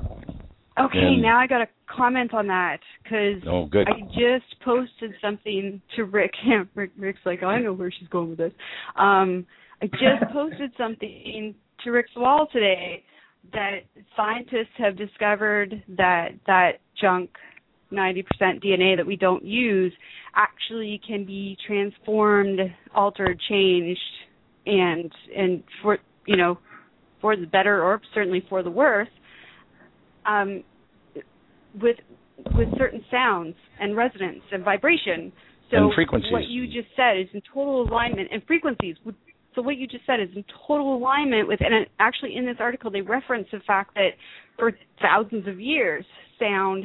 Okay, 0.00 0.98
And- 0.98 1.22
now 1.22 1.38
I 1.38 1.46
got 1.46 1.58
to 1.58 1.68
comment 1.86 2.32
on 2.32 2.46
that 2.48 2.78
because 3.02 3.42
Oh. 3.46 3.68
I 3.74 4.00
just 4.08 4.58
posted 4.64 5.12
something 5.20 5.82
to 5.96 6.04
Rick. 6.04 6.32
Yeah, 6.46 6.64
Rick. 6.74 6.92
Rick's 6.96 7.20
like, 7.26 7.42
I 7.42 7.60
know 7.60 7.74
where 7.74 7.92
she's 7.92 8.08
going 8.08 8.30
with 8.30 8.38
this. 8.38 8.52
Um, 8.96 9.46
I 9.82 9.86
just 9.86 10.22
posted 10.32 10.72
something 10.78 11.54
to 11.84 11.90
Rick's 11.90 12.16
wall 12.16 12.48
today 12.50 13.04
that 13.52 13.80
scientists 14.16 14.74
have 14.78 14.96
discovered 14.96 15.82
that 15.96 16.28
that 16.46 16.72
junk 17.00 17.30
90% 17.92 18.24
DNA 18.62 18.96
that 18.96 19.06
we 19.06 19.16
don't 19.16 19.44
use 19.44 19.92
actually 20.34 21.00
can 21.06 21.24
be 21.24 21.56
transformed, 21.66 22.58
altered, 22.94 23.40
changed, 23.48 24.00
and 24.66 25.12
and 25.36 25.62
for 25.82 25.98
you 26.26 26.36
know 26.36 26.58
for 27.20 27.36
the 27.36 27.46
better 27.46 27.82
or 27.82 28.00
certainly 28.14 28.44
for 28.48 28.62
the 28.62 28.70
worse 28.70 29.08
um, 30.26 30.64
with 31.80 31.96
with 32.54 32.68
certain 32.76 33.04
sounds 33.10 33.54
and 33.80 33.96
resonance 33.96 34.42
and 34.52 34.64
vibration. 34.64 35.32
So 35.70 35.76
And 35.76 35.94
frequencies. 35.94 36.32
what 36.32 36.46
you 36.46 36.66
just 36.66 36.88
said 36.96 37.18
is 37.18 37.28
in 37.32 37.42
total 37.52 37.82
alignment 37.82 38.28
and 38.32 38.42
frequencies. 38.46 38.96
So 39.54 39.62
what 39.62 39.76
you 39.76 39.86
just 39.86 40.04
said 40.06 40.20
is 40.20 40.28
in 40.34 40.44
total 40.66 40.96
alignment 40.96 41.48
with, 41.48 41.60
and 41.60 41.86
actually 41.98 42.36
in 42.36 42.44
this 42.44 42.56
article 42.58 42.90
they 42.90 43.00
reference 43.00 43.46
the 43.52 43.60
fact 43.66 43.94
that 43.94 44.10
for 44.58 44.72
thousands 45.00 45.46
of 45.46 45.60
years, 45.60 46.04
sound 46.38 46.84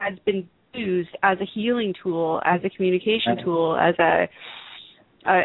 has 0.00 0.18
been 0.24 0.48
used 0.74 1.10
as 1.22 1.38
a 1.40 1.46
healing 1.54 1.94
tool, 2.02 2.40
as 2.44 2.60
a 2.64 2.70
communication 2.70 3.36
tool, 3.44 3.76
as 3.76 3.94
a 3.98 4.28
a, 5.26 5.40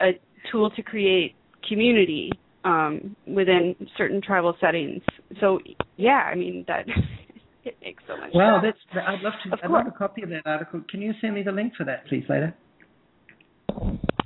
a, 0.00 0.06
a 0.08 0.10
tool 0.52 0.70
to 0.70 0.82
create 0.82 1.34
community 1.68 2.30
um, 2.64 3.16
within 3.26 3.74
certain 3.96 4.20
tribal 4.22 4.56
settings. 4.60 5.02
So 5.40 5.58
yeah, 5.96 6.30
I 6.30 6.34
mean 6.34 6.64
that 6.68 6.86
it 7.64 7.76
makes 7.82 8.02
so 8.06 8.16
much 8.16 8.30
Wow, 8.34 8.60
sense. 8.62 8.76
that's 8.94 9.06
I'd 9.06 9.22
love 9.22 9.32
to. 9.44 9.52
Of 9.52 9.58
I'd 9.64 9.70
love 9.70 9.86
a 9.86 9.96
copy 9.96 10.22
of 10.22 10.30
that 10.30 10.42
article. 10.46 10.82
Can 10.88 11.00
you 11.00 11.12
send 11.20 11.34
me 11.34 11.42
the 11.42 11.52
link 11.52 11.74
for 11.76 11.84
that, 11.84 12.06
please, 12.06 12.24
later? 12.28 12.54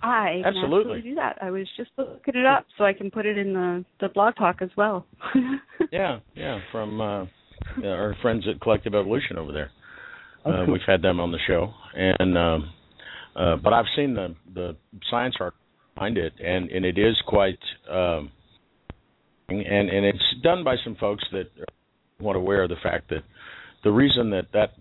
I 0.03 0.41
can 0.43 0.57
Absolutely. 0.57 0.79
absolutely 0.79 1.03
do 1.11 1.15
that. 1.17 1.39
I 1.43 1.51
was 1.51 1.67
just 1.77 1.91
looking 1.97 2.35
it 2.35 2.47
up 2.47 2.67
so 2.79 2.85
I 2.85 2.93
can 2.93 3.11
put 3.11 3.27
it 3.27 3.37
in 3.39 3.53
the 3.53 3.85
the 4.01 4.09
blog 4.09 4.35
talk 4.37 4.63
as 4.63 4.71
well. 4.77 5.07
Yeah, 5.93 6.21
yeah, 6.37 6.61
from 6.71 7.01
uh, 7.01 7.25
yeah, 7.83 7.89
our 7.91 8.15
friends 8.23 8.45
at 8.49 8.61
Collective 8.61 8.95
Evolution 8.95 9.39
over 9.39 9.51
there. 9.51 9.71
Oh, 10.45 10.53
Uh, 10.53 10.65
cool. 10.65 10.75
we've 10.75 10.83
had 10.87 11.03
them 11.03 11.19
on 11.19 11.33
the 11.33 11.39
show, 11.49 11.73
and 11.95 12.39
um, 12.39 12.71
uh, 13.35 13.57
but 13.57 13.73
I've 13.73 13.87
seen 13.97 14.15
the 14.15 14.37
the 14.55 14.77
science 15.11 15.35
art 15.41 15.55
behind 15.95 16.17
it, 16.17 16.33
and 16.39 16.71
and 16.71 16.85
it 16.85 16.97
is 16.97 17.17
quite, 17.27 17.59
um, 17.91 18.31
and 19.49 19.61
and 19.91 20.07
it's 20.07 20.35
done 20.45 20.63
by 20.63 20.77
some 20.85 20.95
folks 20.97 21.25
that 21.33 21.47
are 21.59 21.67
somewhat 22.19 22.37
aware 22.37 22.63
of 22.63 22.69
the 22.69 22.77
fact 22.83 23.09
that 23.11 23.25
the 23.83 23.91
reason 23.91 24.31
that 24.31 24.47
that 24.53 24.75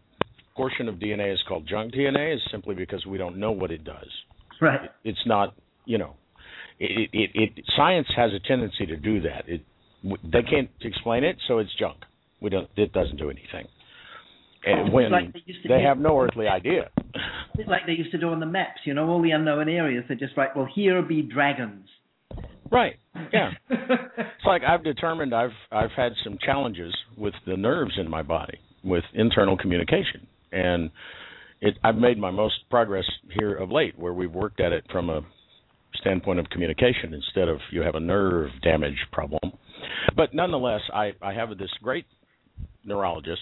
portion 0.56 0.88
of 0.90 0.96
DNA 0.96 1.34
is 1.34 1.40
called 1.48 1.66
junk 1.68 1.94
DNA 1.94 2.36
is 2.36 2.42
simply 2.52 2.76
because 2.76 3.04
we 3.06 3.18
don't 3.18 3.38
know 3.38 3.52
what 3.52 3.72
it 3.72 3.84
does. 3.84 4.10
Right. 4.62 4.90
It's 5.04 5.20
not, 5.26 5.56
you 5.86 5.98
know, 5.98 6.16
it 6.80 7.10
it, 7.14 7.32
it 7.34 7.66
science 7.76 8.08
has 8.16 8.32
a 8.34 8.40
tendency 8.48 8.86
to 8.86 8.96
do 8.98 9.22
that. 9.22 9.44
It 9.48 9.62
they 10.24 10.44
can't 10.44 10.70
explain 10.82 11.24
it, 11.24 11.38
so 11.48 11.60
it's 11.60 11.72
junk. 11.78 11.98
We 12.42 12.50
don't. 12.50 12.70
It 12.78 12.94
doesn't 12.94 13.18
do 13.18 13.30
anything. 13.30 13.68
And 14.66 14.92
when 14.94 15.12
like 15.12 15.32
they 15.34 15.42
used 15.46 15.64
to 15.64 15.70
they 15.70 15.78
do- 15.80 15.86
have 15.86 15.98
no 15.98 16.20
earthly 16.20 16.48
idea. 16.48 16.90
It's 17.58 17.68
like 17.68 17.82
they 17.86 17.94
used 17.94 18.12
to 18.12 18.18
do 18.18 18.30
on 18.30 18.40
the 18.40 18.46
maps, 18.46 18.82
you 18.86 18.94
know, 18.94 19.08
all 19.08 19.22
the 19.22 19.32
unknown 19.32 19.68
areas. 19.70 20.06
They 20.08 20.16
just 20.16 20.36
write, 20.38 20.56
well, 20.56 20.68
here 20.74 21.02
be 21.02 21.22
dragons. 21.22 21.88
right. 22.72 22.96
Yeah. 23.34 23.52
It's 23.70 24.46
like 24.46 24.62
I've 24.64 24.84
determined 24.84 25.34
I've 25.36 25.52
I've 25.72 25.92
had 25.96 26.14
some 26.24 26.38
challenges 26.46 26.94
with 27.18 27.34
the 27.46 27.58
nerves 27.58 27.94
in 27.98 28.10
my 28.10 28.22
body 28.24 28.58
with 28.84 29.04
internal 29.14 29.58
communication, 29.58 30.28
and 30.54 30.90
it 31.62 31.78
I've 31.84 31.96
made 31.96 32.18
my 32.18 32.32
most 32.32 32.70
progress 32.70 33.06
here 33.38 33.56
of 33.56 33.72
late, 33.72 33.98
where 33.98 34.14
we've 34.14 34.32
worked 34.32 34.60
at 34.60 34.72
it 34.72 34.86
from 34.92 35.10
a 35.10 35.22
standpoint 35.96 36.40
of 36.40 36.50
communication 36.50 37.14
instead 37.14 37.48
of 37.48 37.60
you 37.72 37.82
have 37.82 37.96
a 37.96 38.00
nerve 38.00 38.50
damage 38.62 38.98
problem. 39.12 39.52
But 40.16 40.34
nonetheless, 40.34 40.82
I 40.94 41.14
I 41.22 41.34
have 41.34 41.58
this 41.58 41.72
great 41.82 42.06
neurologist. 42.84 43.42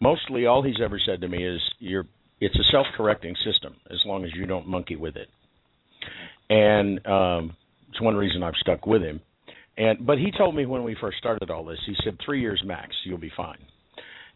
Mostly, 0.00 0.46
all 0.46 0.62
he's 0.62 0.80
ever 0.82 0.98
said 0.98 1.20
to 1.20 1.28
me 1.28 1.46
is, 1.46 1.60
"You're 1.78 2.06
it's 2.40 2.58
a 2.58 2.64
self-correcting 2.70 3.34
system 3.44 3.76
as 3.90 4.02
long 4.04 4.24
as 4.24 4.30
you 4.34 4.46
don't 4.46 4.66
monkey 4.66 4.96
with 4.96 5.16
it." 5.16 5.28
And 6.48 7.04
um, 7.06 7.56
it's 7.88 8.00
one 8.00 8.16
reason 8.16 8.42
I've 8.42 8.56
stuck 8.56 8.86
with 8.86 9.02
him. 9.02 9.20
And 9.78 10.06
but 10.06 10.18
he 10.18 10.30
told 10.30 10.54
me 10.54 10.66
when 10.66 10.82
we 10.84 10.96
first 11.00 11.18
started 11.18 11.50
all 11.50 11.64
this, 11.64 11.78
he 11.86 11.94
said 12.02 12.18
three 12.24 12.40
years 12.40 12.62
max, 12.64 12.94
you'll 13.04 13.18
be 13.18 13.32
fine. 13.36 13.58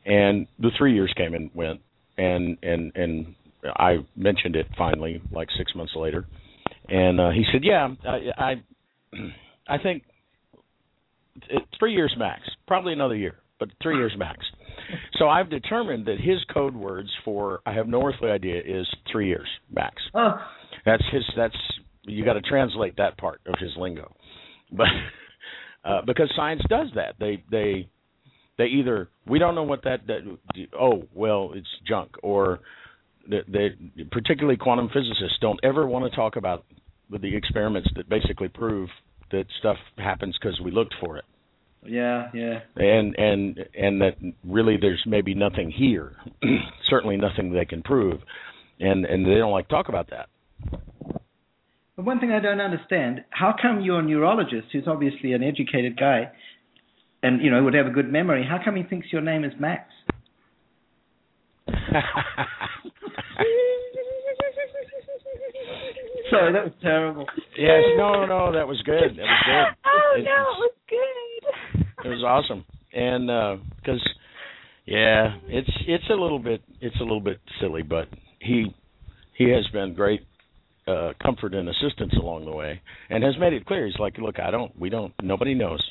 And 0.04 0.46
the 0.58 0.70
three 0.78 0.94
years 0.94 1.12
came 1.16 1.34
and 1.34 1.50
went, 1.54 1.80
and 2.20 2.58
and 2.62 2.92
and 2.94 3.34
I 3.76 3.98
mentioned 4.16 4.56
it 4.56 4.66
finally, 4.76 5.22
like 5.32 5.48
six 5.56 5.74
months 5.74 5.92
later, 5.96 6.26
and 6.88 7.20
uh, 7.20 7.30
he 7.30 7.44
said, 7.52 7.62
"Yeah, 7.64 7.88
I 8.06 8.18
I, 8.38 8.54
I 9.68 9.78
think 9.78 10.04
three 11.78 11.94
years 11.94 12.14
max, 12.18 12.42
probably 12.66 12.92
another 12.92 13.16
year, 13.16 13.36
but 13.58 13.68
three 13.82 13.96
years 13.96 14.12
max." 14.16 14.38
So 15.18 15.28
I've 15.28 15.50
determined 15.50 16.06
that 16.06 16.18
his 16.18 16.38
code 16.52 16.74
words 16.74 17.10
for 17.24 17.60
I 17.66 17.72
have 17.72 17.86
no 17.86 18.02
earthly 18.02 18.30
idea 18.30 18.60
is 18.60 18.86
three 19.10 19.28
years 19.28 19.48
max. 19.72 19.96
That's 20.84 21.04
his. 21.12 21.22
That's 21.36 21.56
you 22.02 22.24
got 22.24 22.34
to 22.34 22.42
translate 22.42 22.96
that 22.96 23.18
part 23.18 23.40
of 23.46 23.54
his 23.58 23.70
lingo, 23.76 24.14
but 24.72 24.86
uh, 25.84 26.02
because 26.06 26.30
science 26.36 26.62
does 26.68 26.88
that, 26.94 27.14
they 27.18 27.42
they 27.50 27.88
they 28.60 28.66
either 28.66 29.08
we 29.26 29.38
don't 29.38 29.54
know 29.54 29.62
what 29.62 29.82
that, 29.84 30.06
that 30.06 30.20
oh 30.78 31.02
well 31.14 31.52
it's 31.54 31.66
junk 31.88 32.10
or 32.22 32.60
they, 33.26 33.40
they 33.48 34.04
particularly 34.12 34.58
quantum 34.58 34.88
physicists 34.88 35.38
don't 35.40 35.58
ever 35.62 35.86
want 35.86 36.10
to 36.10 36.14
talk 36.14 36.36
about 36.36 36.64
the 37.10 37.34
experiments 37.34 37.88
that 37.96 38.06
basically 38.08 38.48
prove 38.48 38.90
that 39.32 39.46
stuff 39.58 39.76
happens 39.96 40.36
because 40.38 40.60
we 40.60 40.70
looked 40.70 40.94
for 41.00 41.16
it. 41.16 41.24
Yeah, 41.82 42.28
yeah. 42.34 42.60
and 42.76 43.14
and 43.16 43.58
and 43.74 44.00
that 44.02 44.16
really 44.44 44.76
there's 44.78 45.02
maybe 45.06 45.34
nothing 45.34 45.70
here. 45.70 46.12
Certainly 46.90 47.16
nothing 47.16 47.52
they 47.52 47.64
can 47.64 47.82
prove. 47.82 48.20
And 48.78 49.06
and 49.06 49.24
they 49.24 49.36
don't 49.36 49.52
like 49.52 49.68
to 49.68 49.74
talk 49.74 49.88
about 49.88 50.10
that. 50.10 50.28
But 51.96 52.04
one 52.04 52.20
thing 52.20 52.32
I 52.32 52.40
don't 52.40 52.60
understand: 52.60 53.24
how 53.30 53.54
come 53.60 53.80
your 53.80 54.02
neurologist, 54.02 54.68
who's 54.72 54.84
obviously 54.86 55.32
an 55.32 55.42
educated 55.42 55.98
guy, 55.98 56.30
and 57.22 57.42
you 57.42 57.50
know 57.50 57.62
would 57.64 57.74
have 57.74 57.86
a 57.86 57.90
good 57.90 58.10
memory, 58.10 58.44
how 58.48 58.58
come 58.64 58.76
he 58.76 58.82
thinks 58.82 59.12
your 59.12 59.22
name 59.22 59.44
is 59.44 59.52
Max? 59.58 59.90
Sorry, 66.30 66.52
that 66.52 66.64
was 66.64 66.72
terrible. 66.80 67.26
Yes, 67.58 67.82
no, 67.96 68.24
no, 68.24 68.52
that 68.52 68.66
was 68.66 68.80
good. 68.82 69.16
That 69.16 69.22
was 69.22 69.42
good. 69.46 69.76
oh 69.86 70.14
It- 70.18 70.24
no, 70.24 70.30
it 70.30 70.58
was 70.58 70.72
good. 70.88 71.86
It 72.02 72.08
was 72.08 72.24
awesome, 72.24 72.64
and 72.94 73.26
because 73.76 74.00
yeah, 74.86 75.36
it's 75.48 75.68
it's 75.86 76.04
a 76.08 76.14
little 76.14 76.38
bit 76.38 76.62
it's 76.80 76.96
a 76.96 77.02
little 77.02 77.20
bit 77.20 77.40
silly, 77.60 77.82
but 77.82 78.08
he 78.38 78.74
he 79.36 79.50
has 79.50 79.66
been 79.70 79.92
great 79.92 80.22
uh, 80.88 81.12
comfort 81.22 81.52
and 81.54 81.68
assistance 81.68 82.14
along 82.18 82.46
the 82.46 82.52
way, 82.52 82.80
and 83.10 83.22
has 83.22 83.34
made 83.38 83.52
it 83.52 83.66
clear. 83.66 83.84
He's 83.86 83.98
like, 83.98 84.16
look, 84.16 84.40
I 84.40 84.50
don't, 84.50 84.74
we 84.80 84.88
don't, 84.88 85.12
nobody 85.22 85.52
knows. 85.52 85.82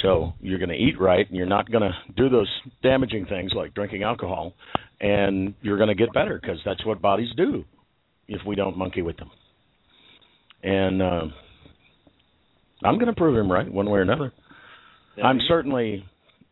So 0.00 0.32
you're 0.40 0.58
going 0.58 0.70
to 0.70 0.74
eat 0.76 0.98
right, 0.98 1.26
and 1.26 1.36
you're 1.36 1.46
not 1.46 1.70
going 1.70 1.82
to 1.82 1.94
do 2.16 2.28
those 2.28 2.48
damaging 2.82 3.26
things 3.26 3.52
like 3.54 3.74
drinking 3.74 4.02
alcohol, 4.02 4.54
and 5.00 5.54
you're 5.60 5.76
going 5.76 5.88
to 5.88 5.94
get 5.94 6.12
better 6.12 6.38
because 6.40 6.58
that's 6.64 6.84
what 6.84 7.00
bodies 7.02 7.28
do 7.36 7.64
if 8.26 8.40
we 8.46 8.56
don't 8.56 8.76
monkey 8.76 9.02
with 9.02 9.16
them. 9.16 9.30
And 10.62 11.02
uh, 11.02 11.24
I'm 12.82 12.94
going 12.94 13.06
to 13.06 13.14
prove 13.14 13.36
him 13.36 13.50
right 13.50 13.70
one 13.70 13.90
way 13.90 13.98
or 13.98 14.02
another. 14.02 14.32
I'm 15.22 15.40
certainly 15.46 16.04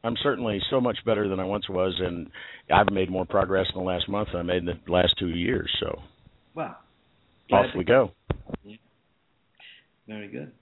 I'm 0.02 0.16
certainly 0.22 0.60
so 0.70 0.80
much 0.80 0.98
better 1.04 1.28
than 1.28 1.40
I 1.40 1.44
once 1.44 1.68
was, 1.68 1.94
and 1.98 2.30
I've 2.72 2.90
made 2.90 3.10
more 3.10 3.26
progress 3.26 3.66
in 3.74 3.78
the 3.80 3.86
last 3.86 4.08
month 4.08 4.28
than 4.32 4.40
I 4.40 4.42
made 4.42 4.58
in 4.58 4.66
the 4.66 4.78
last 4.92 5.14
two 5.18 5.28
years. 5.28 5.70
So 5.80 6.00
Wow. 6.54 6.76
off 7.52 7.66
we 7.76 7.84
go. 7.84 8.12
Very 10.06 10.28
good. 10.28 10.52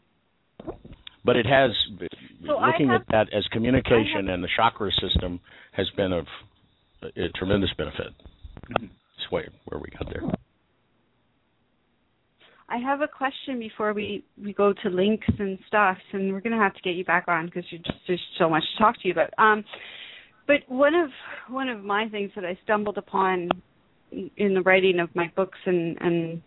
But 1.24 1.36
it 1.36 1.46
has 1.46 1.70
So 2.46 2.58
looking 2.60 2.88
have- 2.88 3.02
at 3.02 3.06
that 3.08 3.32
as 3.36 3.46
communication 3.48 4.28
and 4.28 4.42
the 4.42 4.48
chakra 4.54 4.90
system 4.92 5.40
has 5.72 5.88
been 5.96 6.12
of 6.12 6.26
a, 7.02 7.06
a 7.24 7.28
tremendous 7.30 7.70
benefit. 7.76 8.12
Mm-hmm. 8.70 8.86
That's 8.86 9.30
why 9.30 9.42
where 9.66 9.80
we 9.80 9.88
got 9.90 10.12
there. 10.12 10.22
I 12.70 12.76
have 12.76 13.00
a 13.00 13.08
question 13.08 13.58
before 13.58 13.94
we 13.94 14.24
we 14.42 14.52
go 14.52 14.74
to 14.82 14.90
links 14.90 15.26
and 15.38 15.58
stuff, 15.66 15.96
and 16.12 16.32
we're 16.32 16.40
gonna 16.40 16.62
have 16.62 16.74
to 16.74 16.82
get 16.82 16.96
you 16.96 17.04
back 17.04 17.24
on 17.26 17.46
because 17.46 17.64
just 17.70 17.90
there's 18.06 18.20
so 18.38 18.50
much 18.50 18.62
to 18.62 18.82
talk 18.82 19.00
to 19.00 19.08
you 19.08 19.12
about. 19.12 19.30
Um, 19.38 19.64
but 20.46 20.56
one 20.68 20.94
of 20.94 21.10
one 21.48 21.68
of 21.68 21.82
my 21.82 22.08
things 22.08 22.30
that 22.34 22.44
I 22.44 22.58
stumbled 22.64 22.98
upon 22.98 23.48
in 24.12 24.54
the 24.54 24.62
writing 24.62 25.00
of 25.00 25.08
my 25.14 25.32
books 25.34 25.58
and 25.64 25.96
and 26.00 26.42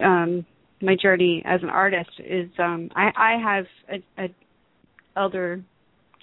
um, 0.00 0.46
my 0.80 0.96
journey 1.00 1.42
as 1.44 1.62
an 1.62 1.70
artist 1.70 2.10
is 2.18 2.50
um, 2.58 2.88
I, 2.94 3.10
I 3.16 3.36
have 3.42 3.64
a, 3.88 4.24
a 4.24 4.28
elder 5.16 5.62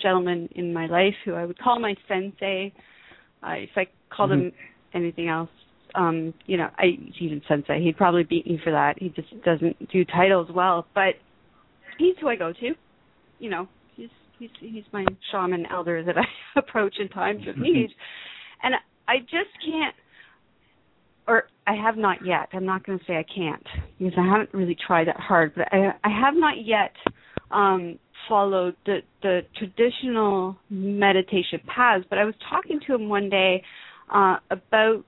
gentleman 0.01 0.49
in 0.55 0.73
my 0.73 0.87
life 0.87 1.13
who 1.25 1.33
I 1.33 1.45
would 1.45 1.59
call 1.59 1.79
my 1.79 1.95
sensei. 2.07 2.73
Uh, 3.43 3.51
if 3.51 3.69
I 3.75 3.87
called 4.09 4.31
mm-hmm. 4.31 4.47
him 4.47 4.53
anything 4.93 5.29
else, 5.29 5.49
um, 5.95 6.33
you 6.45 6.57
know, 6.57 6.69
I 6.77 6.97
even 7.19 7.41
sensei. 7.47 7.81
He'd 7.81 7.97
probably 7.97 8.23
beat 8.23 8.47
me 8.47 8.59
for 8.63 8.71
that. 8.71 8.95
He 8.97 9.09
just 9.09 9.29
doesn't 9.43 9.89
do 9.91 10.05
titles 10.05 10.49
well, 10.53 10.85
but 10.93 11.15
he's 11.97 12.15
who 12.21 12.27
I 12.27 12.35
go 12.35 12.53
to. 12.53 12.71
You 13.39 13.49
know, 13.49 13.67
he's 13.95 14.09
he's 14.37 14.49
he's 14.59 14.83
my 14.91 15.05
shaman 15.31 15.65
elder 15.71 16.03
that 16.03 16.17
I 16.17 16.25
approach 16.59 16.95
in 16.99 17.09
times 17.09 17.47
of 17.47 17.57
need, 17.57 17.89
and 18.63 18.75
I 19.07 19.19
just 19.19 19.49
can't, 19.65 19.95
or 21.27 21.45
I 21.65 21.75
have 21.75 21.97
not 21.97 22.25
yet. 22.25 22.49
I'm 22.53 22.65
not 22.65 22.85
going 22.85 22.99
to 22.99 23.05
say 23.05 23.13
I 23.13 23.25
can't 23.33 23.65
because 23.97 24.13
I 24.17 24.25
haven't 24.25 24.53
really 24.53 24.77
tried 24.85 25.07
that 25.07 25.19
hard, 25.19 25.53
but 25.55 25.67
I 25.71 25.93
I 26.03 26.09
have 26.09 26.35
not 26.35 26.63
yet 26.63 26.93
um 27.51 27.97
followed 28.29 28.75
the 28.85 28.99
the 29.21 29.41
traditional 29.57 30.55
meditation 30.69 31.59
paths. 31.67 32.05
But 32.09 32.19
I 32.19 32.23
was 32.23 32.35
talking 32.49 32.79
to 32.87 32.95
him 32.95 33.09
one 33.09 33.29
day 33.29 33.63
uh, 34.13 34.37
about 34.49 35.03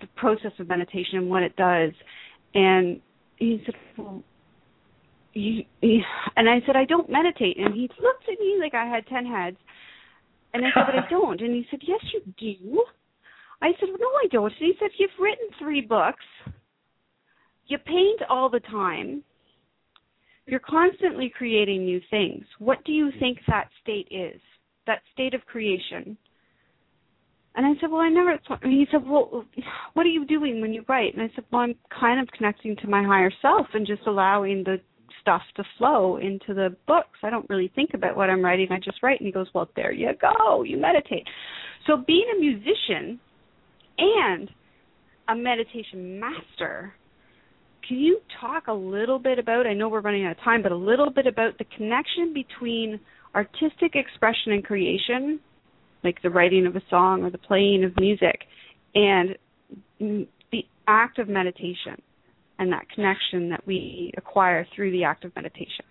the 0.00 0.06
process 0.16 0.52
of 0.58 0.68
meditation 0.68 1.18
and 1.18 1.28
what 1.28 1.42
it 1.42 1.56
does. 1.56 1.92
And 2.54 3.00
he 3.36 3.62
said, 3.64 3.74
well, 3.96 4.22
you, 5.34 5.64
he, 5.80 6.02
and 6.36 6.48
I 6.48 6.60
said, 6.66 6.76
I 6.76 6.84
don't 6.84 7.10
meditate. 7.10 7.58
And 7.58 7.74
he 7.74 7.88
looked 8.00 8.24
at 8.24 8.40
me 8.40 8.56
like 8.60 8.74
I 8.74 8.86
had 8.86 9.06
10 9.06 9.26
heads. 9.26 9.56
And 10.52 10.64
I 10.64 10.68
said, 10.74 10.84
but 10.86 11.04
I 11.04 11.06
don't. 11.10 11.40
And 11.40 11.54
he 11.54 11.66
said, 11.70 11.80
yes, 11.86 12.00
you 12.12 12.22
do. 12.38 12.84
I 13.62 13.72
said, 13.78 13.88
well, 13.90 13.98
no, 14.00 14.06
I 14.06 14.26
don't. 14.32 14.52
And 14.52 14.54
he 14.58 14.72
said, 14.80 14.90
you've 14.98 15.10
written 15.20 15.46
three 15.58 15.82
books. 15.82 16.24
You 17.66 17.78
paint 17.78 18.20
all 18.28 18.48
the 18.48 18.60
time. 18.60 19.22
You're 20.46 20.60
constantly 20.60 21.32
creating 21.36 21.84
new 21.84 22.00
things. 22.10 22.44
What 22.58 22.84
do 22.84 22.92
you 22.92 23.10
think 23.20 23.38
that 23.46 23.68
state 23.82 24.08
is? 24.10 24.40
That 24.86 25.00
state 25.12 25.34
of 25.34 25.44
creation? 25.46 26.16
And 27.54 27.66
I 27.66 27.80
said, 27.80 27.90
well, 27.90 28.00
I 28.00 28.08
never. 28.08 28.38
And 28.62 28.72
he 28.72 28.86
said, 28.90 29.00
well, 29.06 29.44
what 29.94 30.06
are 30.06 30.10
you 30.10 30.24
doing 30.24 30.60
when 30.60 30.72
you 30.72 30.84
write? 30.88 31.14
And 31.14 31.22
I 31.22 31.30
said, 31.34 31.44
well, 31.50 31.62
I'm 31.62 31.74
kind 31.98 32.20
of 32.20 32.28
connecting 32.36 32.76
to 32.76 32.88
my 32.88 33.02
higher 33.02 33.30
self 33.42 33.66
and 33.74 33.86
just 33.86 34.02
allowing 34.06 34.64
the 34.64 34.80
stuff 35.20 35.42
to 35.56 35.64
flow 35.76 36.16
into 36.16 36.54
the 36.54 36.74
books. 36.86 37.18
I 37.22 37.30
don't 37.30 37.48
really 37.50 37.70
think 37.74 37.90
about 37.94 38.16
what 38.16 38.30
I'm 38.30 38.44
writing. 38.44 38.68
I 38.70 38.78
just 38.78 39.02
write. 39.02 39.20
And 39.20 39.26
he 39.26 39.32
goes, 39.32 39.48
well, 39.52 39.68
there 39.76 39.92
you 39.92 40.10
go. 40.20 40.62
You 40.62 40.78
meditate. 40.78 41.26
So 41.86 41.96
being 42.06 42.26
a 42.36 42.40
musician 42.40 43.20
and 43.98 44.50
a 45.28 45.34
meditation 45.34 46.18
master, 46.18 46.94
can 47.90 47.98
you 47.98 48.20
talk 48.40 48.68
a 48.68 48.72
little 48.72 49.18
bit 49.18 49.40
about? 49.40 49.66
I 49.66 49.74
know 49.74 49.88
we're 49.88 50.00
running 50.00 50.24
out 50.24 50.30
of 50.30 50.44
time, 50.44 50.62
but 50.62 50.70
a 50.70 50.76
little 50.76 51.10
bit 51.10 51.26
about 51.26 51.58
the 51.58 51.64
connection 51.76 52.32
between 52.32 53.00
artistic 53.34 53.96
expression 53.96 54.52
and 54.52 54.64
creation 54.64 55.40
like 56.04 56.22
the 56.22 56.30
writing 56.30 56.66
of 56.66 56.76
a 56.76 56.82
song 56.88 57.24
or 57.24 57.30
the 57.30 57.38
playing 57.38 57.82
of 57.82 57.98
music, 57.98 58.42
and 58.94 59.36
the 59.98 60.62
act 60.86 61.18
of 61.18 61.28
meditation 61.28 62.00
and 62.60 62.72
that 62.72 62.88
connection 62.94 63.50
that 63.50 63.66
we 63.66 64.12
acquire 64.16 64.66
through 64.74 64.92
the 64.92 65.02
act 65.02 65.24
of 65.24 65.34
meditation. 65.34 65.84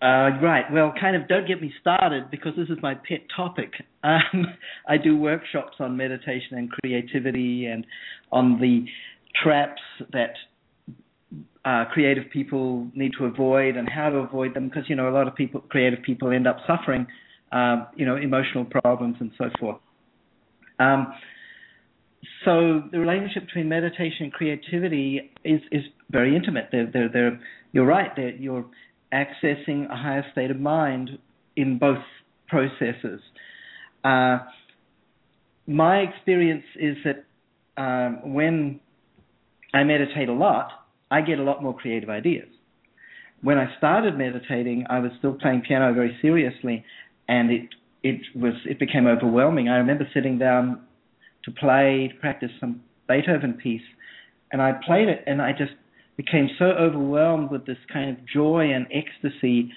Uh, 0.00 0.38
right. 0.40 0.64
Well, 0.72 0.94
kind 0.98 1.16
of 1.16 1.28
don't 1.28 1.46
get 1.46 1.60
me 1.60 1.72
started 1.80 2.30
because 2.30 2.52
this 2.56 2.68
is 2.68 2.78
my 2.82 2.94
pet 2.94 3.20
topic. 3.36 3.72
Um, 4.04 4.46
I 4.88 4.96
do 4.96 5.16
workshops 5.16 5.76
on 5.80 5.96
meditation 5.96 6.52
and 6.52 6.70
creativity 6.70 7.66
and 7.66 7.84
on 8.30 8.60
the 8.60 8.86
traps 9.42 9.82
that 10.12 10.34
uh, 11.64 11.84
creative 11.92 12.24
people 12.32 12.88
need 12.94 13.12
to 13.18 13.26
avoid 13.26 13.76
and 13.76 13.88
how 13.88 14.10
to 14.10 14.16
avoid 14.16 14.54
them 14.54 14.68
because, 14.68 14.84
you 14.88 14.96
know, 14.96 15.08
a 15.08 15.14
lot 15.14 15.28
of 15.28 15.34
people, 15.34 15.60
creative 15.60 16.02
people 16.02 16.30
end 16.30 16.46
up 16.46 16.56
suffering 16.66 17.06
um, 17.52 17.86
you 17.96 18.06
know, 18.06 18.16
emotional 18.16 18.64
problems 18.64 19.16
and 19.20 19.30
so 19.36 19.50
forth. 19.58 19.78
Um, 20.78 21.12
so 22.44 22.82
the 22.90 22.98
relationship 22.98 23.46
between 23.46 23.68
meditation 23.68 24.24
and 24.24 24.32
creativity 24.32 25.30
is, 25.44 25.60
is 25.70 25.82
very 26.10 26.36
intimate. 26.36 26.68
They're, 26.72 26.90
they're, 26.90 27.08
they're, 27.08 27.40
you're 27.72 27.86
right. 27.86 28.10
You're 28.38 28.64
accessing 29.12 29.90
a 29.90 29.96
higher 29.96 30.24
state 30.32 30.50
of 30.50 30.58
mind 30.58 31.10
in 31.56 31.78
both 31.78 31.98
processes. 32.48 33.20
Uh, 34.04 34.38
my 35.66 35.98
experience 35.98 36.64
is 36.76 36.96
that 37.04 37.24
um, 37.76 38.32
when 38.32 38.80
I 39.74 39.84
meditate 39.84 40.28
a 40.28 40.32
lot, 40.32 40.70
I 41.10 41.20
get 41.22 41.38
a 41.38 41.42
lot 41.42 41.62
more 41.62 41.74
creative 41.76 42.08
ideas. 42.08 42.48
When 43.42 43.58
I 43.58 43.74
started 43.78 44.16
meditating, 44.18 44.86
I 44.90 45.00
was 45.00 45.12
still 45.18 45.32
playing 45.32 45.62
piano 45.66 45.92
very 45.94 46.16
seriously, 46.20 46.84
and 47.28 47.50
it 47.50 47.68
it 48.02 48.20
was 48.34 48.54
it 48.64 48.78
became 48.78 49.06
overwhelming. 49.06 49.68
I 49.68 49.76
remember 49.76 50.06
sitting 50.14 50.38
down 50.38 50.80
to 51.44 51.50
play 51.50 52.10
to 52.12 52.20
practice 52.20 52.50
some 52.60 52.82
Beethoven 53.08 53.54
piece, 53.54 53.82
and 54.52 54.60
I 54.60 54.72
played 54.86 55.08
it, 55.08 55.24
and 55.26 55.40
I 55.40 55.52
just 55.52 55.72
became 56.16 56.50
so 56.58 56.66
overwhelmed 56.66 57.50
with 57.50 57.66
this 57.66 57.78
kind 57.92 58.10
of 58.10 58.16
joy 58.26 58.70
and 58.72 58.86
ecstasy 58.92 59.72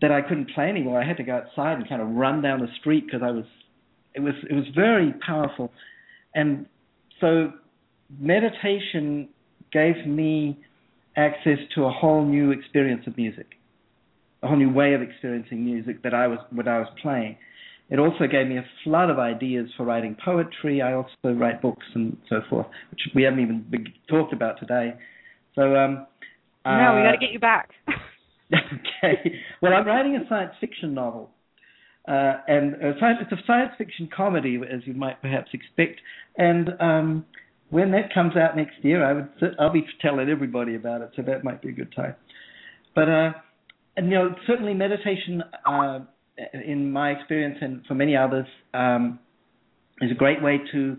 that 0.00 0.10
I 0.10 0.20
couldn't 0.20 0.50
play 0.50 0.68
anymore. 0.68 1.00
I 1.00 1.06
had 1.06 1.16
to 1.18 1.22
go 1.22 1.36
outside 1.36 1.74
and 1.78 1.88
kind 1.88 2.02
of 2.02 2.08
run 2.08 2.42
down 2.42 2.60
the 2.60 2.68
street 2.80 3.04
because 3.06 3.22
I 3.22 3.30
was 3.30 3.44
it 4.14 4.20
was 4.20 4.34
it 4.50 4.54
was 4.54 4.64
very 4.74 5.14
powerful, 5.24 5.72
and 6.34 6.66
so 7.20 7.52
meditation 8.18 9.28
gave 9.74 10.06
me 10.06 10.58
access 11.16 11.58
to 11.74 11.84
a 11.84 11.90
whole 11.90 12.24
new 12.24 12.50
experience 12.52 13.06
of 13.06 13.16
music 13.18 13.46
a 14.44 14.46
whole 14.46 14.56
new 14.56 14.70
way 14.70 14.92
of 14.94 15.00
experiencing 15.00 15.64
music 15.64 16.02
that 16.02 16.12
I 16.12 16.26
was 16.26 16.38
what 16.50 16.68
I 16.68 16.78
was 16.78 16.88
playing. 17.02 17.36
It 17.90 17.98
also 17.98 18.26
gave 18.30 18.46
me 18.46 18.58
a 18.58 18.64
flood 18.82 19.10
of 19.10 19.18
ideas 19.18 19.68
for 19.76 19.84
writing 19.84 20.16
poetry. 20.22 20.80
I 20.82 20.94
also 20.94 21.34
write 21.34 21.60
books 21.60 21.86
and 21.94 22.16
so 22.28 22.40
forth, 22.48 22.66
which 22.90 23.00
we 23.14 23.22
haven't 23.22 23.40
even 23.40 23.66
talked 24.08 24.32
about 24.32 24.58
today. 24.60 24.94
So 25.54 25.62
um, 25.76 26.06
no, 26.66 26.94
we 26.94 27.02
got 27.02 27.12
to 27.12 27.18
get 27.18 27.32
you 27.32 27.38
back. 27.38 27.70
okay. 28.52 29.34
Well, 29.62 29.72
I'm 29.72 29.86
writing 29.86 30.16
a 30.16 30.28
science 30.28 30.52
fiction 30.60 30.92
novel, 30.92 31.30
uh, 32.06 32.34
and 32.46 32.74
a 32.74 32.92
science, 33.00 33.18
it's 33.22 33.32
a 33.32 33.42
science 33.46 33.72
fiction 33.78 34.08
comedy, 34.14 34.60
as 34.70 34.80
you 34.84 34.92
might 34.92 35.20
perhaps 35.22 35.48
expect. 35.54 36.00
And 36.36 36.68
um, 36.78 37.24
when 37.70 37.90
that 37.92 38.12
comes 38.12 38.36
out 38.36 38.56
next 38.56 38.76
year, 38.82 39.04
I 39.04 39.12
would 39.12 39.28
I'll 39.58 39.72
be 39.72 39.84
telling 40.00 40.28
everybody 40.28 40.74
about 40.74 41.02
it, 41.02 41.10
so 41.16 41.22
that 41.22 41.44
might 41.44 41.62
be 41.62 41.70
a 41.70 41.72
good 41.72 41.94
time. 41.94 42.14
But 42.94 43.08
uh, 43.08 43.32
and 43.96 44.06
you 44.06 44.14
know, 44.14 44.34
certainly 44.46 44.74
meditation, 44.74 45.42
uh, 45.66 46.00
in 46.66 46.90
my 46.90 47.10
experience 47.10 47.58
and 47.60 47.84
for 47.86 47.94
many 47.94 48.16
others, 48.16 48.46
um, 48.72 49.18
is 50.00 50.10
a 50.10 50.14
great 50.14 50.42
way 50.42 50.60
to 50.72 50.96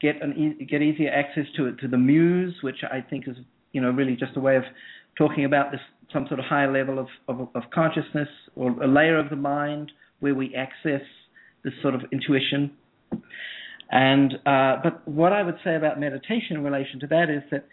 get 0.00 0.22
an 0.22 0.56
e- 0.60 0.64
get 0.64 0.82
easier 0.82 1.10
access 1.10 1.46
to 1.56 1.66
it 1.66 1.78
to 1.80 1.88
the 1.88 1.98
muse, 1.98 2.54
which 2.62 2.78
I 2.90 3.00
think 3.00 3.28
is 3.28 3.36
you 3.72 3.80
know 3.80 3.90
really 3.90 4.16
just 4.16 4.36
a 4.36 4.40
way 4.40 4.56
of 4.56 4.64
talking 5.16 5.44
about 5.44 5.72
this 5.72 5.80
some 6.12 6.26
sort 6.28 6.38
of 6.38 6.46
higher 6.46 6.70
level 6.70 6.98
of, 6.98 7.08
of, 7.28 7.48
of 7.54 7.62
consciousness 7.72 8.28
or 8.54 8.70
a 8.82 8.86
layer 8.86 9.18
of 9.18 9.30
the 9.30 9.36
mind 9.36 9.90
where 10.20 10.34
we 10.34 10.54
access 10.54 11.02
this 11.64 11.72
sort 11.82 11.94
of 11.94 12.02
intuition. 12.12 12.70
And 13.90 14.34
uh, 14.46 14.76
but 14.82 15.06
what 15.06 15.32
I 15.32 15.42
would 15.42 15.58
say 15.64 15.76
about 15.76 16.00
meditation 16.00 16.56
in 16.56 16.64
relation 16.64 17.00
to 17.00 17.06
that 17.08 17.30
is 17.30 17.42
that 17.50 17.66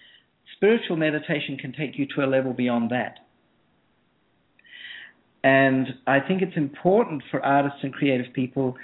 spiritual 0.56 0.98
meditation 0.98 1.58
can 1.58 1.74
take 1.74 1.98
you 1.98 2.06
to 2.16 2.24
a 2.24 2.28
level 2.28 2.54
beyond 2.54 2.92
that. 2.92 3.20
And 5.44 5.88
I 6.06 6.20
think 6.20 6.42
it's 6.42 6.56
important 6.56 7.24
for 7.32 7.44
artists 7.44 7.80
and 7.82 7.92
creative 7.94 8.32
people 8.34 8.76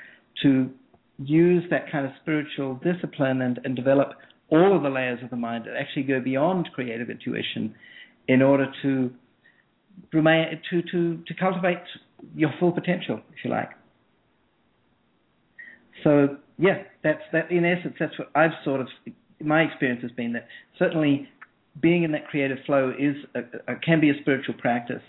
to 0.41 0.71
use 1.19 1.63
that 1.69 1.91
kind 1.91 2.05
of 2.05 2.11
spiritual 2.21 2.79
discipline 2.83 3.41
and, 3.41 3.59
and 3.63 3.75
develop 3.75 4.13
all 4.49 4.75
of 4.75 4.83
the 4.83 4.89
layers 4.89 5.19
of 5.23 5.29
the 5.29 5.35
mind 5.35 5.65
that 5.65 5.75
actually 5.75 6.03
go 6.03 6.19
beyond 6.19 6.69
creative 6.73 7.09
intuition 7.09 7.75
in 8.27 8.41
order 8.41 8.71
to 8.81 9.11
remain 10.13 10.59
to, 10.69 10.81
to, 10.83 11.17
to 11.27 11.33
cultivate 11.39 11.77
your 12.35 12.51
full 12.59 12.71
potential, 12.71 13.19
if 13.31 13.43
you 13.43 13.51
like. 13.51 13.69
So 16.03 16.37
yeah, 16.57 16.83
that's 17.03 17.21
that. 17.33 17.51
In 17.51 17.65
essence, 17.65 17.95
that's 17.99 18.17
what 18.17 18.29
I've 18.35 18.51
sort 18.63 18.81
of 18.81 18.87
my 19.39 19.61
experience 19.61 20.01
has 20.01 20.11
been 20.11 20.33
that 20.33 20.47
certainly 20.79 21.27
being 21.79 22.03
in 22.03 22.11
that 22.11 22.27
creative 22.27 22.57
flow 22.65 22.91
is 22.97 23.15
a, 23.35 23.71
a, 23.71 23.75
can 23.75 24.01
be 24.01 24.09
a 24.09 24.13
spiritual 24.21 24.55
practice, 24.55 25.01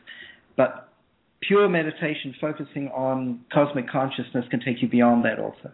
but 0.56 0.92
pure 1.40 1.68
meditation 1.68 2.34
focusing 2.40 2.88
on 2.88 3.40
cosmic 3.52 3.88
consciousness 3.88 4.44
can 4.50 4.60
take 4.60 4.82
you 4.82 4.88
beyond 4.88 5.24
that 5.24 5.38
also. 5.38 5.72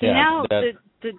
So 0.00 0.06
yeah, 0.06 0.12
now 0.12 0.42
that, 0.48 0.62
the, 1.02 1.10
the 1.10 1.18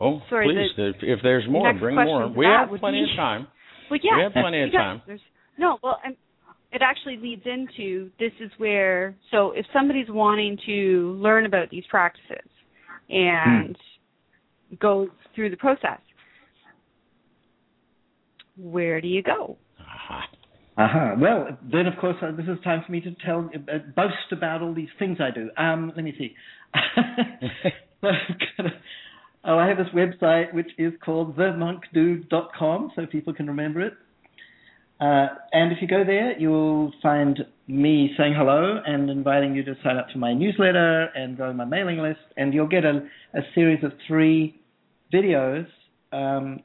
Oh, 0.00 0.20
sorry, 0.30 0.46
please, 0.46 0.76
the, 0.76 0.92
if 1.02 1.20
there's 1.22 1.44
more, 1.48 1.72
bring 1.74 1.96
more. 1.96 2.28
We 2.28 2.46
have 2.46 2.68
plenty 2.78 3.04
be, 3.04 3.10
of 3.10 3.16
time. 3.16 3.48
Well, 3.90 4.00
yeah, 4.02 4.16
we 4.16 4.22
have 4.22 4.32
plenty 4.32 4.62
of 4.62 4.72
time. 4.72 5.02
No, 5.58 5.78
well, 5.82 5.98
I'm, 6.04 6.16
it 6.72 6.82
actually 6.82 7.16
leads 7.16 7.42
into 7.46 8.10
this 8.18 8.32
is 8.40 8.50
where 8.58 9.14
so 9.30 9.52
if 9.52 9.64
somebody's 9.72 10.08
wanting 10.08 10.58
to 10.66 11.16
learn 11.20 11.46
about 11.46 11.70
these 11.70 11.84
practices 11.90 12.48
and 13.08 13.76
go 14.80 15.08
through 15.34 15.50
the 15.50 15.56
process, 15.56 16.00
where 18.56 19.00
do 19.00 19.08
you 19.08 19.22
go? 19.22 19.56
Aha. 19.80 20.24
Uh-huh. 20.76 21.14
Well, 21.18 21.58
then 21.72 21.86
of 21.86 21.96
course 21.98 22.16
uh, 22.22 22.32
this 22.32 22.46
is 22.46 22.62
time 22.62 22.82
for 22.84 22.92
me 22.92 23.00
to 23.00 23.14
tell, 23.24 23.50
uh, 23.54 23.78
boast 23.96 24.32
about 24.32 24.62
all 24.62 24.74
these 24.74 24.88
things 24.98 25.18
I 25.20 25.30
do. 25.30 25.50
Um, 25.56 25.92
let 25.96 26.04
me 26.04 26.14
see. 26.18 26.34
oh, 29.44 29.58
I 29.58 29.66
have 29.66 29.78
this 29.78 29.88
website 29.94 30.54
which 30.54 30.70
is 30.78 30.92
called 31.04 31.36
themonkdude.com, 31.36 32.92
so 32.94 33.06
people 33.06 33.34
can 33.34 33.46
remember 33.46 33.80
it. 33.80 33.94
Uh, 35.00 35.28
and 35.52 35.70
if 35.72 35.80
you 35.80 35.86
go 35.86 36.02
there, 36.04 36.36
you'll 36.38 36.92
find 37.00 37.38
me 37.68 38.12
saying 38.16 38.34
hello 38.36 38.80
and 38.84 39.08
inviting 39.10 39.54
you 39.54 39.62
to 39.62 39.74
sign 39.84 39.96
up 39.96 40.08
to 40.08 40.18
my 40.18 40.32
newsletter 40.32 41.04
and 41.14 41.36
go 41.36 41.44
on 41.44 41.56
my 41.56 41.64
mailing 41.64 41.98
list, 41.98 42.20
and 42.36 42.52
you'll 42.52 42.66
get 42.66 42.84
a, 42.84 43.06
a 43.34 43.40
series 43.54 43.84
of 43.84 43.92
three 44.06 44.60
videos 45.12 45.66
um, 46.12 46.60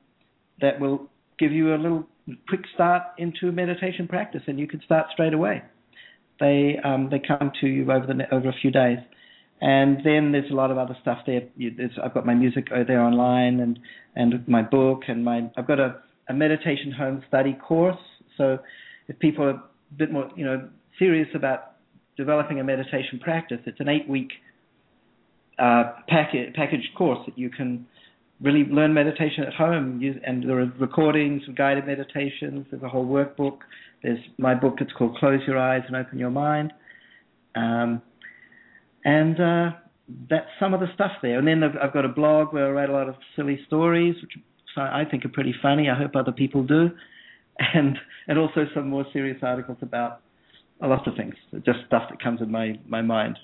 that 0.61 0.79
will 0.79 1.09
give 1.37 1.51
you 1.51 1.75
a 1.75 1.77
little 1.77 2.07
quick 2.47 2.61
start 2.73 3.03
into 3.17 3.51
meditation 3.51 4.07
practice, 4.07 4.41
and 4.47 4.57
you 4.57 4.67
can 4.67 4.81
start 4.83 5.07
straight 5.11 5.33
away. 5.33 5.61
They 6.39 6.77
um, 6.83 7.09
they 7.11 7.19
come 7.19 7.51
to 7.61 7.67
you 7.67 7.91
over 7.91 8.07
the 8.07 8.33
over 8.33 8.49
a 8.49 8.53
few 8.61 8.71
days, 8.71 8.97
and 9.61 9.97
then 10.03 10.31
there's 10.31 10.49
a 10.49 10.55
lot 10.55 10.71
of 10.71 10.77
other 10.77 10.97
stuff 11.01 11.19
there. 11.27 11.43
You, 11.55 11.71
I've 12.03 12.13
got 12.13 12.25
my 12.25 12.33
music 12.33 12.69
there 12.69 13.01
online, 13.01 13.59
and 13.59 13.77
and 14.15 14.47
my 14.47 14.63
book, 14.63 15.03
and 15.07 15.23
my 15.23 15.51
I've 15.55 15.67
got 15.67 15.79
a, 15.79 15.97
a 16.29 16.33
meditation 16.33 16.91
home 16.91 17.23
study 17.27 17.53
course. 17.53 17.99
So 18.37 18.59
if 19.07 19.17
people 19.19 19.45
are 19.45 19.49
a 19.51 19.63
bit 19.97 20.11
more 20.11 20.29
you 20.35 20.45
know 20.45 20.69
serious 20.99 21.27
about 21.35 21.73
developing 22.17 22.59
a 22.59 22.63
meditation 22.63 23.19
practice, 23.19 23.59
it's 23.65 23.79
an 23.79 23.89
eight 23.89 24.07
week 24.07 24.31
uh, 25.59 25.93
package 26.07 26.53
packaged 26.53 26.89
course 26.97 27.19
that 27.25 27.37
you 27.37 27.49
can 27.49 27.85
really 28.41 28.65
learn 28.65 28.93
meditation 28.93 29.43
at 29.45 29.53
home. 29.53 30.01
And 30.25 30.43
there 30.43 30.59
are 30.59 30.71
recordings 30.79 31.43
of 31.47 31.55
guided 31.55 31.85
meditations. 31.85 32.67
There's 32.69 32.83
a 32.83 32.89
whole 32.89 33.05
workbook. 33.05 33.59
There's 34.01 34.19
my 34.37 34.53
book. 34.53 34.75
It's 34.81 34.91
called 34.93 35.17
Close 35.17 35.39
Your 35.47 35.57
Eyes 35.57 35.83
and 35.87 35.95
Open 35.95 36.19
Your 36.19 36.31
Mind. 36.31 36.73
Um, 37.55 38.01
and 39.05 39.39
uh, 39.39 39.77
that's 40.29 40.47
some 40.59 40.73
of 40.73 40.79
the 40.79 40.87
stuff 40.93 41.11
there. 41.21 41.39
And 41.39 41.47
then 41.47 41.63
I've, 41.63 41.77
I've 41.81 41.93
got 41.93 42.05
a 42.05 42.09
blog 42.09 42.53
where 42.53 42.67
I 42.67 42.71
write 42.71 42.89
a 42.89 42.93
lot 42.93 43.07
of 43.07 43.15
silly 43.35 43.59
stories, 43.67 44.15
which 44.21 44.31
I 44.75 45.03
think 45.09 45.23
are 45.23 45.29
pretty 45.29 45.53
funny. 45.61 45.89
I 45.89 45.95
hope 45.95 46.15
other 46.15 46.31
people 46.31 46.63
do. 46.63 46.89
And 47.75 47.97
and 48.27 48.39
also 48.39 48.65
some 48.73 48.89
more 48.89 49.05
serious 49.13 49.37
articles 49.41 49.77
about 49.81 50.21
a 50.81 50.87
lot 50.87 51.07
of 51.07 51.15
things, 51.15 51.35
just 51.65 51.79
stuff 51.87 52.03
that 52.09 52.21
comes 52.21 52.41
in 52.41 52.51
my, 52.51 52.79
my 52.87 53.01
mind. 53.01 53.37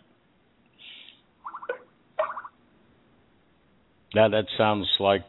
That 4.13 4.31
that 4.31 4.45
sounds 4.57 4.87
like 4.99 5.21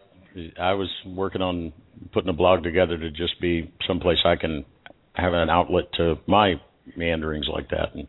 I 0.59 0.73
was 0.73 0.89
working 1.07 1.43
on 1.43 1.73
putting 2.13 2.31
a 2.31 2.35
blog 2.35 2.63
together 2.63 2.97
to 2.97 3.11
just 3.11 3.41
be 3.41 3.73
someplace 3.87 4.19
I 4.25 4.37
can 4.37 4.65
have 5.15 5.35
an 5.35 5.51
outlet 5.51 5.85
to 5.99 6.17
my 6.27 6.55
meanderings 6.97 7.47
like 7.53 7.69
that, 7.71 7.95
and 7.95 8.09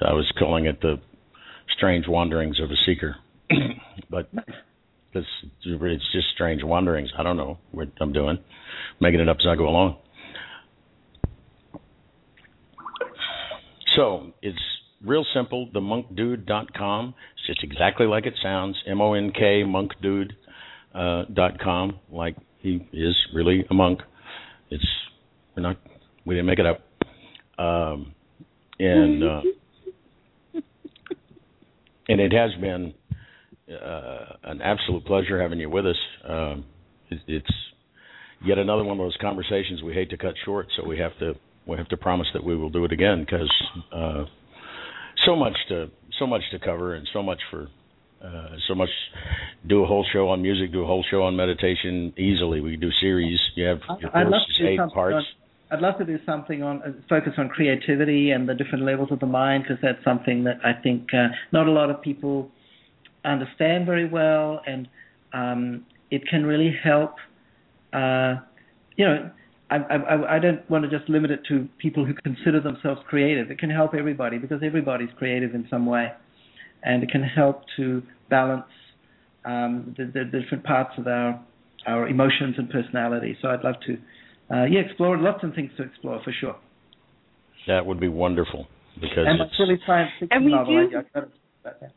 I 0.00 0.12
was 0.12 0.30
calling 0.38 0.66
it 0.66 0.80
the 0.80 0.96
strange 1.74 2.06
wanderings 2.06 2.60
of 2.60 2.70
a 2.70 2.76
seeker. 2.84 3.16
but 4.10 4.28
this 5.14 5.24
it's 5.64 6.12
just 6.12 6.28
strange 6.34 6.62
wanderings. 6.62 7.10
I 7.18 7.22
don't 7.22 7.36
know 7.36 7.58
what 7.70 7.88
I'm 8.00 8.12
doing, 8.12 8.38
making 9.00 9.20
it 9.20 9.28
up 9.28 9.38
as 9.40 9.46
I 9.48 9.56
go 9.56 9.68
along. 9.68 9.96
So 14.00 14.32
it's 14.40 14.58
real 15.04 15.26
simple. 15.34 15.68
TheMonkDude.com. 15.74 17.14
It's 17.34 17.46
just 17.46 17.62
exactly 17.62 18.06
like 18.06 18.24
it 18.24 18.32
sounds. 18.42 18.74
M 18.86 19.02
O 19.02 19.12
N 19.12 19.30
K 19.30 19.62
MonkDude 19.62 20.30
uh, 20.94 21.24
dot 21.30 21.60
com. 21.62 21.98
Like 22.10 22.34
he 22.60 22.88
is 22.94 23.14
really 23.34 23.66
a 23.70 23.74
monk. 23.74 24.00
It's 24.70 24.86
we're 25.54 25.64
not 25.64 25.76
we 26.24 26.34
didn't 26.34 26.46
make 26.46 26.60
it 26.60 26.64
up. 26.64 26.80
Um, 27.62 28.14
and 28.78 29.22
uh, 29.22 29.40
and 32.08 32.20
it 32.22 32.32
has 32.32 32.58
been 32.58 32.94
uh, 33.70 34.36
an 34.44 34.62
absolute 34.62 35.04
pleasure 35.04 35.42
having 35.42 35.58
you 35.58 35.68
with 35.68 35.84
us. 35.84 35.98
Um, 36.26 36.64
it, 37.10 37.18
it's 37.26 37.54
yet 38.46 38.56
another 38.56 38.82
one 38.82 38.98
of 38.98 39.04
those 39.04 39.18
conversations 39.20 39.82
we 39.82 39.92
hate 39.92 40.08
to 40.08 40.16
cut 40.16 40.32
short, 40.46 40.68
so 40.74 40.88
we 40.88 40.98
have 40.98 41.12
to 41.18 41.34
we 41.70 41.76
have 41.78 41.88
to 41.88 41.96
promise 41.96 42.26
that 42.34 42.42
we 42.44 42.56
will 42.56 42.68
do 42.68 42.84
it 42.84 42.92
again 42.92 43.20
because 43.24 43.52
uh, 43.92 44.24
so 45.24 45.36
much 45.36 45.56
to 45.68 45.88
so 46.18 46.26
much 46.26 46.42
to 46.50 46.58
cover 46.58 46.94
and 46.94 47.08
so 47.12 47.22
much 47.22 47.38
for 47.50 47.68
uh, 48.22 48.48
so 48.68 48.74
much 48.74 48.90
do 49.66 49.82
a 49.84 49.86
whole 49.86 50.04
show 50.12 50.28
on 50.28 50.42
music, 50.42 50.72
do 50.72 50.82
a 50.82 50.86
whole 50.86 51.04
show 51.10 51.22
on 51.22 51.36
meditation 51.36 52.12
easily. 52.18 52.60
We 52.60 52.76
do 52.76 52.90
series. 53.00 53.38
You 53.54 53.64
have 53.66 53.78
your 54.00 54.14
I'd 54.14 54.26
love 54.26 54.42
to 54.54 54.62
do 54.62 54.68
eight 54.68 54.76
something 54.76 54.94
parts. 54.94 55.14
on- 55.14 55.24
I'd 55.72 55.80
love 55.80 55.98
to 55.98 56.04
do 56.04 56.18
something 56.26 56.64
on 56.64 56.82
uh, 56.82 56.92
focus 57.08 57.34
on 57.38 57.48
creativity 57.48 58.32
and 58.32 58.48
the 58.48 58.54
different 58.54 58.84
levels 58.84 59.12
of 59.12 59.20
the 59.20 59.26
mind 59.26 59.62
because 59.62 59.78
that's 59.80 60.02
something 60.04 60.42
that 60.44 60.58
I 60.64 60.72
think 60.72 61.14
uh, 61.14 61.28
not 61.52 61.68
a 61.68 61.70
lot 61.70 61.90
of 61.90 62.02
people 62.02 62.50
understand 63.24 63.86
very 63.86 64.08
well, 64.08 64.60
and 64.66 64.88
um, 65.32 65.86
it 66.10 66.26
can 66.26 66.44
really 66.44 66.76
help. 66.82 67.14
Uh, 67.92 68.34
you 68.96 69.04
know, 69.06 69.30
I, 69.70 69.76
I, 69.76 70.36
I 70.36 70.38
don't 70.40 70.68
want 70.68 70.84
to 70.84 70.90
just 70.98 71.08
limit 71.08 71.30
it 71.30 71.40
to 71.48 71.68
people 71.78 72.04
who 72.04 72.14
consider 72.14 72.60
themselves 72.60 73.00
creative. 73.08 73.50
It 73.50 73.58
can 73.58 73.70
help 73.70 73.94
everybody 73.94 74.38
because 74.38 74.62
everybody's 74.64 75.10
creative 75.16 75.54
in 75.54 75.66
some 75.70 75.86
way, 75.86 76.08
and 76.82 77.02
it 77.02 77.10
can 77.10 77.22
help 77.22 77.62
to 77.76 78.02
balance 78.28 78.64
um, 79.44 79.94
the, 79.96 80.04
the 80.06 80.24
different 80.24 80.64
parts 80.64 80.90
of 80.98 81.06
our 81.06 81.40
our 81.86 82.08
emotions 82.08 82.56
and 82.58 82.68
personality. 82.68 83.38
So 83.40 83.48
I'd 83.48 83.64
love 83.64 83.76
to, 83.86 83.92
uh, 84.54 84.64
yeah, 84.64 84.80
explore 84.80 85.16
lots 85.16 85.42
of 85.44 85.54
things 85.54 85.70
to 85.78 85.82
explore 85.82 86.20
for 86.22 86.32
sure. 86.38 86.56
That 87.66 87.86
would 87.86 87.98
be 87.98 88.08
wonderful 88.08 88.66
because 89.00 89.24
And 89.26 89.40
it's 89.40 89.56
silly 89.56 89.78
science 89.86 90.10
fiction 90.20 90.36
And 90.36 90.44
we 90.44 90.52
novel, 90.52 90.88
do- 90.90 90.96
I, 90.96 91.00
I 91.00 91.02
got 91.20 91.28
about 91.64 91.80
that. 91.80 91.92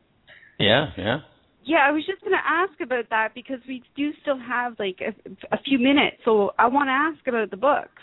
yeah 0.59 0.85
yeah. 0.97 1.17
Yeah, 1.65 1.85
I 1.87 1.91
was 1.91 2.05
just 2.05 2.21
going 2.21 2.33
to 2.35 2.45
ask 2.45 2.79
about 2.81 3.09
that 3.09 3.33
because 3.33 3.59
we 3.67 3.83
do 3.95 4.11
still 4.21 4.37
have 4.39 4.75
like 4.79 4.99
a, 5.01 5.13
a 5.55 5.59
few 5.63 5.79
minutes. 5.79 6.17
So 6.25 6.51
I 6.59 6.67
want 6.67 6.87
to 6.87 6.91
ask 6.91 7.25
about 7.27 7.51
the 7.51 7.57
books, 7.57 8.01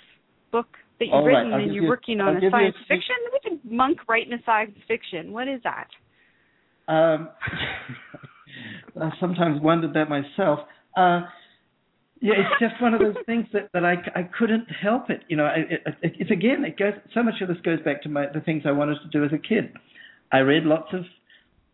book 0.50 0.66
that 0.98 1.06
you've 1.06 1.14
All 1.14 1.26
right, 1.26 1.38
written 1.38 1.52
I'll 1.54 1.60
and 1.60 1.74
you're 1.74 1.84
you- 1.84 1.88
working 1.88 2.20
I'll 2.20 2.28
on 2.28 2.36
a 2.36 2.40
you 2.40 2.48
a 2.48 2.50
science 2.50 2.76
fiction. 2.88 3.16
What 3.32 3.42
did 3.42 3.70
Monk 3.70 3.98
write 4.08 4.26
in 4.26 4.32
a 4.32 4.42
science 4.44 4.76
fiction? 4.88 5.32
What 5.32 5.48
is 5.48 5.60
that? 5.64 5.88
Um, 6.88 7.28
I 9.00 9.10
sometimes 9.20 9.60
wondered 9.60 9.94
that 9.94 10.08
myself. 10.08 10.60
Uh, 10.96 11.22
yeah, 12.20 12.34
it's 12.36 12.60
just 12.60 12.80
one 12.82 12.92
of 12.94 13.00
those 13.00 13.14
things 13.26 13.46
that, 13.52 13.70
that 13.72 13.84
I, 13.84 13.94
I 14.14 14.28
couldn't 14.38 14.66
help 14.82 15.08
it. 15.10 15.22
You 15.28 15.36
know, 15.36 15.46
it, 15.46 15.82
it, 16.02 16.12
it's 16.18 16.30
again, 16.30 16.64
it 16.64 16.78
goes. 16.78 16.92
So 17.14 17.22
much 17.22 17.40
of 17.40 17.48
this 17.48 17.56
goes 17.64 17.80
back 17.82 18.02
to 18.02 18.08
my 18.08 18.26
the 18.32 18.40
things 18.40 18.62
I 18.66 18.72
wanted 18.72 18.98
to 19.02 19.08
do 19.08 19.24
as 19.24 19.32
a 19.32 19.38
kid. 19.38 19.72
I 20.32 20.38
read 20.38 20.64
lots 20.64 20.88
of, 20.92 21.04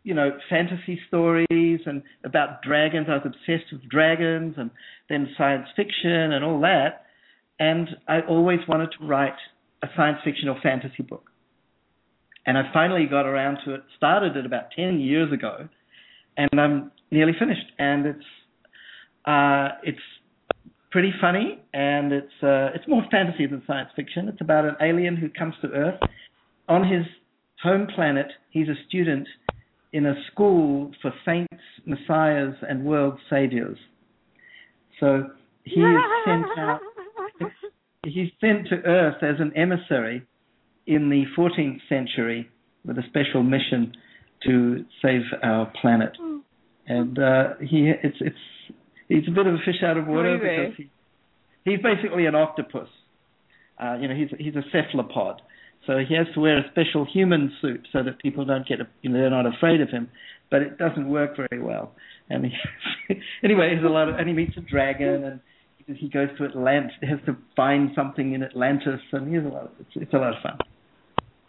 you 0.06 0.14
know, 0.14 0.30
fantasy 0.48 1.00
stories 1.08 1.80
and 1.84 2.00
about 2.24 2.62
dragons. 2.62 3.08
I 3.10 3.14
was 3.14 3.26
obsessed 3.26 3.72
with 3.72 3.88
dragons 3.90 4.54
and 4.56 4.70
then 5.08 5.28
science 5.36 5.66
fiction 5.74 6.30
and 6.30 6.44
all 6.44 6.60
that. 6.60 7.06
And 7.58 7.88
I 8.06 8.20
always 8.20 8.60
wanted 8.68 8.90
to 9.00 9.04
write 9.04 9.34
a 9.82 9.88
science 9.96 10.18
fiction 10.24 10.48
or 10.48 10.60
fantasy 10.62 11.02
book. 11.02 11.32
And 12.46 12.56
I 12.56 12.72
finally 12.72 13.06
got 13.10 13.26
around 13.26 13.58
to 13.64 13.74
it. 13.74 13.80
Started 13.96 14.36
it 14.36 14.46
about 14.46 14.70
ten 14.76 15.00
years 15.00 15.32
ago, 15.32 15.68
and 16.36 16.60
I'm 16.60 16.92
nearly 17.10 17.32
finished. 17.36 17.66
And 17.80 18.06
it's 18.06 18.28
uh, 19.24 19.68
it's 19.82 19.98
pretty 20.92 21.12
funny, 21.20 21.60
and 21.74 22.12
it's 22.12 22.36
uh, 22.44 22.70
it's 22.76 22.86
more 22.86 23.02
fantasy 23.10 23.46
than 23.46 23.64
science 23.66 23.88
fiction. 23.96 24.28
It's 24.28 24.40
about 24.40 24.64
an 24.66 24.76
alien 24.80 25.16
who 25.16 25.28
comes 25.28 25.54
to 25.62 25.68
Earth. 25.72 25.98
On 26.68 26.84
his 26.84 27.04
home 27.60 27.88
planet, 27.92 28.28
he's 28.50 28.68
a 28.68 28.76
student 28.86 29.26
in 29.92 30.06
a 30.06 30.14
school 30.32 30.90
for 31.00 31.12
saints, 31.24 31.62
messiahs, 31.84 32.54
and 32.68 32.84
world 32.84 33.18
saviors. 33.30 33.78
So 35.00 35.30
he 35.64 35.80
is 35.80 35.96
sent 36.24 36.46
out. 36.58 36.80
He's 38.04 38.30
sent 38.40 38.68
to 38.68 38.76
Earth 38.84 39.22
as 39.22 39.36
an 39.40 39.52
emissary 39.56 40.22
in 40.86 41.10
the 41.10 41.24
14th 41.36 41.80
century 41.88 42.48
with 42.84 42.98
a 42.98 43.02
special 43.08 43.42
mission 43.42 43.92
to 44.44 44.84
save 45.02 45.22
our 45.42 45.72
planet. 45.80 46.12
And 46.86 47.18
uh, 47.18 47.54
he 47.60 47.90
it's 48.02 48.16
it's 48.20 48.36
he's 49.08 49.26
a 49.26 49.32
bit 49.32 49.46
of 49.46 49.54
a 49.54 49.58
fish 49.64 49.82
out 49.84 49.96
of 49.96 50.06
water 50.06 50.38
Really? 50.38 50.68
because 50.68 50.76
he, 51.64 51.70
he's 51.70 51.80
basically 51.82 52.26
an 52.26 52.34
octopus. 52.36 52.88
Uh, 53.82 53.96
you 54.00 54.08
know, 54.08 54.14
he's 54.14 54.28
he's 54.38 54.54
a 54.54 54.62
cephalopod, 54.70 55.42
so 55.86 55.98
he 55.98 56.14
has 56.14 56.26
to 56.34 56.40
wear 56.40 56.58
a 56.58 56.70
special 56.70 57.06
human 57.10 57.52
suit 57.60 57.86
so 57.92 58.02
that 58.02 58.18
people 58.20 58.44
don't 58.44 58.66
get 58.66 58.78
you 59.02 59.10
know 59.10 59.18
they're 59.18 59.30
not 59.30 59.46
afraid 59.46 59.80
of 59.80 59.90
him. 59.90 60.08
but 60.50 60.62
it 60.62 60.78
doesn't 60.78 61.08
work 61.08 61.36
very 61.36 61.60
well. 61.60 61.92
And 62.28 62.46
he, 62.46 62.52
anyway, 63.44 63.70
there's 63.74 63.84
a 63.84 63.88
lot 63.92 64.08
of, 64.08 64.16
and 64.16 64.28
he 64.28 64.34
meets 64.34 64.56
a 64.56 64.60
dragon, 64.60 65.24
and 65.86 65.96
he 65.96 66.08
goes 66.08 66.28
to 66.38 66.44
Atlantis, 66.44 66.92
He 67.00 67.06
has 67.06 67.20
to 67.26 67.36
find 67.54 67.90
something 67.94 68.32
in 68.34 68.42
Atlantis, 68.42 69.00
and 69.12 69.32
he's 69.32 69.44
a 69.44 69.48
lot. 69.48 69.64
Of, 69.64 69.70
it's, 69.80 69.90
it's 69.94 70.14
a 70.14 70.18
lot 70.18 70.36
of 70.36 70.42
fun. 70.42 70.58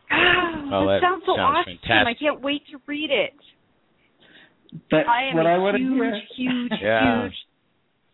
Oh, 0.69 0.85
that, 0.85 0.99
that 0.99 1.07
sounds 1.07 1.23
so 1.25 1.31
sounds 1.37 1.63
awesome! 1.63 1.79
Fantastic. 1.79 2.07
I 2.11 2.19
can't 2.19 2.41
wait 2.41 2.61
to 2.71 2.77
read 2.87 3.09
it. 3.09 3.39
But 4.91 5.07
I 5.07 5.29
am 5.29 5.37
what 5.37 5.45
a 5.45 5.49
I 5.49 5.57
want 5.59 5.77
huge, 5.77 5.87
to 5.87 5.95
hear, 6.35 6.51
huge, 6.51 6.71
yeah. 6.81 7.23
huge 7.23 7.33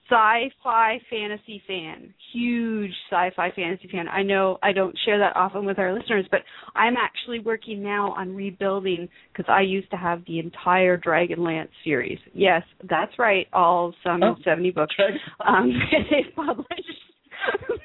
sci-fi 0.10 1.00
fantasy 1.10 1.62
fan. 1.68 2.14
Huge 2.34 2.92
sci-fi 3.10 3.52
fantasy 3.56 3.88
fan. 3.92 4.08
I 4.08 4.22
know 4.22 4.58
I 4.62 4.74
don't 4.74 4.98
share 5.06 5.18
that 5.20 5.36
often 5.36 5.66
with 5.66 5.80
our 5.80 5.94
listeners, 5.94 6.26
but 6.30 6.42
I'm 6.76 6.96
actually 6.98 7.40
working 7.40 7.82
now 7.82 8.12
on 8.12 8.36
rebuilding 8.36 9.08
because 9.32 9.50
I 9.50 9.62
used 9.62 9.90
to 9.92 9.98
have 9.98 10.24
the 10.28 10.40
entire 10.40 10.98
Dragonlance 10.98 11.70
series. 11.84 12.20
Yes, 12.34 12.64
that's 12.90 13.18
right, 13.18 13.48
all 13.54 13.94
some 14.04 14.22
oh, 14.24 14.36
70 14.44 14.72
books 14.72 14.96
um, 15.46 15.72
they've 16.12 16.36
published. 16.36 16.68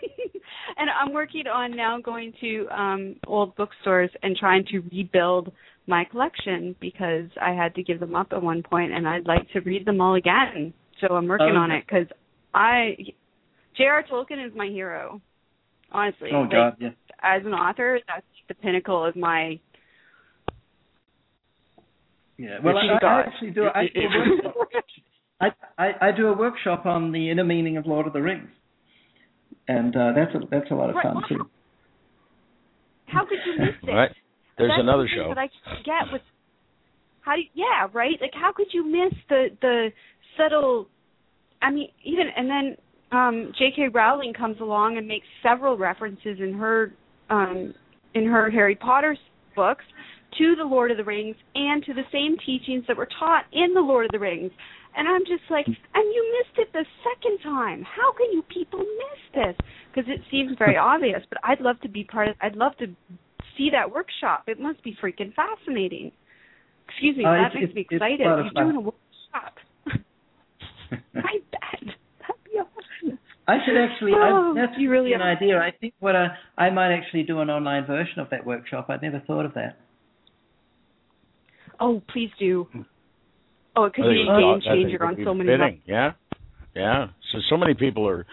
and 0.79 0.89
I'm 0.91 1.13
working 1.13 1.47
on 1.47 1.77
now 1.77 1.99
going 2.01 2.33
to 2.41 2.67
um 2.69 3.17
old 3.27 3.57
bookstores 3.57 4.11
and 4.23 4.37
trying 4.37 4.65
to 4.67 4.81
rebuild 4.93 5.53
my 5.87 6.05
collection 6.05 6.77
because 6.81 7.29
I 7.41 7.53
had 7.53 7.75
to 7.75 7.83
give 7.83 7.99
them 7.99 8.15
up 8.15 8.29
at 8.33 8.43
one 8.43 8.63
point 8.63 8.93
and 8.93 9.09
I'd 9.09 9.27
like 9.27 9.51
to 9.53 9.61
read 9.61 9.87
them 9.87 10.01
all 10.01 10.15
again. 10.15 10.73
So 11.01 11.15
I'm 11.15 11.27
working 11.29 11.53
Oh, 11.55 11.59
on 11.59 11.71
it 11.71 11.85
because 11.87 12.07
I, 12.55 12.97
J.R. 13.77 14.05
Tolkien 14.11 14.45
is 14.47 14.53
my 14.57 14.67
hero. 14.67 15.21
Honestly, 15.93 16.31
Oh 16.33 16.41
Like, 16.43 16.51
God, 16.51 16.77
yeah. 16.81 16.89
as 17.23 17.43
an 17.47 17.55
author, 17.55 18.01
that's 18.07 18.27
the 18.49 18.55
pinnacle 18.55 19.05
of 19.05 19.17
my. 19.17 19.59
Yeah. 22.37 22.59
Well, 22.63 22.77
I, 22.77 23.05
I 23.05 23.21
actually 23.27 23.51
do. 23.51 23.65
I 23.65 23.85
do. 23.93 24.01
I, 25.41 25.49
I, 25.79 26.09
I 26.09 26.13
do 26.13 26.29
a 26.29 26.37
workshop 26.37 26.85
on 26.87 27.13
the 27.13 27.31
inner 27.31 27.45
meaning 27.45 27.77
of 27.77 27.87
Lord 27.87 28.07
of 28.07 28.13
the 28.13 28.21
Rings, 28.23 28.49
and 29.69 29.95
uh, 29.97 30.13
that's 30.15 30.35
a 30.35 30.41
that's 30.51 30.71
a 30.71 30.75
lot 30.75 30.91
of 30.91 30.97
Right. 30.97 31.05
fun 31.05 31.23
too. 31.29 31.49
How 33.07 33.25
could 33.25 33.39
you 33.47 33.53
miss 33.59 33.75
it? 33.83 33.91
right. 33.93 34.11
There's 34.59 34.71
That's 34.71 34.81
another 34.83 35.05
the 35.05 35.09
thing 35.09 35.19
show. 35.23 35.29
that 35.35 35.39
I 35.39 35.49
can't 35.65 35.85
get 35.87 36.13
with. 36.13 36.23
How 37.23 37.35
do 37.37 37.41
you, 37.43 37.49
yeah, 37.55 37.87
right? 37.93 38.17
Like, 38.21 38.33
how 38.35 38.53
could 38.53 38.67
you 38.73 38.85
miss 38.85 39.15
the 39.29 39.49
the 39.61 39.89
subtle? 40.37 40.89
I 41.63 41.71
mean, 41.71 41.89
even 42.05 42.27
and 42.37 42.49
then 42.49 42.77
um 43.13 43.53
J.K. 43.59 43.89
Rowling 43.89 44.33
comes 44.33 44.61
along 44.61 44.99
and 44.99 45.07
makes 45.07 45.27
several 45.43 45.77
references 45.77 46.39
in 46.41 46.55
her 46.55 46.93
um 47.31 47.75
in 48.15 48.27
her 48.27 48.51
Harry 48.51 48.75
Potter 48.75 49.17
books 49.57 49.85
to 50.37 50.55
the 50.57 50.65
Lord 50.65 50.91
of 50.91 50.97
the 50.97 51.05
Rings 51.05 51.37
and 51.55 51.85
to 51.85 51.95
the 51.95 52.05
same 52.13 52.37
teachings 52.45 52.85
that 52.87 52.97
were 52.97 53.09
taught 53.19 53.45
in 53.53 53.75
the 53.75 53.81
Lord 53.81 54.05
of 54.07 54.13
the 54.13 54.19
Rings. 54.19 54.53
And 54.97 55.07
I'm 55.07 55.23
just 55.23 55.49
like, 55.51 55.67
and 55.67 55.77
you 56.15 56.39
missed 56.41 56.59
it 56.59 56.73
the 56.73 56.85
second 57.05 57.39
time. 57.43 57.83
How 57.85 58.13
can 58.13 58.27
you 58.33 58.43
people 58.53 58.81
miss 58.81 59.45
this? 59.45 59.57
Because 59.95 60.11
it 60.11 60.21
seems 60.31 60.53
very 60.59 60.77
obvious. 60.81 61.23
But 61.29 61.39
I'd 61.45 61.61
love 61.61 61.81
to 61.83 61.89
be 61.89 62.05
part 62.05 62.29
of. 62.29 62.37
I'd 62.43 62.57
love 62.57 62.77
to 62.79 62.87
see 63.57 63.71
that 63.71 63.93
workshop. 63.93 64.45
It 64.49 64.61
must 64.61 64.83
be 64.83 64.97
freaking 65.03 65.33
fascinating. 65.35 66.13
Excuse 66.89 67.17
me, 67.17 67.25
Uh, 67.25 67.33
that 67.33 67.55
makes 67.55 67.75
me 67.75 67.87
excited. 67.89 68.21
You're 68.21 68.65
doing 68.65 68.77
a 68.77 68.81
workshop. 68.81 69.55
I 71.15 71.39
bet 71.53 71.61
that'd 71.83 72.45
be 72.45 72.59
awesome. 72.59 73.19
I 73.47 73.57
should 73.65 73.77
actually. 73.79 74.13
Oh, 74.15 74.55
I, 74.57 74.61
that's 74.61 74.73
you 74.79 74.91
really 74.91 75.13
an 75.15 75.23
are. 75.23 75.31
idea. 75.33 75.57
I 75.59 75.71
think 75.81 75.95
what 76.01 76.15
I, 76.17 76.29
I 76.57 76.71
might 76.71 76.93
actually 76.95 77.23
do 77.23 77.41
an 77.41 77.51
online 77.51 77.87
version 77.87 78.19
of 78.21 78.31
that 78.31 78.45
workshop. 78.47 78.87
I'd 78.91 79.03
never 79.03 79.21
thought 79.27 79.45
of 79.47 79.55
that. 79.55 79.79
Oh, 81.81 82.03
please 82.13 82.31
do. 82.39 82.67
Oh, 83.77 83.85
it 83.85 83.95
could 83.95 84.03
be 84.03 84.23
a 84.23 84.25
game 84.25 84.29
aw- 84.29 84.61
changer 84.61 85.05
on 85.05 85.17
so 85.25 85.33
many 85.35 85.49
fitting. 85.51 85.61
levels. 85.61 85.81
Yeah, 85.87 86.11
yeah. 86.75 87.07
So 87.33 87.39
so 87.51 87.57
many 87.57 87.75
people 87.75 88.09
are 88.09 88.27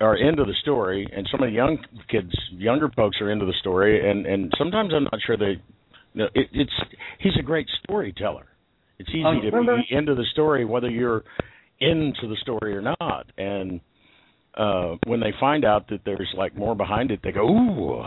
are 0.00 0.16
into 0.16 0.44
the 0.44 0.54
story, 0.62 1.06
and 1.14 1.28
so 1.30 1.36
many 1.38 1.52
young 1.52 1.78
kids, 2.10 2.32
younger 2.50 2.88
folks 2.96 3.18
are 3.20 3.30
into 3.30 3.44
the 3.44 3.54
story, 3.60 4.08
and 4.10 4.26
and 4.26 4.52
sometimes 4.58 4.92
I'm 4.94 5.04
not 5.04 5.18
sure 5.26 5.36
they. 5.36 5.60
You 6.14 6.24
know, 6.24 6.28
it, 6.34 6.48
it's 6.52 6.72
he's 7.20 7.32
a 7.38 7.42
great 7.42 7.66
storyteller. 7.84 8.46
It's 8.98 9.08
easy 9.10 9.22
Oh, 9.26 9.40
to 9.40 9.50
Well, 9.50 9.64
there- 9.66 9.76
be 9.76 9.94
into 9.94 10.14
the 10.14 10.24
story 10.32 10.64
whether 10.64 10.88
you're 10.90 11.24
into 11.82 12.28
the 12.28 12.36
story 12.40 12.76
or 12.76 12.82
not, 12.82 13.26
and 13.36 13.80
uh 14.56 14.96
when 15.06 15.20
they 15.20 15.32
find 15.40 15.64
out 15.64 15.88
that 15.88 16.00
there's 16.04 16.32
like 16.36 16.56
more 16.56 16.74
behind 16.74 17.10
it, 17.10 17.20
they 17.22 17.32
go, 17.32 17.48
"Ooh, 17.48 18.04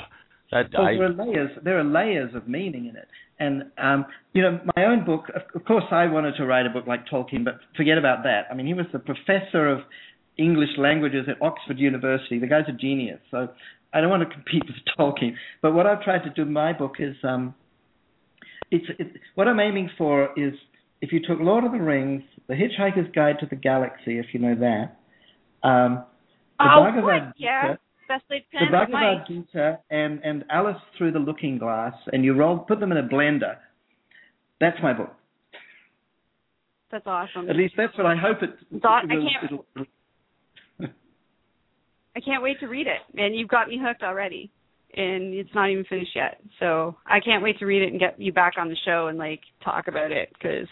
that 0.52 0.68
Well, 0.74 0.88
I." 0.88 0.94
there 0.94 1.06
are 1.06 1.14
layers. 1.14 1.52
There 1.64 1.80
are 1.80 1.84
layers 1.84 2.36
of 2.36 2.48
meaning 2.48 2.86
in 2.88 2.96
it, 2.96 3.08
and 3.40 3.64
um, 3.78 4.06
you 4.34 4.42
know, 4.42 4.60
my 4.76 4.86
own 4.86 5.06
book. 5.06 5.26
Of, 5.54 5.66
course, 5.66 5.86
I 5.92 6.08
wanted 6.08 6.36
to 6.38 6.46
write 6.46 6.66
a 6.66 6.70
book 6.70 6.88
like 6.88 7.08
Tolkien, 7.08 7.44
but 7.44 7.60
forget 7.76 7.98
about 7.98 8.24
that. 8.24 8.48
I 8.52 8.54
mean, 8.54 8.66
he 8.66 8.74
was 8.74 8.86
the 8.94 9.00
professor 9.00 9.68
of 9.68 9.80
English 10.38 10.70
languages 10.78 11.26
at 11.28 11.42
Oxford 11.42 11.80
University. 11.80 12.40
The 12.40 12.48
guy's 12.48 12.66
a 12.68 12.74
genius. 12.74 13.20
So 13.32 13.50
I 13.94 14.02
don't 14.02 14.10
want 14.10 14.28
to 14.28 14.34
compete 14.34 14.64
with 14.68 14.76
Tolkien. 14.98 15.34
But 15.62 15.74
what 15.74 15.86
I've 15.86 16.02
tried 16.04 16.24
to 16.24 16.30
do 16.30 16.44
in 16.44 16.54
my 16.54 16.74
book 16.74 16.96
is, 17.00 17.16
um, 17.24 17.56
it's 18.72 18.86
it, 19.00 19.08
what 19.36 19.48
I'm 19.48 19.60
aiming 19.60 19.90
for 19.98 20.30
is 20.38 20.54
if 21.06 21.12
you 21.14 21.20
took 21.20 21.40
Lord 21.40 21.64
of 21.64 21.72
the 21.72 21.78
Rings, 21.80 22.24
The 22.48 22.56
Hitchhiker's 22.56 23.12
Guide 23.14 23.36
to 23.40 23.46
the 23.46 23.56
Galaxy, 23.56 24.18
if 24.18 24.26
you 24.34 24.40
know 24.40 24.56
that, 24.56 24.98
um, 25.68 26.04
the 26.58 26.66
Oh, 26.66 26.84
Bhagavad? 26.84 27.34
Gita, 27.38 27.38
Yeah. 27.38 27.76
The 28.08 28.68
Bhagavad. 28.72 29.28
Gita 29.28 29.80
and 29.90 30.20
and 30.24 30.44
Alice 30.50 30.82
Through 30.98 31.12
the 31.12 31.20
Looking 31.20 31.58
Glass, 31.58 31.94
and 32.14 32.24
you 32.24 32.34
roll 32.34 32.60
put 32.60 32.80
them 32.80 32.92
in 32.92 32.98
a 32.98 33.04
blender. 33.04 33.58
That's 34.60 34.78
my 34.82 34.94
book. 34.94 35.14
That's 36.92 37.06
awesome. 37.08 37.50
At 37.50 37.56
least 37.56 37.74
that's 37.78 37.96
what 37.98 38.06
I 38.06 38.16
hope 38.16 38.42
it. 38.44 38.52
Thought- 38.82 39.06
I 39.06 39.16
can't- 39.16 39.68
I 42.16 42.20
can't 42.22 42.42
wait 42.44 42.60
to 42.62 42.68
read 42.68 42.88
it, 42.88 43.02
and 43.20 43.36
you've 43.36 43.50
got 43.50 43.68
me 43.68 43.78
hooked 43.84 44.04
already. 44.04 44.52
And 44.98 45.34
it's 45.34 45.50
not 45.54 45.70
even 45.70 45.84
finished 45.86 46.16
yet, 46.16 46.40
so 46.60 46.96
I 47.06 47.20
can't 47.20 47.44
wait 47.44 47.60
to 47.60 47.66
read 47.66 47.82
it 47.84 47.92
and 47.92 48.00
get 48.00 48.20
you 48.20 48.32
back 48.32 48.54
on 48.58 48.70
the 48.70 48.78
show 48.86 49.08
and 49.08 49.18
like 49.18 49.42
talk 49.64 49.88
about 49.90 50.12
it 50.14 50.30
because. 50.34 50.68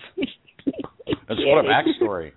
That's 1.28 1.40
what 1.46 1.66
a 1.66 1.68
backstory. 1.68 2.32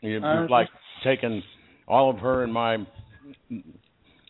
You, 0.00 0.18
Uh, 0.18 0.40
you've 0.42 0.50
like 0.50 0.66
taken 1.04 1.42
all 1.86 2.10
of 2.10 2.18
her 2.18 2.42
and 2.42 2.52
my, 2.52 2.78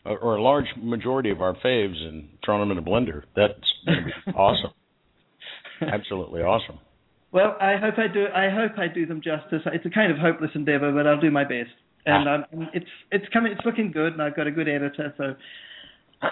or 0.04 0.18
or 0.18 0.36
a 0.36 0.42
large 0.42 0.66
majority 0.76 1.30
of 1.30 1.40
our 1.40 1.54
faves 1.64 1.96
and 2.02 2.28
thrown 2.44 2.60
them 2.60 2.70
in 2.76 2.78
a 2.78 2.86
blender. 2.86 3.22
That's 3.34 3.52
awesome. 4.36 4.72
Absolutely 5.80 6.42
awesome. 6.42 6.78
Well, 7.32 7.56
I 7.60 7.76
hope 7.76 7.94
I 7.98 8.12
do. 8.12 8.26
I 8.34 8.50
hope 8.50 8.72
I 8.78 8.88
do 8.92 9.06
them 9.06 9.22
justice. 9.22 9.62
It's 9.72 9.86
a 9.86 9.90
kind 9.90 10.12
of 10.12 10.18
hopeless 10.18 10.50
endeavor, 10.54 10.92
but 10.92 11.06
I'll 11.06 11.20
do 11.20 11.30
my 11.30 11.44
best. 11.44 11.70
And 12.04 12.28
Ah. 12.28 12.34
um, 12.52 12.68
it's 12.74 12.90
it's 13.10 13.26
coming. 13.32 13.52
It's 13.52 13.64
looking 13.64 13.90
good, 13.90 14.12
and 14.12 14.20
I've 14.20 14.36
got 14.36 14.46
a 14.46 14.50
good 14.50 14.68
editor. 14.68 15.14
So. 15.16 15.34
uh, 16.22 16.28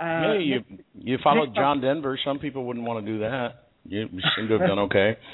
yeah, 0.00 0.38
you 0.38 0.64
you 0.94 1.18
followed 1.22 1.54
John 1.54 1.80
Denver. 1.80 2.18
Some 2.24 2.38
people 2.38 2.64
wouldn't 2.64 2.86
want 2.86 3.04
to 3.04 3.12
do 3.12 3.20
that. 3.20 3.66
You, 3.84 4.08
seem 4.36 4.48
to 4.48 4.58
have 4.58 4.68
done 4.68 4.78
okay. 4.80 5.16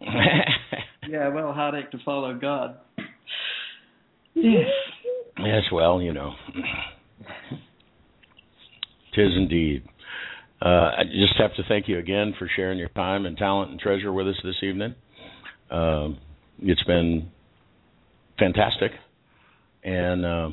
Yeah, 1.08 1.28
well, 1.28 1.52
heartache 1.52 1.90
to 1.90 1.98
follow 2.04 2.32
God. 2.38 2.76
Yes. 4.34 4.68
yes, 5.38 5.62
well, 5.72 6.00
you 6.00 6.12
know, 6.12 6.32
tis 9.14 9.32
indeed. 9.36 9.82
Uh, 10.64 10.90
I 10.98 11.02
just 11.04 11.34
have 11.38 11.54
to 11.56 11.64
thank 11.68 11.88
you 11.88 11.98
again 11.98 12.34
for 12.38 12.48
sharing 12.54 12.78
your 12.78 12.88
time 12.90 13.26
and 13.26 13.36
talent 13.36 13.72
and 13.72 13.80
treasure 13.80 14.12
with 14.12 14.28
us 14.28 14.36
this 14.44 14.54
evening. 14.62 14.94
Um, 15.70 16.18
it's 16.60 16.84
been 16.84 17.30
fantastic, 18.38 18.92
and 19.82 20.24
uh, 20.24 20.50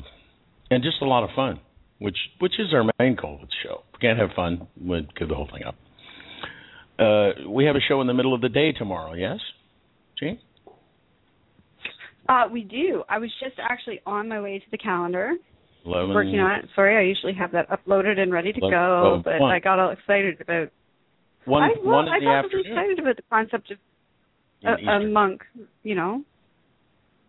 and 0.70 0.82
just 0.82 1.00
a 1.00 1.06
lot 1.06 1.22
of 1.22 1.30
fun, 1.36 1.60
which 2.00 2.16
which 2.40 2.54
is 2.58 2.74
our 2.74 2.84
main 2.98 3.14
goal 3.14 3.38
with 3.40 3.48
the 3.50 3.54
show. 3.62 3.82
If 3.88 4.00
we 4.00 4.06
can't 4.08 4.18
have 4.18 4.30
fun, 4.34 4.66
we'd 4.84 5.14
give 5.16 5.28
the 5.28 5.34
whole 5.36 5.48
thing 5.52 5.62
up. 5.64 5.76
Uh, 6.98 7.48
we 7.48 7.64
have 7.66 7.76
a 7.76 7.80
show 7.80 8.00
in 8.00 8.06
the 8.08 8.14
middle 8.14 8.34
of 8.34 8.40
the 8.40 8.48
day 8.48 8.72
tomorrow. 8.72 9.14
Yes, 9.14 9.38
Gene. 10.18 10.38
Uh, 12.28 12.44
we 12.52 12.62
do. 12.62 13.02
I 13.08 13.18
was 13.18 13.30
just 13.42 13.56
actually 13.58 14.00
on 14.06 14.28
my 14.28 14.40
way 14.40 14.58
to 14.58 14.64
the 14.70 14.78
calendar, 14.78 15.32
11, 15.84 16.14
working 16.14 16.38
on 16.38 16.60
it. 16.60 16.66
Sorry, 16.76 16.96
I 16.96 17.00
usually 17.08 17.32
have 17.34 17.52
that 17.52 17.68
uploaded 17.70 18.18
and 18.18 18.32
ready 18.32 18.52
to 18.52 18.58
Eleven- 18.60 18.78
go, 18.78 19.00
eleven 19.06 19.22
but 19.24 19.40
one. 19.40 19.50
I 19.52 19.58
got 19.58 19.78
all 19.78 19.90
excited 19.90 20.40
about. 20.40 20.68
One, 21.46 21.62
I, 21.62 21.68
well, 21.82 21.96
one 21.96 22.06
in 22.08 22.12
I 22.12 22.18
the 22.20 22.24
got 22.26 22.44
afternoon. 22.44 22.66
excited 22.66 22.98
about 22.98 23.16
the 23.16 23.22
concept 23.30 23.70
of 23.72 23.78
a, 24.64 24.90
a 24.90 25.08
monk, 25.08 25.42
you 25.82 25.94
know, 25.94 26.22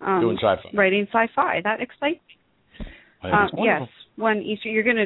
um, 0.01 0.21
Doing 0.21 0.37
sci-fi. 0.37 0.69
writing 0.73 1.07
sci-fi. 1.11 1.61
That 1.63 1.79
excites 1.81 2.19
me. 2.27 2.85
I 3.23 3.29
Um, 3.45 3.49
yes, 3.59 3.87
one 4.21 4.37
Easter. 4.41 4.69
You're 4.69 4.83
gonna. 4.83 5.05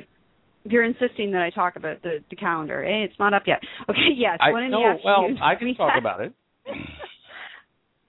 You're 0.67 0.83
insisting 0.83 1.31
that 1.31 1.41
I 1.41 1.49
talk 1.51 1.75
about 1.75 2.01
the 2.01 2.23
the 2.29 2.35
calendar. 2.35 2.83
Eh, 2.83 3.03
it's 3.05 3.17
not 3.19 3.33
up 3.33 3.43
yet. 3.47 3.59
Okay. 3.89 4.09
Yes. 4.15 4.37
I, 4.41 4.51
one 4.51 4.63
in 4.63 4.71
no, 4.71 4.81
the 4.81 4.97
well. 5.03 5.25
I 5.41 5.55
can 5.55 5.67
We 5.67 5.75
talk 5.75 5.91
have- 5.93 6.01
about 6.03 6.21
it. 6.21 6.33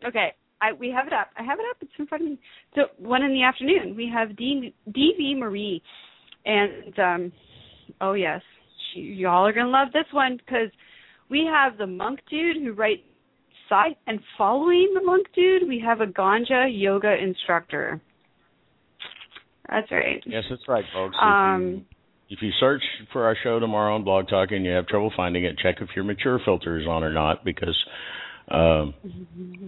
Okay. 0.07 0.33
I, 0.61 0.73
we 0.73 0.91
have 0.91 1.07
it 1.07 1.13
up. 1.13 1.29
I 1.39 1.43
have 1.43 1.59
it 1.59 1.65
up. 1.71 1.77
It's 1.81 1.93
in 1.99 2.07
front 2.07 2.25
of 2.25 2.31
me. 2.31 2.39
So 2.75 2.83
one 2.99 3.23
in 3.23 3.33
the 3.33 3.43
afternoon, 3.43 3.95
we 3.95 4.11
have 4.13 4.35
D, 4.37 4.73
DV 4.91 5.39
Marie, 5.39 5.83
and 6.47 6.99
um, 6.99 7.33
oh 8.01 8.15
yes, 8.15 8.41
she, 8.95 9.01
y'all 9.01 9.47
are 9.47 9.53
gonna 9.53 9.69
love 9.69 9.89
this 9.93 10.07
one 10.13 10.39
because 10.39 10.71
we 11.29 11.45
have 11.51 11.77
the 11.77 11.87
monk 11.87 12.21
dude 12.31 12.57
who 12.63 12.73
writes 12.73 13.03
beside 13.69 13.97
and 14.07 14.19
following 14.39 14.93
the 14.95 15.03
monk 15.03 15.27
dude, 15.35 15.69
we 15.69 15.79
have 15.85 16.01
a 16.01 16.07
ganja 16.07 16.67
yoga 16.71 17.15
instructor. 17.23 18.01
That's 19.69 19.91
right. 19.91 20.23
Yes, 20.27 20.45
that's 20.49 20.63
right, 20.69 20.85
folks. 20.93 21.17
Um, 21.21 21.85
if, 22.31 22.39
you, 22.39 22.39
if 22.39 22.43
you 22.43 22.51
search 22.61 22.83
for 23.13 23.25
our 23.25 23.37
show 23.43 23.59
tomorrow 23.59 23.95
on 23.95 24.05
Blog 24.05 24.29
Talk 24.29 24.51
and 24.53 24.65
you 24.65 24.73
have 24.73 24.87
trouble 24.87 25.13
finding 25.17 25.45
it, 25.45 25.59
check 25.59 25.77
if 25.81 25.89
your 25.95 26.05
mature 26.05 26.41
filter 26.45 26.79
is 26.79 26.87
on 26.87 27.03
or 27.03 27.13
not, 27.13 27.45
because 27.45 27.77
um, 28.51 28.95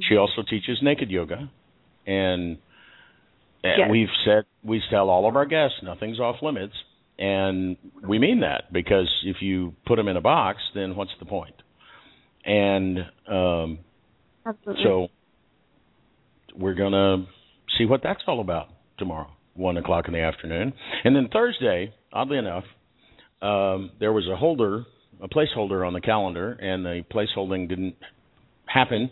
she 0.09 0.17
also 0.17 0.43
teaches 0.49 0.79
naked 0.83 1.11
yoga, 1.11 1.51
and 2.07 2.59
Yes. 3.65 3.89
we've 3.91 4.09
said 4.25 4.45
we 4.63 4.81
tell 4.89 5.11
all 5.11 5.29
of 5.29 5.37
our 5.37 5.45
guests 5.45 5.77
nothing's 5.83 6.21
off 6.21 6.37
limits, 6.43 6.75
and 7.19 7.77
we 8.07 8.19
mean 8.19 8.41
that 8.41 8.73
because 8.73 9.09
if 9.25 9.37
you 9.41 9.75
put 9.87 9.97
them 9.97 10.09
in 10.09 10.17
a 10.17 10.21
box, 10.21 10.61
then 10.75 10.95
what's 10.97 11.11
the 11.19 11.27
point? 11.27 11.55
And 12.45 12.99
um, 13.29 13.79
so 14.83 15.09
we're 16.57 16.75
gonna 16.75 17.27
see 17.77 17.85
what 17.85 18.03
that's 18.03 18.23
all 18.27 18.41
about 18.41 18.69
tomorrow, 18.99 19.31
one 19.59 19.77
o'clock 19.77 20.07
in 20.09 20.15
the 20.15 20.21
afternoon, 20.21 20.73
and 21.05 21.15
then 21.15 21.29
Thursday. 21.33 21.93
Oddly 22.11 22.39
enough, 22.39 22.65
um, 23.43 23.91
there 24.01 24.13
was 24.13 24.27
a 24.33 24.37
holder, 24.37 24.87
a 25.21 25.29
placeholder 25.29 25.87
on 25.87 25.93
the 25.93 26.01
calendar, 26.01 26.53
and 26.53 26.85
the 26.85 27.05
placeholding 27.13 27.69
didn't 27.69 27.97
happen, 28.65 29.11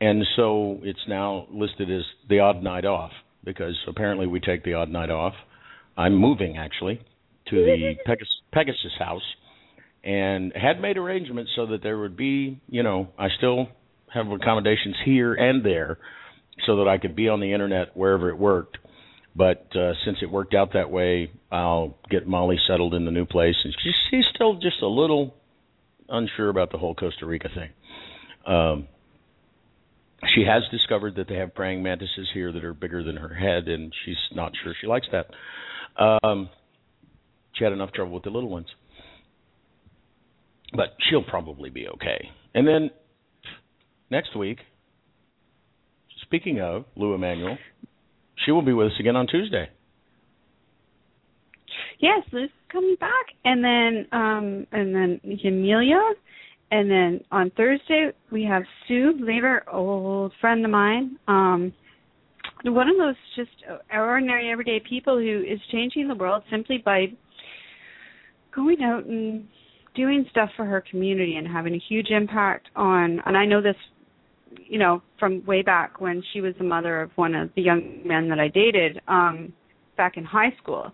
and 0.00 0.24
so 0.36 0.78
it's 0.82 1.00
now 1.06 1.46
listed 1.50 1.90
as 1.90 2.02
the 2.30 2.40
odd 2.40 2.62
night 2.62 2.86
off 2.86 3.10
because 3.44 3.76
apparently 3.86 4.26
we 4.26 4.40
take 4.40 4.64
the 4.64 4.74
odd 4.74 4.88
night 4.88 5.10
off. 5.10 5.34
I'm 5.96 6.14
moving 6.14 6.56
actually 6.56 7.00
to 7.50 7.56
the 7.56 7.94
Pegasus, 8.06 8.28
Pegasus 8.52 8.92
house 8.98 9.22
and 10.04 10.52
had 10.54 10.80
made 10.80 10.96
arrangements 10.96 11.50
so 11.56 11.66
that 11.66 11.82
there 11.82 11.98
would 11.98 12.16
be, 12.16 12.60
you 12.68 12.82
know, 12.82 13.08
I 13.18 13.28
still 13.36 13.68
have 14.12 14.28
accommodations 14.28 14.96
here 15.04 15.34
and 15.34 15.64
there 15.64 15.98
so 16.66 16.76
that 16.76 16.88
I 16.88 16.98
could 16.98 17.14
be 17.14 17.28
on 17.28 17.40
the 17.40 17.52
internet 17.52 17.96
wherever 17.96 18.30
it 18.30 18.38
worked. 18.38 18.78
But 19.38 19.68
uh, 19.76 19.92
since 20.04 20.18
it 20.20 20.28
worked 20.28 20.52
out 20.52 20.72
that 20.72 20.90
way, 20.90 21.30
I'll 21.52 21.96
get 22.10 22.26
Molly 22.26 22.56
settled 22.66 22.92
in 22.92 23.04
the 23.04 23.12
new 23.12 23.24
place, 23.24 23.54
and 23.62 23.72
she's, 23.80 23.94
she's 24.10 24.24
still 24.34 24.54
just 24.54 24.82
a 24.82 24.88
little 24.88 25.32
unsure 26.08 26.48
about 26.48 26.72
the 26.72 26.78
whole 26.78 26.96
Costa 26.96 27.24
Rica 27.24 27.48
thing. 27.54 27.70
Um, 28.52 28.88
she 30.34 30.42
has 30.42 30.64
discovered 30.72 31.14
that 31.16 31.28
they 31.28 31.36
have 31.36 31.54
praying 31.54 31.84
mantises 31.84 32.28
here 32.34 32.50
that 32.50 32.64
are 32.64 32.74
bigger 32.74 33.04
than 33.04 33.16
her 33.16 33.32
head, 33.32 33.68
and 33.68 33.92
she's 34.04 34.16
not 34.32 34.50
sure 34.64 34.74
she 34.80 34.88
likes 34.88 35.06
that. 35.12 35.30
Um, 36.02 36.50
she 37.52 37.62
had 37.62 37.72
enough 37.72 37.92
trouble 37.92 38.14
with 38.14 38.24
the 38.24 38.30
little 38.30 38.50
ones, 38.50 38.66
but 40.74 40.96
she'll 41.08 41.22
probably 41.22 41.70
be 41.70 41.86
okay. 41.86 42.28
And 42.54 42.66
then 42.66 42.90
next 44.10 44.36
week, 44.36 44.58
speaking 46.22 46.60
of 46.60 46.86
Lou 46.96 47.14
Emanuel, 47.14 47.56
she 48.44 48.52
will 48.52 48.62
be 48.62 48.72
with 48.72 48.88
us 48.88 48.92
again 49.00 49.16
on 49.16 49.26
Tuesday. 49.26 49.68
Yes, 52.00 52.22
Lou's 52.32 52.50
coming 52.70 52.96
back, 53.00 53.26
and 53.44 53.64
then 53.64 54.06
um 54.12 54.66
and 54.72 54.94
then 54.94 55.20
Amelia, 55.44 56.00
and 56.70 56.90
then 56.90 57.20
on 57.32 57.50
Thursday 57.56 58.10
we 58.30 58.44
have 58.44 58.62
Sue 58.86 59.14
Laver, 59.20 59.64
old 59.70 60.32
friend 60.40 60.64
of 60.64 60.70
mine. 60.70 61.18
Um, 61.26 61.72
one 62.64 62.88
of 62.88 62.96
those 62.96 63.14
just 63.36 63.50
ordinary, 63.92 64.50
everyday 64.50 64.80
people 64.80 65.16
who 65.16 65.44
is 65.48 65.60
changing 65.70 66.08
the 66.08 66.14
world 66.14 66.42
simply 66.50 66.78
by 66.78 67.06
going 68.54 68.82
out 68.82 69.04
and 69.04 69.46
doing 69.94 70.26
stuff 70.30 70.50
for 70.56 70.64
her 70.64 70.82
community 70.90 71.36
and 71.36 71.46
having 71.46 71.74
a 71.74 71.82
huge 71.88 72.08
impact 72.10 72.68
on. 72.74 73.20
And 73.26 73.36
I 73.36 73.44
know 73.44 73.62
this, 73.62 73.76
you 74.56 74.78
know, 74.78 75.02
from 75.18 75.44
way 75.46 75.62
back 75.62 76.00
when 76.00 76.22
she 76.32 76.40
was 76.40 76.54
the 76.58 76.64
mother 76.64 77.00
of 77.00 77.10
one 77.16 77.34
of 77.34 77.50
the 77.56 77.62
young 77.62 78.00
men 78.04 78.28
that 78.28 78.38
I 78.38 78.48
dated 78.48 79.00
um, 79.08 79.52
back 79.96 80.16
in 80.16 80.24
high 80.24 80.54
school. 80.62 80.92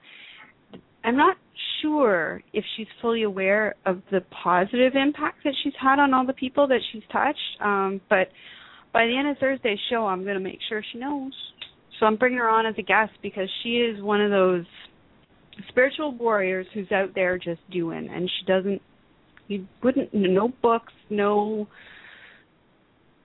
I'm 1.04 1.16
not 1.16 1.36
sure 1.82 2.42
if 2.52 2.64
she's 2.76 2.86
fully 3.02 3.22
aware 3.22 3.74
of 3.84 4.00
the 4.10 4.22
positive 4.42 4.94
impact 4.94 5.38
that 5.44 5.54
she's 5.62 5.74
had 5.80 5.98
on 5.98 6.14
all 6.14 6.26
the 6.26 6.32
people 6.32 6.66
that 6.68 6.80
she's 6.92 7.02
touched. 7.12 7.38
Um, 7.60 8.00
but 8.08 8.28
by 8.92 9.06
the 9.06 9.16
end 9.16 9.28
of 9.28 9.36
Thursday's 9.38 9.78
show, 9.90 10.06
I'm 10.06 10.22
going 10.22 10.36
to 10.36 10.40
make 10.40 10.58
sure 10.68 10.82
she 10.92 10.98
knows. 10.98 11.32
So 11.98 12.06
I'm 12.06 12.16
bringing 12.16 12.38
her 12.38 12.48
on 12.48 12.66
as 12.66 12.74
a 12.78 12.82
guest 12.82 13.12
because 13.22 13.48
she 13.62 13.76
is 13.76 14.02
one 14.02 14.20
of 14.20 14.30
those 14.30 14.64
spiritual 15.68 16.12
warriors 16.12 16.66
who's 16.74 16.90
out 16.90 17.14
there 17.14 17.38
just 17.38 17.60
doing, 17.70 18.08
and 18.12 18.30
she 18.38 18.46
doesn't. 18.46 18.82
You 19.46 19.66
wouldn't 19.82 20.12
no 20.14 20.52
books, 20.62 20.92
no. 21.10 21.68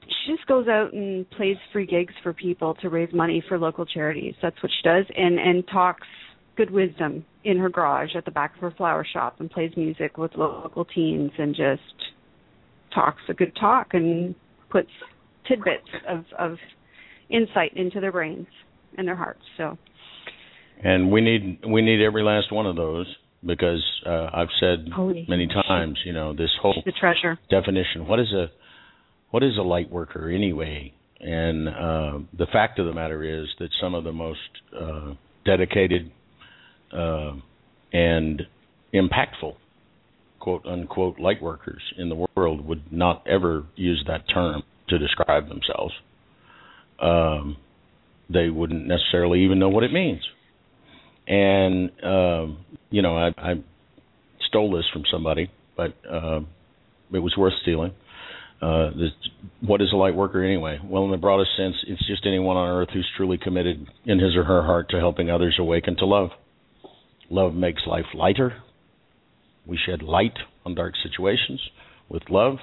She 0.10 0.34
just 0.34 0.48
goes 0.48 0.68
out 0.68 0.94
and 0.94 1.30
plays 1.32 1.58
free 1.72 1.86
gigs 1.86 2.14
for 2.24 2.34
people 2.34 2.74
to 2.82 2.90
raise 2.90 3.14
money 3.14 3.44
for 3.48 3.58
local 3.60 3.86
charities. 3.86 4.34
That's 4.42 4.62
what 4.64 4.72
she 4.72 4.88
does, 4.88 5.06
and 5.16 5.40
and 5.40 5.64
talks 5.68 6.08
good 6.56 6.72
wisdom 6.72 7.24
in 7.46 7.58
her 7.58 7.70
garage 7.70 8.16
at 8.16 8.26
the 8.26 8.32
back 8.32 8.54
of 8.56 8.62
her 8.62 8.72
flower 8.72 9.06
shop 9.14 9.38
and 9.40 9.50
plays 9.50 9.72
music 9.78 10.18
with 10.18 10.32
local 10.36 10.84
teens 10.84 11.32
and 11.38 11.56
just 11.56 11.82
talks 12.94 13.22
a 13.30 13.34
good 13.34 13.56
talk 13.60 13.94
and 13.94 14.36
puts 14.70 14.90
tidbits 15.48 15.88
of 16.08 16.26
of 16.38 16.58
insight 17.30 17.72
into 17.76 18.00
their 18.02 18.12
brains 18.12 18.48
and 18.98 19.08
their 19.08 19.16
hearts. 19.16 19.42
So 19.58 19.78
And 20.84 21.12
we 21.12 21.22
need 21.22 21.64
we 21.68 21.82
need 21.82 22.04
every 22.04 22.24
last 22.24 22.52
one 22.52 22.66
of 22.66 22.76
those 22.76 23.08
because 23.46 23.84
uh, 24.06 24.30
I've 24.34 24.50
said 24.60 24.90
Holy 24.94 25.26
many 25.30 25.48
times, 25.48 25.98
you 26.06 26.14
know, 26.14 26.34
this 26.34 26.50
whole 26.62 26.74
she's 26.74 26.94
a 26.94 27.00
treasure. 27.00 27.40
definition. 27.50 28.06
What 28.08 28.20
is 28.20 28.34
a 28.34 28.48
what 29.32 29.44
is 29.44 29.58
a 29.58 29.62
light 29.62 29.92
worker 29.92 30.30
anyway? 30.30 30.94
And 31.20 31.68
uh, 31.68 32.20
the 32.38 32.48
fact 32.52 32.80
of 32.80 32.86
the 32.86 32.94
matter 32.94 33.24
is 33.24 33.48
that 33.60 33.70
some 33.82 33.94
of 33.94 34.04
the 34.04 34.12
most 34.12 34.40
uh, 34.80 35.14
dedicated 35.46 36.12
uh, 36.94 37.34
and 37.92 38.42
impactful 38.94 39.56
quote 40.40 40.66
unquote 40.66 41.20
light 41.20 41.42
workers 41.42 41.82
in 41.98 42.10
the 42.10 42.28
world 42.36 42.66
would 42.66 42.92
not 42.92 43.26
ever 43.28 43.66
use 43.76 44.04
that 44.08 44.24
term 44.34 44.64
to 44.88 44.98
describe 44.98 45.50
themselves. 45.50 45.94
Um, 47.00 47.58
they 48.30 48.50
wouldn't 48.50 48.88
necessarily 48.88 49.44
even 49.44 49.60
know 49.60 49.70
what 49.70 49.84
it 49.84 49.92
means. 49.92 50.22
And 51.28 51.92
um, 52.04 52.66
you 52.90 53.02
know, 53.02 53.18
I, 53.18 53.30
I 53.38 53.54
stole 54.48 54.76
this 54.76 54.86
from 54.92 55.04
somebody, 55.12 55.52
but 55.76 55.94
uh, 56.10 56.40
it 57.14 57.20
was 57.20 57.36
worth 57.38 57.54
stealing. 57.62 57.94
Uh, 58.62 58.90
this, 58.90 59.12
what 59.62 59.82
is 59.82 59.92
a 59.94 59.96
light 59.96 60.16
worker 60.16 60.44
anyway? 60.44 60.80
Well, 60.84 61.06
in 61.06 61.12
the 61.12 61.18
broadest 61.18 61.52
sense, 61.56 61.76
it's 61.88 62.06
just 62.08 62.26
anyone 62.26 62.58
on 62.58 62.70
earth 62.70 62.90
who's 62.94 63.10
truly 63.16 63.38
committed 63.38 63.88
in 64.06 64.20
his 64.20 64.36
or 64.36 64.44
her 64.44 64.64
heart 64.64 64.90
to 64.90 65.00
helping 65.00 65.30
others 65.30 65.56
awaken 65.58 65.96
to 65.98 66.06
love. 66.06 66.32
Love 67.30 67.54
makes 67.54 67.84
life 67.88 68.06
lighter. 68.14 68.62
We 69.66 69.78
shed 69.78 70.02
light 70.02 70.38
on 70.66 70.76
dark 70.76 70.96
situations 71.02 71.62
with 72.10 72.24
love. 72.30 72.58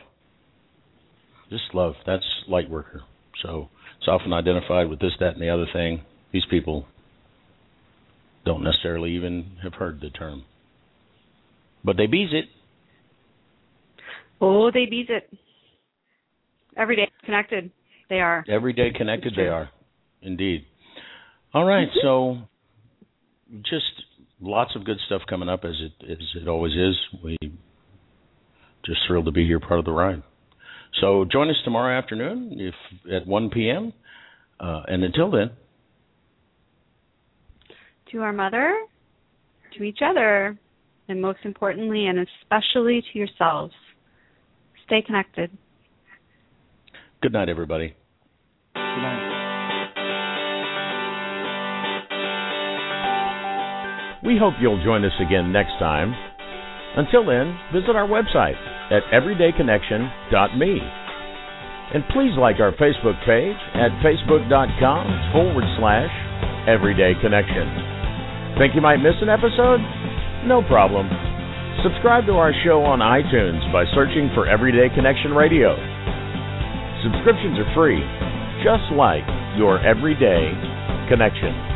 Just 1.48 1.74
love. 1.74 1.94
That's 2.04 2.24
light 2.48 2.68
worker. 2.68 3.02
So 3.42 3.68
it's 3.98 4.08
often 4.08 4.32
identified 4.32 4.90
with 4.90 5.00
this, 5.00 5.12
that, 5.20 5.34
and 5.34 5.40
the 5.40 5.50
other 5.50 5.66
thing. 5.72 6.02
These 6.32 6.46
people 6.50 6.86
don't 8.44 8.64
necessarily 8.64 9.12
even 9.12 9.52
have 9.62 9.74
heard 9.74 10.00
the 10.00 10.10
term. 10.10 10.44
But 11.84 11.96
they 11.96 12.06
bees 12.06 12.30
it. 12.32 12.46
Oh, 14.40 14.70
they 14.70 14.86
beat 14.86 15.08
it. 15.08 15.30
Every 16.76 16.96
day 16.96 17.10
connected. 17.24 17.70
They 18.08 18.20
are. 18.20 18.44
Every 18.48 18.72
day 18.72 18.90
connected 18.96 19.34
they 19.36 19.48
are. 19.48 19.70
Indeed. 20.22 20.64
All 21.54 21.64
right, 21.64 21.88
so 22.02 22.38
just 23.62 23.84
lots 24.40 24.76
of 24.76 24.84
good 24.84 24.98
stuff 25.06 25.22
coming 25.28 25.48
up 25.48 25.64
as 25.64 25.74
it 25.80 26.10
as 26.10 26.42
it 26.42 26.48
always 26.48 26.72
is. 26.72 26.94
We 27.24 27.36
just 28.84 28.98
thrilled 29.06 29.24
to 29.26 29.32
be 29.32 29.46
here 29.46 29.60
part 29.60 29.78
of 29.78 29.84
the 29.84 29.92
ride. 29.92 30.22
So 31.00 31.24
join 31.30 31.50
us 31.50 31.56
tomorrow 31.64 31.96
afternoon 31.96 32.56
if 32.58 32.74
at 33.12 33.26
1 33.26 33.50
p.m. 33.50 33.92
Uh, 34.58 34.82
and 34.88 35.04
until 35.04 35.30
then, 35.30 35.50
To 38.12 38.20
our 38.20 38.32
mother, 38.32 38.74
to 39.76 39.82
each 39.82 39.98
other, 40.02 40.58
and 41.08 41.20
most 41.20 41.40
importantly 41.44 42.06
and 42.06 42.18
especially 42.18 43.02
to 43.12 43.18
yourselves. 43.18 43.74
Stay 44.86 45.02
connected. 45.02 45.50
Good 47.26 47.32
night 47.32 47.48
everybody. 47.48 47.88
Good 48.74 49.02
night. 49.02 49.18
We 54.22 54.38
hope 54.38 54.54
you'll 54.62 54.78
join 54.84 55.04
us 55.04 55.10
again 55.18 55.50
next 55.50 55.74
time. 55.82 56.14
Until 56.94 57.26
then, 57.26 57.58
visit 57.74 57.98
our 57.98 58.06
website 58.06 58.54
at 58.94 59.02
everydayconnection.me. 59.10 60.78
And 61.98 62.06
please 62.14 62.38
like 62.38 62.62
our 62.62 62.70
Facebook 62.78 63.18
page 63.26 63.58
at 63.74 63.90
facebook.com 64.06 65.32
forward 65.34 65.66
slash 65.82 66.14
everydayconnection. 66.70 68.54
Think 68.56 68.76
you 68.76 68.80
might 68.80 69.02
miss 69.02 69.18
an 69.20 69.30
episode? 69.30 69.82
No 70.46 70.62
problem. 70.62 71.10
Subscribe 71.82 72.26
to 72.26 72.34
our 72.38 72.52
show 72.62 72.84
on 72.86 73.00
iTunes 73.00 73.66
by 73.72 73.82
searching 73.96 74.30
for 74.32 74.46
Everyday 74.46 74.94
Connection 74.94 75.34
Radio. 75.34 75.74
Subscriptions 77.06 77.54
are 77.62 77.70
free, 77.72 78.02
just 78.66 78.90
like 78.98 79.22
your 79.56 79.78
everyday 79.78 80.50
connection. 81.08 81.75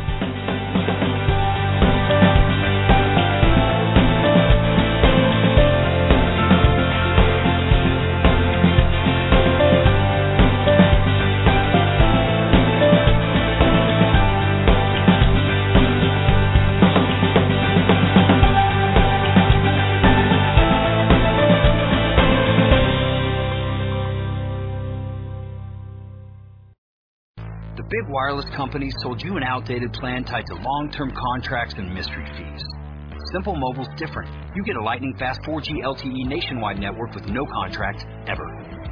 Wireless 28.11 28.45
companies 28.55 28.93
sold 29.01 29.21
you 29.23 29.37
an 29.37 29.43
outdated 29.43 29.93
plan 29.93 30.23
tied 30.23 30.45
to 30.47 30.55
long-term 30.55 31.13
contracts 31.15 31.75
and 31.77 31.93
mystery 31.93 32.27
fees. 32.37 32.63
Simple 33.31 33.55
Mobile's 33.55 33.87
different. 33.97 34.29
You 34.55 34.63
get 34.63 34.75
a 34.75 34.83
lightning 34.83 35.15
fast 35.17 35.39
4G 35.47 35.83
LTE 35.83 36.27
nationwide 36.27 36.79
network 36.79 37.15
with 37.15 37.25
no 37.27 37.45
contract 37.45 38.05
ever. 38.27 38.45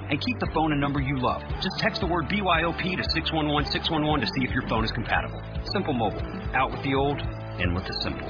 And 0.09 0.19
keep 0.21 0.39
the 0.39 0.49
phone 0.53 0.71
and 0.71 0.79
number 0.81 1.01
you 1.01 1.19
love. 1.19 1.41
Just 1.61 1.77
text 1.79 2.01
the 2.01 2.07
word 2.07 2.29
BYOP 2.29 2.81
to 2.97 3.03
611-611 3.19 4.21
to 4.21 4.27
see 4.27 4.43
if 4.47 4.51
your 4.51 4.67
phone 4.69 4.85
is 4.85 4.91
compatible. 4.91 5.41
Simple 5.73 5.93
Mobile. 5.93 6.23
Out 6.55 6.71
with 6.71 6.81
the 6.83 6.95
old, 6.95 7.19
in 7.59 7.73
with 7.75 7.85
the 7.85 7.93
simple. 8.01 8.29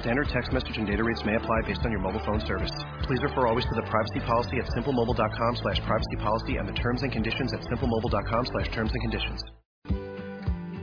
Standard 0.00 0.28
text 0.28 0.52
message 0.52 0.78
and 0.78 0.86
data 0.86 1.02
rates 1.02 1.24
may 1.24 1.34
apply 1.34 1.62
based 1.66 1.82
on 1.84 1.90
your 1.90 2.00
mobile 2.00 2.22
phone 2.24 2.40
service. 2.46 2.70
Please 3.02 3.20
refer 3.22 3.46
always 3.46 3.64
to 3.64 3.74
the 3.74 3.86
privacy 3.90 4.20
policy 4.20 4.58
at 4.62 4.66
simplemobile.com 4.70 5.56
slash 5.56 5.80
privacy 5.82 6.16
policy 6.20 6.56
and 6.56 6.68
the 6.68 6.76
terms 6.78 7.02
and 7.02 7.10
conditions 7.10 7.52
at 7.52 7.60
simplemobile.com 7.66 8.46
slash 8.46 8.68
terms 8.68 8.92
and 8.92 9.02
conditions. 9.02 9.42